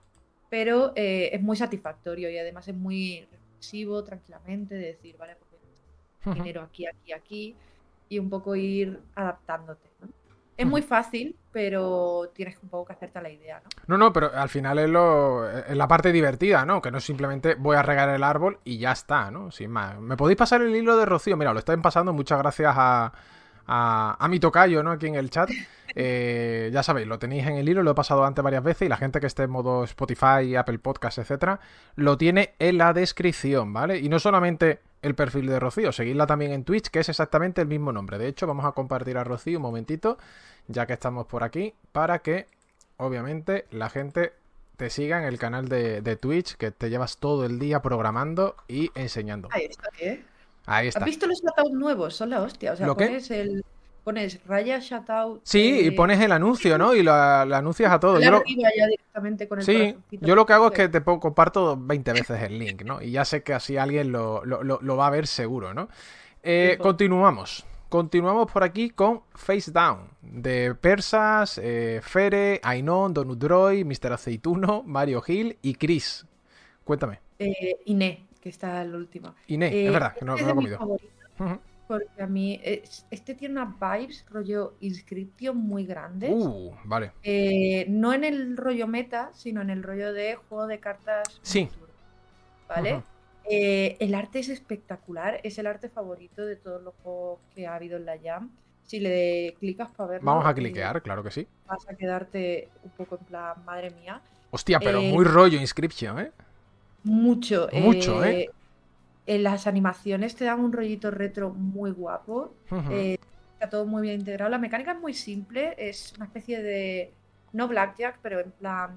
pero 0.48 0.92
eh, 0.96 1.30
es 1.32 1.42
muy 1.42 1.56
satisfactorio 1.56 2.30
y 2.30 2.38
además 2.38 2.68
es 2.68 2.74
muy 2.74 3.26
reflexivo, 3.30 4.04
tranquilamente, 4.04 4.76
de 4.76 4.86
decir, 4.86 5.16
vale, 5.18 5.36
pues 5.36 6.36
dinero 6.36 6.62
aquí, 6.62 6.86
aquí, 6.86 7.12
aquí, 7.12 7.56
y 8.08 8.18
un 8.18 8.30
poco 8.30 8.56
ir 8.56 9.00
adaptándote. 9.14 9.90
¿no? 10.00 10.08
Es 10.58 10.66
muy 10.66 10.82
fácil, 10.82 11.36
pero 11.52 12.32
tienes 12.34 12.58
un 12.60 12.68
poco 12.68 12.86
que 12.86 12.92
hacerte 12.94 13.22
la 13.22 13.30
idea, 13.30 13.62
¿no? 13.62 13.68
No, 13.86 13.96
no, 13.96 14.12
pero 14.12 14.32
al 14.34 14.48
final 14.48 14.80
es, 14.80 14.90
lo, 14.90 15.48
es 15.48 15.76
la 15.76 15.86
parte 15.86 16.10
divertida, 16.10 16.66
¿no? 16.66 16.82
Que 16.82 16.90
no 16.90 16.98
es 16.98 17.04
simplemente 17.04 17.54
voy 17.54 17.76
a 17.76 17.82
regar 17.82 18.08
el 18.08 18.24
árbol 18.24 18.58
y 18.64 18.78
ya 18.78 18.90
está, 18.90 19.30
¿no? 19.30 19.52
Sin 19.52 19.70
más. 19.70 20.00
¿Me 20.00 20.16
podéis 20.16 20.36
pasar 20.36 20.60
el 20.60 20.74
hilo 20.74 20.96
de 20.96 21.06
Rocío? 21.06 21.36
Mira, 21.36 21.52
lo 21.52 21.60
están 21.60 21.80
pasando. 21.80 22.12
Muchas 22.12 22.38
gracias 22.40 22.74
a, 22.76 23.12
a, 23.68 24.16
a 24.18 24.28
mi 24.28 24.40
tocayo, 24.40 24.82
¿no? 24.82 24.90
Aquí 24.90 25.06
en 25.06 25.14
el 25.14 25.30
chat. 25.30 25.48
Eh, 25.94 26.70
ya 26.70 26.82
sabéis, 26.82 27.08
lo 27.08 27.18
tenéis 27.18 27.46
en 27.46 27.54
el 27.54 27.68
hilo, 27.68 27.82
lo 27.82 27.92
he 27.92 27.94
pasado 27.94 28.24
antes 28.24 28.44
varias 28.44 28.62
veces 28.62 28.82
y 28.86 28.88
la 28.88 28.98
gente 28.98 29.20
que 29.20 29.26
esté 29.26 29.44
en 29.44 29.50
modo 29.50 29.82
Spotify, 29.84 30.54
Apple 30.54 30.78
Podcast, 30.78 31.18
etcétera, 31.18 31.60
lo 31.96 32.18
tiene 32.18 32.54
en 32.58 32.76
la 32.78 32.92
descripción, 32.92 33.72
¿vale? 33.72 33.98
Y 33.98 34.10
no 34.10 34.18
solamente 34.20 34.80
el 35.02 35.14
perfil 35.14 35.46
de 35.46 35.60
Rocío, 35.60 35.92
seguidla 35.92 36.26
también 36.26 36.52
en 36.52 36.64
Twitch, 36.64 36.88
que 36.88 37.00
es 37.00 37.08
exactamente 37.08 37.60
el 37.60 37.68
mismo 37.68 37.92
nombre. 37.92 38.18
De 38.18 38.28
hecho, 38.28 38.46
vamos 38.46 38.64
a 38.64 38.72
compartir 38.72 39.16
a 39.18 39.24
Rocío 39.24 39.58
un 39.58 39.62
momentito, 39.62 40.18
ya 40.66 40.86
que 40.86 40.92
estamos 40.92 41.26
por 41.26 41.44
aquí, 41.44 41.74
para 41.92 42.20
que, 42.20 42.46
obviamente, 42.96 43.66
la 43.70 43.90
gente 43.90 44.32
te 44.76 44.90
siga 44.90 45.18
en 45.18 45.24
el 45.24 45.38
canal 45.38 45.68
de, 45.68 46.02
de 46.02 46.16
Twitch, 46.16 46.56
que 46.56 46.70
te 46.70 46.90
llevas 46.90 47.18
todo 47.18 47.44
el 47.44 47.58
día 47.58 47.80
programando 47.82 48.56
y 48.68 48.90
enseñando. 48.94 49.48
Ahí 49.52 49.66
está, 49.66 49.88
¿eh? 50.00 50.24
Ahí 50.66 50.88
está. 50.88 51.00
¿Has 51.00 51.06
visto 51.06 51.26
los 51.26 51.40
shutouts 51.40 51.72
nuevos? 51.72 52.14
Son 52.14 52.30
la 52.30 52.42
hostia. 52.42 52.72
O 52.72 52.76
sea, 52.76 52.86
¿Lo 52.86 52.96
qué? 52.96 53.06
pones 53.06 53.30
el. 53.30 53.64
Pones 54.08 54.40
raya 54.46 54.78
shutout. 54.78 55.40
Sí, 55.42 55.80
y 55.82 55.86
eh, 55.88 55.92
pones 55.92 56.18
el 56.18 56.32
anuncio, 56.32 56.78
¿no? 56.78 56.94
Y 56.94 57.02
lo, 57.02 57.12
lo 57.44 57.56
anuncias 57.56 57.92
a 57.92 58.00
todo. 58.00 58.18
Yo 58.18 58.30
lo- 58.30 58.42
ya 58.46 58.86
directamente 58.86 59.46
con 59.46 59.58
el 59.58 59.64
Sí, 59.66 59.94
yo 60.12 60.34
lo 60.34 60.46
que 60.46 60.54
hago 60.54 60.68
es 60.68 60.72
que 60.72 60.88
te 60.88 61.02
pongo- 61.02 61.20
comparto 61.20 61.76
20 61.78 62.14
veces 62.14 62.42
el 62.42 62.58
link, 62.58 62.84
¿no? 62.84 63.02
Y 63.02 63.10
ya 63.10 63.26
sé 63.26 63.42
que 63.42 63.52
así 63.52 63.76
alguien 63.76 64.10
lo, 64.10 64.42
lo- 64.46 64.96
va 64.96 65.08
a 65.08 65.10
ver 65.10 65.26
seguro, 65.26 65.74
¿no? 65.74 65.90
Eh, 66.42 66.78
continuamos. 66.80 67.66
Continuamos 67.90 68.50
por 68.50 68.64
aquí 68.64 68.88
con 68.88 69.24
Face 69.34 69.70
Down, 69.72 70.08
de 70.22 70.74
Persas, 70.74 71.58
eh, 71.62 72.00
Fere, 72.02 72.60
Ainon, 72.62 73.12
Donudroy, 73.12 73.84
Mr. 73.84 74.14
Aceituno, 74.14 74.82
Mario 74.86 75.20
Gil 75.20 75.58
y 75.60 75.74
Chris. 75.74 76.24
Cuéntame. 76.82 77.20
Iné, 77.84 78.26
que 78.40 78.48
está 78.48 78.80
el 78.80 78.94
último. 78.94 79.34
Iné, 79.48 79.86
es 79.86 79.92
verdad, 79.92 80.14
que 80.14 80.24
no, 80.24 80.34
este 80.34 80.46
no 80.46 80.54
lo 80.54 80.60
he 80.70 80.76
comido. 80.78 80.98
Ujú. 81.40 81.58
Porque 81.88 82.22
a 82.22 82.26
mí 82.26 82.60
es- 82.62 83.06
este 83.10 83.34
tiene 83.34 83.60
unas 83.60 83.74
vibes 83.80 84.24
rollo 84.28 84.74
Inscription 84.80 85.56
muy 85.56 85.86
grandes. 85.86 86.30
Uh, 86.32 86.72
vale. 86.84 87.12
Eh, 87.22 87.86
no 87.88 88.12
en 88.12 88.22
el 88.24 88.56
rollo 88.56 88.86
meta, 88.86 89.30
sino 89.32 89.62
en 89.62 89.70
el 89.70 89.82
rollo 89.82 90.12
de 90.12 90.36
juego 90.36 90.66
de 90.66 90.78
cartas. 90.78 91.40
Sí. 91.42 91.68
¿Vale? 92.68 93.02
Eh, 93.50 93.96
el 94.00 94.14
arte 94.14 94.40
es 94.40 94.50
espectacular, 94.50 95.40
es 95.42 95.58
el 95.58 95.66
arte 95.66 95.88
favorito 95.88 96.44
de 96.44 96.56
todos 96.56 96.82
los 96.82 96.92
juegos 97.02 97.40
que 97.54 97.66
ha 97.66 97.74
habido 97.74 97.96
en 97.96 98.04
la 98.04 98.18
Jam. 98.22 98.50
Si 98.82 99.00
le 99.00 99.54
clicas 99.58 99.90
para 99.90 100.10
verlo, 100.10 100.26
Vamos 100.26 100.44
a 100.46 100.50
eh, 100.50 100.54
cliquear, 100.54 101.00
claro 101.02 101.22
que 101.22 101.30
sí. 101.30 101.46
vas 101.66 101.88
a 101.88 101.94
quedarte 101.94 102.68
un 102.82 102.90
poco 102.90 103.16
en 103.18 103.24
plan, 103.24 103.64
madre 103.64 103.90
mía. 103.90 104.20
Hostia, 104.50 104.78
pero 104.78 105.00
eh, 105.00 105.10
muy 105.10 105.24
rollo 105.24 105.58
Inscription, 105.58 106.18
¿eh? 106.20 106.32
Mucho. 107.04 107.68
Mucho, 107.72 108.22
¿eh? 108.24 108.50
En 109.28 109.42
las 109.42 109.66
animaciones 109.66 110.34
te 110.34 110.46
dan 110.46 110.60
un 110.60 110.72
rollito 110.72 111.10
retro 111.10 111.50
muy 111.50 111.90
guapo. 111.90 112.54
Eh, 112.90 113.18
está 113.52 113.68
todo 113.68 113.84
muy 113.84 114.00
bien 114.00 114.20
integrado. 114.20 114.50
La 114.50 114.56
mecánica 114.56 114.92
es 114.92 114.98
muy 115.00 115.12
simple, 115.12 115.74
es 115.76 116.14
una 116.16 116.24
especie 116.24 116.62
de. 116.62 117.12
No 117.52 117.68
blackjack, 117.68 118.20
pero 118.22 118.40
en 118.40 118.50
plan. 118.52 118.96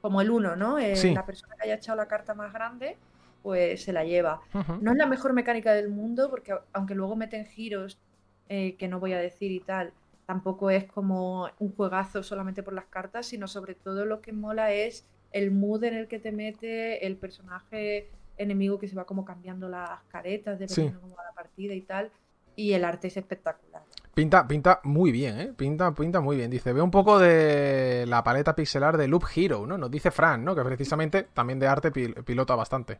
Como 0.00 0.22
el 0.22 0.30
uno, 0.30 0.56
¿no? 0.56 0.78
Eh, 0.78 0.96
Sí. 0.96 1.12
La 1.12 1.26
persona 1.26 1.56
que 1.56 1.64
haya 1.64 1.74
echado 1.74 1.96
la 1.96 2.08
carta 2.08 2.32
más 2.32 2.54
grande, 2.54 2.96
pues 3.42 3.84
se 3.84 3.92
la 3.92 4.02
lleva. 4.02 4.40
No 4.80 4.92
es 4.92 4.96
la 4.96 5.06
mejor 5.06 5.34
mecánica 5.34 5.74
del 5.74 5.90
mundo, 5.90 6.30
porque 6.30 6.54
aunque 6.72 6.94
luego 6.94 7.14
meten 7.14 7.44
giros 7.44 7.98
eh, 8.48 8.76
que 8.76 8.88
no 8.88 8.98
voy 8.98 9.12
a 9.12 9.18
decir 9.18 9.52
y 9.52 9.60
tal, 9.60 9.92
tampoco 10.24 10.70
es 10.70 10.84
como 10.84 11.50
un 11.58 11.74
juegazo 11.76 12.22
solamente 12.22 12.62
por 12.62 12.72
las 12.72 12.86
cartas, 12.86 13.26
sino 13.26 13.46
sobre 13.46 13.74
todo 13.74 14.06
lo 14.06 14.22
que 14.22 14.32
mola 14.32 14.72
es 14.72 15.04
el 15.32 15.50
mood 15.50 15.84
en 15.84 15.94
el 15.94 16.08
que 16.08 16.18
te 16.18 16.32
mete, 16.32 17.06
el 17.06 17.16
personaje 17.16 18.08
enemigo 18.36 18.78
que 18.78 18.88
se 18.88 18.96
va 18.96 19.04
como 19.04 19.24
cambiando 19.24 19.68
las 19.68 20.00
caretas 20.08 20.58
dependiendo 20.58 21.00
cómo 21.00 21.16
va 21.16 21.24
la 21.24 21.32
partida 21.32 21.74
y 21.74 21.82
tal, 21.82 22.10
y 22.54 22.72
el 22.72 22.84
arte 22.84 23.08
es 23.08 23.16
espectacular. 23.16 23.82
Pinta, 24.14 24.48
pinta 24.48 24.80
muy 24.84 25.12
bien, 25.12 25.38
¿eh? 25.40 25.52
Pinta, 25.54 25.92
pinta 25.92 26.20
muy 26.22 26.36
bien. 26.36 26.50
Dice, 26.50 26.72
ve 26.72 26.80
un 26.80 26.90
poco 26.90 27.18
de 27.18 28.06
la 28.08 28.24
paleta 28.24 28.54
pixelar 28.56 28.96
de 28.96 29.08
Loop 29.08 29.24
Hero, 29.34 29.66
¿no? 29.66 29.76
Nos 29.76 29.90
dice 29.90 30.10
Fran, 30.10 30.42
¿no? 30.42 30.54
Que 30.54 30.62
precisamente 30.62 31.24
también 31.34 31.58
de 31.58 31.66
arte 31.66 31.92
pil- 31.92 32.24
pilota 32.24 32.54
bastante. 32.54 32.98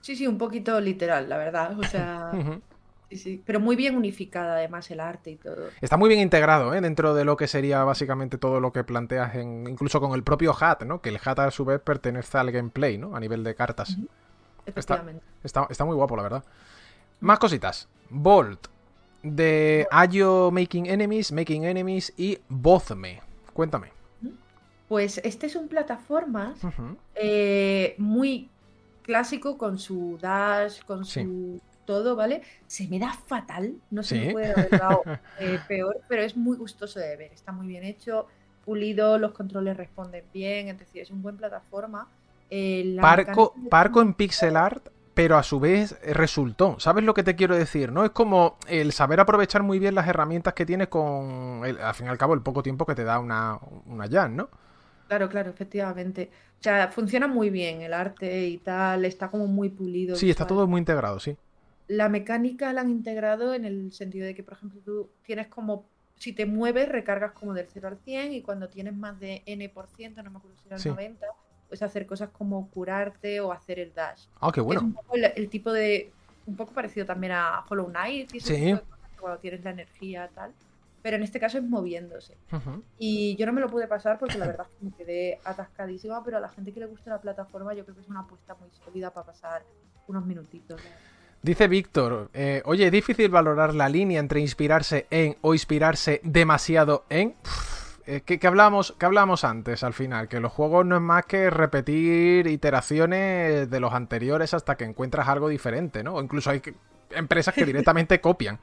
Sí, 0.00 0.16
sí, 0.16 0.26
un 0.26 0.38
poquito 0.38 0.80
literal, 0.80 1.28
la 1.28 1.36
verdad. 1.36 1.78
O 1.78 1.82
sea, 1.82 2.30
sí. 3.10 3.42
Pero 3.44 3.60
muy 3.60 3.76
bien 3.76 3.94
unificada 3.94 4.54
además 4.54 4.90
el 4.90 5.00
arte 5.00 5.32
y 5.32 5.36
todo. 5.36 5.68
Está 5.82 5.98
muy 5.98 6.08
bien 6.08 6.20
integrado, 6.22 6.72
¿eh? 6.74 6.80
Dentro 6.80 7.14
de 7.14 7.26
lo 7.26 7.36
que 7.36 7.46
sería 7.46 7.84
básicamente 7.84 8.38
todo 8.38 8.58
lo 8.58 8.72
que 8.72 8.84
planteas, 8.84 9.34
en, 9.34 9.66
incluso 9.68 10.00
con 10.00 10.12
el 10.14 10.22
propio 10.22 10.54
HAT, 10.58 10.84
¿no? 10.84 11.02
Que 11.02 11.10
el 11.10 11.18
HAT 11.22 11.40
a 11.40 11.50
su 11.50 11.66
vez 11.66 11.78
pertenece 11.80 12.38
al 12.38 12.50
gameplay, 12.50 12.96
¿no? 12.96 13.14
A 13.14 13.20
nivel 13.20 13.44
de 13.44 13.54
cartas. 13.54 13.98
Está, 14.66 14.70
Efectivamente. 14.94 15.24
está, 15.42 15.66
está 15.70 15.84
muy 15.84 15.94
guapo, 15.96 16.16
la 16.16 16.22
verdad. 16.22 16.44
Más 17.20 17.38
cositas. 17.38 17.88
Bolt. 18.10 18.68
De 19.22 19.86
Ayo 19.90 20.50
Making 20.50 20.86
Enemies, 20.86 21.32
Making 21.32 21.64
Enemies 21.64 22.12
y 22.16 22.38
Bozme. 22.48 23.22
Cuéntame. 23.54 23.92
Pues 24.88 25.18
este 25.24 25.46
es 25.46 25.56
un 25.56 25.68
plataformas 25.68 26.62
Ujú. 26.62 26.96
eh, 27.14 27.94
muy 27.98 28.50
clásico 29.02 29.56
con 29.56 29.78
su 29.78 30.18
dash, 30.20 30.82
con 30.84 31.04
Sí. 31.06 31.22
su 31.24 31.60
todo, 31.86 32.16
¿vale? 32.16 32.42
Se 32.66 32.86
me 32.88 32.98
da 32.98 33.12
fatal, 33.12 33.74
no 33.90 34.02
se 34.02 34.18
Sí. 34.18 34.26
me 34.26 34.32
puede 34.32 34.52
haber 34.52 34.70
dado 34.70 35.02
eh, 35.40 35.58
peor, 35.68 36.00
pero 36.08 36.22
es 36.22 36.36
muy 36.36 36.56
gustoso 36.56 36.98
de 37.00 37.16
ver, 37.16 37.32
está 37.32 37.52
muy 37.52 37.66
bien 37.66 37.84
hecho, 37.84 38.26
pulido, 38.64 39.18
los 39.18 39.32
controles 39.32 39.76
responden 39.76 40.24
bien, 40.32 40.68
es 40.68 40.78
decir, 40.78 41.02
es 41.02 41.10
un 41.10 41.22
buen 41.22 41.36
plataforma. 41.36 42.08
Eh, 42.50 42.96
Parco, 43.00 43.30
mecánica 43.54 43.60
de- 43.64 43.68
parco 43.70 44.02
en 44.02 44.14
pixel 44.14 44.56
art, 44.56 44.88
pero 45.14 45.36
a 45.36 45.42
su 45.42 45.60
vez 45.60 45.98
resultó. 46.02 46.78
¿Sabes 46.80 47.04
lo 47.04 47.14
que 47.14 47.22
te 47.22 47.36
quiero 47.36 47.56
decir? 47.56 47.92
No 47.92 48.04
es 48.04 48.10
como 48.10 48.58
el 48.68 48.92
saber 48.92 49.20
aprovechar 49.20 49.62
muy 49.62 49.78
bien 49.78 49.94
las 49.94 50.08
herramientas 50.08 50.54
que 50.54 50.66
tienes 50.66 50.88
con, 50.88 51.62
el- 51.64 51.78
al 51.80 51.94
fin 51.94 52.06
y 52.06 52.10
al 52.10 52.18
cabo, 52.18 52.34
el 52.34 52.42
poco 52.42 52.62
tiempo 52.62 52.84
que 52.86 52.94
te 52.94 53.04
da 53.04 53.18
una, 53.18 53.58
una 53.86 54.08
Jan, 54.08 54.36
¿no? 54.36 54.48
Claro, 55.08 55.28
claro, 55.28 55.50
efectivamente. 55.50 56.30
O 56.58 56.62
sea, 56.62 56.88
funciona 56.88 57.28
muy 57.28 57.50
bien 57.50 57.82
el 57.82 57.92
arte 57.92 58.46
y 58.48 58.58
tal, 58.58 59.04
está 59.04 59.28
como 59.30 59.46
muy 59.46 59.68
pulido. 59.68 60.16
Sí, 60.16 60.30
está 60.30 60.44
visual. 60.44 60.58
todo 60.58 60.66
muy 60.66 60.78
integrado, 60.78 61.20
sí. 61.20 61.36
La 61.88 62.08
mecánica 62.08 62.72
la 62.72 62.80
han 62.80 62.90
integrado 62.90 63.52
en 63.54 63.66
el 63.66 63.92
sentido 63.92 64.26
de 64.26 64.34
que, 64.34 64.42
por 64.42 64.54
ejemplo, 64.54 64.80
tú 64.84 65.10
tienes 65.22 65.48
como, 65.48 65.84
si 66.16 66.32
te 66.32 66.46
mueves, 66.46 66.88
recargas 66.88 67.32
como 67.32 67.52
del 67.52 67.66
0 67.70 67.88
al 67.88 67.98
100 67.98 68.32
y 68.32 68.40
cuando 68.40 68.68
tienes 68.68 68.96
más 68.96 69.20
de 69.20 69.42
N%, 69.44 70.22
no 70.22 70.30
me 70.30 70.38
acuerdo 70.38 70.56
si 70.62 70.66
era 70.68 70.76
el 70.76 70.82
Sí. 70.82 70.88
90, 70.88 71.26
puedes 71.74 71.82
hacer 71.90 72.06
cosas 72.06 72.30
como 72.30 72.68
curarte 72.70 73.40
o 73.40 73.50
hacer 73.50 73.80
el 73.80 73.92
dash. 73.92 74.26
Ah, 74.40 74.50
qué 74.54 74.60
Es 74.60 74.66
bueno. 74.66 74.80
un 74.82 74.92
poco 74.92 75.16
el, 75.16 75.24
el 75.24 75.48
tipo 75.48 75.72
de, 75.72 76.12
un 76.46 76.54
poco 76.54 76.72
parecido 76.72 77.04
también 77.04 77.32
a 77.32 77.64
Hollow 77.68 77.88
Knight 77.88 78.32
y 78.32 78.38
ese 78.38 78.54
Sí. 78.54 78.60
tipo 78.66 78.76
de 78.76 78.80
cosas, 78.82 79.10
cuando 79.20 79.38
tienes 79.40 79.64
la 79.64 79.70
energía 79.70 80.30
tal, 80.32 80.52
pero 81.02 81.16
en 81.16 81.24
este 81.24 81.40
caso 81.40 81.58
es 81.58 81.64
moviéndose. 81.64 82.36
Y 82.98 83.34
yo 83.36 83.44
no 83.46 83.52
me 83.52 83.60
lo 83.60 83.68
pude 83.68 83.88
pasar 83.88 84.20
porque 84.20 84.38
la 84.38 84.46
verdad 84.46 84.66
es 84.70 84.78
que 84.78 84.84
me 84.84 84.92
quedé 84.92 85.40
atascadísima, 85.44 86.22
pero 86.22 86.36
a 86.36 86.40
la 86.40 86.48
gente 86.48 86.72
que 86.72 86.78
le 86.78 86.86
gusta 86.86 87.10
la 87.10 87.20
plataforma 87.20 87.74
yo 87.74 87.82
creo 87.84 87.96
que 87.96 88.02
es 88.02 88.08
una 88.08 88.20
apuesta 88.20 88.54
muy 88.54 88.70
sólida 88.84 89.10
para 89.10 89.26
pasar 89.26 89.64
unos 90.06 90.24
minutitos. 90.24 90.80
Dice 91.42 91.66
Víctor, 91.66 92.30
eh, 92.32 92.62
oye, 92.66 92.86
¿es 92.86 92.92
difícil 92.92 93.30
valorar 93.30 93.74
la 93.74 93.88
línea 93.88 94.20
entre 94.20 94.38
inspirarse 94.40 95.06
en 95.10 95.36
o 95.42 95.52
inspirarse 95.54 96.20
demasiado 96.22 97.04
en? 97.10 97.34
Uf, 97.44 97.73
eh, 98.06 98.22
¿qué, 98.24 98.38
qué 98.38 98.46
hablamos, 98.46 98.94
qué 98.98 99.06
hablamos 99.06 99.44
antes 99.44 99.82
al 99.82 99.94
final? 99.94 100.28
Que 100.28 100.40
los 100.40 100.52
juegos 100.52 100.84
no 100.86 100.96
es 100.96 101.02
más 101.02 101.24
que 101.26 101.50
repetir 101.50 102.46
iteraciones 102.46 103.70
de 103.70 103.80
los 103.80 103.92
anteriores 103.92 104.54
hasta 104.54 104.76
que 104.76 104.84
encuentras 104.84 105.28
algo 105.28 105.48
diferente, 105.48 106.02
¿no? 106.02 106.14
O 106.16 106.22
incluso 106.22 106.50
hay 106.50 106.60
que- 106.60 106.74
empresas 107.10 107.54
que 107.54 107.64
directamente 107.66 108.20
copian. 108.20 108.58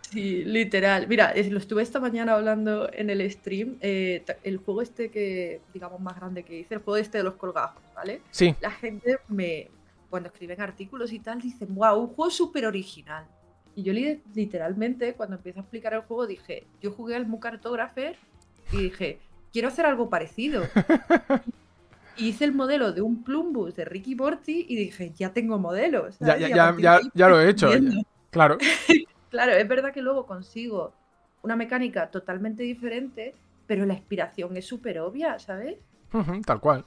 Sí, 0.00 0.44
literal. 0.44 1.06
Mira, 1.08 1.32
lo 1.36 1.58
estuve 1.58 1.82
esta 1.82 2.00
mañana 2.00 2.34
hablando 2.34 2.90
en 2.92 3.10
el 3.10 3.30
stream. 3.30 3.76
eh, 3.80 4.24
el 4.42 4.56
juego 4.58 4.82
este 4.82 5.10
que, 5.10 5.62
digamos, 5.72 6.00
más 6.00 6.16
grande 6.16 6.44
que 6.44 6.58
hice, 6.58 6.74
el 6.74 6.80
juego 6.80 6.96
este 6.96 7.18
de 7.18 7.24
los 7.24 7.34
colgajos, 7.36 7.82
¿vale? 7.94 8.22
Sí, 8.30 8.56
La 8.58 8.70
gente 8.72 9.18
me, 9.28 9.70
cuando 10.08 10.28
escriben 10.28 10.60
artículos 10.60 11.12
y 11.12 11.20
tal, 11.20 11.40
dicen, 11.40 11.74
wow, 11.74 11.98
un 12.00 12.08
juego 12.08 12.30
súper 12.30 12.66
original. 12.66 13.26
Y 13.74 13.84
yo 13.84 13.92
li- 13.92 14.22
literalmente, 14.34 15.14
cuando 15.14 15.36
empiezo 15.36 15.60
a 15.60 15.62
explicar 15.62 15.94
el 15.94 16.00
juego, 16.02 16.26
dije, 16.26 16.66
yo 16.80 16.90
jugué 16.92 17.14
al 17.14 17.26
Mook 17.26 17.42
Cartographer 17.42 18.16
y 18.72 18.76
dije, 18.76 19.18
quiero 19.52 19.68
hacer 19.68 19.86
algo 19.86 20.08
parecido. 20.08 20.64
Y 22.16 22.28
hice 22.28 22.44
el 22.44 22.52
modelo 22.52 22.92
de 22.92 23.02
un 23.02 23.22
Plumbus 23.22 23.76
de 23.76 23.84
Ricky 23.84 24.14
Morty 24.14 24.66
y 24.68 24.76
dije, 24.76 25.12
ya 25.16 25.32
tengo 25.32 25.58
modelos. 25.58 26.18
ya, 26.20 26.36
ya, 26.36 27.00
ya, 27.14 27.28
lo 27.28 27.40
he 27.40 27.48
hecho. 27.48 27.70
Claro. 28.30 28.58
Claro, 29.30 29.52
es 29.52 29.68
verdad 29.68 29.92
que 29.92 30.02
luego 30.02 30.26
consigo 30.26 30.92
una 31.42 31.54
mecánica 31.54 32.10
totalmente 32.10 32.64
diferente, 32.64 33.32
pero 33.68 33.86
la 33.86 33.94
inspiración 33.94 34.56
es 34.56 34.66
súper 34.66 34.98
obvia, 34.98 35.38
¿sabes? 35.38 35.76
Tal 36.44 36.58
cual. 36.58 36.84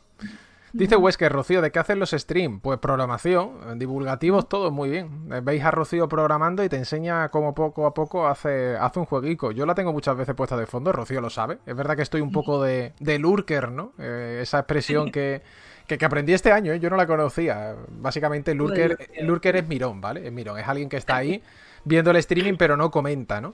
Dice 0.76 0.96
Wesker, 0.96 1.32
Rocío, 1.32 1.62
¿de 1.62 1.72
qué 1.72 1.78
hacen 1.78 2.00
los 2.00 2.10
streams? 2.10 2.60
Pues 2.60 2.80
programación, 2.80 3.78
divulgativos, 3.78 4.50
todo 4.50 4.72
muy 4.72 4.90
bien. 4.90 5.30
Veis 5.44 5.64
a 5.64 5.70
Rocío 5.70 6.10
programando 6.10 6.64
y 6.64 6.70
te 6.70 6.78
enseña 6.78 7.30
cómo 7.30 7.54
poco 7.54 7.86
a 7.86 7.94
poco 7.94 8.28
hace, 8.28 8.76
hace 8.76 8.98
un 8.98 9.06
jueguico. 9.06 9.52
Yo 9.52 9.68
la 9.68 9.76
tengo 9.76 9.94
muchas 9.94 10.18
veces 10.18 10.34
puesta 10.34 10.58
de 10.58 10.66
fondo, 10.66 10.92
Rocío 10.92 11.22
lo 11.22 11.30
sabe. 11.30 11.60
Es 11.68 11.76
verdad 11.76 11.96
que 11.96 12.02
estoy 12.02 12.22
un 12.22 12.32
poco 12.32 12.64
de, 12.64 12.94
de 13.00 13.20
lurker, 13.20 13.72
¿no? 13.72 13.94
Eh, 14.00 14.40
esa 14.42 14.58
expresión 14.58 15.12
que, 15.12 15.44
que, 15.86 16.00
que 16.00 16.06
aprendí 16.06 16.34
este 16.34 16.52
año, 16.52 16.74
¿eh? 16.74 16.80
yo 16.80 16.90
no 16.90 16.98
la 16.98 17.06
conocía. 17.06 17.76
Básicamente, 17.90 18.56
lurker, 18.56 18.98
lurker 19.22 19.58
es 19.58 19.68
mirón, 19.68 20.02
¿vale? 20.02 20.26
Es 20.26 20.34
mirón, 20.34 20.58
es 20.58 20.68
alguien 20.68 20.90
que 20.90 20.98
está 20.98 21.18
ahí 21.18 21.44
viendo 21.86 22.10
el 22.10 22.18
streaming 22.18 22.56
pero 22.58 22.78
no 22.78 22.90
comenta, 22.90 23.40
¿no? 23.42 23.54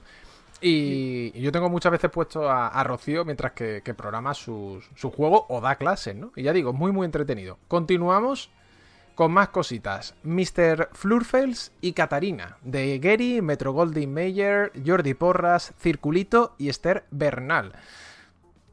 Y, 0.60 1.32
y 1.34 1.40
yo 1.40 1.52
tengo 1.52 1.68
muchas 1.70 1.92
veces 1.92 2.10
puesto 2.10 2.48
a, 2.50 2.68
a 2.68 2.84
Rocío 2.84 3.24
mientras 3.24 3.52
que, 3.52 3.82
que 3.84 3.94
programa 3.94 4.34
sus- 4.34 4.88
su 4.94 5.10
juego 5.10 5.46
o 5.48 5.60
da 5.60 5.76
clases, 5.76 6.14
¿no? 6.14 6.32
Y 6.36 6.42
ya 6.42 6.52
digo, 6.52 6.72
muy 6.72 6.92
muy 6.92 7.04
entretenido. 7.06 7.58
Continuamos 7.68 8.50
con 9.14 9.32
más 9.32 9.48
cositas. 9.48 10.14
Mr. 10.22 10.88
Flurfels 10.92 11.72
y 11.80 11.92
Catarina, 11.92 12.56
de 12.62 12.98
Gary, 12.98 13.42
Metro 13.42 13.72
Golding 13.72 14.12
Mayer, 14.12 14.72
Jordi 14.86 15.14
Porras, 15.14 15.72
Circulito 15.78 16.54
y 16.58 16.68
Esther 16.70 17.04
Bernal. 17.10 17.72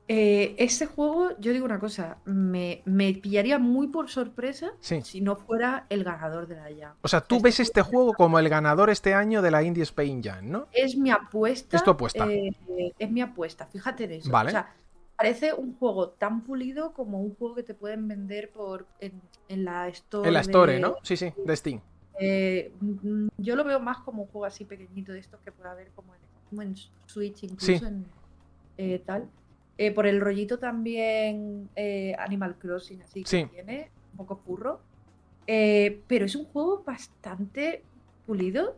Eh, 0.09 0.55
ese 0.57 0.85
juego, 0.85 1.37
yo 1.37 1.51
digo 1.51 1.65
una 1.65 1.79
cosa, 1.79 2.17
me, 2.23 2.81
me 2.85 3.13
pillaría 3.13 3.59
muy 3.59 3.87
por 3.87 4.09
sorpresa 4.09 4.71
Sí. 4.79 5.01
si 5.01 5.19
no 5.19 5.35
fuera 5.35 5.85
el 5.89 6.05
ganador 6.05 6.47
de 6.47 6.55
la 6.55 6.69
Jam. 6.77 6.95
O 7.01 7.07
sea, 7.09 7.19
tú 7.19 7.41
ves 7.41 7.59
este 7.59 7.81
juego 7.81 8.13
como 8.13 8.39
el 8.39 8.47
ganador 8.47 8.89
este 8.89 9.13
año 9.13 9.41
de 9.41 9.51
la 9.51 9.63
Indie 9.63 9.83
Spain 9.83 10.23
Jam, 10.23 10.49
¿no? 10.49 10.67
Es 10.71 10.95
mi 10.95 11.11
apuesta. 11.11 11.75
Es 11.75 11.83
tu 11.83 11.91
apuesta. 11.91 12.25
eh, 12.31 12.51
es 12.97 13.11
mi 13.11 13.19
apuesta, 13.21 13.65
fíjate 13.65 14.05
en 14.05 14.11
eso. 14.13 14.31
Vale. 14.31 14.47
O 14.47 14.51
sea, 14.51 14.73
parece 15.17 15.53
un 15.53 15.75
juego 15.77 16.09
tan 16.11 16.41
pulido 16.41 16.93
como 16.93 17.19
un 17.21 17.35
juego 17.35 17.55
que 17.55 17.63
te 17.63 17.73
pueden 17.73 18.07
vender 18.07 18.49
por 18.51 18.87
en, 19.01 19.21
en 19.49 19.65
la 19.65 19.89
Store. 19.89 20.27
En 20.29 20.33
la 20.33 20.39
Store, 20.41 20.73
de- 20.73 20.79
¿no? 20.79 20.95
Sí, 21.03 21.17
sí, 21.17 21.33
de 21.45 21.55
Steam. 21.57 21.81
Eh, 22.19 22.71
mm, 22.79 23.27
yo 23.39 23.55
lo 23.57 23.63
veo 23.65 23.81
más 23.81 23.97
como 23.99 24.21
un 24.23 24.29
juego 24.29 24.45
así 24.45 24.63
pequeñito 24.63 25.11
de 25.11 25.19
estos 25.19 25.41
que 25.41 25.51
puede 25.51 25.69
haber 25.69 25.89
como 25.91 26.15
en, 26.15 26.21
como 26.49 26.61
en 26.61 26.75
Switch, 27.07 27.43
incluso 27.43 27.65
Sí. 27.65 27.73
en 27.85 28.05
eh, 28.77 29.03
tal. 29.05 29.27
Eh, 29.77 29.91
por 29.91 30.07
el 30.07 30.19
rollito 30.21 30.57
también 30.59 31.69
eh, 31.75 32.15
Animal 32.17 32.55
Crossing, 32.57 33.01
así 33.03 33.23
que 33.23 33.29
Sí. 33.29 33.45
tiene, 33.51 33.89
un 34.13 34.17
poco 34.17 34.35
furro. 34.37 34.79
Eh, 35.45 36.01
pero 36.07 36.25
es 36.25 36.35
un 36.35 36.45
juego 36.45 36.83
bastante 36.85 37.83
pulido. 38.25 38.77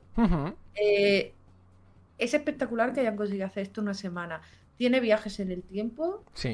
Es 0.75 2.33
espectacular 2.33 2.93
que 2.93 2.99
hayan 2.99 3.15
conseguido 3.15 3.45
hacer 3.45 3.63
esto 3.63 3.81
una 3.81 3.93
semana. 3.93 4.41
Tiene 4.77 4.99
viajes 4.99 5.39
en 5.39 5.51
el 5.51 5.63
tiempo, 5.63 6.23
Sí. 6.33 6.49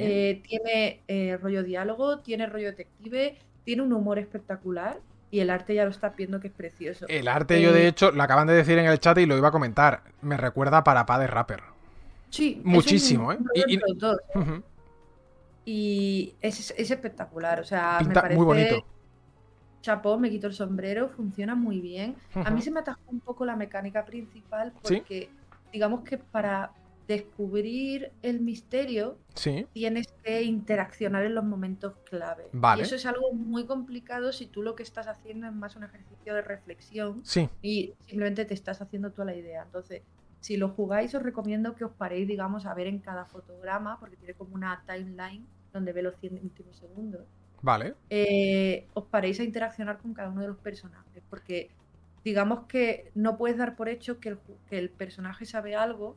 tiene 0.47 1.01
rollo 1.41 1.63
diálogo, 1.63 2.19
tiene 2.19 2.45
rollo 2.47 2.67
detective, 2.71 3.37
tiene 3.63 3.81
un 3.81 3.93
humor 3.93 4.19
espectacular 4.19 4.99
y 5.31 5.39
el 5.39 5.49
arte 5.49 5.73
ya 5.75 5.83
lo 5.85 5.89
estás 5.91 6.15
viendo 6.15 6.39
que 6.39 6.47
es 6.47 6.53
precioso. 6.53 7.05
El 7.09 7.27
arte, 7.27 7.61
yo 7.61 7.73
de 7.73 7.87
hecho, 7.87 8.11
lo 8.11 8.21
acaban 8.23 8.47
de 8.47 8.53
decir 8.53 8.77
en 8.77 8.85
el 8.85 8.99
chat 8.99 9.17
y 9.17 9.25
lo 9.25 9.37
iba 9.37 9.47
a 9.49 9.51
comentar. 9.51 10.03
Me 10.21 10.37
recuerda 10.37 10.77
a 10.77 10.83
Parapá 10.83 11.19
de 11.19 11.27
Rapper. 11.27 11.61
Sí, 12.35 12.57
es 12.59 12.65
muchísimo, 12.65 13.29
un- 13.29 13.49
¿eh? 13.55 14.61
Y- 15.65 16.35
es, 16.41 16.71
es 16.77 16.91
espectacular, 16.91 17.59
o 17.59 17.63
sea, 17.63 17.99
me 18.07 18.13
parece... 18.13 18.35
muy 18.35 18.45
bonito. 18.45 18.85
Chapó, 19.81 20.17
me 20.17 20.29
quito 20.29 20.47
el 20.47 20.53
sombrero, 20.53 21.09
funciona 21.09 21.55
muy 21.55 21.79
bien. 21.79 22.15
A 22.33 22.49
mí 22.51 22.61
se 22.61 22.71
me 22.71 22.79
atajó 22.79 23.01
un 23.07 23.19
poco 23.19 23.45
la 23.45 23.55
mecánica 23.55 24.03
principal 24.05 24.73
Sí. 24.83 24.97
porque, 24.97 25.29
digamos 25.71 26.01
que 26.01 26.17
para 26.17 26.71
descubrir 27.07 28.11
el 28.23 28.41
misterio 28.41 29.19
Sí. 29.35 29.67
tienes 29.73 30.07
que 30.23 30.41
interaccionar 30.41 31.23
en 31.23 31.35
los 31.35 31.43
momentos 31.43 31.93
clave. 32.09 32.45
Vale. 32.51 32.81
Y 32.81 32.85
eso 32.85 32.95
es 32.95 33.05
algo 33.05 33.31
muy 33.31 33.65
complicado 33.67 34.33
si 34.33 34.47
tú 34.47 34.63
lo 34.63 34.75
que 34.75 34.81
estás 34.81 35.07
haciendo 35.07 35.45
es 35.45 35.53
más 35.53 35.75
un 35.75 35.83
ejercicio 35.83 36.33
de 36.33 36.41
reflexión 36.41 37.23
Sí. 37.23 37.47
y 37.61 37.93
simplemente 38.07 38.45
te 38.45 38.55
estás 38.55 38.81
haciendo 38.81 39.11
tú 39.11 39.23
la 39.23 39.35
idea. 39.35 39.61
Entonces, 39.63 40.01
si 40.45 40.57
lo 40.57 40.69
jugáis, 40.69 41.13
os 41.15 41.23
recomiendo 41.23 41.75
que 41.75 41.85
os 41.85 41.91
paréis, 42.01 42.27
digamos, 42.27 42.65
a 42.65 42.73
ver 42.73 42.87
en 42.87 42.99
cada 42.99 43.25
fotograma, 43.25 43.99
porque 43.99 44.15
tiene 44.15 44.33
como 44.35 44.53
una 44.53 44.83
timeline 44.85 45.45
donde 45.73 45.91
ve 45.91 46.01
los 46.03 46.15
100 46.21 46.39
últimos 46.43 46.75
segundos. 46.77 47.23
Vale. 47.61 47.95
eh, 48.11 48.85
os 48.93 49.05
paréis 49.05 49.39
a 49.39 49.43
interaccionar 49.43 49.97
con 49.97 50.13
cada 50.13 50.29
uno 50.29 50.41
de 50.41 50.47
los 50.49 50.57
personajes, 50.57 51.23
porque 51.31 51.71
digamos 52.23 52.67
que 52.67 53.11
no 53.15 53.37
puedes 53.37 53.57
dar 53.57 53.75
por 53.75 53.87
hecho 53.89 54.19
que 54.19 54.29
el, 54.29 54.35
ju- 54.37 54.57
que 54.69 54.77
el 54.77 54.89
personaje 54.91 55.45
sabe 55.45 55.75
algo 55.75 56.15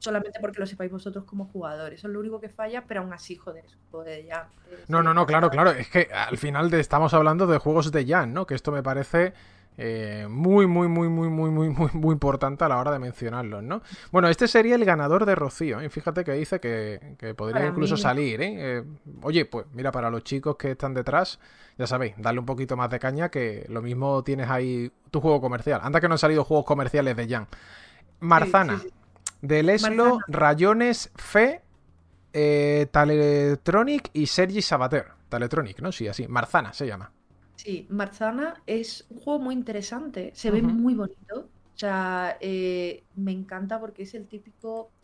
solamente 0.00 0.40
porque 0.40 0.58
lo 0.58 0.66
sepáis 0.66 0.90
vosotros 0.90 1.24
como 1.24 1.44
jugadores. 1.46 2.00
Eso 2.00 2.08
es 2.08 2.12
lo 2.14 2.18
único 2.18 2.40
que 2.40 2.48
falla, 2.48 2.84
pero 2.88 3.00
aún 3.02 3.12
así, 3.12 3.36
joder, 3.36 3.64
es 3.64 3.76
un 3.76 3.82
juego 3.92 4.04
de 4.04 4.24
ya. 4.26 4.48
eh, 4.72 4.84
No, 4.88 5.04
no, 5.04 5.14
no, 5.14 5.24
claro, 5.24 5.50
claro. 5.50 5.70
Es 5.70 5.88
que 5.88 6.08
al 6.12 6.36
final 6.36 6.68
de- 6.68 6.80
estamos 6.80 7.14
hablando 7.14 7.46
de 7.46 7.58
juegos 7.58 7.92
de 7.92 8.04
Jan, 8.04 8.32
¿no? 8.34 8.44
Que 8.44 8.54
esto 8.56 8.72
me 8.72 8.82
parece 8.82 9.34
eh, 9.78 10.26
muy, 10.28 10.66
muy, 10.66 10.88
muy, 10.88 11.08
muy, 11.08 11.28
muy, 11.28 11.50
muy, 11.50 11.70
muy, 11.70 11.90
muy 11.94 12.12
importante 12.12 12.64
a 12.64 12.68
la 12.68 12.78
hora 12.78 12.90
de 12.92 12.98
mencionarlos, 12.98 13.62
¿no? 13.62 13.82
Bueno, 14.10 14.28
este 14.28 14.46
sería 14.46 14.74
el 14.74 14.84
ganador 14.84 15.24
de 15.24 15.34
Rocío, 15.34 15.80
¿eh? 15.80 15.88
Fíjate 15.88 16.24
que 16.24 16.32
dice 16.32 16.60
que, 16.60 17.16
que 17.18 17.34
podría 17.34 17.66
Para 17.66 17.68
incluso 17.68 17.94
mí. 17.94 18.00
salir, 18.00 18.40
¿eh? 18.42 18.78
Eh, 18.78 18.84
Oye, 19.22 19.46
pues 19.46 19.66
mira, 19.72 19.90
para 19.90 20.10
los 20.10 20.22
chicos 20.24 20.56
que 20.56 20.72
están 20.72 20.92
detrás, 20.94 21.38
ya 21.78 21.86
sabéis, 21.86 22.14
darle 22.18 22.40
un 22.40 22.46
poquito 22.46 22.76
más 22.76 22.90
de 22.90 22.98
caña, 22.98 23.30
que 23.30 23.64
lo 23.68 23.80
mismo 23.82 24.22
tienes 24.22 24.50
ahí 24.50 24.92
tu 25.10 25.20
juego 25.20 25.40
comercial. 25.40 25.80
Anda 25.82 26.00
que 26.00 26.08
no 26.08 26.14
han 26.14 26.18
salido 26.18 26.44
juegos 26.44 26.66
comerciales 26.66 27.16
de 27.16 27.28
Jan. 27.28 27.48
Marzana, 28.20 28.78
sí, 28.78 28.88
sí. 28.88 28.94
de 29.40 29.62
Leslo, 29.62 30.04
Marzana. 30.04 30.24
Rayones, 30.28 31.10
Fe, 31.16 31.62
eh, 32.32 32.86
Taletronic 32.90 34.10
y 34.12 34.26
Sergi 34.26 34.62
Sabater. 34.62 35.06
Taletronic, 35.28 35.80
¿no? 35.80 35.92
Sí, 35.92 36.06
así. 36.08 36.28
Marzana 36.28 36.72
se 36.74 36.86
llama. 36.86 37.10
Sí, 37.56 37.86
Marzana 37.90 38.62
es 38.66 39.06
un 39.08 39.18
juego 39.18 39.38
muy 39.40 39.54
interesante, 39.54 40.32
se 40.34 40.50
ve 40.50 40.62
muy 40.62 40.94
bonito. 40.94 41.52
O 41.74 41.76
sea, 41.78 42.36
eh, 42.40 43.06
me 43.12 43.32
encanta 43.32 43.78
porque 43.80 44.02
es 44.02 44.14
el 44.14 44.28
típico 44.28 44.94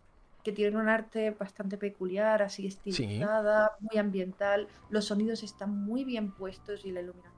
que 0.42 0.52
tiene 0.52 0.76
un 0.78 0.88
arte 0.88 1.30
bastante 1.32 1.78
peculiar, 1.78 2.42
así 2.42 2.66
estilizada, 2.66 3.70
muy 3.80 3.98
ambiental. 3.98 4.68
Los 4.88 5.06
sonidos 5.06 5.42
están 5.42 5.70
muy 5.70 6.04
bien 6.04 6.32
puestos 6.34 6.84
y 6.84 6.92
la 6.92 7.00
iluminación 7.00 7.34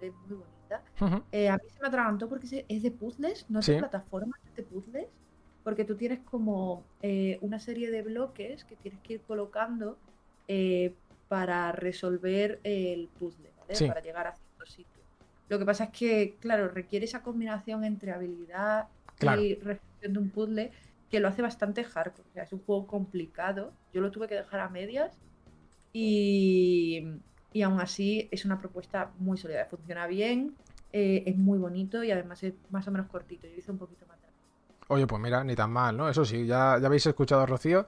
es 0.00 0.14
muy 0.26 0.36
bonita. 0.36 0.84
Eh, 1.32 1.48
a 1.48 1.54
mí 1.54 1.60
se 1.68 1.82
me 1.82 1.88
atragantó 1.88 2.28
porque 2.28 2.64
es- 2.68 2.82
de 2.82 2.90
puzzles, 2.92 3.44
no 3.50 3.60
es 3.60 3.66
de 3.66 3.74
Sí. 3.74 3.78
plataformas, 3.78 4.38
es 4.46 4.54
de 4.54 4.62
puzzles. 4.64 5.08
Porque 5.62 5.84
tú 5.84 5.96
tienes 5.96 6.20
como 6.24 6.90
eh, 7.02 7.38
una 7.42 7.58
serie 7.60 7.90
de 7.90 8.02
bloques 8.02 8.64
que 8.64 8.76
tienes 8.76 9.00
que 9.02 9.14
ir 9.14 9.24
colocando 9.24 10.02
eh, 10.48 10.98
para 11.28 11.72
resolver 11.72 12.60
el 12.64 13.10
puzzle, 13.18 13.52
Sí. 13.74 13.86
Para 13.88 14.00
llegar 14.02 14.26
a 14.26 14.32
cierto 14.32 14.66
sitio. 14.66 15.02
Lo 15.48 15.58
que 15.58 15.64
pasa 15.64 15.84
es 15.84 15.90
que, 15.90 16.36
claro, 16.40 16.68
requiere 16.68 17.04
esa 17.06 17.22
combinación 17.22 17.84
entre 17.84 18.12
habilidad 18.12 18.88
Claro. 19.18 19.40
y 19.42 19.54
resolución 19.56 20.12
de 20.12 20.18
un 20.18 20.30
puzzle 20.30 20.72
que 21.10 21.20
lo 21.20 21.28
hace 21.28 21.42
bastante 21.42 21.82
hardcore. 21.84 22.28
O 22.28 22.32
sea, 22.34 22.42
es 22.44 22.52
un 22.52 22.60
juego 22.64 22.86
complicado. 22.86 23.72
Yo 23.92 24.00
lo 24.00 24.10
tuve 24.10 24.28
que 24.28 24.34
dejar 24.34 24.60
a 24.60 24.68
medias 24.68 25.12
y, 25.92 27.04
y 27.52 27.62
aún 27.62 27.80
así 27.80 28.28
es 28.30 28.44
una 28.44 28.58
propuesta 28.58 29.10
muy 29.18 29.38
sólida. 29.38 29.64
Funciona 29.66 30.06
bien, 30.06 30.54
eh, 30.92 31.22
es 31.26 31.36
muy 31.36 31.58
bonito 31.58 32.04
y 32.04 32.10
además 32.10 32.42
es 32.42 32.54
más 32.70 32.86
o 32.88 32.90
menos 32.90 33.08
cortito. 33.08 33.46
Yo 33.46 33.54
hice 33.56 33.70
un 33.72 33.78
poquito 33.78 34.06
más. 34.06 34.18
tarde. 34.20 34.32
Oye, 34.88 35.06
pues 35.06 35.20
mira, 35.20 35.42
ni 35.44 35.54
tan 35.54 35.70
mal, 35.70 35.96
¿no? 35.96 36.08
Eso 36.08 36.24
sí, 36.24 36.46
ya, 36.46 36.78
ya 36.80 36.86
habéis 36.86 37.06
escuchado 37.06 37.42
a 37.42 37.46
Rocío 37.46 37.86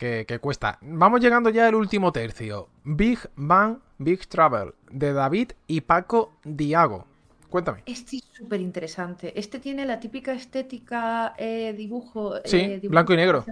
que, 0.00 0.24
que 0.26 0.38
cuesta. 0.40 0.78
Vamos 0.80 1.20
llegando 1.20 1.50
ya 1.50 1.68
al 1.68 1.74
último 1.76 2.10
tercio. 2.10 2.68
Big 2.82 3.18
Bang 3.36 3.78
Big 3.98 4.26
Travel, 4.26 4.72
de 4.90 5.12
David 5.12 5.52
y 5.66 5.82
Paco 5.82 6.32
Diago. 6.42 7.04
Cuéntame. 7.50 7.82
Este 7.84 8.16
es 8.16 8.24
súper 8.32 8.60
interesante. 8.60 9.38
Este 9.38 9.58
tiene 9.58 9.84
la 9.84 10.00
típica 10.00 10.32
estética 10.32 11.34
eh, 11.36 11.74
dibujo. 11.76 12.36
Sí, 12.46 12.56
eh, 12.56 12.68
dibujo 12.80 12.90
blanco 12.90 13.12
y 13.12 13.16
negro. 13.16 13.44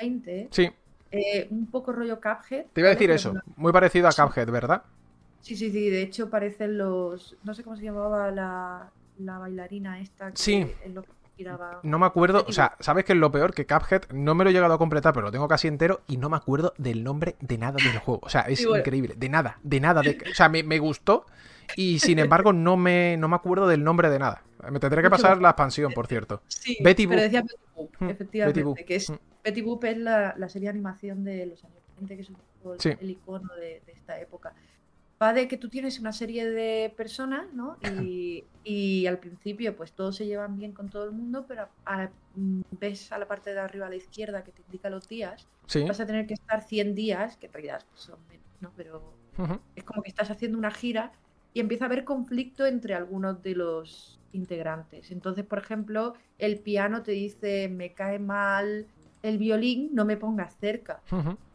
20, 0.00 0.48
Sí, 0.50 0.70
eh, 1.10 1.46
un 1.50 1.66
poco 1.66 1.92
rollo 1.92 2.18
Cuphead. 2.20 2.66
te 2.72 2.80
iba 2.80 2.88
a 2.88 2.92
decir 2.92 3.10
eso. 3.10 3.34
Muy 3.56 3.70
parecido 3.70 4.08
a 4.08 4.12
Cuphead, 4.12 4.50
¿verdad? 4.50 4.82
Sí, 5.42 5.56
sí, 5.56 5.70
sí. 5.70 5.90
De 5.90 6.00
hecho, 6.00 6.30
parecen 6.30 6.78
los. 6.78 7.36
No 7.44 7.52
sé 7.52 7.62
cómo 7.62 7.76
se 7.76 7.82
llamaba 7.82 8.30
la, 8.30 8.90
la 9.18 9.38
bailarina 9.38 10.00
esta 10.00 10.30
que 10.30 10.36
Sí. 10.38 10.66
en 10.84 10.94
No 11.82 11.98
me 11.98 12.06
acuerdo, 12.06 12.44
o 12.48 12.52
sea, 12.52 12.76
¿sabes 12.80 13.04
qué 13.04 13.12
es 13.12 13.18
lo 13.18 13.30
peor? 13.30 13.54
Que 13.54 13.66
Cuphead 13.66 14.10
no 14.12 14.34
me 14.34 14.44
lo 14.44 14.50
he 14.50 14.52
llegado 14.52 14.74
a 14.74 14.78
completar, 14.78 15.12
pero 15.12 15.26
lo 15.26 15.32
tengo 15.32 15.48
casi 15.48 15.68
entero 15.68 16.00
y 16.06 16.16
no 16.16 16.28
me 16.28 16.36
acuerdo 16.36 16.74
del 16.78 17.02
nombre 17.04 17.36
de 17.40 17.58
nada 17.58 17.76
del 17.82 17.98
juego. 17.98 18.20
O 18.22 18.28
sea, 18.28 18.42
es 18.42 18.62
bueno. 18.66 18.78
increíble. 18.80 19.14
De 19.16 19.28
nada, 19.28 19.58
de 19.62 19.80
nada. 19.80 20.02
De... 20.02 20.18
O 20.30 20.34
sea, 20.34 20.48
me, 20.48 20.62
me 20.62 20.78
gustó 20.78 21.26
y 21.76 21.98
sin 22.00 22.18
embargo 22.18 22.52
no 22.52 22.76
me, 22.76 23.16
no 23.16 23.28
me 23.28 23.36
acuerdo 23.36 23.66
del 23.68 23.82
nombre 23.84 24.10
de 24.10 24.18
nada. 24.18 24.42
Me 24.70 24.78
tendré 24.78 25.02
que 25.02 25.10
pasar 25.10 25.40
la 25.40 25.50
expansión, 25.50 25.92
por 25.92 26.06
cierto. 26.06 26.42
Sí, 26.48 26.78
Betty 26.82 27.06
pero 27.06 27.20
Boop. 27.20 27.24
decía 27.24 27.42
Betty 27.42 27.54
Boop, 27.74 27.90
Mm, 28.00 28.08
efectivamente. 28.10 28.60
Betty 28.60 28.64
Boop. 28.64 28.78
Que 28.86 28.96
es, 28.96 29.10
Mm. 29.10 29.14
Betty 29.44 29.60
Boop 29.62 29.84
es 29.84 29.98
la, 29.98 30.34
la 30.38 30.48
serie 30.48 30.66
de 30.66 30.70
animación 30.70 31.24
de 31.24 31.46
los 31.46 31.64
años 31.64 31.78
20, 31.96 32.14
que 32.16 32.22
es 32.22 32.28
un 32.30 32.36
poco 32.36 32.74
el, 32.74 32.80
Sí. 32.80 32.90
el 33.00 33.10
icono 33.10 33.52
de, 33.56 33.82
de 33.84 33.92
esta 33.92 34.20
época. 34.20 34.52
Va 35.22 35.32
de 35.32 35.46
que 35.48 35.56
tú 35.58 35.68
tienes 35.68 36.00
una 36.00 36.12
serie 36.12 36.48
de 36.50 36.92
personas, 36.96 37.52
¿no? 37.52 37.76
Y, 37.80 38.50
y 38.62 39.06
al 39.06 39.20
principio, 39.20 39.76
pues 39.76 39.94
todos 39.94 40.16
se 40.16 40.26
llevan 40.26 40.56
bien 40.56 40.72
con 40.72 40.90
todo 40.90 41.04
el 41.04 41.12
mundo, 41.12 41.46
pero 41.46 41.70
a- 41.84 42.14
mm, 42.34 42.62
ves 42.70 43.12
a 43.12 43.18
la 43.18 43.28
parte 43.28 43.52
de 43.54 43.60
arriba 43.60 43.86
a 43.86 43.90
la 43.90 43.96
izquierda 43.96 44.42
que 44.44 44.52
te 44.52 44.62
indica 44.62 44.90
los 44.90 45.08
días, 45.08 45.48
Sí. 45.68 45.84
vas 45.86 46.00
a 46.00 46.06
tener 46.06 46.26
que 46.26 46.34
estar 46.34 46.62
100 46.62 46.94
días, 46.94 47.36
que 47.36 47.46
en 47.46 47.52
realidad 47.52 47.86
pues, 47.90 48.00
son 48.02 48.26
menos, 48.26 48.48
¿no? 48.60 48.74
Pero 48.74 49.20
es 49.74 49.84
como 49.84 50.02
que 50.02 50.10
estás 50.10 50.30
haciendo 50.30 50.58
una 50.58 50.70
gira 50.72 51.12
y 51.52 51.60
empieza 51.60 51.84
a 51.84 51.88
haber 51.88 52.04
conflicto 52.04 52.66
entre 52.66 52.94
algunos 52.94 53.42
de 53.42 53.54
los 53.54 54.22
integrantes. 54.32 55.10
Entonces, 55.10 55.44
por 55.46 55.58
ejemplo, 55.58 56.14
el 56.38 56.62
piano 56.62 57.02
te 57.02 57.12
dice, 57.12 57.68
me 57.68 57.94
cae 57.94 58.18
mal 58.18 58.88
el 59.22 59.38
violín, 59.38 59.90
no 59.92 60.04
me 60.04 60.16
pongas 60.16 60.56
cerca. 60.56 61.02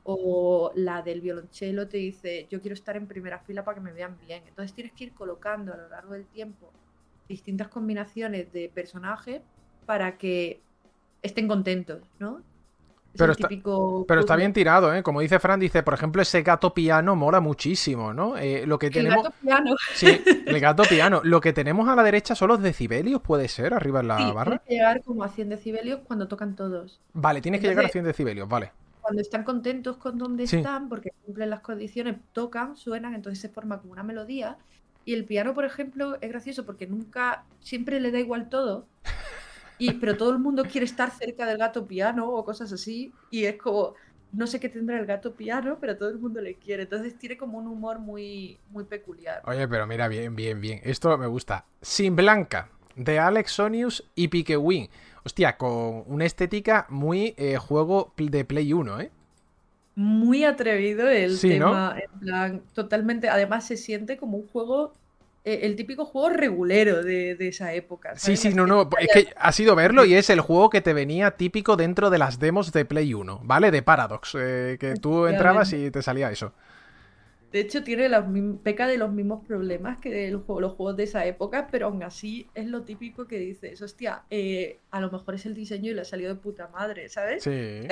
O 0.03 0.72
la 0.76 1.02
del 1.02 1.22
violonchelo 1.22 1.88
te 1.88 1.98
dice, 1.98 2.48
yo 2.49 2.61
quiero 2.61 2.73
estar 2.73 2.95
en 2.95 3.07
primera 3.07 3.39
fila 3.39 3.65
para 3.65 3.76
que 3.76 3.81
me 3.81 3.91
vean 3.91 4.18
bien. 4.26 4.44
Entonces 4.48 4.73
tienes 4.73 4.94
que 4.94 5.06
ir 5.06 5.14
colocando 5.14 5.73
a 5.73 5.77
lo 5.77 5.89
largo 5.89 6.14
del 6.14 6.26
tiempo 6.27 6.72
distintas 7.27 7.68
combinaciones 7.68 8.52
de 8.53 8.69
personajes 8.69 9.41
para 9.85 10.18
que 10.18 10.61
estén 11.22 11.48
contentos, 11.48 12.10
¿no? 12.19 12.41
Pero 13.18 13.31
el 13.31 13.38
está- 13.38 13.48
típico 13.48 14.06
Pero 14.07 14.22
está 14.22 14.34
puzzle. 14.34 14.44
bien 14.44 14.53
tirado, 14.53 14.94
¿eh? 14.94 15.03
Como 15.03 15.22
dice 15.22 15.39
Fran, 15.39 15.60
dice, 15.60 15.84
por 15.84 15.94
ejemplo, 15.94 16.22
ese 16.22 16.41
gato 16.44 16.73
piano 16.73 17.15
mola 17.15 17.39
muchísimo, 17.39 18.14
¿no? 18.14 18.38
Eh, 18.38 18.65
lo 18.65 18.77
que 18.80 18.88
El 18.88 18.94
tenemos... 18.94 19.23
gato 19.23 19.35
piano. 19.41 19.76
Sí, 19.94 20.22
el 20.45 20.60
gato 20.60 20.84
piano. 20.84 21.22
Lo 21.23 21.41
que 21.41 21.53
tenemos 21.53 21.88
a 21.89 21.95
la 21.95 22.03
derecha 22.03 22.35
son 22.35 22.49
los 22.49 22.61
decibelios, 22.61 23.22
puede 23.22 23.48
ser, 23.48 23.73
arriba 23.73 23.99
en 24.02 24.07
la 24.07 24.18
Sí, 24.18 24.23
barra. 24.31 24.44
tienes 24.44 24.61
que 24.68 24.73
llegar 24.73 25.03
como 25.03 25.23
a 25.23 25.30
100 25.30 25.49
decibelios 25.49 25.99
cuando 26.06 26.27
tocan 26.27 26.56
todos. 26.56 26.99
Vale, 27.14 27.41
tienes 27.41 27.61
que 27.61 27.68
llegar 27.68 27.85
a 27.85 27.88
Entonces- 27.88 27.94
100 27.94 28.06
decibelios, 28.06 28.48
vale. 28.48 28.72
Cuando 29.02 29.22
están 29.22 29.44
contentos 29.45 29.95
con 29.98 30.18
donde 30.18 30.48
Sí. 30.48 30.57
están, 30.57 30.89
porque 30.89 31.11
cumplen 31.26 31.49
las 31.49 31.61
condiciones, 31.61 32.18
tocan, 32.34 32.76
suenan, 32.76 33.14
entonces 33.15 33.39
se 33.39 33.48
forma 33.49 33.80
como 33.80 33.94
una 33.94 34.03
melodía. 34.03 34.57
Y 35.06 35.14
el 35.14 35.23
piano, 35.23 35.53
por 35.53 35.64
ejemplo, 35.64 36.18
es 36.19 36.30
gracioso 36.30 36.65
porque 36.65 36.88
nunca, 36.88 37.45
siempre 37.61 38.02
le 38.02 38.11
da 38.11 38.19
igual 38.19 38.49
todo. 38.49 38.85
Y, 39.77 39.93
pero 39.93 40.17
todo 40.17 40.31
el 40.31 40.39
mundo 40.39 40.65
quiere 40.65 40.85
estar 40.85 41.11
cerca 41.11 41.45
del 41.45 41.57
gato 41.57 41.87
piano 41.87 42.29
o 42.31 42.43
cosas 42.45 42.71
así. 42.73 43.13
Y 43.29 43.45
es 43.45 43.57
como, 43.57 43.93
no 44.31 44.47
sé 44.47 44.59
qué 44.59 44.69
tendrá 44.69 44.99
el 44.99 45.05
gato 45.05 45.35
piano, 45.35 45.77
pero 45.79 45.97
todo 45.97 46.09
el 46.09 46.19
mundo 46.19 46.41
le 46.41 46.55
quiere. 46.57 46.83
Entonces 46.83 47.17
tiene 47.17 47.37
como 47.37 47.57
un 47.59 47.67
humor 47.67 47.99
muy, 47.99 48.59
muy 48.69 48.85
peculiar. 48.85 49.45
Oye, 49.45 49.67
pero 49.67 49.87
mira, 49.87 50.07
bien, 50.07 50.35
bien, 50.35 50.59
bien. 50.61 50.79
Esto 50.83 51.17
me 51.17 51.27
gusta. 51.27 51.65
Sin 51.81 52.15
Blanca, 52.15 52.69
de 52.95 53.19
Alex 53.19 53.51
Sonius 53.51 54.03
y 54.15 54.27
Pique 54.27 54.57
Win. 54.57 54.89
Hostia, 55.23 55.57
con 55.57 56.03
una 56.07 56.25
estética 56.25 56.85
muy 56.89 57.33
eh, 57.37 57.57
juego 57.57 58.13
de 58.17 58.45
Play 58.45 58.73
1, 58.73 59.01
¿eh? 59.01 59.11
Muy 59.95 60.43
atrevido 60.43 61.09
el 61.09 61.37
Sí, 61.37 61.57
¿no? 61.57 61.71
tema, 61.71 61.95
en 61.99 62.19
plan, 62.19 62.63
totalmente. 62.73 63.29
Además, 63.29 63.65
se 63.65 63.77
siente 63.77 64.15
como 64.17 64.37
un 64.37 64.47
juego 64.47 64.93
el 65.64 65.76
típico 65.76 66.06
juego 66.06 66.30
regulero 66.30 67.03
de, 67.03 67.36
de 67.36 67.48
esa 67.48 67.74
época. 67.74 68.15
Sí, 68.15 68.36
¿sabes? 68.36 68.40
sí, 68.40 68.53
no, 68.53 68.65
no, 68.68 68.90
es 68.99 69.07
que 69.14 69.34
ha 69.36 69.52
sido 69.52 69.76
verlo 69.76 70.06
y 70.06 70.14
es 70.15 70.30
el 70.30 70.41
juego 70.41 70.69
que 70.69 70.82
te 70.82 70.94
venía 70.94 71.32
típico 71.32 71.76
dentro 71.78 72.10
de 72.10 72.18
las 72.18 72.40
demos 72.40 72.72
de 72.72 72.86
Play 72.86 73.14
1, 73.14 73.41
¿vale? 73.44 73.72
De 73.72 73.82
Paradox, 73.82 74.36
eh, 74.40 74.78
que 74.80 74.95
tú 74.95 75.26
entrabas 75.28 75.72
y 75.74 75.91
te 75.91 76.02
salía 76.02 76.32
eso. 76.32 76.53
De 77.52 77.61
hecho, 77.61 77.82
tiene 77.82 78.10
los 78.10 78.26
peca 78.61 78.88
de 78.88 78.98
los 78.98 79.11
mismos 79.14 79.45
problemas 79.48 79.99
que 80.02 80.28
el 80.28 80.36
juego- 80.38 80.60
los 80.60 80.74
juegos 80.74 80.98
de 80.98 81.03
esa 81.03 81.26
época, 81.26 81.69
pero 81.72 81.88
aún 81.88 82.03
así 82.03 82.48
es 82.53 82.65
lo 82.68 82.84
típico 82.84 83.26
que 83.26 83.38
dices, 83.40 83.82
hostia, 83.82 84.24
eh, 84.30 84.80
a 84.91 84.99
lo 84.99 85.10
mejor 85.10 85.36
es 85.36 85.45
el 85.45 85.53
diseño 85.56 85.91
y 85.91 85.94
le 85.94 86.02
ha 86.02 86.06
salido 86.06 86.34
de 86.36 86.41
puta 86.41 86.68
madre, 86.68 87.07
¿sabes? 87.07 87.44
Sí. 87.44 87.88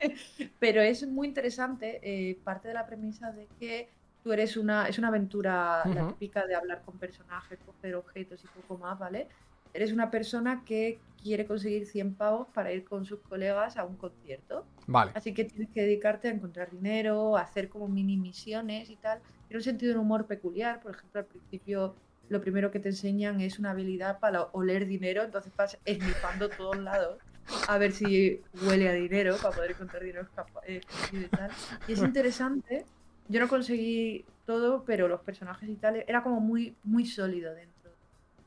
Pero 0.58 0.80
es 0.80 1.06
muy 1.06 1.28
interesante, 1.28 2.00
eh, 2.02 2.38
parte 2.44 2.68
de 2.68 2.74
la 2.74 2.86
premisa 2.86 3.32
de 3.32 3.48
que 3.58 3.88
tú 4.22 4.32
eres 4.32 4.56
una, 4.56 4.88
es 4.88 4.98
una 4.98 5.08
aventura, 5.08 5.82
la 5.86 6.02
Ujú. 6.04 6.12
típica 6.12 6.46
de 6.46 6.54
hablar 6.54 6.82
con 6.84 6.98
personajes, 6.98 7.58
coger 7.64 7.94
objetos 7.94 8.42
y 8.44 8.46
poco 8.48 8.78
más, 8.78 8.98
¿vale? 8.98 9.28
Eres 9.72 9.92
una 9.92 10.10
persona 10.10 10.62
que 10.64 10.98
quiere 11.22 11.46
conseguir 11.46 11.86
100 11.86 12.14
pavos 12.14 12.48
para 12.52 12.72
ir 12.72 12.84
con 12.84 13.04
sus 13.04 13.20
colegas 13.20 13.76
a 13.76 13.84
un 13.84 13.96
concierto. 13.96 14.66
Vale. 14.86 15.12
Así 15.14 15.32
que 15.32 15.44
tienes 15.44 15.68
que 15.72 15.82
dedicarte 15.82 16.28
a 16.28 16.32
encontrar 16.32 16.70
dinero, 16.70 17.36
a 17.36 17.42
hacer 17.42 17.68
como 17.68 17.86
mini 17.88 18.16
misiones 18.16 18.90
y 18.90 18.96
tal. 18.96 19.20
Tiene 19.46 19.58
un 19.58 19.64
sentido 19.64 19.92
de 19.92 19.98
humor 20.00 20.26
peculiar. 20.26 20.80
Por 20.80 20.94
ejemplo, 20.96 21.20
al 21.20 21.26
principio 21.26 21.94
lo 22.28 22.40
primero 22.40 22.70
que 22.70 22.80
te 22.80 22.88
enseñan 22.88 23.40
es 23.40 23.58
una 23.58 23.72
habilidad 23.72 24.18
para 24.18 24.44
oler 24.52 24.86
dinero, 24.86 25.22
entonces 25.24 25.52
vas 25.56 25.78
esnifando 25.84 26.48
todos 26.48 26.78
lados 26.78 27.18
a 27.66 27.76
ver 27.78 27.90
si 27.90 28.40
huele 28.64 28.88
a 28.88 28.92
dinero 28.92 29.36
para 29.42 29.54
poder 29.54 29.72
encontrar 29.72 30.02
dinero 30.04 30.22
escapa- 30.24 30.60
eh, 30.66 30.80
y 31.12 31.24
tal. 31.24 31.50
Y 31.88 31.92
es 31.94 31.98
interesante. 32.00 32.84
Yo 33.30 33.40
no 33.40 33.48
conseguí 33.48 34.24
todo, 34.44 34.82
pero 34.84 35.06
los 35.06 35.20
personajes 35.20 35.68
y 35.68 35.76
tal 35.76 36.04
era 36.06 36.22
como 36.22 36.40
muy, 36.40 36.74
muy 36.82 37.06
sólido 37.06 37.54
dentro. 37.54 37.92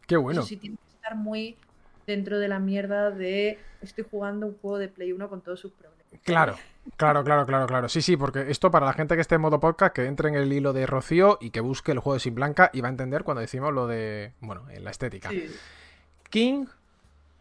Qué 0.05 0.17
bueno. 0.17 0.41
Eso 0.41 0.49
sí, 0.49 0.57
tienes 0.57 0.79
que 0.79 0.95
estar 0.95 1.15
muy 1.15 1.55
dentro 2.05 2.37
de 2.37 2.49
la 2.49 2.59
mierda 2.59 3.09
de 3.09 3.57
estoy 3.81 4.05
jugando 4.09 4.45
un 4.45 4.57
juego 4.57 4.77
de 4.77 4.89
Play 4.89 5.13
1 5.13 5.29
con 5.29 5.39
todos 5.39 5.61
sus 5.61 5.71
problemas. 5.71 6.03
Claro, 6.23 6.57
claro, 6.97 7.23
claro, 7.23 7.45
claro, 7.45 7.65
claro. 7.65 7.87
Sí, 7.87 8.01
sí, 8.01 8.17
porque 8.17 8.51
esto 8.51 8.69
para 8.71 8.85
la 8.85 8.93
gente 8.93 9.15
que 9.15 9.21
esté 9.21 9.35
en 9.35 9.41
modo 9.41 9.61
podcast, 9.61 9.95
que 9.95 10.05
entre 10.05 10.27
en 10.29 10.35
el 10.35 10.51
hilo 10.51 10.73
de 10.73 10.85
Rocío 10.85 11.37
y 11.39 11.49
que 11.51 11.61
busque 11.61 11.93
el 11.93 11.99
juego 11.99 12.15
de 12.15 12.19
Sin 12.19 12.35
Blanca 12.35 12.69
y 12.73 12.81
va 12.81 12.89
a 12.89 12.91
entender 12.91 13.23
cuando 13.23 13.39
decimos 13.39 13.73
lo 13.73 13.87
de, 13.87 14.33
bueno, 14.41 14.69
en 14.69 14.83
la 14.83 14.91
estética. 14.91 15.29
Sí. 15.29 15.45
King 16.29 16.65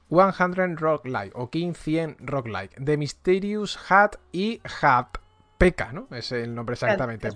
100 0.09 0.77
Rock 0.77 1.07
Like 1.07 1.33
o 1.35 1.51
King 1.51 1.73
100 1.75 2.17
Rock 2.21 2.47
Like, 2.47 2.83
The 2.83 2.97
Mysterious 2.97 3.79
Hat 3.91 4.17
y 4.31 4.61
Hat 4.81 5.19
Peca, 5.63 5.93
¿no? 5.93 6.09
Es 6.11 6.33
el 6.33 6.53
nombre 6.55 6.73
exactamente. 6.75 7.29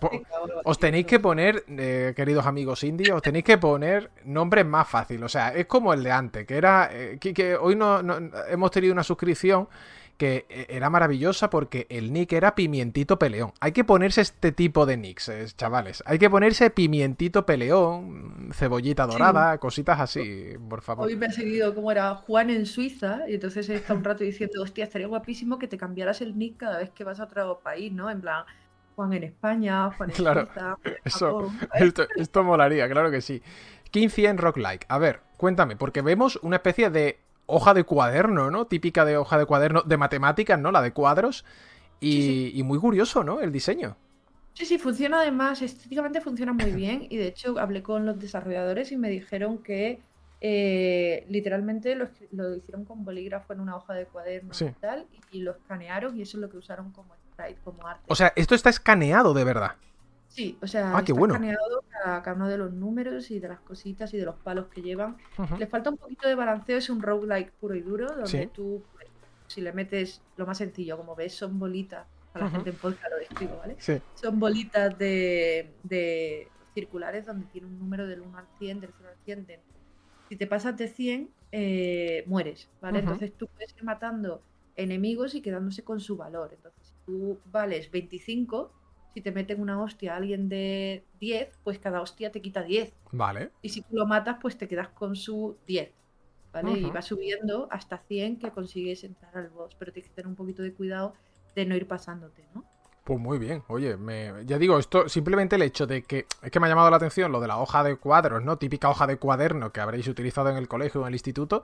Os 0.64 0.78
tenéis 0.80 1.06
que 1.06 1.20
poner, 1.20 1.64
eh, 1.68 2.12
queridos 2.16 2.44
amigos 2.44 2.82
indios, 2.82 3.14
os 3.16 3.22
tenéis 3.22 3.44
que 3.44 3.56
poner 3.56 4.10
nombres 4.24 4.66
más 4.66 4.88
fáciles. 4.88 5.22
O 5.22 5.28
sea, 5.28 5.54
es 5.54 5.66
como 5.66 5.92
el 5.94 6.02
de 6.02 6.10
antes, 6.10 6.44
que 6.46 6.56
era. 6.56 6.90
eh, 6.92 7.18
que, 7.20 7.32
que 7.32 7.54
hoy 7.56 7.76
no, 7.76 8.02
no- 8.02 8.18
hemos 8.48 8.70
tenido 8.72 8.92
una 8.92 9.04
suscripción 9.04 9.68
que 10.16 10.46
eh, 10.48 10.66
era 10.70 10.90
maravillosa 10.90 11.50
porque 11.50 11.86
el 11.90 12.12
nick 12.12 12.32
era 12.32 12.54
Pimientito 12.54 13.18
Peleón. 13.18 13.52
Hay 13.60 13.72
que 13.72 13.84
ponerse 13.84 14.22
este 14.22 14.52
tipo 14.52 14.86
de 14.86 14.96
nicks, 14.96 15.28
eh, 15.28 15.46
chavales. 15.56 16.02
Hay 16.06 16.18
que 16.18 16.30
ponerse 16.30 16.70
Pimientito 16.70 17.46
Peleón, 17.46 18.50
cebollita 18.52 19.06
dorada, 19.06 19.58
cositas 19.58 20.00
así, 20.00 20.54
por 20.68 20.82
favor. 20.82 21.06
Hoy 21.06 21.16
me 21.16 21.26
ha 21.26 21.32
seguido 21.32 21.74
como 21.74 21.92
era 21.92 22.14
Juan 22.14 22.50
en 22.50 22.66
Suiza 22.66 23.20
y 23.28 23.34
entonces 23.34 23.68
estado 23.68 23.98
un 23.98 24.04
rato 24.04 24.24
diciendo, 24.24 24.62
hostia, 24.62 24.84
estaría 24.84 25.06
guapísimo 25.06 25.58
que 25.58 25.68
te 25.68 25.76
cambiaras 25.76 26.20
el 26.20 26.36
nick 26.36 26.56
cada 26.56 26.78
vez 26.78 26.90
que 26.90 27.04
vas 27.04 27.20
a 27.20 27.24
otro 27.24 27.60
país, 27.62 27.92
¿no? 27.92 28.10
En 28.10 28.20
plan, 28.20 28.44
Juan 28.94 29.12
en 29.12 29.24
España, 29.24 29.90
Juan 29.90 30.10
en 30.10 30.16
Claro, 30.16 30.46
Suiza, 30.46 30.60
Juan 30.60 30.78
en 30.84 30.96
Eso, 31.04 31.52
esto, 31.74 32.06
esto 32.16 32.44
molaría, 32.44 32.88
claro 32.88 33.10
que 33.10 33.20
sí. 33.20 33.42
King 33.90 34.08
100 34.08 34.38
Rock 34.38 34.56
Like. 34.58 34.86
A 34.88 34.98
ver, 34.98 35.20
cuéntame, 35.36 35.76
porque 35.76 36.02
vemos 36.02 36.38
una 36.42 36.56
especie 36.56 36.90
de 36.90 37.20
hoja 37.46 37.74
de 37.74 37.84
cuaderno, 37.84 38.50
¿no? 38.50 38.66
Típica 38.66 39.04
de 39.04 39.16
hoja 39.16 39.38
de 39.38 39.46
cuaderno 39.46 39.82
de 39.82 39.96
matemáticas, 39.96 40.58
¿no? 40.58 40.70
La 40.72 40.82
de 40.82 40.92
cuadros. 40.92 41.44
Y, 42.00 42.52
y 42.58 42.62
muy 42.62 42.78
curioso, 42.78 43.24
¿no? 43.24 43.40
El 43.40 43.52
diseño. 43.52 43.96
Sí, 44.52 44.64
sí, 44.66 44.78
funciona 44.78 45.20
además, 45.20 45.60
estéticamente 45.62 46.20
funciona 46.20 46.52
muy 46.52 46.70
bien 46.70 47.06
y 47.10 47.16
de 47.16 47.26
hecho 47.28 47.58
hablé 47.58 47.82
con 47.82 48.06
los 48.06 48.18
desarrolladores 48.18 48.90
y 48.92 48.96
me 48.96 49.08
dijeron 49.10 49.58
que 49.58 50.00
eh, 50.40 51.26
literalmente 51.28 51.94
lo, 51.94 52.08
lo 52.32 52.54
hicieron 52.56 52.84
con 52.84 53.04
bolígrafo 53.04 53.52
en 53.52 53.60
una 53.60 53.76
hoja 53.76 53.94
de 53.94 54.06
cuaderno 54.06 54.52
Sí. 54.54 54.66
y 54.66 54.80
tal 54.80 55.06
y 55.32 55.40
lo 55.40 55.52
escanearon 55.52 56.16
y 56.18 56.22
eso 56.22 56.36
es 56.36 56.40
lo 56.42 56.50
que 56.50 56.56
usaron 56.58 56.90
como 56.92 57.14
sprite, 57.32 57.58
como 57.64 57.86
arte. 57.86 58.02
O 58.08 58.14
sea, 58.14 58.32
esto 58.36 58.54
está 58.54 58.70
escaneado 58.70 59.34
de 59.34 59.44
verdad. 59.44 59.72
Sí, 60.36 60.58
o 60.62 60.66
sea, 60.66 60.98
Ah, 60.98 61.02
qué 61.02 61.12
está 61.12 61.18
bueno. 61.18 61.34
escaneado 61.34 61.82
cada, 61.88 62.22
cada 62.22 62.36
uno 62.36 62.48
de 62.48 62.58
los 62.58 62.70
números 62.74 63.30
y 63.30 63.40
de 63.40 63.48
las 63.48 63.62
cositas 63.62 64.12
y 64.12 64.18
de 64.18 64.26
los 64.26 64.36
palos 64.42 64.68
que 64.68 64.82
llevan. 64.82 65.16
Ujú. 65.38 65.56
Le 65.56 65.66
falta 65.66 65.88
un 65.88 65.96
poquito 65.96 66.28
de 66.28 66.34
balanceo, 66.34 66.76
es 66.76 66.90
un 66.90 67.00
roguelike 67.00 67.54
puro 67.58 67.74
y 67.74 67.80
duro, 67.80 68.14
donde 68.14 68.44
Sí. 68.44 68.50
tú, 68.52 68.86
pues, 68.92 69.06
si 69.48 69.62
le 69.62 69.72
metes 69.72 70.26
lo 70.36 70.44
más 70.46 70.58
sencillo, 70.58 70.98
como 70.98 71.16
ves, 71.16 71.34
son 71.36 71.58
bolitas, 71.58 72.06
para 72.32 72.44
la 72.44 72.50
Ujú. 72.50 72.56
gente 72.56 72.68
en 72.70 72.78
podcast 72.78 73.10
lo 73.12 73.16
describo, 73.18 73.56
¿vale? 73.56 73.78
Sí. 73.78 74.02
Son 74.12 74.38
bolitas 74.38 74.98
de, 74.98 75.78
de 75.82 76.52
circulares 76.74 77.24
donde 77.24 77.46
tiene 77.46 77.68
un 77.68 77.78
número 77.78 78.06
del 78.06 78.20
1 78.20 78.36
al 78.36 78.48
100, 78.58 78.78
del 78.80 78.92
0 78.94 79.08
al 79.08 79.18
100. 79.24 79.46
dentro. 79.46 79.80
Si 80.28 80.36
te 80.36 80.46
pasas 80.46 80.76
de 80.76 80.88
100, 80.88 81.34
eh, 81.50 82.24
mueres, 82.26 82.70
¿vale? 82.80 82.98
Ujú. 82.98 83.00
Entonces 83.00 83.34
tú 83.38 83.46
puedes 83.54 83.74
ir 83.74 83.84
matando 83.84 84.44
enemigos 84.74 85.34
y 85.34 85.40
quedándose 85.40 85.82
con 85.84 86.00
su 86.00 86.16
valor. 86.18 86.52
Entonces, 86.52 86.88
si 86.88 86.96
tú 87.06 87.40
vales 87.46 87.90
25, 87.90 88.75
si 89.16 89.22
te 89.22 89.32
meten 89.32 89.62
una 89.62 89.80
hostia 89.80 90.12
a 90.12 90.16
alguien 90.18 90.50
de 90.50 91.06
10, 91.20 91.60
pues 91.64 91.78
cada 91.78 92.02
hostia 92.02 92.30
te 92.30 92.42
quita 92.42 92.62
10. 92.62 92.92
Vale. 93.12 93.50
Y 93.62 93.70
si 93.70 93.80
tú 93.80 93.96
lo 93.96 94.04
matas, 94.04 94.36
pues 94.42 94.58
te 94.58 94.68
quedas 94.68 94.88
con 94.90 95.16
su 95.16 95.56
10. 95.66 95.90
¿Vale? 96.52 96.72
Y 96.72 96.90
va 96.90 97.00
subiendo 97.00 97.66
hasta 97.70 97.96
100 97.96 98.38
que 98.38 98.50
consigues 98.50 99.04
entrar 99.04 99.34
al 99.38 99.48
boss. 99.48 99.74
Pero 99.78 99.90
tienes 99.90 100.10
que 100.10 100.16
tener 100.16 100.28
un 100.28 100.34
poquito 100.34 100.62
de 100.62 100.74
cuidado 100.74 101.14
de 101.54 101.64
no 101.64 101.74
ir 101.74 101.88
pasándote, 101.88 102.46
¿no? 102.54 102.62
Pues 103.04 103.18
muy 103.18 103.38
bien, 103.38 103.62
oye, 103.68 103.96
me, 103.96 104.44
ya 104.44 104.58
digo, 104.58 104.78
esto 104.78 105.08
simplemente 105.08 105.56
el 105.56 105.62
hecho 105.62 105.86
de 105.86 106.02
que 106.02 106.26
es 106.42 106.50
que 106.50 106.60
me 106.60 106.66
ha 106.66 106.68
llamado 106.68 106.90
la 106.90 106.96
atención 106.96 107.32
lo 107.32 107.40
de 107.40 107.46
la 107.46 107.56
hoja 107.56 107.84
de 107.84 107.96
cuadros, 107.96 108.42
¿no? 108.42 108.58
Típica 108.58 108.90
hoja 108.90 109.06
de 109.06 109.16
cuaderno 109.16 109.72
que 109.72 109.80
habréis 109.80 110.08
utilizado 110.08 110.50
en 110.50 110.56
el 110.56 110.68
colegio 110.68 111.00
o 111.00 111.04
en 111.04 111.08
el 111.08 111.14
instituto. 111.14 111.62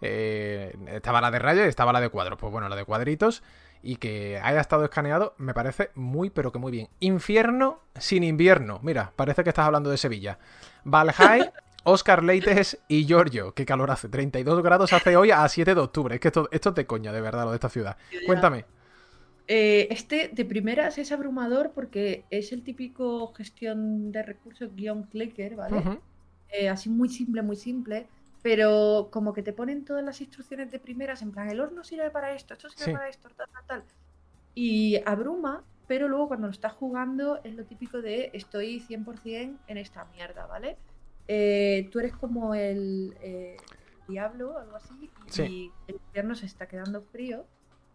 Eh, 0.00 0.76
estaba 0.86 1.20
la 1.20 1.32
de 1.32 1.40
raya 1.40 1.64
y 1.64 1.68
estaba 1.68 1.92
la 1.92 2.00
de 2.00 2.10
cuadros. 2.10 2.38
Pues 2.38 2.52
bueno, 2.52 2.68
la 2.68 2.76
de 2.76 2.84
cuadritos 2.84 3.42
y 3.84 3.96
que 3.96 4.40
haya 4.42 4.60
estado 4.60 4.84
escaneado 4.84 5.34
me 5.36 5.54
parece 5.54 5.90
muy, 5.94 6.30
pero 6.30 6.50
que 6.50 6.58
muy 6.58 6.72
bien. 6.72 6.88
Infierno 7.00 7.80
sin 7.94 8.24
invierno. 8.24 8.80
Mira, 8.82 9.12
parece 9.14 9.44
que 9.44 9.50
estás 9.50 9.66
hablando 9.66 9.90
de 9.90 9.98
Sevilla. 9.98 10.38
Valhalla, 10.84 11.52
Oscar 11.84 12.24
Leites 12.24 12.78
y 12.88 13.04
Giorgio. 13.04 13.52
Qué 13.52 13.66
calor 13.66 13.90
hace. 13.90 14.08
32 14.08 14.62
grados 14.62 14.92
hace 14.92 15.16
hoy 15.16 15.30
a 15.30 15.46
7 15.46 15.74
de 15.74 15.80
octubre. 15.80 16.14
Es 16.14 16.20
que 16.20 16.28
esto, 16.28 16.48
esto 16.50 16.70
es 16.70 16.74
de 16.74 16.86
coña, 16.86 17.12
de 17.12 17.20
verdad, 17.20 17.44
lo 17.44 17.50
de 17.50 17.56
esta 17.56 17.68
ciudad. 17.68 17.96
Cuéntame. 18.26 18.64
Eh, 19.46 19.88
este 19.90 20.30
de 20.32 20.44
primeras 20.46 20.96
es 20.96 21.12
abrumador 21.12 21.72
porque 21.74 22.24
es 22.30 22.52
el 22.52 22.62
típico 22.62 23.32
gestión 23.34 24.10
de 24.10 24.22
recursos 24.22 24.74
guion 24.74 25.02
clicker, 25.04 25.56
¿vale? 25.56 26.00
Eh, 26.48 26.70
así 26.70 26.88
muy 26.88 27.10
simple, 27.10 27.42
muy 27.42 27.56
simple. 27.56 28.06
Pero 28.44 29.08
como 29.10 29.32
que 29.32 29.42
te 29.42 29.54
ponen 29.54 29.86
todas 29.86 30.04
las 30.04 30.20
instrucciones 30.20 30.70
de 30.70 30.78
primeras, 30.78 31.22
en 31.22 31.32
plan, 31.32 31.48
el 31.48 31.60
horno 31.60 31.82
sirve 31.82 32.10
para 32.10 32.34
esto, 32.34 32.52
esto 32.52 32.68
sirve 32.68 32.84
Sí. 32.84 32.92
para 32.92 33.08
esto, 33.08 33.30
tal, 33.30 33.46
tal, 33.50 33.64
tal. 33.66 33.84
Y 34.54 35.00
abruma, 35.06 35.64
pero 35.88 36.08
luego 36.08 36.28
cuando 36.28 36.48
lo 36.48 36.50
estás 36.52 36.74
jugando 36.74 37.42
es 37.42 37.54
lo 37.54 37.64
típico 37.64 38.02
de 38.02 38.30
estoy 38.34 38.80
100% 38.80 39.58
en 39.66 39.78
esta 39.78 40.04
mierda, 40.04 40.44
¿vale? 40.46 40.76
Eh, 41.26 41.88
tú 41.90 42.00
eres 42.00 42.12
como 42.12 42.54
el 42.54 43.16
eh, 43.22 43.56
diablo 44.06 44.52
o 44.52 44.58
algo 44.58 44.76
así, 44.76 45.10
y 45.26 45.30
Sí. 45.30 45.72
el 45.86 45.96
invierno 46.08 46.34
se 46.34 46.44
está 46.44 46.68
quedando 46.68 47.00
frío, 47.00 47.46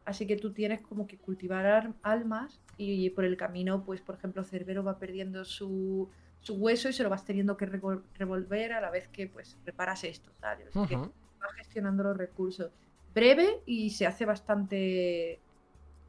así 0.05 0.25
que 0.25 0.35
tú 0.35 0.51
tienes 0.51 0.81
como 0.81 1.05
que 1.05 1.19
cultivar 1.19 1.67
ar- 1.67 1.93
almas 2.01 2.59
y 2.75 3.11
por 3.11 3.23
el 3.23 3.37
camino, 3.37 3.83
pues 3.85 4.01
por 4.01 4.15
ejemplo, 4.15 4.43
Cerbero 4.43 4.83
va 4.83 4.97
perdiendo 4.97 5.45
su, 5.45 6.09
su 6.41 6.55
hueso 6.55 6.89
y 6.89 6.93
se 6.93 7.03
lo 7.03 7.09
vas 7.09 7.25
teniendo 7.25 7.57
que 7.57 7.67
revol- 7.69 8.03
revolver 8.15 8.73
a 8.73 8.81
la 8.81 8.89
vez 8.89 9.07
que 9.09 9.27
pues 9.27 9.57
reparas 9.65 10.03
esto, 10.03 10.31
tal. 10.39 10.57
Que 10.87 10.95
Ujú. 10.95 11.11
vas 11.39 11.53
gestionando 11.57 12.03
los 12.03 12.17
recursos. 12.17 12.71
Breve 13.13 13.61
y 13.65 13.89
se 13.89 14.05
hace 14.07 14.25
bastante 14.25 15.39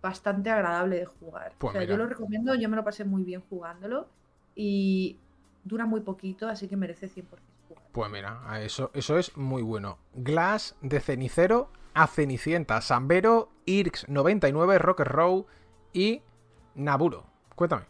bastante 0.02 0.48
agradable 0.51 0.97
de 0.97 1.05
jugar. 1.07 1.52
Pues 1.59 1.74
o 1.74 1.78
sea, 1.78 1.85
yo 1.86 1.97
lo 1.97 2.07
recomiendo, 2.07 2.55
yo 2.55 2.69
me 2.70 2.77
lo 2.77 2.85
pasé 2.85 3.05
muy 3.05 3.23
bien 3.23 3.43
jugándolo 3.51 4.09
y 4.55 5.19
dura 5.65 5.85
muy 5.85 6.01
poquito, 6.01 6.48
así 6.48 6.69
que 6.69 6.77
merece 6.77 7.07
100% 7.09 7.27
jugar. 7.69 7.85
Pues 7.93 8.11
mira, 8.11 8.62
eso, 8.62 8.90
eso 8.94 9.19
es 9.19 9.36
muy 9.36 9.62
bueno. 9.62 9.98
Glass 10.15 10.74
de 10.81 11.01
Cenicero 11.01 11.70
a 11.93 12.07
Cenicienta, 12.07 12.81
Sambero, 12.81 13.51
Irx 13.66 14.09
99, 14.09 14.78
Rocket 14.78 15.07
Row 15.07 15.47
y 15.93 16.23
Naburo. 16.74 17.27
Cuéntame. 17.55 17.85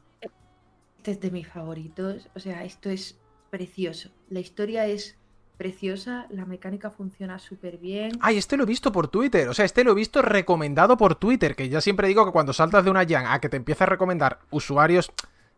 Este 1.00 1.12
es 1.12 1.20
de 1.20 1.30
mis 1.30 1.48
favoritos, 1.48 2.28
o 2.34 2.40
sea, 2.40 2.62
esto 2.62 2.90
es 2.90 3.18
precioso. 3.48 4.10
La 4.28 4.40
historia 4.40 4.84
es 4.84 5.16
preciosa, 5.56 6.26
la 6.28 6.44
mecánica 6.44 6.90
funciona 6.90 7.38
súper 7.38 7.78
bien. 7.78 8.12
Ay, 8.20 8.36
este 8.36 8.58
lo 8.58 8.64
he 8.64 8.66
visto 8.66 8.92
por 8.92 9.08
Twitter. 9.08 9.48
O 9.48 9.54
sea, 9.54 9.64
este 9.64 9.82
lo 9.82 9.92
he 9.92 9.94
visto 9.94 10.20
recomendado 10.20 10.98
por 10.98 11.14
Twitter. 11.14 11.56
Que 11.56 11.70
ya 11.70 11.80
siempre 11.80 12.06
digo 12.06 12.26
que 12.26 12.32
cuando 12.32 12.52
saltas 12.52 12.84
de 12.84 12.90
una 12.90 13.06
jam 13.06 13.24
a 13.26 13.40
que 13.40 13.48
te 13.48 13.56
empieza 13.56 13.84
a 13.84 13.86
recomendar 13.86 14.40
usuarios 14.50 15.10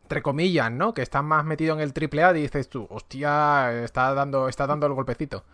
entre 0.05 0.23
comillas, 0.23 0.70
¿no? 0.70 0.94
Que 0.94 1.02
están 1.02 1.24
más 1.24 1.44
metido 1.44 1.74
en 1.74 1.81
el 1.81 1.93
triple 1.93 2.23
A, 2.23 2.32
dices 2.32 2.69
tú, 2.69 2.86
hostia, 2.89 3.82
está 3.82 4.14
dando, 4.14 4.48
está 4.48 4.69
dando 4.69 4.86
el 4.86 4.93
golpecito. 4.93 5.44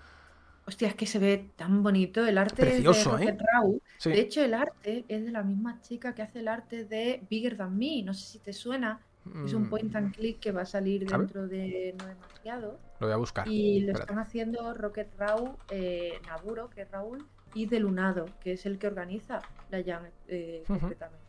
Hostia, 0.67 0.89
es 0.89 0.97
que 0.97 1.07
se 1.07 1.19
ve 1.19 1.51
tan 1.57 1.83
bonito. 1.83 2.27
El 2.27 2.37
arte 2.37 2.61
Precioso, 2.61 3.15
es 3.15 3.21
de 3.21 3.25
¿eh? 3.25 3.31
Rocket 3.31 3.47
Rau. 3.55 3.81
Sí. 3.97 4.11
De 4.11 4.21
hecho, 4.21 4.45
el 4.45 4.53
arte 4.53 5.07
es 5.09 5.25
de 5.25 5.31
la 5.31 5.43
misma 5.43 5.81
chica 5.81 6.15
que 6.15 6.21
hace 6.21 6.41
el 6.41 6.49
arte 6.49 6.85
de 6.85 7.23
Bigger 7.31 7.57
Than 7.57 7.79
Me. 7.79 8.03
No 8.03 8.13
sé 8.13 8.27
si 8.27 8.39
te 8.39 8.53
suena. 8.53 9.01
Es 9.45 9.53
un 9.55 9.69
point 9.69 9.95
and 9.95 10.15
click 10.15 10.41
que 10.41 10.53
va 10.53 10.63
a 10.63 10.67
salir. 10.67 11.13
A 11.13 11.19
dentro 11.19 11.47
de 11.47 11.95
no 11.99 12.07
demasiado. 12.07 12.79
Lo 13.01 13.07
voy 13.07 13.15
a 13.15 13.17
buscar. 13.17 13.49
Y 13.49 13.81
lo 13.81 13.89
Espérate. 13.89 14.01
están 14.03 14.19
haciendo 14.19 14.75
Rocket 14.75 15.09
Rau, 15.19 15.57
eh, 15.71 16.21
Naburo, 16.27 16.71
que 16.71 16.83
es 16.83 16.91
Raúl, 16.91 17.27
y 17.55 17.67
De 17.67 17.81
Lunado, 17.81 18.27
que 18.41 18.53
es 18.53 18.67
el 18.67 18.79
que 18.79 18.87
organiza 18.87 19.41
la 19.71 19.83
Jam 19.83 20.05
eh, 20.29 20.65
concretamente. 20.67 21.27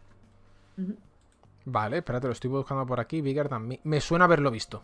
Vale, 1.66 1.98
espérate, 1.98 2.28
lo 2.28 2.34
estoy 2.34 2.50
buscando 2.50 2.86
por 2.86 3.00
aquí. 3.00 3.22
Bigger 3.22 3.50
me. 3.60 3.80
Me 3.84 4.02
suena 4.02 4.26
haberlo 4.26 4.52
visto. 4.52 4.84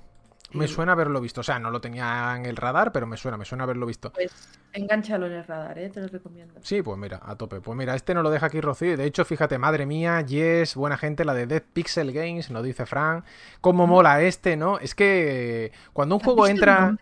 Me 0.55 0.67
suena 0.67 0.93
haberlo 0.93 1.21
visto. 1.21 1.41
O 1.41 1.43
sea, 1.43 1.59
no 1.59 1.69
lo 1.71 1.81
tenía 1.81 2.35
en 2.35 2.45
el 2.45 2.55
radar, 2.55 2.91
pero 2.91 3.07
me 3.07 3.17
suena, 3.17 3.37
me 3.37 3.45
suena 3.45 3.63
haberlo 3.63 3.85
visto. 3.85 4.11
Pues 4.11 4.31
enganchalo 4.73 5.27
en 5.27 5.33
el 5.33 5.43
radar, 5.45 5.77
¿eh? 5.77 5.89
te 5.89 6.01
lo 6.01 6.07
recomiendo. 6.07 6.55
Sí, 6.61 6.81
pues 6.81 6.97
mira, 6.97 7.21
a 7.23 7.35
tope. 7.35 7.61
Pues 7.61 7.77
mira, 7.77 7.95
este 7.95 8.13
no 8.13 8.21
lo 8.21 8.29
deja 8.29 8.47
aquí 8.47 8.61
Rocío. 8.61 8.97
De 8.97 9.05
hecho, 9.05 9.25
fíjate, 9.25 9.57
madre 9.57 9.85
mía, 9.85 10.21
Yes, 10.21 10.75
buena 10.75 10.97
gente, 10.97 11.25
la 11.25 11.33
de 11.33 11.47
Dead 11.47 11.63
Pixel 11.73 12.11
Games, 12.11 12.51
nos 12.51 12.63
dice 12.63 12.85
Fran. 12.85 13.23
¿Cómo 13.61 13.87
mola 13.87 14.21
este, 14.21 14.57
no? 14.57 14.79
Es 14.79 14.95
que 14.95 15.71
cuando 15.93 16.15
un 16.15 16.21
¿Has 16.21 16.25
juego 16.25 16.47
entra. 16.47 16.97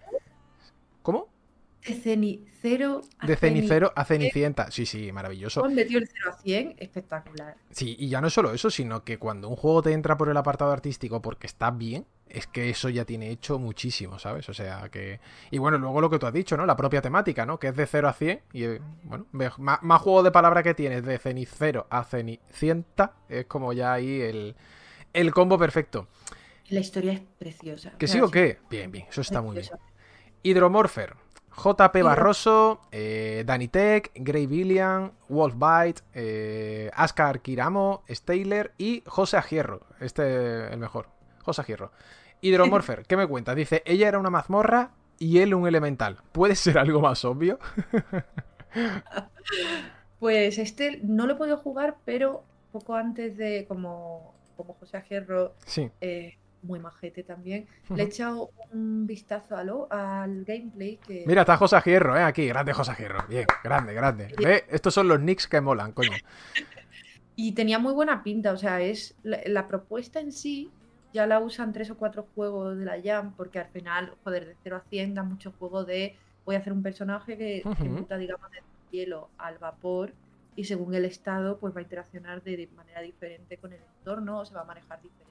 ¿Cómo? 1.02 1.33
De 1.86 1.94
cenicero 1.96 3.02
a 3.20 3.28
De 3.28 3.36
cenicero 3.36 3.92
a 3.96 4.04
ceni- 4.06 4.08
cenicienta. 4.08 4.72
Sí, 4.72 4.86
sí, 4.86 5.12
maravilloso. 5.12 5.64
Metido 5.70 6.00
el 6.00 6.08
0 6.08 6.30
a 6.32 6.42
100, 6.42 6.76
espectacular. 6.78 7.56
Sí, 7.72 7.96
y 8.00 8.08
ya 8.10 8.22
no 8.22 8.28
es 8.28 8.34
solo 8.34 8.54
eso, 8.54 8.70
sino 8.70 9.04
que 9.04 9.18
cuando 9.18 9.50
un 9.50 9.56
juego 9.56 9.82
te 9.82 9.92
entra 9.92 10.18
por 10.18 10.30
el 10.30 10.38
apartado 10.38 10.72
artístico 10.72 11.22
porque 11.22 11.48
está 11.48 11.72
bien, 11.72 12.06
es 12.30 12.48
que 12.48 12.70
eso 12.70 12.90
ya 12.90 13.06
tiene 13.06 13.30
hecho 13.30 13.60
muchísimo, 13.60 14.18
¿sabes? 14.18 14.48
O 14.50 14.54
sea 14.54 14.90
que... 14.90 15.20
Y 15.52 15.58
bueno, 15.58 15.78
luego 15.78 16.02
lo 16.02 16.10
que 16.10 16.20
tú 16.20 16.26
has 16.26 16.34
dicho, 16.34 16.56
¿no? 16.58 16.66
La 16.66 16.76
propia 16.78 17.02
temática, 17.02 17.46
¿no? 17.46 17.60
Que 17.60 17.68
es 17.68 17.76
de 17.76 17.86
0 17.86 18.08
a 18.08 18.14
100. 18.14 18.42
Y 18.54 18.64
eh, 18.64 18.82
bueno, 19.04 19.28
más, 19.32 19.84
más 19.84 20.02
juego 20.02 20.24
de 20.24 20.32
palabra 20.32 20.64
que 20.64 20.74
tienes 20.74 21.04
de 21.04 21.18
cenicero 21.20 21.86
a 21.90 22.04
cenicienta, 22.06 23.14
es 23.30 23.46
como 23.46 23.74
ya 23.74 23.94
ahí 23.94 24.22
el, 24.22 24.56
el 25.12 25.32
combo 25.32 25.58
perfecto. 25.58 26.08
La 26.70 26.80
historia 26.80 27.14
es 27.14 27.20
preciosa. 27.38 27.92
¿Que 27.98 28.08
sí 28.08 28.20
o 28.22 28.32
qué? 28.32 28.58
Bien, 28.70 28.92
bien, 28.92 29.06
eso 29.10 29.22
está 29.22 29.42
muy 29.42 29.56
bien. 29.56 29.68
preciosa. 29.68 29.84
JP 31.56 32.04
Barroso, 32.04 32.82
eh, 32.92 33.44
Danny 33.46 33.68
Tech, 33.68 34.12
Grey 34.16 34.48
Billian, 34.48 35.12
Wolfbite, 35.30 36.02
eh, 36.14 36.90
Askar 36.96 37.42
Kiramo, 37.42 38.04
Steyler 38.10 38.74
y 38.78 39.04
José 39.06 39.38
Agierro. 39.38 39.82
Este 40.00 40.74
el 40.74 40.80
mejor. 40.80 41.08
José 41.44 41.62
Agierro. 41.62 41.92
Hydromorpher, 42.42 43.04
¿qué 43.08 43.16
me 43.18 43.28
cuenta? 43.28 43.54
Dice, 43.56 43.84
ella 43.86 44.08
era 44.08 44.20
una 44.20 44.30
mazmorra 44.30 44.92
y 45.20 45.40
él 45.40 45.54
un 45.54 45.68
elemental. 45.68 46.18
¿Puede 46.32 46.56
ser 46.56 46.78
algo 46.78 47.00
más 47.02 47.24
obvio? 47.26 47.60
Pues 50.20 50.58
este 50.58 51.00
no 51.04 51.28
lo 51.28 51.34
he 51.34 51.36
podido 51.36 51.58
jugar, 51.58 51.98
pero 52.06 52.44
poco 52.72 52.96
antes 52.96 53.38
de, 53.38 53.66
como, 53.68 54.34
como 54.56 54.74
José 54.76 54.98
Ajerro, 54.98 55.54
Sí. 55.66 55.90
eh, 56.02 56.38
muy 56.64 56.80
majete 56.80 57.24
también, 57.24 57.68
le 57.90 58.04
he 58.04 58.06
echado 58.06 58.50
un 58.72 59.06
vistazo 59.06 59.56
a 59.56 59.64
lo- 59.64 59.88
al 59.92 60.44
gameplay 60.46 60.98
que... 60.98 61.24
Mira, 61.28 61.42
está 61.42 61.58
José 61.58 61.76
Agierro, 61.76 62.18
¿eh? 62.18 62.24
Aquí, 62.24 62.48
grande 62.48 62.74
José 62.74 62.92
Agierro. 62.92 63.26
Bien, 63.28 63.46
grande, 63.64 63.94
grande. 63.94 64.34
¿Ve? 64.42 64.66
Estos 64.70 64.94
son 64.94 65.08
los 65.08 65.20
nicks 65.20 65.48
que 65.48 65.62
molan, 65.62 65.92
coño. 65.92 66.12
Y 67.36 67.54
tenía 67.54 67.80
muy 67.80 67.94
buena 67.94 68.22
pinta, 68.22 68.52
o 68.52 68.58
sea, 68.58 68.80
es 68.80 69.16
la, 69.24 69.40
la 69.48 69.68
propuesta 69.68 70.20
en 70.20 70.32
sí 70.32 70.72
ya 71.14 71.28
la 71.28 71.40
usan 71.40 71.72
tres 71.72 71.92
o 71.92 71.98
cuatro 71.98 72.28
juegos 72.34 72.78
de 72.78 72.86
la 72.86 73.00
Jam, 73.02 73.34
porque 73.38 73.60
al 73.60 73.68
final, 73.68 74.14
joder, 74.24 74.48
de 74.48 74.56
0 74.64 74.78
a 74.78 74.90
100 74.90 75.14
da 75.14 75.24
mucho 75.24 75.54
juego 75.58 75.86
de 75.86 76.18
voy 76.44 76.56
a 76.56 76.60
hacer 76.60 76.74
un 76.74 76.82
personaje 76.84 77.38
que, 77.38 77.62
muta, 77.88 78.18
digamos, 78.18 78.52
del 78.52 78.64
hielo 78.92 79.30
al 79.38 79.60
vapor 79.60 80.14
y 80.56 80.66
según 80.66 80.94
el 80.96 81.06
estado, 81.06 81.60
pues 81.60 81.74
va 81.74 81.80
a 81.80 81.84
interaccionar 81.84 82.44
de, 82.44 82.68
manera 82.76 83.02
diferente 83.02 83.58
con 83.58 83.72
el 83.72 83.80
entorno 84.00 84.40
o 84.40 84.46
se 84.46 84.54
va 84.56 84.62
a 84.62 84.66
manejar 84.66 85.00
diferente. 85.02 85.24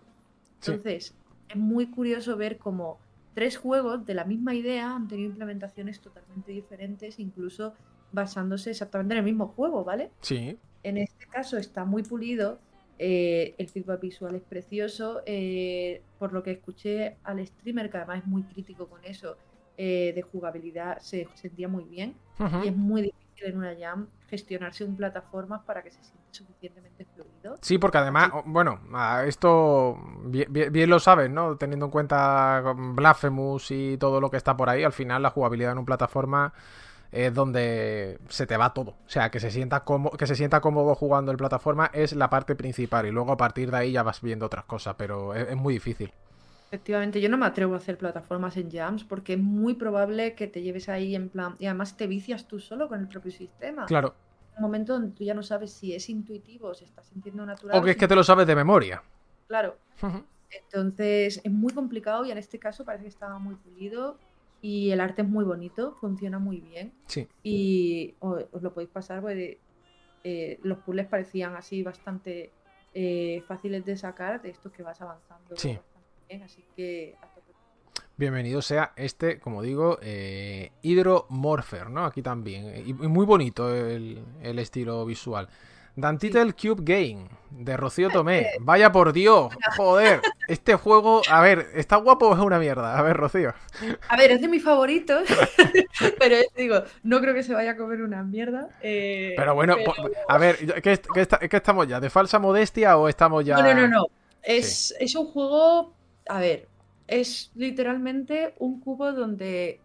Sí. 0.61 1.13
Es 1.53 1.59
muy 1.59 1.87
curioso 1.87 2.37
ver 2.39 2.57
cómo 2.57 2.99
tres 3.35 3.59
juegos 3.59 4.07
de 4.07 4.15
la 4.15 4.24
misma 4.24 4.55
idea 4.55 4.95
han 4.95 5.07
tenido 5.07 5.29
implementaciones 5.31 6.01
totalmente 6.01 6.51
diferentes, 6.51 7.19
incluso 7.19 7.74
basándose 8.11 8.70
exactamente 8.70 9.15
en 9.15 9.19
el 9.19 9.24
mismo 9.24 9.49
juego, 9.49 9.85
¿vale? 9.85 10.11
Sí. 10.20 10.59
En 10.83 10.97
este 10.97 11.27
caso 11.27 11.59
está 11.59 11.85
muy 11.85 12.03
pulido, 12.05 12.59
eh, 12.99 13.55
el 13.59 13.69
feedback 13.69 14.01
visual 14.01 14.35
es 14.35 14.43
precioso, 14.43 15.20
eh, 15.27 16.01
por 16.19 16.33
lo 16.33 16.43
que 16.43 16.53
escuché 16.53 17.16
al 17.23 17.47
streamer, 17.47 17.91
que 17.91 17.99
además 17.99 18.20
es 18.20 18.27
muy 18.27 18.45
crítico 18.45 18.87
con 18.89 19.05
eso, 19.05 19.37
eh, 19.77 20.12
de 20.15 20.23
jugabilidad, 20.23 21.01
se 21.01 21.29
sentía 21.35 21.69
muy 21.69 21.85
bien 21.85 22.15
Ujú. 22.39 22.65
y 22.65 22.69
es 22.69 22.77
muy 22.77 23.03
difícil 23.03 23.47
en 23.47 23.59
una 23.59 23.74
jam 23.79 24.07
gestionarse 24.29 24.85
un 24.85 24.97
plataformas 24.97 25.62
para 25.62 25.83
que 25.83 25.91
se 25.91 26.03
sienta 26.03 26.22
suficientemente 26.33 27.07
fluido. 27.15 27.57
Sí, 27.61 27.79
porque 27.79 27.99
además, 27.99 28.31
bueno, 28.45 28.81
esto 29.27 29.99
bien, 30.25 30.91
lo 30.91 30.99
sabes, 30.99 31.31
¿no? 31.31 31.57
Teniendo 31.57 31.87
en 31.87 31.93
cuenta 31.93 32.61
con 32.65 32.97
Blasphemous 32.97 33.71
y 33.71 33.97
todo 33.99 34.21
lo 34.21 34.31
que 34.31 34.37
está 34.37 34.57
por 34.57 34.69
ahí, 34.69 34.83
al 34.83 34.93
final 34.93 35.23
la 35.23 35.31
jugabilidad 35.31 35.73
en 35.73 35.79
un 35.79 35.85
plataforma 35.85 36.53
es 37.11 37.35
donde 37.35 38.19
se 38.29 38.47
te 38.47 38.57
va 38.57 38.73
todo. 38.73 38.93
O 38.93 39.09
sea, 39.09 39.31
que 39.31 39.39
se 39.39 39.51
sienta 39.51 39.85
cómodo, 39.85 40.17
que 40.17 40.27
se 40.27 40.35
sienta 40.35 40.61
cómodo 40.61 40.95
jugando 40.95 41.31
el 41.31 41.37
plataforma 41.37 41.91
es 41.93 42.15
la 42.15 42.31
parte 42.31 42.55
principal 42.57 43.07
y 43.07 43.11
luego 43.11 43.33
a 43.33 43.37
partir 43.37 43.71
de 43.71 43.77
ahí 43.77 43.93
ya 43.93 44.03
vas 44.03 44.23
viendo 44.23 44.47
otras 44.47 44.65
cosas, 44.65 44.95
pero 44.97 45.35
es, 45.35 45.49
es 45.49 45.57
muy 45.57 45.75
difícil. 45.75 46.13
Efectivamente, 46.69 47.21
yo 47.21 47.29
no 47.29 47.37
me 47.37 47.45
atrevo 47.45 47.75
a 47.75 47.77
hacer 47.77 47.99
plataformas 47.99 48.57
en 48.57 48.71
jams 48.71 49.05
porque 49.05 49.35
es 49.35 49.39
muy 49.39 49.75
probable 49.75 50.35
que 50.35 50.47
te 50.47 50.63
lleves 50.63 50.89
ahí 50.89 51.15
en 51.15 51.29
plan, 51.29 51.55
y 51.59 51.67
además 51.67 51.99
te 51.99 52.07
vicias 52.07 52.49
tú 52.49 52.61
solo 52.61 52.89
con 52.89 52.99
el 52.99 53.09
propio 53.09 53.31
sistema. 53.31 53.85
Claro. 53.85 54.15
Momento 54.63 54.95
donde 54.95 55.15
tú 55.15 55.25
ya 55.25 55.35
no 55.35 55.43
sabes 55.43 55.71
si 55.73 55.95
es 55.95 56.09
intuitivo 56.09 56.69
o 56.69 56.75
se 56.75 56.85
está 56.87 57.03
sintiendo 57.03 57.45
natural. 57.45 57.79
O 57.79 57.83
que 57.85 57.91
es 57.91 57.97
que 57.97 58.09
te 58.09 58.15
lo 58.15 58.25
sabes 58.25 58.47
de 58.47 58.55
memoria. 58.57 59.03
Claro. 59.49 59.77
Entonces 60.51 61.41
es 61.45 61.51
muy 61.53 61.73
complicado 61.73 62.25
y 62.25 62.31
en 62.31 62.39
este 62.39 62.59
caso 62.59 62.85
parece 62.85 63.05
que 63.05 63.09
estaba 63.09 63.39
muy 63.39 63.55
pulido 63.57 64.19
y 64.61 64.91
el 64.91 65.01
arte 65.01 65.23
es 65.23 65.29
muy 65.29 65.45
bonito, 65.45 65.97
funciona 66.01 66.39
muy 66.39 66.61
bien 66.61 66.93
Sí. 67.07 67.27
y 67.43 68.15
os 68.21 68.63
lo 68.63 68.73
podéis 68.73 68.91
pasar 68.91 69.21
porque 69.21 69.59
eh, 70.25 70.59
los 70.63 70.79
puzzles 70.79 71.07
parecían 71.07 71.57
así 71.57 71.83
bastante 71.83 72.53
eh, 72.95 73.43
fáciles 73.49 73.85
de 73.85 73.97
sacar 73.97 74.41
de 74.43 74.51
estos 74.51 74.71
que 74.73 74.83
vas 74.83 75.01
avanzando 75.01 75.57
Sí. 75.57 75.79
bien, 76.29 76.43
así 76.43 76.63
que. 76.77 77.17
Bienvenido 78.17 78.63
sea 78.63 78.93
este, 78.97 79.39
como 79.41 79.63
digo, 79.63 79.99
eh, 80.03 80.71
Hydromorpher, 80.83 81.91
¿no? 81.91 82.05
Aquí 82.05 82.23
también. 82.23 82.73
Y 82.87 82.93
muy 82.93 83.27
bonito 83.27 83.75
el, 83.75 84.23
el 84.43 84.59
estilo 84.59 85.05
visual. 85.07 85.49
Dantitel 85.95 86.55
Cube 86.55 86.83
Game, 86.85 87.29
de 87.51 87.77
Rocío 87.77 88.09
Tomé. 88.11 88.53
Vaya 88.61 88.93
por 88.93 89.13
Dios, 89.13 89.53
joder. 89.77 90.21
Este 90.49 90.75
juego, 90.75 91.21
a 91.29 91.41
ver, 91.43 91.67
¿está 91.75 91.97
guapo 91.97 92.29
o 92.29 92.35
es 92.35 92.41
una 92.41 92.59
mierda? 92.59 92.99
A 92.99 93.03
ver, 93.03 93.17
Rocío. 93.17 93.53
A 94.09 94.17
ver, 94.17 94.31
es 94.33 94.41
de 94.41 94.49
mis 94.49 94.63
favoritos, 94.63 95.25
pero 96.19 96.37
digo, 96.57 96.83
no 97.03 97.21
creo 97.21 97.35
que 97.35 97.43
se 97.43 97.53
vaya 97.55 97.73
a 97.73 97.77
comer 97.77 98.03
una 98.03 98.23
mierda. 98.23 98.69
eh, 98.83 99.35
Pero 99.37 99.55
bueno, 99.55 99.75
pero- 99.77 99.93
a 100.29 100.39
ver, 100.39 100.81
¿qué, 100.83 100.93
est- 100.93 101.07
qué 101.13 101.21
está- 101.23 101.39
qué 101.39 101.57
estamos 101.57 101.87
ya? 101.89 101.99
¿De 102.01 102.09
falsa 102.11 102.39
modestia 102.39 102.97
o 102.97 103.09
estamos 103.09 103.45
ya...? 103.45 103.57
No, 103.57 103.63
no, 103.75 103.81
no, 103.83 103.89
no. 103.89 104.07
Es, 104.43 104.95
es 104.99 105.15
un 105.15 105.27
juego, 105.27 105.95
a 106.29 106.41
ver, 106.41 106.69
es 107.21 107.51
literalmente 107.55 108.55
un 108.59 108.81
cubo 108.81 109.13
donde 109.13 109.81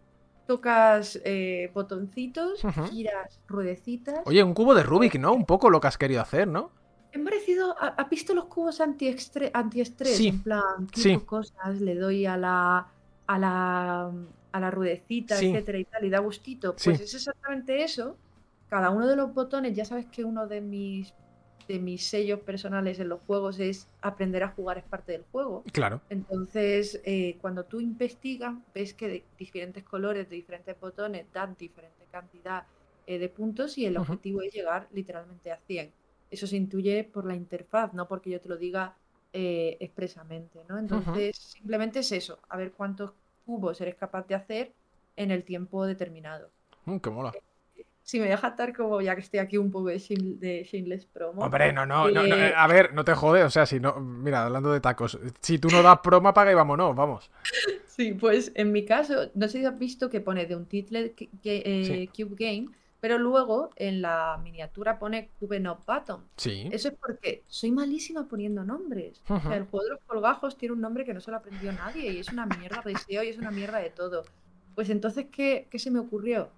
tocas 0.46 1.20
eh, 1.24 1.70
botoncitos, 1.74 2.64
Ujú. 2.64 2.86
giras 2.88 3.40
ruedecitas. 3.46 4.20
Oye, 4.26 4.42
un 4.42 4.54
cubo 4.54 4.74
de 4.74 4.82
Rubik, 4.82 5.16
¿no? 5.18 5.32
Un 5.34 5.44
poco 5.44 5.70
lo 5.70 5.80
que 5.80 5.88
has 5.88 5.98
querido 5.98 6.22
hacer, 6.22 6.48
¿no? 6.48 6.70
Es 7.12 7.22
parecido, 7.22 7.74
¿ha- 7.78 7.88
¿has 7.88 8.08
visto 8.10 8.34
los 8.34 8.46
cubos 8.46 8.80
antiestrés? 8.80 10.16
Sí, 10.16 10.28
En 10.28 10.42
plan, 10.42 10.88
sí. 10.94 11.18
cosas, 11.18 11.80
le 11.80 11.94
doy 11.94 12.26
a 12.26 12.36
la, 12.36 12.86
a 13.26 13.38
la, 13.38 14.12
a 14.52 14.60
la 14.60 14.70
ruedecita, 14.70 15.36
Sí. 15.36 15.46
etcétera 15.46 15.78
y 15.78 15.84
tal, 15.84 16.04
y 16.04 16.10
da 16.10 16.18
gustito. 16.20 16.74
Sí. 16.76 16.90
Pues 16.90 17.00
es 17.00 17.14
exactamente 17.14 17.82
eso. 17.82 18.16
Cada 18.68 18.90
uno 18.90 19.06
de 19.06 19.16
los 19.16 19.32
botones, 19.32 19.74
ya 19.74 19.84
sabes 19.84 20.06
que 20.06 20.24
uno 20.24 20.46
de 20.46 20.60
mis, 20.60 21.14
de 21.68 21.78
mis 21.78 22.06
sellos 22.06 22.40
personales 22.40 22.98
en 22.98 23.10
los 23.10 23.20
juegos 23.26 23.60
es 23.60 23.86
aprender 24.00 24.42
a 24.42 24.48
jugar 24.48 24.78
es 24.78 24.84
parte 24.84 25.12
del 25.12 25.24
juego. 25.30 25.62
Claro. 25.70 26.00
Entonces, 26.08 27.00
eh, 27.04 27.36
cuando 27.40 27.64
tú 27.64 27.80
investigas, 27.80 28.54
ves 28.74 28.94
que 28.94 29.08
de 29.08 29.24
diferentes 29.38 29.84
colores, 29.84 30.28
de 30.30 30.36
diferentes 30.36 30.80
botones, 30.80 31.26
dan 31.32 31.54
diferente 31.58 32.06
cantidad 32.10 32.64
eh, 33.06 33.18
de 33.18 33.28
puntos 33.28 33.76
y 33.76 33.84
el 33.84 33.98
objetivo 33.98 34.40
es 34.42 34.52
llegar 34.52 34.88
literalmente 34.92 35.52
a 35.52 35.58
100. 35.58 35.92
Eso 36.30 36.46
se 36.46 36.56
intuye 36.56 37.04
por 37.04 37.26
la 37.26 37.34
interfaz, 37.34 37.92
no 37.92 38.08
porque 38.08 38.30
yo 38.30 38.40
te 38.40 38.48
lo 38.48 38.56
diga 38.56 38.96
eh, 39.32 39.76
expresamente, 39.80 40.64
¿no? 40.68 40.78
Entonces, 40.78 41.36
simplemente 41.36 42.00
es 42.00 42.12
eso, 42.12 42.38
a 42.48 42.56
ver 42.56 42.72
cuántos 42.72 43.12
cubos 43.44 43.80
eres 43.80 43.94
capaz 43.94 44.26
de 44.26 44.34
hacer 44.34 44.72
en 45.16 45.30
el 45.30 45.44
tiempo 45.44 45.84
determinado. 45.84 46.50
Mm, 46.86 46.96
qué 46.98 47.10
mola. 47.10 47.32
Si 48.08 48.18
me 48.20 48.26
deja 48.26 48.48
estar 48.48 48.74
como 48.74 49.02
ya 49.02 49.14
que 49.14 49.20
estoy 49.20 49.38
aquí 49.38 49.58
un 49.58 49.70
poco 49.70 49.88
de, 49.88 49.98
shame- 49.98 50.38
de 50.38 50.64
Shameless 50.64 51.04
Promo. 51.04 51.42
Hombre, 51.42 51.74
no, 51.74 51.84
no, 51.84 52.08
no, 52.08 52.22
no, 52.26 52.36
eh, 52.36 52.54
a 52.56 52.66
ver, 52.66 52.94
no 52.94 53.04
te 53.04 53.12
jode, 53.12 53.42
o 53.44 53.50
sea, 53.50 53.66
si 53.66 53.80
no, 53.80 54.00
mira, 54.00 54.46
hablando 54.46 54.72
de 54.72 54.80
tacos, 54.80 55.18
si 55.42 55.58
tú 55.58 55.68
no 55.68 55.82
das 55.82 55.98
promo, 55.98 56.28
apaga 56.30 56.50
y 56.50 56.54
vámonos, 56.54 56.96
vamos. 56.96 57.30
Sí, 57.86 58.12
pues 58.12 58.52
en 58.54 58.70
mi 58.70 58.84
caso, 58.84 59.28
no 59.34 59.48
sé 59.48 59.58
si 59.58 59.64
has 59.64 59.76
visto 59.76 60.08
que 60.08 60.20
pone 60.20 60.46
de 60.46 60.54
un 60.54 60.66
título 60.66 61.00
eh, 61.00 61.82
Sí. 61.84 62.06
Cube 62.24 62.36
Game, 62.38 62.68
pero 63.00 63.18
luego 63.18 63.70
en 63.74 64.00
la 64.02 64.38
miniatura 64.42 65.00
pone 65.00 65.30
Cube 65.40 65.58
Not 65.58 65.84
Button. 65.84 66.22
Sí. 66.36 66.68
Eso 66.70 66.88
es 66.88 66.94
porque 66.94 67.42
soy 67.48 67.72
malísima 67.72 68.26
poniendo 68.28 68.62
nombres. 68.62 69.20
O 69.28 69.40
sea, 69.40 69.56
el 69.56 69.64
juego 69.64 69.84
de 69.84 69.90
los 69.90 70.00
colgajos 70.06 70.56
tiene 70.56 70.74
un 70.74 70.80
nombre 70.80 71.04
que 71.04 71.12
no 71.12 71.20
se 71.20 71.32
lo 71.32 71.38
aprendió 71.38 71.72
nadie 71.72 72.12
y 72.12 72.18
es 72.20 72.28
una 72.32 72.46
mierda 72.46 72.82
de 72.84 72.92
SEO 72.92 73.24
y 73.24 73.28
es 73.30 73.36
una 73.38 73.50
mierda 73.50 73.78
de 73.80 73.90
todo. 73.90 74.22
Pues 74.76 74.88
entonces, 74.90 75.26
¿qué, 75.32 75.66
qué 75.68 75.78
se 75.80 75.90
me 75.90 75.98
ocurrió? 75.98 76.50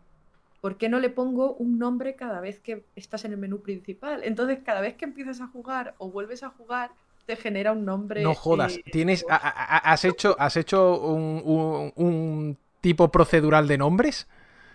¿Por 0.61 0.77
qué 0.79 0.89
no 0.89 1.01
le 1.01 1.11
pongo 1.11 1.55
un 1.57 1.79
nombre 1.79 2.17
cada 2.17 2.41
vez 2.41 2.61
que 2.61 2.87
estás 2.97 3.25
en 3.25 3.33
el 3.33 3.39
menú 3.39 3.63
principal? 3.63 4.23
Entonces, 4.25 4.61
cada 4.65 4.81
vez 4.81 4.95
que 4.97 5.05
empiezas 5.07 5.41
a 5.41 5.47
jugar 5.49 5.95
o 5.99 6.11
vuelves 6.11 6.43
a 6.43 6.51
jugar, 6.51 6.93
te 7.27 7.37
genera 7.37 7.73
un 7.73 7.85
nombre. 7.85 8.23
No 8.23 8.35
jodas, 8.35 8.81
eh, 8.85 8.85
tienes, 8.91 9.25
a- 9.29 9.37
a- 9.37 9.49
a- 9.77 9.93
has 9.93 10.05
hecho, 10.05 10.37
has 10.39 10.57
hecho 10.57 11.01
un, 11.01 11.41
un- 11.45 11.93
un 11.97 12.59
tipo 12.81 13.11
procedural 13.11 13.67
de 13.69 13.79
nombres. 13.79 14.27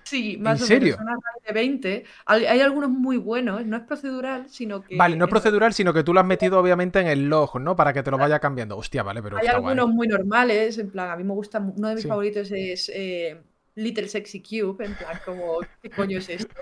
Sí, 0.04 0.38
más 0.38 0.62
o 0.62 0.68
serio? 0.68 0.98
menos, 0.98 1.00
de 1.48 1.54
20. 1.54 2.06
Hay, 2.26 2.46
hay 2.46 2.62
algunos 2.62 2.90
muy 2.92 3.18
buenos, 3.18 3.66
no 3.66 3.76
es 3.78 3.84
procedural, 3.84 4.50
sino 4.50 4.84
que 4.84 5.00
Vale, 5.00 5.16
no 5.16 5.26
es 5.26 5.30
en- 5.30 5.30
procedural, 5.30 5.74
sino 5.74 5.94
que 5.94 6.04
tú 6.04 6.12
lo 6.14 6.20
has 6.22 6.26
metido 6.26 6.60
obviamente 6.60 7.00
en 7.00 7.08
el 7.08 7.30
log, 7.30 7.60
¿no? 7.60 7.76
Para 7.76 7.94
que 7.94 8.02
te 8.04 8.10
lo 8.12 8.18
vaya 8.18 8.40
cambiando. 8.40 8.78
Hostia, 8.78 9.04
vale, 9.04 9.22
pero 9.22 9.38
Hay 9.38 9.48
está 9.48 9.58
guay. 9.58 9.78
algunos 9.78 9.90
muy 9.90 10.08
normales, 10.08 10.78
en 10.78 10.90
plan, 10.92 11.10
a 11.12 11.16
mí 11.18 11.24
me 11.24 11.34
gusta, 11.34 11.60
uno 11.60 11.90
de 11.90 11.96
mis 11.96 12.06
Sí. 12.06 12.08
favoritos 12.08 12.52
es 12.52 12.90
eh, 12.94 13.44
Little 13.76 14.08
Sexy 14.08 14.42
Cube, 14.42 14.86
en 14.86 14.96
plan, 14.96 15.20
como, 15.26 15.60
¿qué 15.82 15.90
coño 15.90 16.18
es 16.20 16.30
esto? 16.30 16.54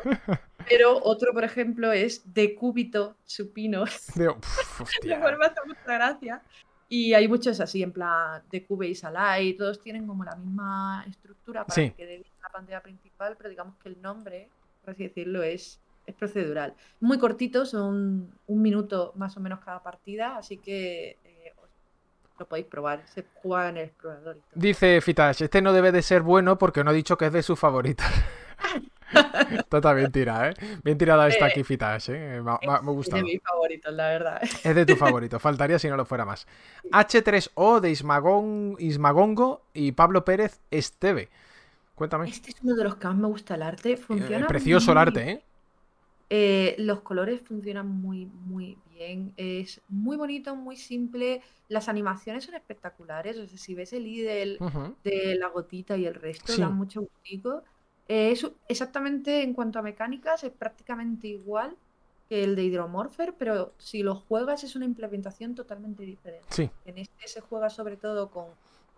Pero 0.67 0.99
otro, 1.03 1.31
por 1.33 1.43
ejemplo, 1.43 1.91
es 1.91 2.33
Decúbito 2.33 3.15
Supino, 3.25 3.85
Digo, 4.15 4.39
pf, 4.39 4.79
lo 4.79 4.83
hostia. 4.83 5.19
cual 5.21 5.37
me 5.39 5.45
hace 5.45 5.59
mucha 5.65 5.83
gracia. 5.85 6.41
Y 6.89 7.13
hay 7.13 7.27
muchos 7.27 7.59
así, 7.59 7.81
en 7.81 7.91
plan, 7.91 8.43
Decube 8.51 8.87
y 8.87 8.95
Salai, 8.95 9.53
todos 9.53 9.81
tienen 9.81 10.05
como 10.05 10.23
la 10.23 10.35
misma 10.35 11.03
estructura 11.07 11.65
para 11.65 11.75
Sí. 11.75 11.91
que 11.91 12.05
bien 12.05 12.23
la 12.41 12.49
pantalla 12.49 12.81
principal, 12.83 13.35
pero 13.37 13.49
digamos 13.49 13.75
que 13.77 13.89
el 13.89 14.01
nombre, 14.01 14.49
por 14.83 14.91
así 14.93 15.03
decirlo, 15.03 15.41
es, 15.41 15.79
es 16.05 16.13
procedural. 16.15 16.75
Muy 16.99 17.17
cortito, 17.17 17.65
son 17.65 18.29
un 18.47 18.61
minuto 18.61 19.13
más 19.15 19.35
o 19.37 19.39
menos 19.39 19.59
cada 19.61 19.81
partida, 19.81 20.37
así 20.37 20.57
que 20.57 21.17
lo 22.43 22.49
podéis 22.49 22.67
probar. 22.67 23.01
Se 23.07 23.25
juega 23.35 23.69
en 23.69 23.77
el 23.77 23.85
explorador. 23.85 24.37
Dice 24.53 24.99
Fitash, 25.01 25.43
este 25.43 25.61
no 25.61 25.73
debe 25.73 25.91
de 25.91 26.01
ser 26.01 26.21
bueno 26.21 26.57
porque 26.57 26.83
no 26.83 26.89
ha 26.89 26.93
dicho 26.93 27.17
que 27.17 27.27
es 27.27 27.33
de 27.33 27.41
sus 27.41 27.57
favoritas. 27.57 28.11
Está 29.71 29.93
bien 29.93 30.11
tirada, 30.11 30.49
¿eh? 30.49 30.53
Bien 30.83 30.97
tirada 30.97 31.27
esta 31.27 31.47
Eh, 31.47 31.51
aquí, 31.51 31.63
Fitash, 31.63 32.09
¿eh? 32.09 32.41
Me, 32.41 32.51
Es 32.99 33.09
de 33.09 33.23
mis 33.23 33.41
favoritos, 33.41 33.93
la 33.93 34.07
verdad. 34.07 34.41
Es 34.41 34.75
de 34.75 34.85
tu 34.85 34.95
favorito, 34.97 35.39
faltaría 35.39 35.77
si 35.79 35.87
no 35.87 35.95
lo 35.95 36.05
fuera 36.05 36.25
más. 36.25 36.47
H3O 36.91 37.79
de 37.79 37.91
Ismagón, 37.91 38.75
Ismagongo 38.79 39.61
y 39.73 39.91
Pablo 39.91 40.25
Pérez 40.25 40.59
Esteve. 40.71 41.29
Cuéntame. 41.95 42.27
Este 42.27 42.51
es 42.51 42.57
uno 42.63 42.75
de 42.75 42.83
los 42.83 42.95
que 42.95 43.07
más 43.07 43.15
me 43.15 43.27
gusta 43.27 43.55
el 43.55 43.61
arte. 43.61 43.93
Eh, 43.93 43.97
Funciona 43.97 44.47
precioso 44.47 44.91
el 44.91 44.97
arte, 44.97 45.31
¿eh? 45.31 45.43
Eh, 46.29 46.75
los 46.79 47.01
colores 47.01 47.41
funcionan 47.41 47.87
muy, 47.87 48.25
muy 48.25 48.77
Es 49.37 49.81
muy 49.87 50.17
bonito, 50.17 50.55
muy 50.55 50.75
simple. 50.77 51.41
Las 51.69 51.89
animaciones 51.89 52.43
son 52.45 52.55
espectaculares. 52.55 53.37
O 53.37 53.47
sea, 53.47 53.57
si 53.57 53.73
ves 53.75 53.93
el 53.93 54.57
Ujú. 54.59 54.95
de 55.03 55.35
la 55.35 55.47
gotita 55.49 55.97
y 55.97 56.05
el 56.05 56.15
resto, 56.15 56.53
Sí. 56.53 56.61
da 56.61 56.69
mucho 56.69 57.01
gustico. 57.01 57.63
Eh, 58.07 58.31
es 58.31 58.45
exactamente 58.67 59.43
en 59.43 59.53
cuanto 59.53 59.79
a 59.79 59.81
mecánicas, 59.81 60.43
es 60.43 60.51
prácticamente 60.51 61.27
igual 61.27 61.75
que 62.29 62.43
el 62.43 62.55
de 62.55 62.63
Hydromorpher, 62.65 63.33
pero 63.37 63.73
si 63.77 64.03
lo 64.03 64.15
juegas 64.15 64.63
es 64.63 64.75
una 64.75 64.85
implementación 64.85 65.55
totalmente 65.55 66.03
diferente. 66.03 66.47
Sí. 66.49 66.69
En 66.85 66.97
este 66.97 67.27
se 67.27 67.41
juega 67.41 67.69
sobre 67.69 67.95
todo 67.97 68.29
con, 68.29 68.47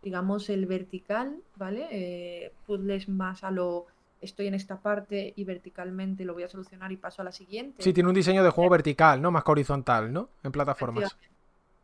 digamos, 0.01 0.49
el 0.49 0.65
vertical, 0.65 1.41
¿vale? 1.55 1.87
Eh, 1.91 2.51
puzzles 2.65 3.07
más 3.09 3.43
a 3.43 3.51
lo 3.51 3.85
estoy 4.25 4.47
en 4.47 4.53
esta 4.53 4.79
parte 4.81 5.33
y 5.35 5.43
verticalmente 5.45 6.25
lo 6.25 6.33
voy 6.33 6.43
a 6.43 6.47
solucionar 6.47 6.91
y 6.91 6.97
paso 6.97 7.21
a 7.21 7.25
la 7.25 7.31
siguiente. 7.31 7.81
Sí, 7.81 7.93
tiene 7.93 8.09
un 8.09 8.15
diseño 8.15 8.43
de 8.43 8.49
juego 8.49 8.69
vertical, 8.69 9.21
¿no? 9.21 9.31
Más 9.31 9.43
que 9.43 9.51
horizontal, 9.51 10.11
¿no? 10.11 10.29
En 10.43 10.51
plataformas. 10.51 11.17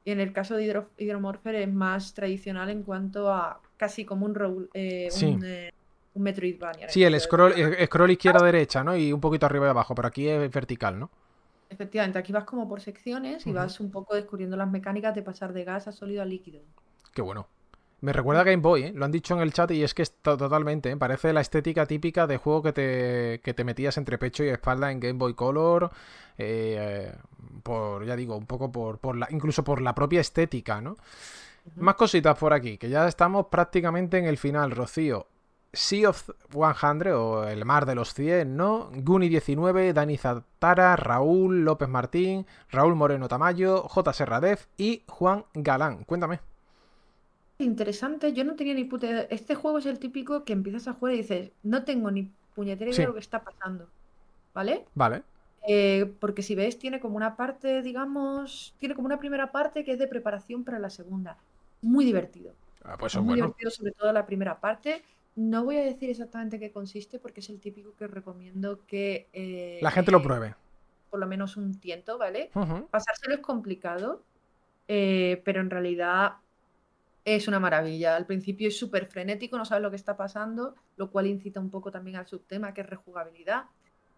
Y 0.04 0.12
en 0.12 0.20
el 0.20 0.34
caso 0.34 0.56
de 0.56 0.64
Hydro- 0.66 0.90
Hydromorpher 0.98 1.56
es 1.56 1.72
más 1.72 2.14
tradicional 2.14 2.70
en 2.70 2.84
cuanto 2.84 3.32
a 3.32 3.62
casi 3.78 4.04
como 4.04 4.26
un, 4.26 4.70
eh, 4.74 5.08
Sí. 5.12 5.28
un, 5.28 5.44
eh, 5.46 5.72
un 6.16 6.24
Metroidvania. 6.24 6.90
Sí, 6.90 7.04
el 7.04 7.14
caso 7.14 7.24
de- 7.24 7.28
scroll, 7.28 7.52
el 7.54 7.86
scroll 7.86 8.12
izquierda-derecha, 8.12 8.84
¿no? 8.84 8.96
Y 8.98 9.14
un 9.14 9.22
poquito 9.22 9.46
arriba 9.46 9.68
y 9.68 9.70
abajo, 9.70 9.94
pero 9.96 10.08
aquí 10.08 10.28
es 10.28 10.52
vertical, 10.52 11.00
¿no? 11.00 11.10
Efectivamente, 11.70 12.20
aquí 12.20 12.34
vas 12.34 12.44
como 12.44 12.68
por 12.68 12.82
secciones 12.82 13.48
y 13.48 13.54
vas 13.54 13.80
un 13.80 13.92
poco 13.92 14.14
descubriendo 14.16 14.58
las 14.58 14.70
mecánicas 14.70 15.16
de 15.16 15.22
pasar 15.22 15.54
de 15.54 15.64
gas 15.64 15.88
a 15.88 15.92
sólido 15.94 16.22
a 16.22 16.26
líquido. 16.26 16.60
Qué 17.14 17.22
bueno. 17.22 17.48
Me 18.02 18.14
recuerda 18.14 18.42
a 18.42 18.46
Game 18.46 18.58
Boy, 18.64 18.84
¿eh? 18.84 18.92
Lo 18.96 19.06
han 19.06 19.12
dicho 19.12 19.36
en 19.36 19.42
el 19.42 19.54
chat 19.54 19.70
y 19.72 19.84
es 19.84 19.94
que 19.94 20.02
es 20.02 20.12
to- 20.22 20.36
totalmente, 20.36 20.90
¿eh? 20.90 20.98
Parece 20.98 21.34
la 21.34 21.42
estética 21.42 21.86
típica 21.86 22.26
de 22.26 22.38
juego 22.38 22.64
que 22.64 22.74
te, 22.74 23.42
que 23.44 23.54
te 23.54 23.64
metías 23.64 23.96
entre 23.98 24.18
pecho 24.18 24.44
y 24.44 24.50
espalda 24.50 24.92
en 24.92 25.00
Game 25.00 25.20
Boy 25.20 25.36
Color. 25.36 25.92
eh, 26.38 27.14
por, 27.64 28.04
ya 28.06 28.16
digo, 28.16 28.36
un 28.38 28.48
poco 28.48 28.72
por, 28.72 28.98
por 28.98 29.16
la, 29.16 29.28
incluso 29.30 29.64
por 29.64 29.82
la 29.82 29.94
propia 29.94 30.20
estética, 30.22 30.82
¿no? 30.82 30.98
Más 31.76 31.96
cositas 31.96 32.38
por 32.38 32.54
aquí, 32.54 32.78
que 32.80 32.90
ya 32.90 33.08
estamos 33.08 33.48
prácticamente 33.48 34.18
en 34.18 34.26
el 34.26 34.38
final, 34.38 34.72
Rocío. 34.72 35.28
Sea 35.74 36.10
of 36.10 36.30
100 36.52 37.14
o 37.14 37.44
El 37.46 37.66
Mar 37.66 37.86
de 37.86 37.96
los 37.96 38.14
100, 38.16 38.58
¿no? 38.58 38.90
Guni 38.94 39.30
19, 39.30 39.94
Dani 39.94 40.18
Zatara, 40.18 40.96
Raúl 40.96 41.64
López 41.64 41.88
Martín, 41.88 42.46
Raúl 42.72 42.96
Moreno 42.96 43.28
Tamayo, 43.28 43.84
J. 43.84 44.14
Serradev 44.14 44.60
y 44.78 45.04
Juan 45.08 45.46
Galán. 45.54 46.04
Cuéntame. 46.04 46.40
Interesante, 47.64 48.34
yo 48.34 48.44
no 48.44 48.56
tenía 48.56 48.74
ni 48.74 48.84
puta 48.84 49.08
idea. 49.08 49.28
Este 49.30 49.56
juego 49.56 49.78
es 49.78 49.86
el 49.86 50.00
típico 50.00 50.44
que 50.44 50.54
empiezas 50.54 50.88
a 50.88 50.94
jugar 50.94 51.14
y 51.16 51.18
dices, 51.18 51.52
no 51.64 51.84
tengo 51.84 52.12
ni 52.12 52.30
puñetera 52.56 52.90
idea 52.90 52.96
Sí. 52.96 53.02
de 53.04 53.08
lo 53.08 53.14
que 53.14 53.20
está 53.20 53.44
pasando. 53.44 53.88
¿Vale? 54.54 54.86
Vale. 54.96 55.24
Eh, 55.68 56.12
porque 56.20 56.42
si 56.42 56.56
ves, 56.56 56.78
tiene 56.80 57.00
como 57.00 57.16
una 57.18 57.36
parte, 57.38 57.82
digamos, 57.82 58.74
tiene 58.80 58.96
como 58.96 59.06
una 59.06 59.20
primera 59.20 59.52
parte 59.52 59.84
que 59.86 59.92
es 59.94 60.00
de 60.00 60.08
preparación 60.08 60.64
para 60.64 60.80
la 60.80 60.90
segunda. 60.90 61.38
Muy 61.82 62.04
divertido. 62.06 62.54
Ah, 62.84 62.98
pues 63.00 63.16
muy 63.16 63.26
bueno. 63.26 63.36
divertido, 63.46 63.70
sobre 63.72 63.92
todo 63.92 64.12
la 64.12 64.26
primera 64.26 64.60
parte. 64.60 65.04
No 65.36 65.64
voy 65.64 65.78
a 65.78 65.82
decir 65.84 66.10
exactamente 66.10 66.60
qué 66.60 66.72
consiste 66.72 67.20
porque 67.20 67.40
es 67.40 67.50
el 67.50 67.60
típico 67.60 67.94
que 67.96 68.08
recomiendo 68.08 68.86
que 68.86 69.30
eh, 69.34 69.80
La 69.82 69.92
gente 69.92 70.12
lo 70.12 70.22
pruebe. 70.22 70.56
por 71.10 71.20
lo 71.20 71.28
menos 71.28 71.56
un 71.58 71.80
tiento, 71.80 72.18
¿vale? 72.18 72.50
Pasárselo 72.90 73.36
es 73.36 73.42
complicado, 73.42 74.24
eh, 74.88 75.42
pero 75.46 75.62
en 75.62 75.70
realidad 75.70 76.34
es 77.26 77.48
una 77.48 77.60
maravilla. 77.60 78.16
Al 78.16 78.26
principio 78.26 78.68
es 78.68 78.78
súper 78.78 79.06
frenético, 79.08 79.58
no 79.58 79.66
sabes 79.66 79.82
lo 79.82 79.90
que 79.90 79.96
está 79.96 80.18
pasando, 80.18 80.76
lo 80.98 81.10
cual 81.12 81.28
incita 81.28 81.60
un 81.60 81.70
poco 81.70 81.92
también 81.92 82.18
al 82.18 82.28
subtema, 82.28 82.74
que 82.74 82.82
es 82.82 82.88
rejugabilidad, 82.88 83.66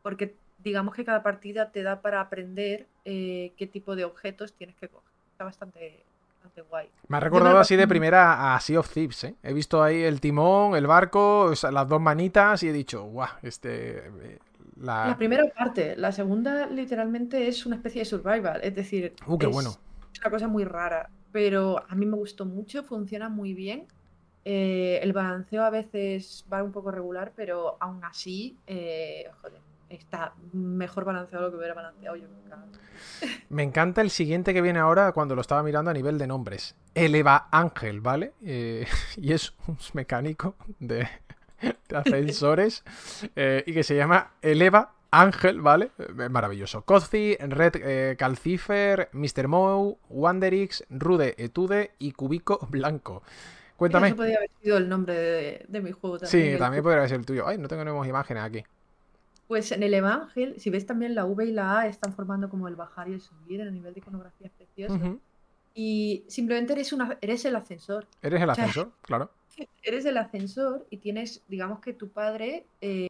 porque 0.02 0.36
digamos 0.60 0.96
que 0.96 1.04
cada 1.04 1.24
partida 1.24 1.72
te 1.72 1.84
da 1.84 2.02
para 2.02 2.22
aprender 2.22 2.88
eh, 3.06 3.54
qué 3.58 3.68
tipo 3.68 3.96
de 3.96 4.06
objetos 4.06 4.54
tienes 4.54 4.76
que 4.76 4.88
coger. 4.88 5.12
Está 5.32 5.44
bastante, 5.44 6.04
bastante 6.42 6.62
guay. 6.70 6.90
Me 7.08 7.18
ha 7.18 7.20
recordado 7.20 7.58
así 7.60 7.76
de 7.76 7.88
primera 7.88 8.56
a 8.56 8.60
Sea 8.60 8.80
of 8.80 8.90
Thieves, 8.94 9.24
¿eh? 9.26 9.36
He 9.44 9.54
visto 9.54 9.84
ahí 9.84 10.02
el 10.04 10.22
timón, 10.22 10.76
el 10.76 10.88
barco, 10.88 11.42
o 11.42 11.56
sea, 11.56 11.72
las 11.72 11.88
dos 11.88 12.00
manitas 12.00 12.64
y 12.64 12.70
he 12.70 12.74
dicho, 12.74 13.04
guau, 13.04 13.30
este... 13.42 14.08
eh, 14.08 14.40
La... 14.80 15.08
La 15.08 15.18
primera 15.18 15.44
parte, 15.56 15.96
la 15.98 16.12
segunda 16.12 16.66
literalmente 16.68 17.48
es 17.48 17.66
una 17.66 17.76
especie 17.76 18.02
de 18.02 18.06
survival, 18.06 18.60
es 18.64 18.74
decir, 18.74 19.14
Uh, 19.28 19.38
qué 19.38 19.46
es 19.48 19.52
bueno. 19.52 19.76
una 20.22 20.30
cosa 20.32 20.48
muy 20.48 20.64
rara, 20.64 21.10
pero 21.34 21.84
a 21.90 21.96
mí 21.96 22.06
me 22.06 22.16
gustó 22.16 22.46
mucho, 22.46 22.84
funciona 22.84 23.28
muy 23.28 23.54
bien. 23.54 23.88
Eh, 24.46 25.00
el 25.02 25.14
balanceo 25.14 25.64
a 25.64 25.70
veces 25.70 26.46
va 26.52 26.64
un 26.64 26.72
poco 26.72 26.92
regular, 26.92 27.34
pero 27.36 27.76
aún 27.80 28.04
así, 28.06 28.56
eh, 28.68 29.26
joder, 29.42 29.60
está 29.90 30.34
mejor 30.54 31.06
balanceado 31.06 31.46
lo 31.46 31.52
que 31.52 31.58
hubiera 31.58 31.74
balanceado 31.74 32.16
yo 32.16 32.28
nunca. 32.28 32.64
Me 33.50 33.64
encanta 33.64 34.02
el 34.02 34.12
siguiente 34.12 34.54
que 34.54 34.62
viene 34.62 34.80
ahora 34.80 35.12
cuando 35.12 35.34
lo 35.34 35.42
estaba 35.42 35.64
mirando 35.64 35.90
a 35.90 35.94
nivel 35.94 36.20
de 36.20 36.28
nombres. 36.28 36.76
Eleva 36.94 37.48
Ángel, 37.52 38.00
¿vale? 38.00 38.34
Eh, 38.46 38.86
y 39.18 39.34
es 39.34 39.54
un 39.68 39.78
mecánico 39.94 40.56
de, 40.80 41.08
de 41.90 41.98
ascensores 41.98 42.84
y 43.24 43.74
que 43.74 43.84
se 43.84 43.96
llama 43.96 44.34
Eleva 44.44 44.94
Ángel, 45.14 45.62
¿vale? 45.62 45.92
Eh, 46.00 46.30
Maravilloso. 46.30 46.84
Cozy, 46.84 47.36
Red 47.40 47.76
eh, 47.76 48.16
Calcifer, 48.18 49.10
Mr. 49.14 49.48
Moe, 49.48 49.98
Wanderix, 50.10 50.84
Rude 50.90 51.36
Etude 51.38 51.92
y 52.00 52.14
Cubico 52.14 52.60
Blanco. 52.72 53.22
Cuéntame. 53.78 54.08
Eso 54.08 54.16
podría 54.16 54.38
haber 54.38 54.50
sido 54.62 54.78
el 54.78 54.90
nombre 54.90 55.14
de, 55.14 55.66
de 55.68 55.82
mi 55.82 55.92
juego 55.92 56.18
también. 56.18 56.54
Sí, 56.54 56.60
también 56.60 56.84
podría 56.84 57.08
ser 57.08 57.20
el 57.20 57.26
tuyo. 57.26 57.48
Ay, 57.48 57.58
no 57.58 57.68
tenemos 57.68 58.08
imágenes 58.08 58.44
aquí. 58.44 58.64
Pues 59.48 59.72
en 59.72 59.84
el 59.84 59.94
Evangel, 59.94 60.60
si 60.60 60.70
ves 60.70 60.86
también 60.86 61.14
la 61.14 61.26
V 61.26 61.46
y 61.46 61.52
la 61.52 61.82
A 61.82 61.88
están 61.88 62.14
formando 62.14 62.50
como 62.50 62.68
el 62.68 62.76
bajar 62.76 63.10
y 63.10 63.14
el 63.14 63.22
subir, 63.22 63.62
en 63.62 63.68
el 63.68 63.74
nivel 63.74 63.94
de 63.94 64.00
iconografía 64.00 64.48
es 64.48 64.54
precioso. 64.54 65.20
Y 65.76 66.24
simplemente 66.28 66.74
eres, 66.74 66.94
una, 66.94 67.18
eres 67.22 67.46
el 67.46 67.56
ascensor. 67.56 68.08
Eres 68.22 68.42
el 68.42 68.50
O 68.50 68.56
sea, 68.56 68.64
ascensor, 68.64 68.92
claro. 69.02 69.30
Eres 69.84 70.06
el 70.06 70.18
ascensor 70.18 70.88
y 70.90 70.98
tienes, 70.98 71.44
digamos 71.48 71.80
que 71.82 71.94
tu 71.94 72.10
padre 72.10 72.66
eh, 72.82 73.10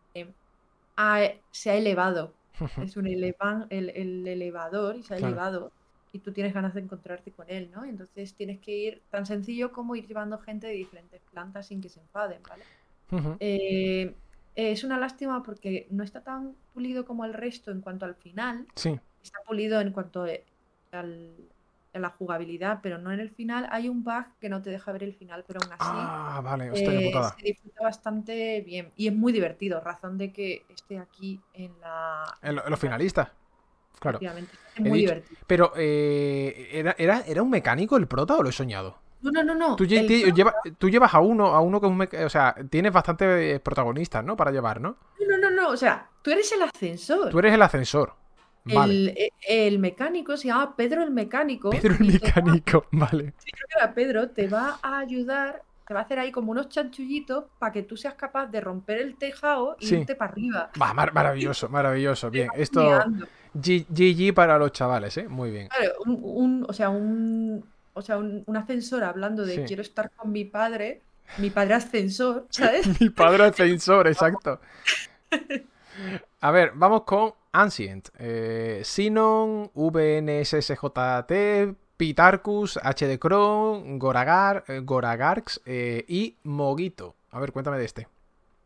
ha- 0.96 1.32
se 1.52 1.70
ha 1.72 1.76
elevado. 1.76 2.34
Es 2.94 2.98
un 2.98 3.08
elevan, 3.08 3.68
el, 3.70 3.90
el 3.90 4.28
elevador 4.28 4.96
y 4.98 5.04
se 5.04 5.16
ha 5.16 5.18
Claro. 5.18 5.34
elevado 5.34 5.72
y 6.12 6.20
tú 6.20 6.32
tienes 6.32 6.54
ganas 6.54 6.76
de 6.76 6.82
encontrarte 6.82 7.32
con 7.32 7.50
él, 7.50 7.72
¿no? 7.72 7.84
Entonces 7.86 8.36
tienes 8.36 8.60
que 8.60 8.72
ir 8.72 9.04
tan 9.10 9.26
sencillo 9.26 9.72
como 9.72 9.96
ir 9.96 10.06
llevando 10.08 10.38
gente 10.38 10.68
de 10.68 10.74
diferentes 10.74 11.22
plantas 11.32 11.68
sin 11.68 11.82
que 11.82 11.90
se 11.90 12.00
enfaden, 12.02 12.42
¿vale? 12.48 12.64
Eh, 13.40 14.16
es 14.56 14.84
una 14.84 15.00
lástima 15.00 15.42
porque 15.42 15.88
no 15.90 16.04
está 16.04 16.24
tan 16.24 16.56
pulido 16.74 17.06
como 17.06 17.26
el 17.26 17.34
resto 17.34 17.72
en 17.72 17.82
cuanto 17.82 18.06
al 18.06 18.16
final. 18.16 18.68
Sí. 18.76 19.00
Está 19.24 19.40
pulido 19.48 19.82
en 19.82 19.92
cuanto 19.92 20.28
eh, 20.28 20.46
al- 20.92 21.50
a 21.94 22.00
la 22.00 22.10
jugabilidad, 22.10 22.80
pero 22.82 22.98
no 22.98 23.12
en 23.12 23.20
el 23.20 23.30
final. 23.30 23.68
Hay 23.72 23.90
un 23.90 24.04
bug 24.04 24.26
que 24.40 24.50
no 24.50 24.62
te 24.62 24.70
deja 24.70 24.92
ver 24.92 25.04
el 25.04 25.14
final, 25.14 25.44
pero 25.48 25.60
aún 25.64 25.72
así 25.74 25.80
Ah, 25.82 26.42
vale, 26.44 26.72
hostia, 26.72 26.92
eh, 26.94 27.06
putada. 27.12 27.36
se 27.38 27.46
disfruta 27.46 27.84
bastante 27.84 28.62
bien 28.62 28.92
y 28.96 29.08
es 29.08 29.14
muy 29.14 29.32
divertido, 29.32 29.80
razón 29.82 30.18
de 30.18 30.32
que 30.34 30.66
esté 30.70 30.98
aquí 31.00 31.40
en 31.54 31.72
la... 31.82 32.24
En 32.42 32.56
lo- 32.56 32.64
en 32.66 32.70
los 32.72 32.80
finalistas. 32.80 33.30
Claro. 34.00 34.20
Es 34.76 34.80
muy 34.82 35.00
dicho- 35.00 35.12
divertido. 35.14 35.40
Pero, 35.48 35.74
eh, 35.78 36.70
¿era, 36.72 36.96
era, 36.98 37.22
¿era 37.28 37.42
un 37.42 37.50
mecánico 37.50 37.96
el 37.98 38.08
prota 38.08 38.36
o 38.38 38.44
lo 38.44 38.50
he 38.50 38.54
soñado? 38.54 38.98
No, 39.22 39.32
no, 39.32 39.44
no, 39.44 39.56
no. 39.56 39.76
Tú, 39.78 39.86
prota- 39.86 40.36
lleva- 40.36 40.56
llevas 40.90 41.14
a 41.14 41.20
uno, 41.22 41.46
a 41.56 41.62
uno 41.62 41.80
que 41.80 41.86
es 41.88 41.92
un 41.92 41.98
meca- 41.98 42.26
O 42.26 42.30
sea, 42.30 42.56
tienes 42.70 42.92
bastantes 42.92 43.62
protagonistas, 43.62 44.24
¿no? 44.24 44.36
Para 44.36 44.52
llevar, 44.52 44.82
¿no? 44.82 44.98
No, 45.30 45.38
no, 45.38 45.50
no, 45.50 45.70
o 45.70 45.78
sea, 45.78 46.10
tú 46.22 46.32
eres 46.32 46.52
el 46.52 46.64
ascensor. 46.64 47.30
Tú 47.30 47.40
eres 47.40 47.54
el 47.54 47.62
ascensor. 47.62 48.14
Vale. 48.66 48.94
El, 48.94 49.08
e- 49.18 49.34
el 49.68 49.80
mecánico 49.80 50.38
se 50.38 50.48
llama 50.48 50.76
Pedro 50.76 51.04
el 51.04 51.12
mecánico. 51.12 51.70
Pedro 51.70 51.96
el 52.00 52.10
va- 52.10 52.14
mecánico, 52.14 52.86
vale. 52.92 53.34
sí, 53.38 53.52
creo 53.52 53.68
que 53.70 53.78
era 53.78 53.94
Pedro, 53.94 54.30
te 54.30 54.48
va 54.48 54.80
a 54.82 55.00
ayudar, 55.00 55.64
te 55.88 55.94
va 55.94 56.00
a 56.00 56.04
hacer 56.04 56.20
ahí 56.20 56.32
como 56.32 56.52
unos 56.52 56.70
chanchullitos 56.70 57.46
para 57.60 57.74
que 57.74 57.84
tú 57.84 57.98
seas 57.98 58.14
capaz 58.14 58.48
de 58.48 58.62
romper 58.62 59.00
el 59.00 59.16
tejado 59.16 59.76
y 59.80 59.88
Sí. 59.88 59.96
irte 59.96 60.16
para 60.16 60.32
arriba. 60.32 60.72
Va, 60.82 60.94
mar- 60.94 61.14
maravilloso, 61.14 61.68
maravilloso. 61.70 62.30
Bien, 62.32 62.48
esto. 62.56 62.82
GG 63.54 64.34
para 64.34 64.58
los 64.58 64.72
chavales, 64.72 65.16
¿eh? 65.18 65.28
Muy 65.28 65.52
bien. 65.52 65.68
Claro, 65.68 65.94
un, 66.06 66.20
un- 66.24 66.66
o 66.68 66.74
sea, 66.74 66.90
un, 66.90 67.64
o 67.94 68.02
sea, 68.02 68.18
un, 68.18 68.44
un 68.48 68.58
ascensor 68.58 69.04
hablando 69.04 69.46
de 69.46 69.56
Sí. 69.58 69.64
quiero 69.68 69.82
estar 69.82 70.10
con 70.12 70.32
mi 70.32 70.46
padre, 70.46 71.02
mi 71.38 71.50
padre 71.50 71.74
ascensor, 71.76 72.48
¿sabes? 72.50 72.86
Mi 73.02 73.10
padre 73.10 73.44
ascensor, 73.44 74.08
exacto. 74.08 74.60
A 76.42 76.52
ver, 76.52 76.72
vamos 76.76 77.04
con 77.04 77.34
Ancient. 77.54 78.10
Eh, 78.20 78.82
Sinon, 78.84 79.72
VNSSJT, 79.74 81.32
Pitarcus, 81.98 82.78
HD 82.78 83.20
Cron, 83.20 84.00
Goragar, 84.00 84.64
eh, 84.68 84.80
Goragarx 84.84 85.62
eh, 85.66 86.04
y 86.08 86.36
Mogito. 86.44 87.16
A 87.32 87.40
ver, 87.40 87.52
cuéntame 87.52 87.78
de 87.78 87.86
este. 87.86 88.08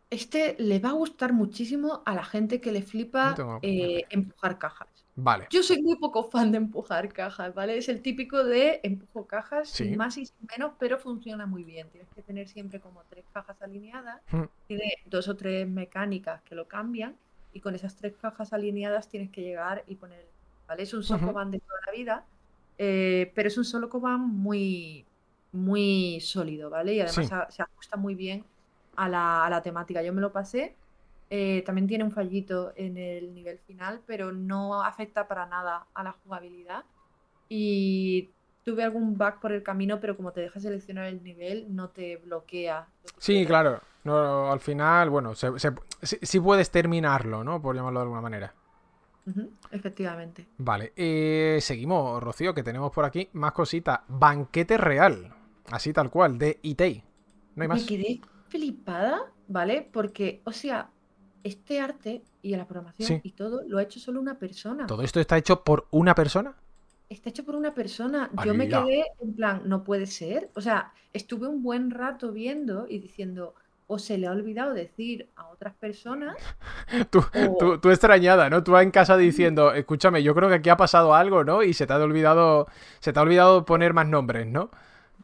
Este 0.10 0.56
le 0.58 0.80
va 0.80 0.90
a 0.90 0.94
gustar 0.94 1.34
muchísimo 1.34 2.02
a 2.06 2.16
la 2.16 2.24
gente 2.24 2.62
que 2.62 2.72
le 2.72 2.82
flipa 2.82 3.36
No 3.38 3.60
eh, 3.62 4.06
empujar 4.10 4.58
cajas. 4.58 4.88
Vale. 5.20 5.48
Yo 5.50 5.64
soy 5.64 5.82
muy 5.82 5.98
poco 5.98 6.30
fan 6.30 6.52
de 6.52 6.58
empujar 6.60 7.12
cajas, 7.12 7.54
¿vale? 7.54 7.78
Es 7.78 7.90
el 7.90 8.02
típico 8.02 8.44
de 8.44 8.80
empujo 8.84 9.26
cajas 9.26 9.68
Sí. 9.70 9.84
sin 9.86 9.98
más 9.98 10.16
y 10.18 10.28
sin 10.28 10.36
menos, 10.56 10.74
pero 10.80 10.98
funciona 11.00 11.46
muy 11.46 11.64
bien. 11.64 11.90
Tienes 11.90 12.08
que 12.16 12.22
tener 12.22 12.48
siempre 12.48 12.80
como 12.80 13.04
tres 13.10 13.26
cajas 13.34 13.62
alineadas, 13.62 14.22
Mm. 14.32 14.44
tiene 14.68 14.94
dos 15.08 15.28
o 15.28 15.36
tres 15.36 15.68
mecánicas 15.68 16.42
que 16.44 16.56
lo 16.56 16.68
cambian 16.68 17.18
y 17.52 17.62
con 17.62 17.76
esas 17.76 17.96
tres 17.96 18.16
cajas 18.18 18.54
alineadas 18.54 19.10
tienes 19.10 19.32
que 19.32 19.42
llegar 19.42 19.84
y 19.88 19.96
poner, 19.96 20.32
¿vale? 20.68 20.84
Es 20.84 20.94
un 20.94 21.04
Ujú. 21.10 21.28
Sokoban 21.28 21.52
de 21.52 21.60
toda 21.60 21.80
la 21.88 21.92
vida, 21.94 22.30
eh, 22.78 23.32
pero 23.36 23.48
es 23.48 23.58
un 23.58 23.66
Sokoban 23.66 24.22
muy, 24.22 25.10
muy 25.52 26.20
sólido, 26.22 26.70
¿vale? 26.70 26.94
Y 26.94 27.02
además 27.02 27.32
Sí. 27.32 27.32
a- 27.32 27.50
se 27.52 27.64
ajusta 27.64 27.98
muy 27.98 28.16
bien 28.16 28.50
a 28.96 29.10
la, 29.10 29.46
a 29.46 29.50
la 29.50 29.62
temática. 29.62 30.02
Yo 30.04 30.14
me 30.14 30.22
lo 30.22 30.32
pasé. 30.34 30.80
eh, 31.30 31.62
también 31.66 31.88
tiene 31.88 32.06
un 32.06 32.12
fallito 32.14 32.72
en 32.78 32.96
el 32.98 33.34
nivel 33.34 33.60
final, 33.60 34.02
pero 34.06 34.32
no 34.32 34.82
afecta 34.84 35.28
para 35.28 35.46
nada 35.46 35.90
a 35.94 36.04
la 36.04 36.14
jugabilidad. 36.14 36.86
Y 37.50 38.36
tuve 38.64 38.84
algún 38.84 39.18
bug 39.18 39.40
por 39.42 39.52
el 39.54 39.64
camino, 39.64 40.00
pero 40.00 40.16
como 40.18 40.34
te 40.34 40.42
deja 40.42 40.60
seleccionar 40.60 41.06
el 41.08 41.24
nivel, 41.24 41.74
no 41.76 41.90
te 41.92 42.18
bloquea. 42.18 42.90
lo 43.04 43.12
que 43.14 43.20
Sí, 43.20 43.46
claro. 43.46 43.82
No, 44.08 44.52
al 44.52 44.60
final, 44.60 45.10
bueno, 45.10 45.36
se, 45.36 45.58
se- 45.60 45.72
sí, 46.02 46.18
sí 46.22 46.40
puedes 46.40 46.72
terminarlo, 46.72 47.44
¿no? 47.44 47.62
Por 47.62 47.76
llamarlo 47.76 48.00
de 48.00 48.04
alguna 48.04 48.22
manera. 48.22 48.54
Efectivamente. 49.72 50.48
Vale. 50.58 50.94
eh, 50.96 51.60
seguimos, 51.62 52.24
Rocío, 52.24 52.54
que 52.54 52.64
tenemos 52.64 52.92
por 52.92 53.06
aquí 53.06 53.30
más 53.34 53.52
cositas. 53.52 54.00
Banquete 54.08 54.78
real. 54.78 55.34
Así 55.70 55.92
tal 55.92 56.10
cual, 56.10 56.38
de 56.38 56.60
Itei. 56.62 57.04
No 57.56 57.64
hay 57.64 57.68
Me 57.68 57.76
más. 57.76 57.84
quedé 57.86 58.22
flipada, 58.48 59.20
¿vale? 59.50 59.88
Porque, 59.92 60.42
o 60.46 60.54
sea, 60.54 60.90
este 61.44 61.82
arte 61.82 62.24
y 62.42 62.56
la 62.56 62.66
programación 62.68 63.08
Sí. 63.08 63.20
y 63.24 63.32
todo 63.34 63.62
lo 63.68 63.78
ha 63.78 63.84
hecho 63.84 64.00
solo 64.00 64.22
una 64.22 64.40
persona. 64.40 64.88
¿Todo 64.88 65.02
esto 65.04 65.20
está 65.20 65.38
hecho 65.38 65.64
por 65.64 65.88
una 65.92 66.16
persona? 66.16 66.56
Está 67.10 67.30
hecho 67.30 67.44
por 67.44 67.56
una 67.56 67.74
persona. 67.74 68.30
Yo 68.46 68.54
me 68.54 68.68
quedé 68.70 69.06
en 69.22 69.34
plan, 69.36 69.62
no 69.66 69.84
puede 69.84 70.06
ser. 70.06 70.52
O 70.56 70.62
sea, 70.62 70.94
estuve 71.14 71.48
un 71.48 71.64
buen 71.64 71.92
rato 71.92 72.32
viendo 72.32 72.86
y 72.88 73.00
diciendo, 73.00 73.56
o 73.88 74.00
se 74.00 74.18
le 74.18 74.28
ha 74.28 74.32
olvidado 74.32 74.74
decir 74.74 75.30
a 75.36 75.48
otras 75.48 75.74
personas, 75.76 76.36
Tú, 77.10 77.20
o 77.20 77.58
tú, 77.58 77.78
tú 77.80 77.90
extrañada, 77.90 78.50
¿no? 78.50 78.64
Tú 78.64 78.78
en 78.78 78.92
casa 78.92 79.18
diciendo, 79.18 79.74
escúchame, 79.74 80.24
yo 80.24 80.36
creo 80.36 80.50
que 80.50 80.56
aquí 80.56 80.70
ha 80.70 80.78
pasado 80.78 81.14
algo, 81.16 81.44
¿no? 81.44 81.64
Y 81.64 81.74
se 81.74 81.88
te 81.88 81.94
ha 81.94 81.98
olvidado, 81.98 82.68
se 83.00 83.14
te 83.14 83.20
ha 83.20 83.22
olvidado 83.22 83.66
poner 83.66 83.94
más 83.94 84.08
nombres, 84.08 84.46
¿no? 84.48 84.70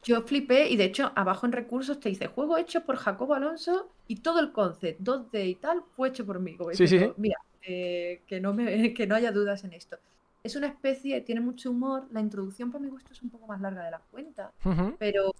yo 0.03 0.21
flipé 0.21 0.69
y 0.69 0.77
de 0.77 0.85
hecho 0.85 1.11
abajo 1.15 1.45
en 1.45 1.53
recursos 1.53 1.99
te 1.99 2.09
dice, 2.09 2.27
juego 2.27 2.57
hecho 2.57 2.81
por 2.81 2.97
Jacobo 2.97 3.33
Alonso 3.33 3.89
y 4.07 4.17
todo 4.17 4.39
el 4.39 4.51
concept 4.51 5.01
2D 5.01 5.47
y 5.47 5.55
tal 5.55 5.83
fue 5.95 6.09
hecho 6.09 6.25
por 6.25 6.39
mí. 6.39 6.57
Sí, 6.73 6.87
sí, 6.87 6.99
sí. 6.99 7.11
Mira, 7.17 7.37
eh, 7.61 8.21
que, 8.27 8.39
no 8.39 8.53
me, 8.53 8.65
que 8.93 9.07
no 9.07 9.15
haya 9.15 9.31
dudas 9.31 9.63
en 9.63 9.73
esto. 9.73 9.97
Es 10.43 10.57
una 10.57 10.67
especie, 10.67 11.21
tiene 11.21 11.39
mucho 11.39 11.71
humor. 11.71 12.05
La 12.11 12.19
introducción 12.19 12.69
para 12.69 12.83
mi 12.83 12.89
gusto 12.89 13.13
es 13.13 13.21
un 13.21 13.29
poco 13.29 13.47
más 13.47 13.61
larga 13.61 13.85
de 13.85 13.91
la 13.91 14.01
cuenta, 14.11 14.51
pero, 14.99 15.33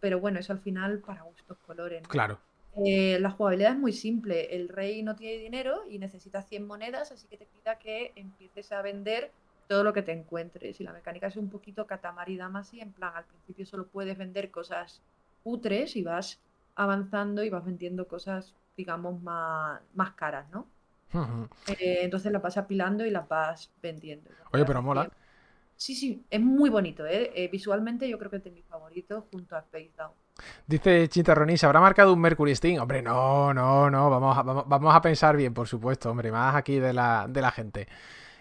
pero 0.00 0.20
bueno, 0.20 0.38
eso 0.38 0.52
al 0.52 0.58
final 0.58 0.98
para 0.98 1.22
gustos 1.22 1.56
colores. 1.66 2.02
¿no? 2.02 2.08
Claro. 2.08 2.38
Eh, 2.76 3.18
la 3.20 3.30
jugabilidad 3.30 3.72
es 3.72 3.78
muy 3.78 3.92
simple. 3.92 4.54
El 4.54 4.68
rey 4.68 5.02
no 5.02 5.16
tiene 5.16 5.42
dinero 5.42 5.82
y 5.88 5.98
necesita 5.98 6.42
100 6.42 6.66
monedas, 6.66 7.12
así 7.12 7.26
que 7.26 7.36
te 7.36 7.46
pida 7.46 7.78
que 7.78 8.12
empieces 8.16 8.72
a 8.72 8.82
vender 8.82 9.32
todo 9.68 9.84
lo 9.84 9.92
que 9.92 10.02
te 10.02 10.12
encuentres. 10.12 10.80
Y 10.80 10.84
la 10.84 10.92
mecánica 10.92 11.26
es 11.26 11.36
un 11.36 11.48
poquito 11.50 11.86
Katamari 11.86 12.36
Damacy, 12.36 12.80
en 12.80 12.92
plan, 12.92 13.12
al 13.14 13.24
principio 13.24 13.66
solo 13.66 13.86
puedes 13.86 14.16
vender 14.16 14.50
cosas 14.50 15.02
putres 15.42 15.96
y 15.96 16.02
vas 16.02 16.40
avanzando 16.74 17.42
y 17.42 17.50
vas 17.50 17.64
vendiendo 17.64 18.06
cosas, 18.06 18.54
digamos, 18.76 19.20
más, 19.22 19.80
más 19.94 20.12
caras, 20.12 20.48
¿no? 20.50 20.66
Eh, 21.66 22.00
entonces 22.02 22.30
las 22.30 22.40
vas 22.40 22.56
apilando 22.56 23.04
y 23.04 23.10
las 23.10 23.28
vas 23.28 23.70
vendiendo. 23.82 24.30
Oye, 24.52 24.64
pero 24.64 24.80
mola. 24.80 25.10
Sí, 25.76 25.94
sí, 25.94 26.24
es 26.30 26.40
muy 26.40 26.68
bonito, 26.68 27.06
¿eh? 27.06 27.32
Eh, 27.34 27.48
visualmente 27.48 28.08
yo 28.08 28.18
creo 28.18 28.30
que 28.30 28.36
es 28.36 28.44
de 28.44 28.50
mis 28.50 28.64
favoritos 28.66 29.24
junto 29.30 29.56
a 29.56 29.62
Face 29.62 29.92
Down. 29.96 30.12
Dice 30.66 31.08
Chintarroni, 31.08 31.56
¿se 31.56 31.66
habrá 31.66 31.80
marcado 31.80 32.12
un 32.12 32.20
Mercury 32.20 32.54
Steam? 32.54 32.80
Hombre, 32.80 33.02
no, 33.02 33.52
no, 33.54 33.90
no. 33.90 34.10
Vamos 34.10 34.36
a, 34.36 34.42
vamos, 34.42 34.64
vamos 34.66 34.94
a 34.94 35.00
pensar 35.00 35.36
bien, 35.36 35.52
por 35.54 35.66
supuesto, 35.68 36.10
hombre. 36.10 36.30
Más 36.32 36.54
aquí 36.54 36.78
de 36.78 36.92
la, 36.92 37.26
de 37.28 37.40
la 37.40 37.50
gente. 37.50 37.88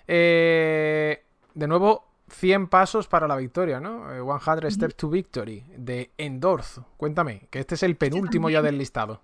Eh, 0.08 1.24
de 1.54 1.68
nuevo, 1.68 2.06
100 2.30 2.68
pasos 2.68 3.08
para 3.08 3.28
la 3.28 3.36
victoria, 3.36 3.80
¿no? 3.80 4.12
Eh, 4.14 4.40
100 4.44 4.72
Steps 4.72 4.96
to 4.96 5.10
Victory, 5.10 5.64
de 5.78 6.12
Endorth. 6.18 6.80
Cuéntame, 6.98 7.48
que 7.50 7.60
este 7.60 7.76
es 7.76 7.84
el 7.84 7.96
penúltimo 7.96 8.50
ya 8.50 8.62
del 8.62 8.78
listado. 8.78 9.22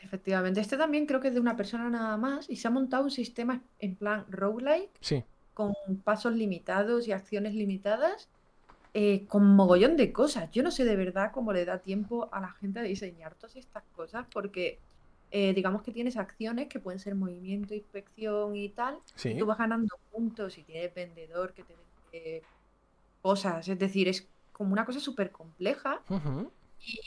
Efectivamente, 0.00 0.60
este 0.60 0.76
también 0.76 1.06
creo 1.06 1.20
que 1.20 1.28
es 1.28 1.34
de 1.34 1.40
una 1.40 1.56
persona 1.56 1.88
nada 1.90 2.16
más 2.16 2.48
y 2.48 2.56
se 2.56 2.68
ha 2.68 2.70
montado 2.70 3.04
un 3.04 3.10
sistema 3.10 3.62
en 3.80 3.96
plan 3.96 4.24
roguelike 4.30 4.90
Sí. 5.00 5.24
con 5.52 5.72
pasos 6.04 6.32
limitados 6.34 7.08
y 7.08 7.12
acciones 7.12 7.54
limitadas 7.54 8.28
eh, 8.98 9.26
con 9.26 9.44
mogollón 9.56 9.96
de 9.98 10.10
cosas. 10.10 10.50
Yo 10.52 10.62
no 10.62 10.70
sé 10.70 10.84
de 10.86 10.96
verdad 10.96 11.30
cómo 11.32 11.52
le 11.52 11.66
da 11.66 11.80
tiempo 11.80 12.30
a 12.32 12.40
la 12.40 12.50
gente 12.52 12.78
a 12.80 12.82
diseñar 12.82 13.34
todas 13.34 13.56
estas 13.56 13.84
cosas 13.94 14.26
porque 14.32 14.78
eh, 15.30 15.52
digamos 15.52 15.82
que 15.82 15.92
tienes 15.92 16.16
acciones 16.16 16.68
que 16.68 16.80
pueden 16.80 16.98
ser 16.98 17.14
movimiento, 17.14 17.74
inspección 17.74 18.56
y 18.56 18.70
tal 18.70 18.98
Sí. 19.14 19.30
y 19.30 19.38
tú 19.38 19.44
vas 19.44 19.58
ganando 19.58 19.94
puntos 20.12 20.56
y 20.56 20.62
tienes 20.62 20.94
vendedor 20.94 21.52
que 21.52 21.62
te 21.64 21.74
vende 21.76 22.42
cosas. 23.20 23.68
Es 23.68 23.78
decir, 23.78 24.08
es 24.08 24.26
como 24.52 24.72
una 24.72 24.86
cosa 24.86 25.00
súper 25.00 25.30
compleja 25.30 26.00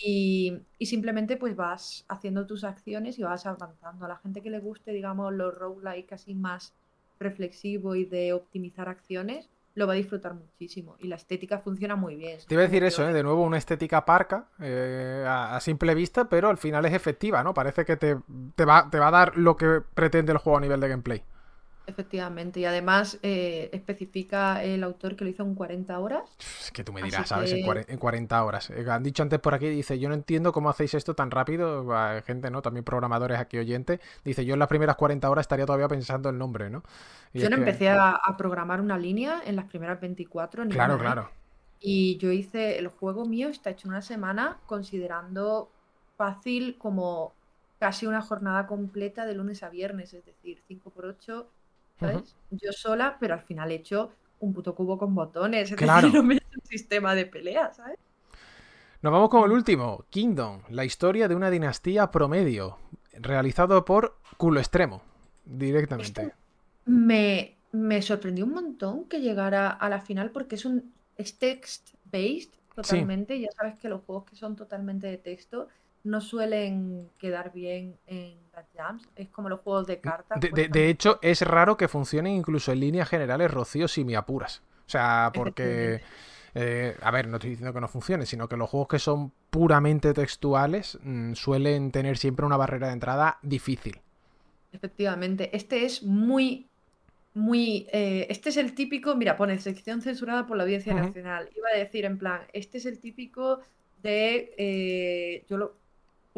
y 0.06 0.61
simplemente 0.86 1.38
pues 1.38 1.56
vas 1.56 2.06
haciendo 2.07 2.45
tus 2.45 2.64
acciones 2.64 3.18
y 3.18 3.24
vas 3.24 3.45
avanzando. 3.48 4.06
A 4.06 4.10
la 4.10 4.18
gente 4.18 4.41
que 4.44 4.49
le 4.52 4.60
guste, 4.60 4.91
digamos, 4.91 5.34
los 5.34 5.56
roguelike 5.57 6.14
así 6.14 6.36
más 6.36 6.74
reflexivo 7.20 7.95
y 7.95 8.06
de 8.06 8.34
optimizar 8.34 8.90
acciones, 8.90 9.49
lo 9.76 9.88
va 9.88 9.94
a 9.94 9.96
disfrutar 9.96 10.34
muchísimo. 10.34 10.96
Y 11.00 11.08
la 11.08 11.16
estética 11.16 11.60
funciona 11.60 11.96
muy 11.96 12.16
bien. 12.16 12.40
Te 12.48 12.54
iba 12.56 12.64
a 12.64 12.68
decir 12.68 12.84
eso, 12.84 13.08
¿eh? 13.08 13.14
De 13.14 13.24
nuevo, 13.24 13.44
una 13.44 13.58
estética 13.58 14.06
parca 14.06 14.48
eh, 14.60 15.24
a, 15.28 15.56
a 15.56 15.60
simple 15.60 15.96
vista, 15.96 16.28
pero 16.28 16.50
al 16.50 16.58
final 16.58 16.86
es 16.86 16.94
efectiva, 16.94 17.44
¿no? 17.44 17.54
Parece 17.54 17.86
que 17.86 17.96
te, 17.96 18.18
te 18.56 18.66
va, 18.66 18.90
te 18.90 19.00
va 19.00 19.08
a 19.08 19.12
dar 19.12 19.38
lo 19.38 19.56
que 19.56 19.82
pretende 19.94 20.32
el 20.32 20.38
juego 20.38 20.58
a 20.58 20.62
nivel 20.62 20.80
de 20.80 20.90
gameplay. 20.90 21.24
Efectivamente, 21.90 22.60
y 22.60 22.66
además 22.66 23.18
eh, 23.24 23.70
especifica 23.74 24.64
el 24.64 24.84
autor 24.84 25.16
que 25.16 25.24
lo 25.26 25.30
hizo 25.32 25.44
en 25.44 25.56
40 25.56 25.98
horas. 25.99 26.22
Es 26.61 26.72
que 26.72 26.84
tú 26.84 26.94
me 26.94 27.02
Así 27.02 27.10
dirás, 27.10 27.28
¿sabes? 27.28 27.52
En, 27.52 27.64
que- 27.64 27.86
en 27.91 27.98
40 27.98 28.44
horas. 28.44 28.70
Eh, 28.70 28.86
Han 28.90 29.03
dicho 29.03 29.24
antes 29.24 29.40
por 29.40 29.53
aquí, 29.56 29.68
dice, 29.68 29.98
yo 29.99 30.07
no 30.07 30.16
entiendo 30.16 30.52
cómo 30.53 30.70
hacéis 30.70 30.94
esto 30.94 31.16
tan 31.16 31.32
rápido. 31.32 31.86
Gente, 32.26 32.52
¿no? 32.52 32.61
También 32.61 32.84
programadores 32.84 33.40
aquí 33.40 33.57
oyentes. 33.57 33.99
Dice, 34.24 34.45
yo 34.45 34.53
en 34.53 34.60
las 34.60 34.68
primeras 34.68 34.95
40 34.95 35.30
horas 35.30 35.44
estaría 35.44 35.66
todavía 35.66 35.88
pensando 35.88 36.30
el 36.30 36.38
nombre, 36.38 36.70
¿no? 36.70 36.84
Y 37.34 37.40
Yo 37.40 37.49
no 37.49 37.56
que- 37.56 37.61
empecé 37.64 37.90
a, 37.90 38.11
a 38.11 38.38
programar 38.38 38.82
una 38.82 38.98
línea 38.98 39.41
en 39.45 39.56
las 39.56 39.66
primeras 39.66 39.99
24, 39.99 40.66
ni 40.66 40.72
Claro, 40.72 40.95
¿eh? 40.95 40.99
claro. 40.99 41.30
Y 41.80 42.18
yo 42.18 42.32
hice, 42.32 42.78
el 42.78 42.88
juego 42.90 43.26
mío 43.26 43.49
está 43.49 43.70
hecho 43.72 43.88
en 43.88 43.91
una 43.94 44.02
semana, 44.02 44.57
considerando 44.66 45.70
fácil 46.18 46.78
como 46.78 47.34
casi 47.80 48.06
una 48.06 48.22
jornada 48.22 48.68
completa 48.68 49.26
de 49.26 49.34
lunes 49.36 49.64
a 49.64 49.70
viernes, 49.70 50.14
es 50.14 50.26
decir, 50.26 50.61
5 50.68 50.90
por 50.90 51.06
8 51.06 51.48
¿sabes? 51.99 52.38
Yo 52.49 52.71
sola, 52.73 53.17
pero 53.19 53.34
al 53.35 53.41
final 53.41 53.71
he 53.71 53.76
hecho 53.76 54.11
un 54.39 54.53
puto 54.53 54.76
cubo 54.76 54.97
con 54.97 55.13
botones, 55.15 55.71
es 55.71 55.76
Claro. 55.76 56.07
decir, 56.07 56.13
no 56.13 56.23
me 56.23 56.35
he 56.35 56.38
hecho 56.38 56.47
un 56.55 56.65
sistema 56.65 57.15
de 57.15 57.26
pelea, 57.26 57.73
¿sabes? 57.73 57.97
Nos 59.01 59.13
vamos 59.13 59.30
con 59.30 59.43
el 59.45 59.51
último, 59.51 60.05
Kingdom, 60.09 60.61
la 60.69 60.84
historia 60.84 61.27
de 61.27 61.35
una 61.35 61.49
dinastía 61.49 62.11
promedio, 62.11 62.77
realizado 63.13 63.85
por 63.85 64.17
Culo 64.38 64.59
Extremo, 64.59 65.01
directamente. 65.45 66.34
Me, 66.85 67.57
me 67.71 68.01
sorprendió 68.01 68.45
un 68.45 68.53
montón 68.53 69.05
que 69.07 69.21
llegara 69.21 69.69
a 69.69 69.89
la 69.89 70.01
final 70.01 70.31
porque 70.31 70.55
es 70.55 70.65
un 70.65 70.93
es 71.17 71.38
text-based 71.38 72.51
totalmente. 72.76 73.39
Ya 73.39 73.51
sabes 73.51 73.76
que 73.77 73.89
los 73.89 74.01
juegos 74.03 74.26
que 74.26 74.35
son 74.35 74.55
totalmente 74.55 75.07
de 75.07 75.17
texto 75.17 75.67
no 76.10 76.22
suelen 76.22 77.10
quedar 77.18 77.52
bien 77.53 77.98
en 78.07 78.40
las 78.53 78.65
jams. 78.76 79.10
Es 79.15 79.30
como 79.30 79.49
los 79.49 79.61
juegos 79.61 79.88
de 79.88 80.02
cartas. 80.02 80.40
De, 80.41 80.49
de- 80.52 80.69
de 80.69 80.69
también. 80.69 80.90
hecho, 80.90 81.19
es 81.22 81.41
raro 81.41 81.77
que 81.77 81.88
funcionen 81.88 82.34
incluso 82.34 82.72
en 82.72 82.80
líneas 82.81 83.10
generales, 83.10 83.52
Rocío, 83.52 83.88
si 83.88 84.03
me 84.06 84.15
apuras. 84.15 84.64
O 84.86 84.90
sea, 84.90 85.31
porque... 85.36 86.02
eh, 86.56 86.95
a 87.02 87.11
ver, 87.11 87.27
no 87.27 87.38
estoy 87.38 87.52
diciendo 87.52 87.73
que 87.73 87.81
no 87.81 87.88
funcione, 87.88 88.26
sino 88.26 88.48
que 88.49 88.57
los 88.57 88.69
juegos 88.69 88.88
que 88.90 88.99
son 88.99 89.31
puramente 89.49 90.14
textuales 90.14 90.98
mm, 91.03 91.34
suelen 91.34 91.91
tener 91.91 92.18
siempre 92.18 92.45
una 92.45 92.57
barrera 92.57 92.88
de 92.88 92.94
entrada 92.94 93.40
difícil. 93.44 94.02
Efectivamente. 94.72 95.56
Este 95.56 95.86
es 95.86 96.03
muy, 96.03 96.69
muy. 97.34 97.88
eh, 97.91 98.27
este 98.30 98.49
es 98.49 98.57
el 98.57 98.76
típico. 98.76 99.15
Mira, 99.15 99.36
pone 99.38 99.60
sección 99.60 100.02
censurada 100.02 100.45
por 100.48 100.57
la 100.57 100.64
Audiencia. 100.64 100.94
Nacional. 100.94 101.49
Iba 101.56 101.69
a 101.73 101.77
decir 101.77 102.06
en 102.06 102.18
plan, 102.19 102.41
este 102.53 102.77
es 102.80 102.86
el 102.86 102.99
típico 102.99 103.60
de 104.03 104.53
eh, 104.57 105.45
yo 105.49 105.57
lo, 105.57 105.78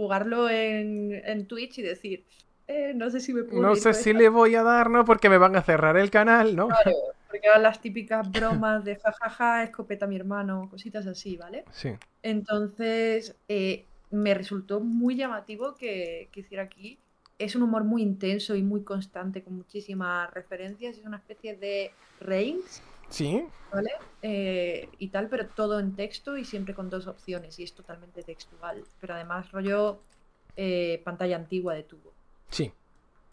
jugarlo 0.01 0.49
en, 0.49 1.13
en 1.13 1.45
Twitch 1.45 1.77
y 1.77 1.83
decir, 1.83 2.25
eh, 2.67 2.93
no 2.95 3.11
sé 3.11 3.19
si 3.19 3.33
me 3.33 3.43
puedo 3.43 3.61
No 3.61 3.75
sé 3.75 3.93
si 3.93 4.13
le 4.13 4.29
voy 4.29 4.55
a 4.55 4.63
dar, 4.63 4.89
¿no? 4.89 5.05
Porque 5.05 5.29
me 5.29 5.37
van 5.37 5.55
a 5.55 5.61
cerrar 5.61 5.95
el 5.95 6.09
canal, 6.09 6.55
¿no? 6.55 6.69
Claro, 6.69 6.91
porque 7.27 7.45
eran 7.45 7.61
las 7.61 7.79
típicas 7.81 8.31
bromas 8.31 8.83
de 8.83 8.95
jajaja, 8.95 9.63
escopeta 9.63 10.05
a 10.05 10.07
mi 10.07 10.15
hermano, 10.15 10.67
cositas 10.71 11.05
así, 11.05 11.37
¿vale? 11.37 11.65
Sí. 11.71 11.91
Entonces, 12.23 13.35
eh, 13.47 13.85
me 14.09 14.33
resultó 14.33 14.79
muy 14.79 15.15
llamativo 15.15 15.75
que, 15.75 16.29
que 16.31 16.39
hiciera 16.39 16.63
aquí. 16.63 16.97
Es 17.37 17.55
un 17.55 17.61
humor 17.61 17.83
muy 17.83 18.01
intenso 18.01 18.55
y 18.55 18.63
muy 18.63 18.83
constante, 18.83 19.43
con 19.43 19.55
muchísimas 19.55 20.33
referencias. 20.33 20.97
Es 20.97 21.05
una 21.05 21.17
especie 21.17 21.55
de 21.55 21.91
Reigns, 22.19 22.81
Sí. 23.11 23.45
¿vale? 23.71 23.91
Eh, 24.23 24.89
y 24.97 25.07
tal, 25.09 25.27
pero 25.29 25.47
todo 25.47 25.79
en 25.79 25.95
texto 25.95 26.37
y 26.37 26.45
siempre 26.45 26.73
con 26.73 26.89
dos 26.89 27.05
opciones. 27.07 27.59
Y 27.59 27.63
es 27.63 27.73
totalmente 27.73 28.23
textual. 28.23 28.83
Pero 28.99 29.13
además, 29.13 29.51
rollo 29.51 29.99
eh, 30.57 31.01
pantalla 31.05 31.35
antigua 31.35 31.73
de 31.75 31.83
tubo. 31.83 32.11
Sí. 32.49 32.73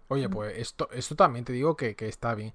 Oye, 0.09 0.29
pues 0.29 0.57
esto, 0.59 0.89
esto 0.93 1.15
también 1.17 1.45
te 1.45 1.53
digo 1.53 1.77
que, 1.77 1.95
que 1.97 2.09
está 2.09 2.35
bien. 2.35 2.53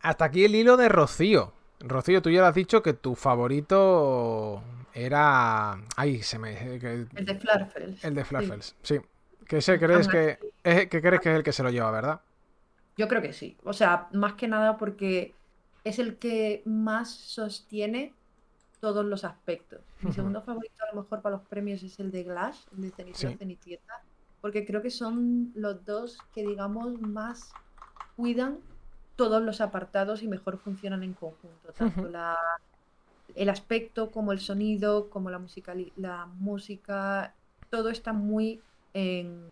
Hasta 0.00 0.26
aquí 0.26 0.44
el 0.44 0.54
hilo 0.54 0.76
de 0.76 0.88
Rocío. 0.88 1.52
Rocío, 1.80 2.22
tú 2.22 2.30
ya 2.30 2.40
lo 2.40 2.46
has 2.46 2.54
dicho 2.54 2.82
que 2.82 2.92
tu 2.94 3.14
favorito 3.14 4.62
era. 4.92 5.78
Ay, 5.96 6.22
se 6.22 6.38
me. 6.38 6.54
que- 6.78 7.06
El 7.14 7.24
de 7.26 7.34
Flarfels. 7.36 8.04
El 8.04 8.14
de 8.14 8.22
sí. 8.22 8.28
Flarfels, 8.28 8.76
sí. 8.82 9.00
Que 9.46 9.58
ese 9.58 9.78
crees 9.78 10.08
que. 10.08 10.38
es- 10.62 10.88
que 10.88 11.00
crees 11.00 11.20
que 11.20 11.30
es 11.30 11.36
el 11.36 11.42
que 11.42 11.52
se 11.52 11.62
lo 11.62 11.70
lleva, 11.70 11.90
¿verdad? 11.90 12.20
Yo 12.96 13.08
creo 13.08 13.20
que 13.22 13.32
sí. 13.32 13.56
O 13.64 13.72
sea, 13.72 14.08
más 14.12 14.34
que 14.34 14.48
nada 14.48 14.76
porque 14.78 15.34
es 15.84 15.98
el 15.98 16.18
que 16.18 16.62
más 16.66 17.10
sostiene 17.10 18.14
todos 18.80 19.04
los 19.04 19.24
aspectos. 19.24 19.80
Mi 20.02 20.12
segundo 20.12 20.42
favorito 20.42 20.82
a 20.84 20.94
lo 20.94 21.02
mejor 21.02 21.22
para 21.22 21.36
los 21.36 21.46
premios 21.46 21.82
es 21.82 21.98
el 22.00 22.10
de 22.10 22.24
Glash, 22.24 22.58
el 22.76 22.82
de 22.82 22.90
Cenicienta 22.90 23.32
Sí. 23.34 23.38
Cenicienta, 23.38 23.94
porque 24.40 24.66
creo 24.66 24.82
que 24.82 24.90
son 24.90 25.52
los 25.54 25.84
dos 25.84 26.18
que 26.34 26.42
digamos 26.42 27.00
más 27.00 27.52
cuidan 28.16 28.58
todos 29.16 29.42
los 29.42 29.60
apartados 29.60 30.22
y 30.22 30.28
mejor 30.28 30.58
funcionan 30.58 31.02
en 31.02 31.14
conjunto, 31.14 31.72
tanto 31.72 32.08
la, 32.08 32.36
el 33.34 33.48
aspecto 33.48 34.10
como 34.10 34.32
el 34.32 34.40
sonido, 34.40 35.08
como 35.10 35.30
la, 35.30 35.38
musicali- 35.38 35.92
la 35.96 36.26
música, 36.26 37.34
todo 37.70 37.90
está 37.90 38.12
muy 38.12 38.60
en, 38.92 39.50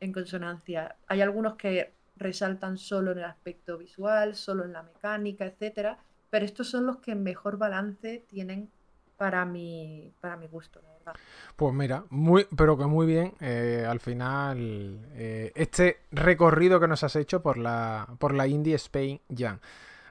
en 0.00 0.12
consonancia. 0.12 0.96
Hay 1.08 1.20
algunos 1.20 1.56
que 1.56 1.95
resaltan 2.16 2.78
solo 2.78 3.12
en 3.12 3.18
el 3.18 3.24
aspecto 3.24 3.78
visual, 3.78 4.34
solo 4.34 4.64
en 4.64 4.72
la 4.72 4.82
mecánica, 4.82 5.46
etcétera, 5.46 5.98
pero 6.30 6.44
estos 6.44 6.68
son 6.68 6.86
los 6.86 6.98
que 6.98 7.14
mejor 7.14 7.58
balance 7.58 8.24
tienen 8.28 8.70
para 9.16 9.44
mi, 9.44 10.12
para 10.20 10.36
mi 10.36 10.46
gusto, 10.46 10.80
la 10.82 10.92
verdad. 10.92 11.14
Pues 11.56 11.74
mira, 11.74 12.04
muy, 12.10 12.46
pero 12.56 12.76
que 12.76 12.84
muy 12.84 13.06
bien. 13.06 13.32
eh, 13.40 13.86
al 13.88 14.00
final, 14.00 15.06
eh, 15.14 15.52
este 15.54 16.00
recorrido 16.10 16.80
que 16.80 16.88
nos 16.88 17.02
has 17.02 17.16
hecho 17.16 17.42
por 17.42 17.56
la, 17.56 18.06
por 18.18 18.34
la 18.34 18.46
Indie 18.46 18.74
Spain 18.74 19.20
Jam. 19.34 19.58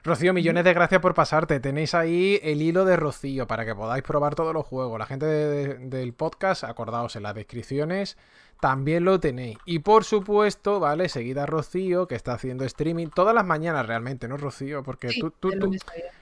Rocío, 0.06 0.32
millones 0.32 0.64
de 0.64 0.72
gracias 0.72 1.00
por 1.00 1.14
pasarte. 1.14 1.58
Tenéis 1.60 1.92
ahí 1.94 2.38
el 2.42 2.62
hilo 2.62 2.84
de 2.84 2.96
Rocío 2.96 3.46
para 3.46 3.64
que 3.64 3.74
podáis 3.74 4.02
probar 4.04 4.34
todos 4.34 4.54
los 4.54 4.64
juegos. 4.64 4.98
La 4.98 5.06
gente 5.06 5.26
de- 5.26 5.66
de- 5.66 5.74
del 5.98 6.12
podcast, 6.14 6.64
acordaos 6.64 7.16
en 7.16 7.24
las 7.24 7.34
descripciones, 7.34 8.16
también 8.60 9.04
lo 9.04 9.20
tenéis. 9.20 9.58
Y 9.66 9.80
por 9.80 10.04
supuesto, 10.04 10.80
¿vale? 10.80 11.08
Seguid 11.08 11.36
a 11.38 11.44
Rocío, 11.44 12.06
que 12.06 12.14
está 12.14 12.32
haciendo 12.34 12.64
streaming 12.64 13.08
todas 13.08 13.34
las 13.34 13.44
mañanas 13.44 13.84
realmente, 13.84 14.28
¿no, 14.28 14.36
Rocío? 14.36 14.82
Porque 14.82 15.10
Sí, 15.10 15.20
tú, 15.20 15.30
tú- 15.32 15.50
tú-. 15.58 15.72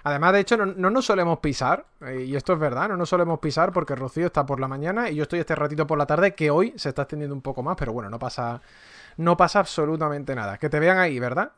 Además, 0.02 0.32
de 0.32 0.40
hecho, 0.40 0.56
no, 0.56 0.66
no 0.66 0.90
nos 0.90 1.04
solemos 1.04 1.38
pisar, 1.38 1.84
eh, 2.00 2.24
y 2.26 2.34
esto 2.36 2.54
es 2.54 2.58
verdad, 2.58 2.88
no 2.88 2.96
nos 2.96 3.08
solemos 3.10 3.38
pisar 3.38 3.70
porque 3.72 3.94
Rocío 3.94 4.26
está 4.26 4.44
por 4.46 4.58
la 4.60 4.66
mañana 4.66 5.10
y 5.10 5.14
yo 5.16 5.22
estoy 5.24 5.40
este 5.40 5.54
ratito 5.54 5.86
por 5.86 5.98
la 5.98 6.06
tarde, 6.06 6.34
que 6.34 6.50
hoy 6.50 6.72
se 6.76 6.88
está 6.88 7.02
extendiendo 7.02 7.34
un 7.36 7.42
poco 7.42 7.62
más, 7.62 7.76
pero 7.78 7.92
bueno, 7.92 8.08
no 8.10 8.18
pasa, 8.18 8.60
no 9.18 9.36
pasa 9.36 9.60
absolutamente 9.60 10.34
nada. 10.34 10.58
Que 10.58 10.68
te 10.68 10.80
vean 10.80 10.98
ahí, 10.98 11.20
¿verdad? 11.20 11.52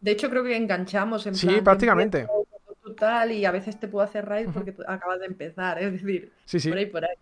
De 0.00 0.10
hecho, 0.12 0.30
creo 0.30 0.44
que 0.44 0.56
enganchamos 0.56 1.26
en 1.26 1.34
Sí, 1.34 1.46
plan, 1.46 1.64
prácticamente. 1.64 2.20
empiezo, 2.20 2.46
tú 2.82 2.94
tal, 2.94 3.32
y 3.32 3.44
a 3.44 3.50
veces 3.52 3.78
te 3.78 3.88
puedo 3.88 4.04
hacer 4.04 4.26
raid 4.26 4.48
porque 4.52 4.74
acabas 4.86 5.20
de 5.20 5.26
empezar, 5.26 5.78
es 5.82 5.92
decir, 5.92 6.32
Sí, 6.46 6.58
sí, 6.60 6.68
por 6.70 6.78
ahí, 6.78 6.86
por 6.86 7.04
ahí. 7.04 7.14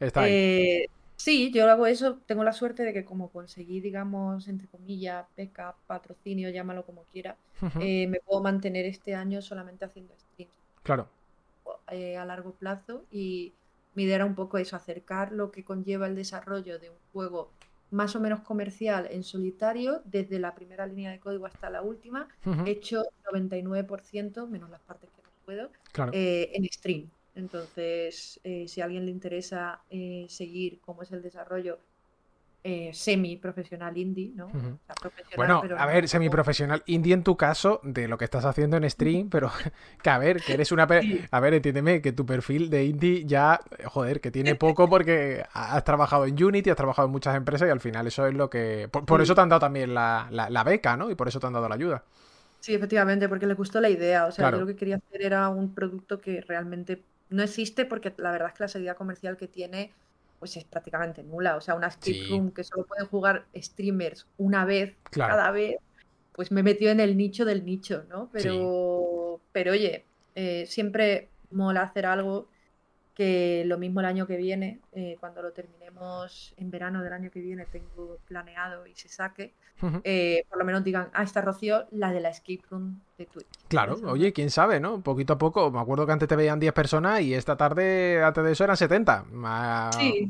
está 0.00 0.22
ahí. 0.22 0.32
Eh, 0.32 0.86
sí, 1.16 1.52
yo 1.52 1.70
hago 1.70 1.86
eso, 1.86 2.18
tengo 2.26 2.42
la 2.44 2.52
suerte 2.52 2.82
de 2.82 2.92
que 2.92 3.04
como 3.04 3.30
conseguí, 3.30 3.80
digamos, 3.80 4.48
entre 4.48 4.68
comillas, 4.68 5.26
beca, 5.36 5.76
patrocinio, 5.86 6.50
llámalo 6.50 6.84
como 6.84 7.04
quiera, 7.12 7.36
eh, 7.80 8.06
me 8.08 8.20
puedo 8.20 8.42
mantener 8.42 8.84
este 8.86 9.14
año 9.14 9.40
solamente 9.42 9.84
haciendo 9.84 10.14
streams 10.18 10.52
Claro, 10.82 11.08
eh, 11.90 12.16
a 12.16 12.24
largo 12.24 12.52
plazo 12.52 13.04
y 13.10 13.52
mi 13.94 14.04
idea 14.04 14.16
era 14.16 14.24
un 14.26 14.34
poco 14.34 14.58
eso, 14.58 14.76
acercar 14.76 15.32
lo 15.32 15.50
que 15.50 15.64
conlleva 15.64 16.06
el 16.06 16.16
desarrollo 16.16 16.78
de 16.78 16.90
un 16.90 16.96
juego 17.12 17.50
más 17.94 18.16
o 18.16 18.20
menos 18.20 18.40
comercial 18.40 19.06
en 19.10 19.22
solitario, 19.22 20.02
desde 20.04 20.38
la 20.40 20.54
primera 20.54 20.84
línea 20.86 21.12
de 21.12 21.20
código 21.20 21.46
hasta 21.46 21.70
la 21.70 21.80
última, 21.80 22.28
ujú, 22.44 22.66
hecho 22.66 23.04
99%, 23.32 24.48
menos 24.48 24.68
las 24.68 24.82
partes 24.82 25.10
que 25.12 25.22
no 25.22 25.30
puedo, 25.44 25.70
claro. 25.92 26.10
eh, 26.12 26.50
en 26.54 26.64
stream. 26.64 27.08
Entonces, 27.36 28.40
eh, 28.44 28.66
si 28.68 28.80
a 28.80 28.84
alguien 28.84 29.04
le 29.06 29.12
interesa 29.12 29.84
eh, 29.90 30.26
seguir 30.28 30.80
cómo 30.80 31.02
es 31.02 31.12
el 31.12 31.22
desarrollo 31.22 31.78
eh, 32.66 32.90
semi-profesional 32.94 33.96
indie, 33.98 34.32
¿no? 34.34 34.46
O 34.46 34.50
sea, 34.50 34.94
Bueno, 35.36 35.60
pero 35.60 35.78
a 35.78 35.84
ver, 35.84 36.08
semiprofesional 36.08 36.82
indie 36.86 37.12
en 37.12 37.22
tu 37.22 37.36
caso, 37.36 37.78
de 37.84 38.08
lo 38.08 38.16
que 38.16 38.24
estás 38.24 38.46
haciendo 38.46 38.78
en 38.78 38.88
stream, 38.88 39.28
pero 39.28 39.50
que 40.02 40.08
a 40.10 40.16
ver, 40.18 40.40
que 40.42 40.54
eres 40.54 40.72
una... 40.72 40.88
A 41.30 41.40
ver, 41.40 41.54
entiéndeme, 41.54 42.00
que 42.00 42.12
tu 42.12 42.24
perfil 42.24 42.70
de 42.70 42.86
indie 42.86 43.24
ya, 43.26 43.60
eh, 43.78 43.84
joder, 43.84 44.20
que 44.22 44.30
tiene 44.30 44.54
poco 44.54 44.88
porque 44.88 45.44
has 45.52 45.84
trabajado 45.84 46.24
en 46.24 46.42
Unity, 46.42 46.70
has 46.70 46.76
trabajado 46.76 47.06
en 47.06 47.12
muchas 47.12 47.36
empresas 47.36 47.68
y 47.68 47.70
al 47.70 47.80
final 47.80 48.06
eso 48.06 48.26
es 48.26 48.32
lo 48.34 48.48
que... 48.48 48.88
Por, 48.90 49.04
por 49.04 49.20
Sí. 49.20 49.24
eso 49.24 49.34
te 49.34 49.42
han 49.42 49.50
dado 49.50 49.60
también 49.60 49.92
la, 49.92 50.26
la- 50.30 50.48
la 50.48 50.64
beca, 50.64 50.96
¿no? 50.96 51.10
Y 51.10 51.14
por 51.14 51.28
eso 51.28 51.38
te 51.38 51.46
han 51.46 51.52
dado 51.52 51.68
la 51.68 51.74
ayuda. 51.74 52.02
Sí, 52.60 52.74
efectivamente, 52.74 53.28
porque 53.28 53.46
le 53.46 53.52
gustó 53.54 53.80
la 53.82 53.90
idea. 53.90 54.24
O 54.26 54.32
sea, 54.32 54.44
Claro. 54.44 54.56
yo 54.56 54.60
lo 54.62 54.66
que 54.68 54.76
quería 54.76 54.96
hacer 54.96 55.22
era 55.22 55.50
un 55.50 55.74
producto 55.74 56.20
que 56.20 56.40
realmente 56.40 57.02
no 57.28 57.42
existe 57.42 57.84
porque 57.84 58.14
la 58.16 58.30
verdad 58.32 58.48
es 58.48 58.54
que 58.54 58.64
la 58.64 58.68
salida 58.68 58.94
comercial 58.94 59.36
que 59.36 59.48
tiene 59.48 59.92
pues 60.44 60.58
es 60.58 60.64
prácticamente 60.64 61.22
nula. 61.22 61.56
O 61.56 61.62
sea, 61.62 61.74
una 61.74 61.90
Sí. 61.90 62.26
room 62.28 62.50
que 62.50 62.64
solo 62.64 62.84
pueden 62.84 63.06
jugar 63.06 63.46
streamers 63.56 64.26
una 64.36 64.66
vez 64.66 64.94
Claro. 65.04 65.36
cada 65.36 65.50
vez, 65.52 65.76
pues 66.32 66.52
me 66.52 66.60
he 66.60 66.62
metido 66.62 66.92
en 66.92 67.00
el 67.00 67.16
nicho 67.16 67.46
del 67.46 67.64
nicho, 67.64 68.04
¿no? 68.10 68.28
Pero, 68.30 69.40
pero 69.52 69.72
oye, 69.72 70.04
eh, 70.34 70.66
siempre 70.66 71.30
mola 71.50 71.80
hacer 71.80 72.04
algo 72.04 72.50
que 73.14 73.62
lo 73.66 73.78
mismo 73.78 74.00
el 74.00 74.06
año 74.06 74.26
que 74.26 74.36
viene, 74.36 74.80
eh, 74.92 75.16
cuando 75.20 75.40
lo 75.40 75.52
terminemos 75.52 76.52
en 76.56 76.70
verano 76.70 77.02
del 77.02 77.12
año 77.12 77.30
que 77.30 77.40
viene, 77.40 77.64
tengo 77.66 78.18
planeado 78.26 78.86
y 78.86 78.94
se 78.94 79.08
saque, 79.08 79.52
eh, 80.02 80.44
por 80.48 80.58
lo 80.58 80.64
menos 80.64 80.82
digan, 80.82 81.10
ah, 81.12 81.22
está 81.22 81.40
Rocío, 81.40 81.86
la 81.92 82.12
de 82.12 82.20
la 82.20 82.30
escape 82.30 82.62
room 82.70 83.00
de 83.16 83.26
Twitch. 83.26 83.46
Claro, 83.68 83.96
oye, 84.06 84.32
quién 84.32 84.50
sabe, 84.50 84.80
¿no? 84.80 85.00
Poquito 85.00 85.34
a 85.34 85.38
poco, 85.38 85.70
me 85.70 85.78
acuerdo 85.78 86.06
que 86.06 86.12
antes 86.12 86.28
te 86.28 86.36
veían 86.36 86.58
10 86.58 86.72
personas 86.72 87.20
y 87.20 87.34
esta 87.34 87.56
tarde, 87.56 88.22
antes 88.22 88.42
de 88.42 88.52
eso, 88.52 88.64
eran 88.64 88.76
70. 88.76 89.26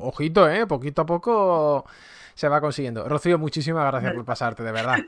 Ojito, 0.01 0.48
¿eh? 0.51 0.66
Poquito 0.66 1.02
a 1.02 1.06
poco 1.06 1.86
se 2.35 2.48
va 2.48 2.61
consiguiendo. 2.61 3.09
Rocío, 3.09 3.39
muchísimas 3.39 3.86
gracias 3.86 4.12
por 4.12 4.24
pasarte, 4.24 4.62
de 4.62 4.73
verdad. 4.73 4.97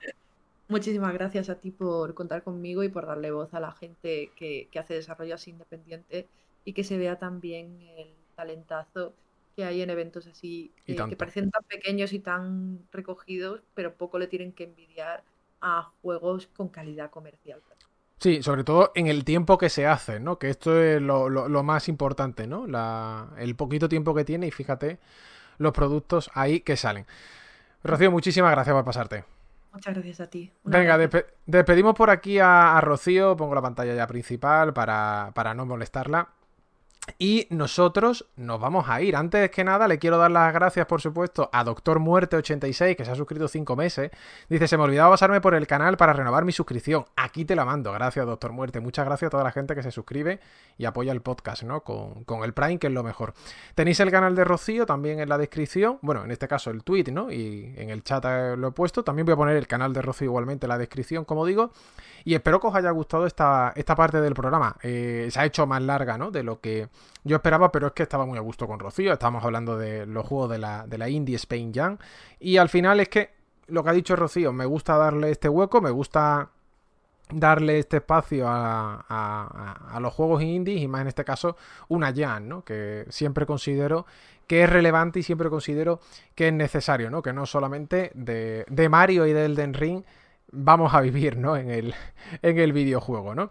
Muchísimas 0.68 1.12
gracias 1.12 1.48
a 1.48 1.54
ti 1.54 1.70
por 1.70 2.12
contar 2.14 2.42
conmigo 2.42 2.82
y 2.82 2.88
por 2.88 3.06
darle 3.06 3.30
voz 3.30 3.54
a 3.54 3.60
la 3.60 3.70
gente 3.70 4.32
que, 4.34 4.66
que 4.72 4.78
hace 4.80 4.94
desarrollo 4.94 5.36
así 5.36 5.50
independiente 5.50 6.26
y 6.66 6.72
que 6.72 6.84
se 6.84 6.98
vea 6.98 7.16
también 7.16 7.80
el 7.96 8.12
talentazo 8.34 9.14
que 9.54 9.64
hay 9.64 9.80
en 9.80 9.88
eventos 9.88 10.26
así, 10.26 10.72
que 10.84 11.16
parecen 11.16 11.50
tan 11.50 11.62
pequeños 11.62 12.12
y 12.12 12.18
tan 12.18 12.80
recogidos, 12.92 13.62
pero 13.72 13.94
poco 13.94 14.18
le 14.18 14.26
tienen 14.26 14.52
que 14.52 14.64
envidiar 14.64 15.22
a 15.62 15.90
juegos 16.02 16.48
con 16.48 16.68
calidad 16.68 17.08
comercial. 17.08 17.62
Sí, 18.18 18.42
sobre 18.42 18.64
todo 18.64 18.92
en 18.94 19.06
el 19.06 19.24
tiempo 19.24 19.56
que 19.56 19.70
se 19.70 19.86
hace, 19.86 20.20
¿no? 20.20 20.38
Que 20.38 20.50
esto 20.50 20.82
es 20.82 21.00
lo, 21.00 21.62
más 21.62 21.88
importante, 21.88 22.46
¿no? 22.46 22.66
el 23.38 23.54
poquito 23.56 23.88
tiempo 23.88 24.14
que 24.14 24.24
tiene 24.24 24.48
y 24.48 24.50
fíjate 24.50 24.98
los 25.58 25.72
productos 25.72 26.30
ahí 26.34 26.60
que 26.60 26.76
salen. 26.76 27.06
Rocío, 27.84 28.10
muchísimas 28.10 28.50
gracias 28.50 28.74
por 28.74 28.84
pasarte. 28.84 29.24
Muchas 29.72 29.94
gracias 29.94 30.20
a 30.20 30.26
ti. 30.28 30.50
Venga, 30.64 30.98
despedimos 31.46 31.94
por 31.94 32.10
aquí 32.10 32.38
a, 32.40 32.78
Rocío, 32.80 33.36
pongo 33.36 33.54
la 33.54 33.62
pantalla 33.62 33.94
ya 33.94 34.06
principal 34.06 34.74
para, 34.74 35.30
para 35.34 35.54
no 35.54 35.64
molestarla. 35.64 36.28
Y 37.18 37.46
nosotros 37.50 38.26
nos 38.36 38.60
vamos 38.60 38.88
a 38.88 39.00
ir. 39.00 39.16
Antes 39.16 39.50
que 39.50 39.64
nada, 39.64 39.88
le 39.88 39.98
quiero 39.98 40.18
dar 40.18 40.30
las 40.30 40.52
gracias, 40.52 40.86
por 40.86 41.00
supuesto, 41.00 41.48
a 41.52 41.64
Doctor 41.64 41.98
Muerte86, 42.00 42.96
que 42.96 43.04
se 43.04 43.10
ha 43.10 43.14
suscrito 43.14 43.48
5 43.48 43.76
meses. 43.76 44.10
Dice, 44.48 44.68
se 44.68 44.76
me 44.76 44.84
olvidaba 44.84 45.10
pasarme 45.10 45.40
por 45.40 45.54
el 45.54 45.66
canal 45.66 45.96
para 45.96 46.12
renovar 46.12 46.44
mi 46.44 46.52
suscripción. 46.52 47.04
Aquí 47.16 47.44
te 47.44 47.56
la 47.56 47.64
mando. 47.64 47.92
Gracias, 47.92 48.26
Doctor 48.26 48.52
Muerte. 48.52 48.80
Muchas 48.80 49.06
gracias 49.06 49.28
a 49.28 49.30
toda 49.30 49.44
la 49.44 49.52
gente 49.52 49.74
que 49.74 49.82
se 49.82 49.90
suscribe 49.90 50.40
y 50.78 50.84
apoya 50.84 51.12
el 51.12 51.22
podcast, 51.22 51.62
¿no? 51.62 51.80
Con, 51.82 52.24
con, 52.24 52.44
el 52.44 52.52
Prime, 52.52 52.78
que 52.78 52.88
es 52.88 52.92
lo 52.92 53.02
mejor. 53.02 53.34
Tenéis 53.74 54.00
el 54.00 54.10
canal 54.10 54.34
de 54.34 54.44
Rocío 54.44 54.84
también 54.84 55.20
en 55.20 55.28
la 55.28 55.38
descripción. 55.38 55.98
Bueno, 56.02 56.24
en 56.24 56.30
este 56.30 56.48
caso 56.48 56.70
el 56.70 56.82
tweet, 56.82 57.04
¿no? 57.12 57.30
Y 57.30 57.74
en 57.76 57.90
el 57.90 58.02
chat 58.02 58.24
lo 58.56 58.68
he 58.68 58.72
puesto. 58.72 59.04
También 59.04 59.24
voy 59.26 59.34
a 59.34 59.36
poner 59.36 59.56
el 59.56 59.66
canal 59.66 59.92
de 59.92 60.02
Rocío 60.02 60.26
igualmente 60.26 60.66
en 60.66 60.68
la 60.68 60.78
descripción, 60.78 61.24
como 61.24 61.46
digo. 61.46 61.70
Y 62.24 62.34
espero 62.34 62.60
que 62.60 62.66
os 62.66 62.74
haya 62.74 62.90
gustado 62.90 63.26
esta, 63.26 63.72
esta 63.76 63.94
parte 63.94 64.20
del 64.20 64.34
programa. 64.34 64.76
Eh, 64.82 65.28
se 65.30 65.40
ha 65.40 65.44
hecho 65.44 65.66
más 65.66 65.80
larga, 65.80 66.18
¿no? 66.18 66.30
De 66.30 66.42
lo 66.42 66.60
que 66.60 66.88
yo 67.24 67.36
esperaba, 67.36 67.72
pero 67.72 67.88
es 67.88 67.92
que 67.92 68.02
estaba 68.02 68.26
muy 68.26 68.38
a 68.38 68.40
gusto 68.40 68.66
con 68.66 68.78
Rocío. 68.78 69.12
Estábamos 69.12 69.44
hablando 69.44 69.76
de 69.76 70.06
los 70.06 70.26
juegos 70.26 70.50
de 70.50 70.58
la, 70.58 70.86
de 70.86 70.98
la 70.98 71.08
Indie 71.08 71.36
Spain 71.36 71.72
Jam. 71.74 71.98
Y 72.38 72.56
al 72.56 72.68
final 72.68 73.00
es 73.00 73.08
que 73.08 73.30
lo 73.68 73.82
que 73.82 73.90
ha 73.90 73.92
dicho 73.92 74.16
Rocío, 74.16 74.52
me 74.52 74.64
gusta 74.64 74.96
darle 74.96 75.30
este 75.30 75.48
hueco, 75.48 75.80
me 75.80 75.90
gusta 75.90 76.50
darle 77.30 77.80
este 77.80 77.96
espacio 77.96 78.46
a, 78.48 79.98
los 80.00 80.14
juegos 80.14 80.42
indies 80.42 80.82
y 80.82 80.88
más 80.88 81.00
en 81.00 81.08
este 81.08 81.24
caso 81.24 81.56
una 81.88 82.14
Jam, 82.14 82.46
¿no? 82.46 82.64
Que 82.64 83.06
siempre 83.08 83.46
considero 83.46 84.06
que 84.46 84.62
es 84.62 84.70
relevante 84.70 85.18
y 85.18 85.22
siempre 85.24 85.50
considero 85.50 86.00
que 86.36 86.48
es 86.48 86.52
necesario, 86.52 87.10
¿no? 87.10 87.22
Que 87.22 87.32
no 87.32 87.46
solamente 87.46 88.12
de, 88.14 88.64
de 88.68 88.88
Mario 88.88 89.26
y 89.26 89.32
de 89.32 89.46
Elden 89.46 89.74
Ring 89.74 90.04
vamos 90.52 90.94
a 90.94 91.00
vivir, 91.00 91.36
¿no? 91.36 91.56
En 91.56 91.70
el, 91.70 91.94
en 92.42 92.58
el 92.58 92.72
videojuego, 92.72 93.34
¿no? 93.34 93.50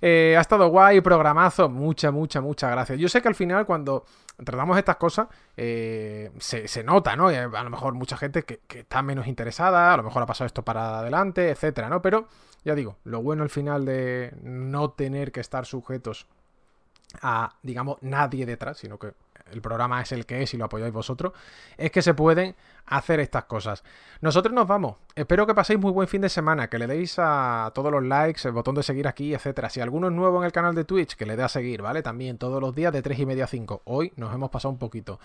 Eh, 0.00 0.34
ha 0.36 0.40
estado 0.40 0.68
guay, 0.68 1.00
programazo, 1.00 1.68
mucha, 1.68 2.10
mucha, 2.10 2.40
muchas 2.40 2.70
gracias. 2.70 2.98
Yo 2.98 3.08
sé 3.08 3.22
que 3.22 3.28
al 3.28 3.34
final 3.34 3.64
cuando 3.64 4.04
tratamos 4.44 4.76
estas 4.76 4.96
cosas 4.96 5.28
eh, 5.56 6.30
se, 6.38 6.84
nota, 6.84 7.16
¿no? 7.16 7.28
a 7.28 7.62
lo 7.62 7.70
mejor 7.70 7.94
mucha 7.94 8.16
gente 8.16 8.42
que, 8.42 8.60
está 8.68 9.02
menos 9.02 9.26
interesada, 9.26 9.94
a 9.94 9.96
lo 9.96 10.02
mejor 10.02 10.22
ha 10.22 10.26
pasado 10.26 10.46
esto 10.46 10.62
para 10.62 10.98
adelante, 10.98 11.48
etcétera, 11.48 11.88
¿no? 11.88 12.02
Pero 12.02 12.26
ya 12.64 12.74
digo, 12.74 12.98
lo 13.04 13.22
bueno 13.22 13.44
al 13.44 13.50
final 13.50 13.86
de 13.86 14.34
no 14.42 14.90
tener 14.90 15.32
que 15.32 15.40
estar 15.40 15.64
sujetos 15.64 16.26
a, 17.22 17.54
digamos, 17.62 17.96
nadie 18.02 18.44
detrás, 18.44 18.78
sino 18.78 18.98
que 18.98 19.14
el 19.50 19.60
programa 19.60 20.00
es 20.00 20.12
el 20.12 20.26
que 20.26 20.42
es 20.42 20.54
y 20.54 20.56
lo 20.56 20.64
apoyáis 20.64 20.92
vosotros, 20.92 21.32
es 21.76 21.90
que 21.90 22.02
se 22.02 22.14
pueden 22.14 22.54
hacer 22.86 23.20
estas 23.20 23.44
cosas. 23.44 23.84
Nosotros 24.20 24.54
nos 24.54 24.66
vamos. 24.66 24.98
Espero 25.14 25.46
que 25.46 25.54
paséis 25.54 25.78
muy 25.78 25.92
buen 25.92 26.08
fin 26.08 26.20
de 26.20 26.28
semana, 26.28 26.68
que 26.68 26.78
le 26.78 26.86
deis 26.86 27.16
a 27.18 27.70
todos 27.74 27.92
los 27.92 28.02
likes, 28.02 28.46
el 28.46 28.52
botón 28.52 28.74
de 28.74 28.82
seguir 28.82 29.06
aquí, 29.06 29.34
etcétera. 29.34 29.70
Si 29.70 29.80
alguno 29.80 30.08
es 30.08 30.12
nuevo 30.12 30.38
en 30.38 30.44
el 30.44 30.52
canal 30.52 30.74
de 30.74 30.84
Twitch, 30.84 31.16
que 31.16 31.26
le 31.26 31.36
dé 31.36 31.42
a 31.42 31.48
seguir, 31.48 31.82
¿vale? 31.82 32.02
También 32.02 32.38
todos 32.38 32.60
los 32.60 32.74
días 32.74 32.92
de 32.92 33.02
3 33.02 33.18
y 33.18 33.26
media 33.26 33.44
a 33.44 33.48
5. 33.48 33.82
Hoy 33.84 34.12
nos 34.16 34.34
hemos 34.34 34.50
pasado 34.50 34.72
un 34.72 34.78
poquito. 34.78 35.20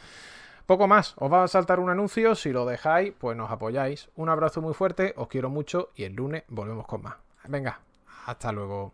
Poco 0.65 0.87
más, 0.87 1.15
os 1.17 1.33
va 1.33 1.43
a 1.43 1.47
saltar 1.47 1.79
un 1.79 1.89
anuncio, 1.89 2.35
si 2.35 2.51
lo 2.51 2.63
dejáis, 2.65 3.13
pues 3.17 3.35
nos 3.35 3.49
apoyáis. 3.49 4.09
Un 4.15 4.29
abrazo 4.29 4.61
muy 4.61 4.75
fuerte, 4.75 5.15
os 5.17 5.27
quiero 5.27 5.49
mucho 5.49 5.89
y 5.95 6.03
el 6.03 6.13
lunes 6.13 6.43
volvemos 6.47 6.85
con 6.85 7.01
más. 7.01 7.15
Venga, 7.47 7.79
hasta 8.27 8.51
luego. 8.51 8.93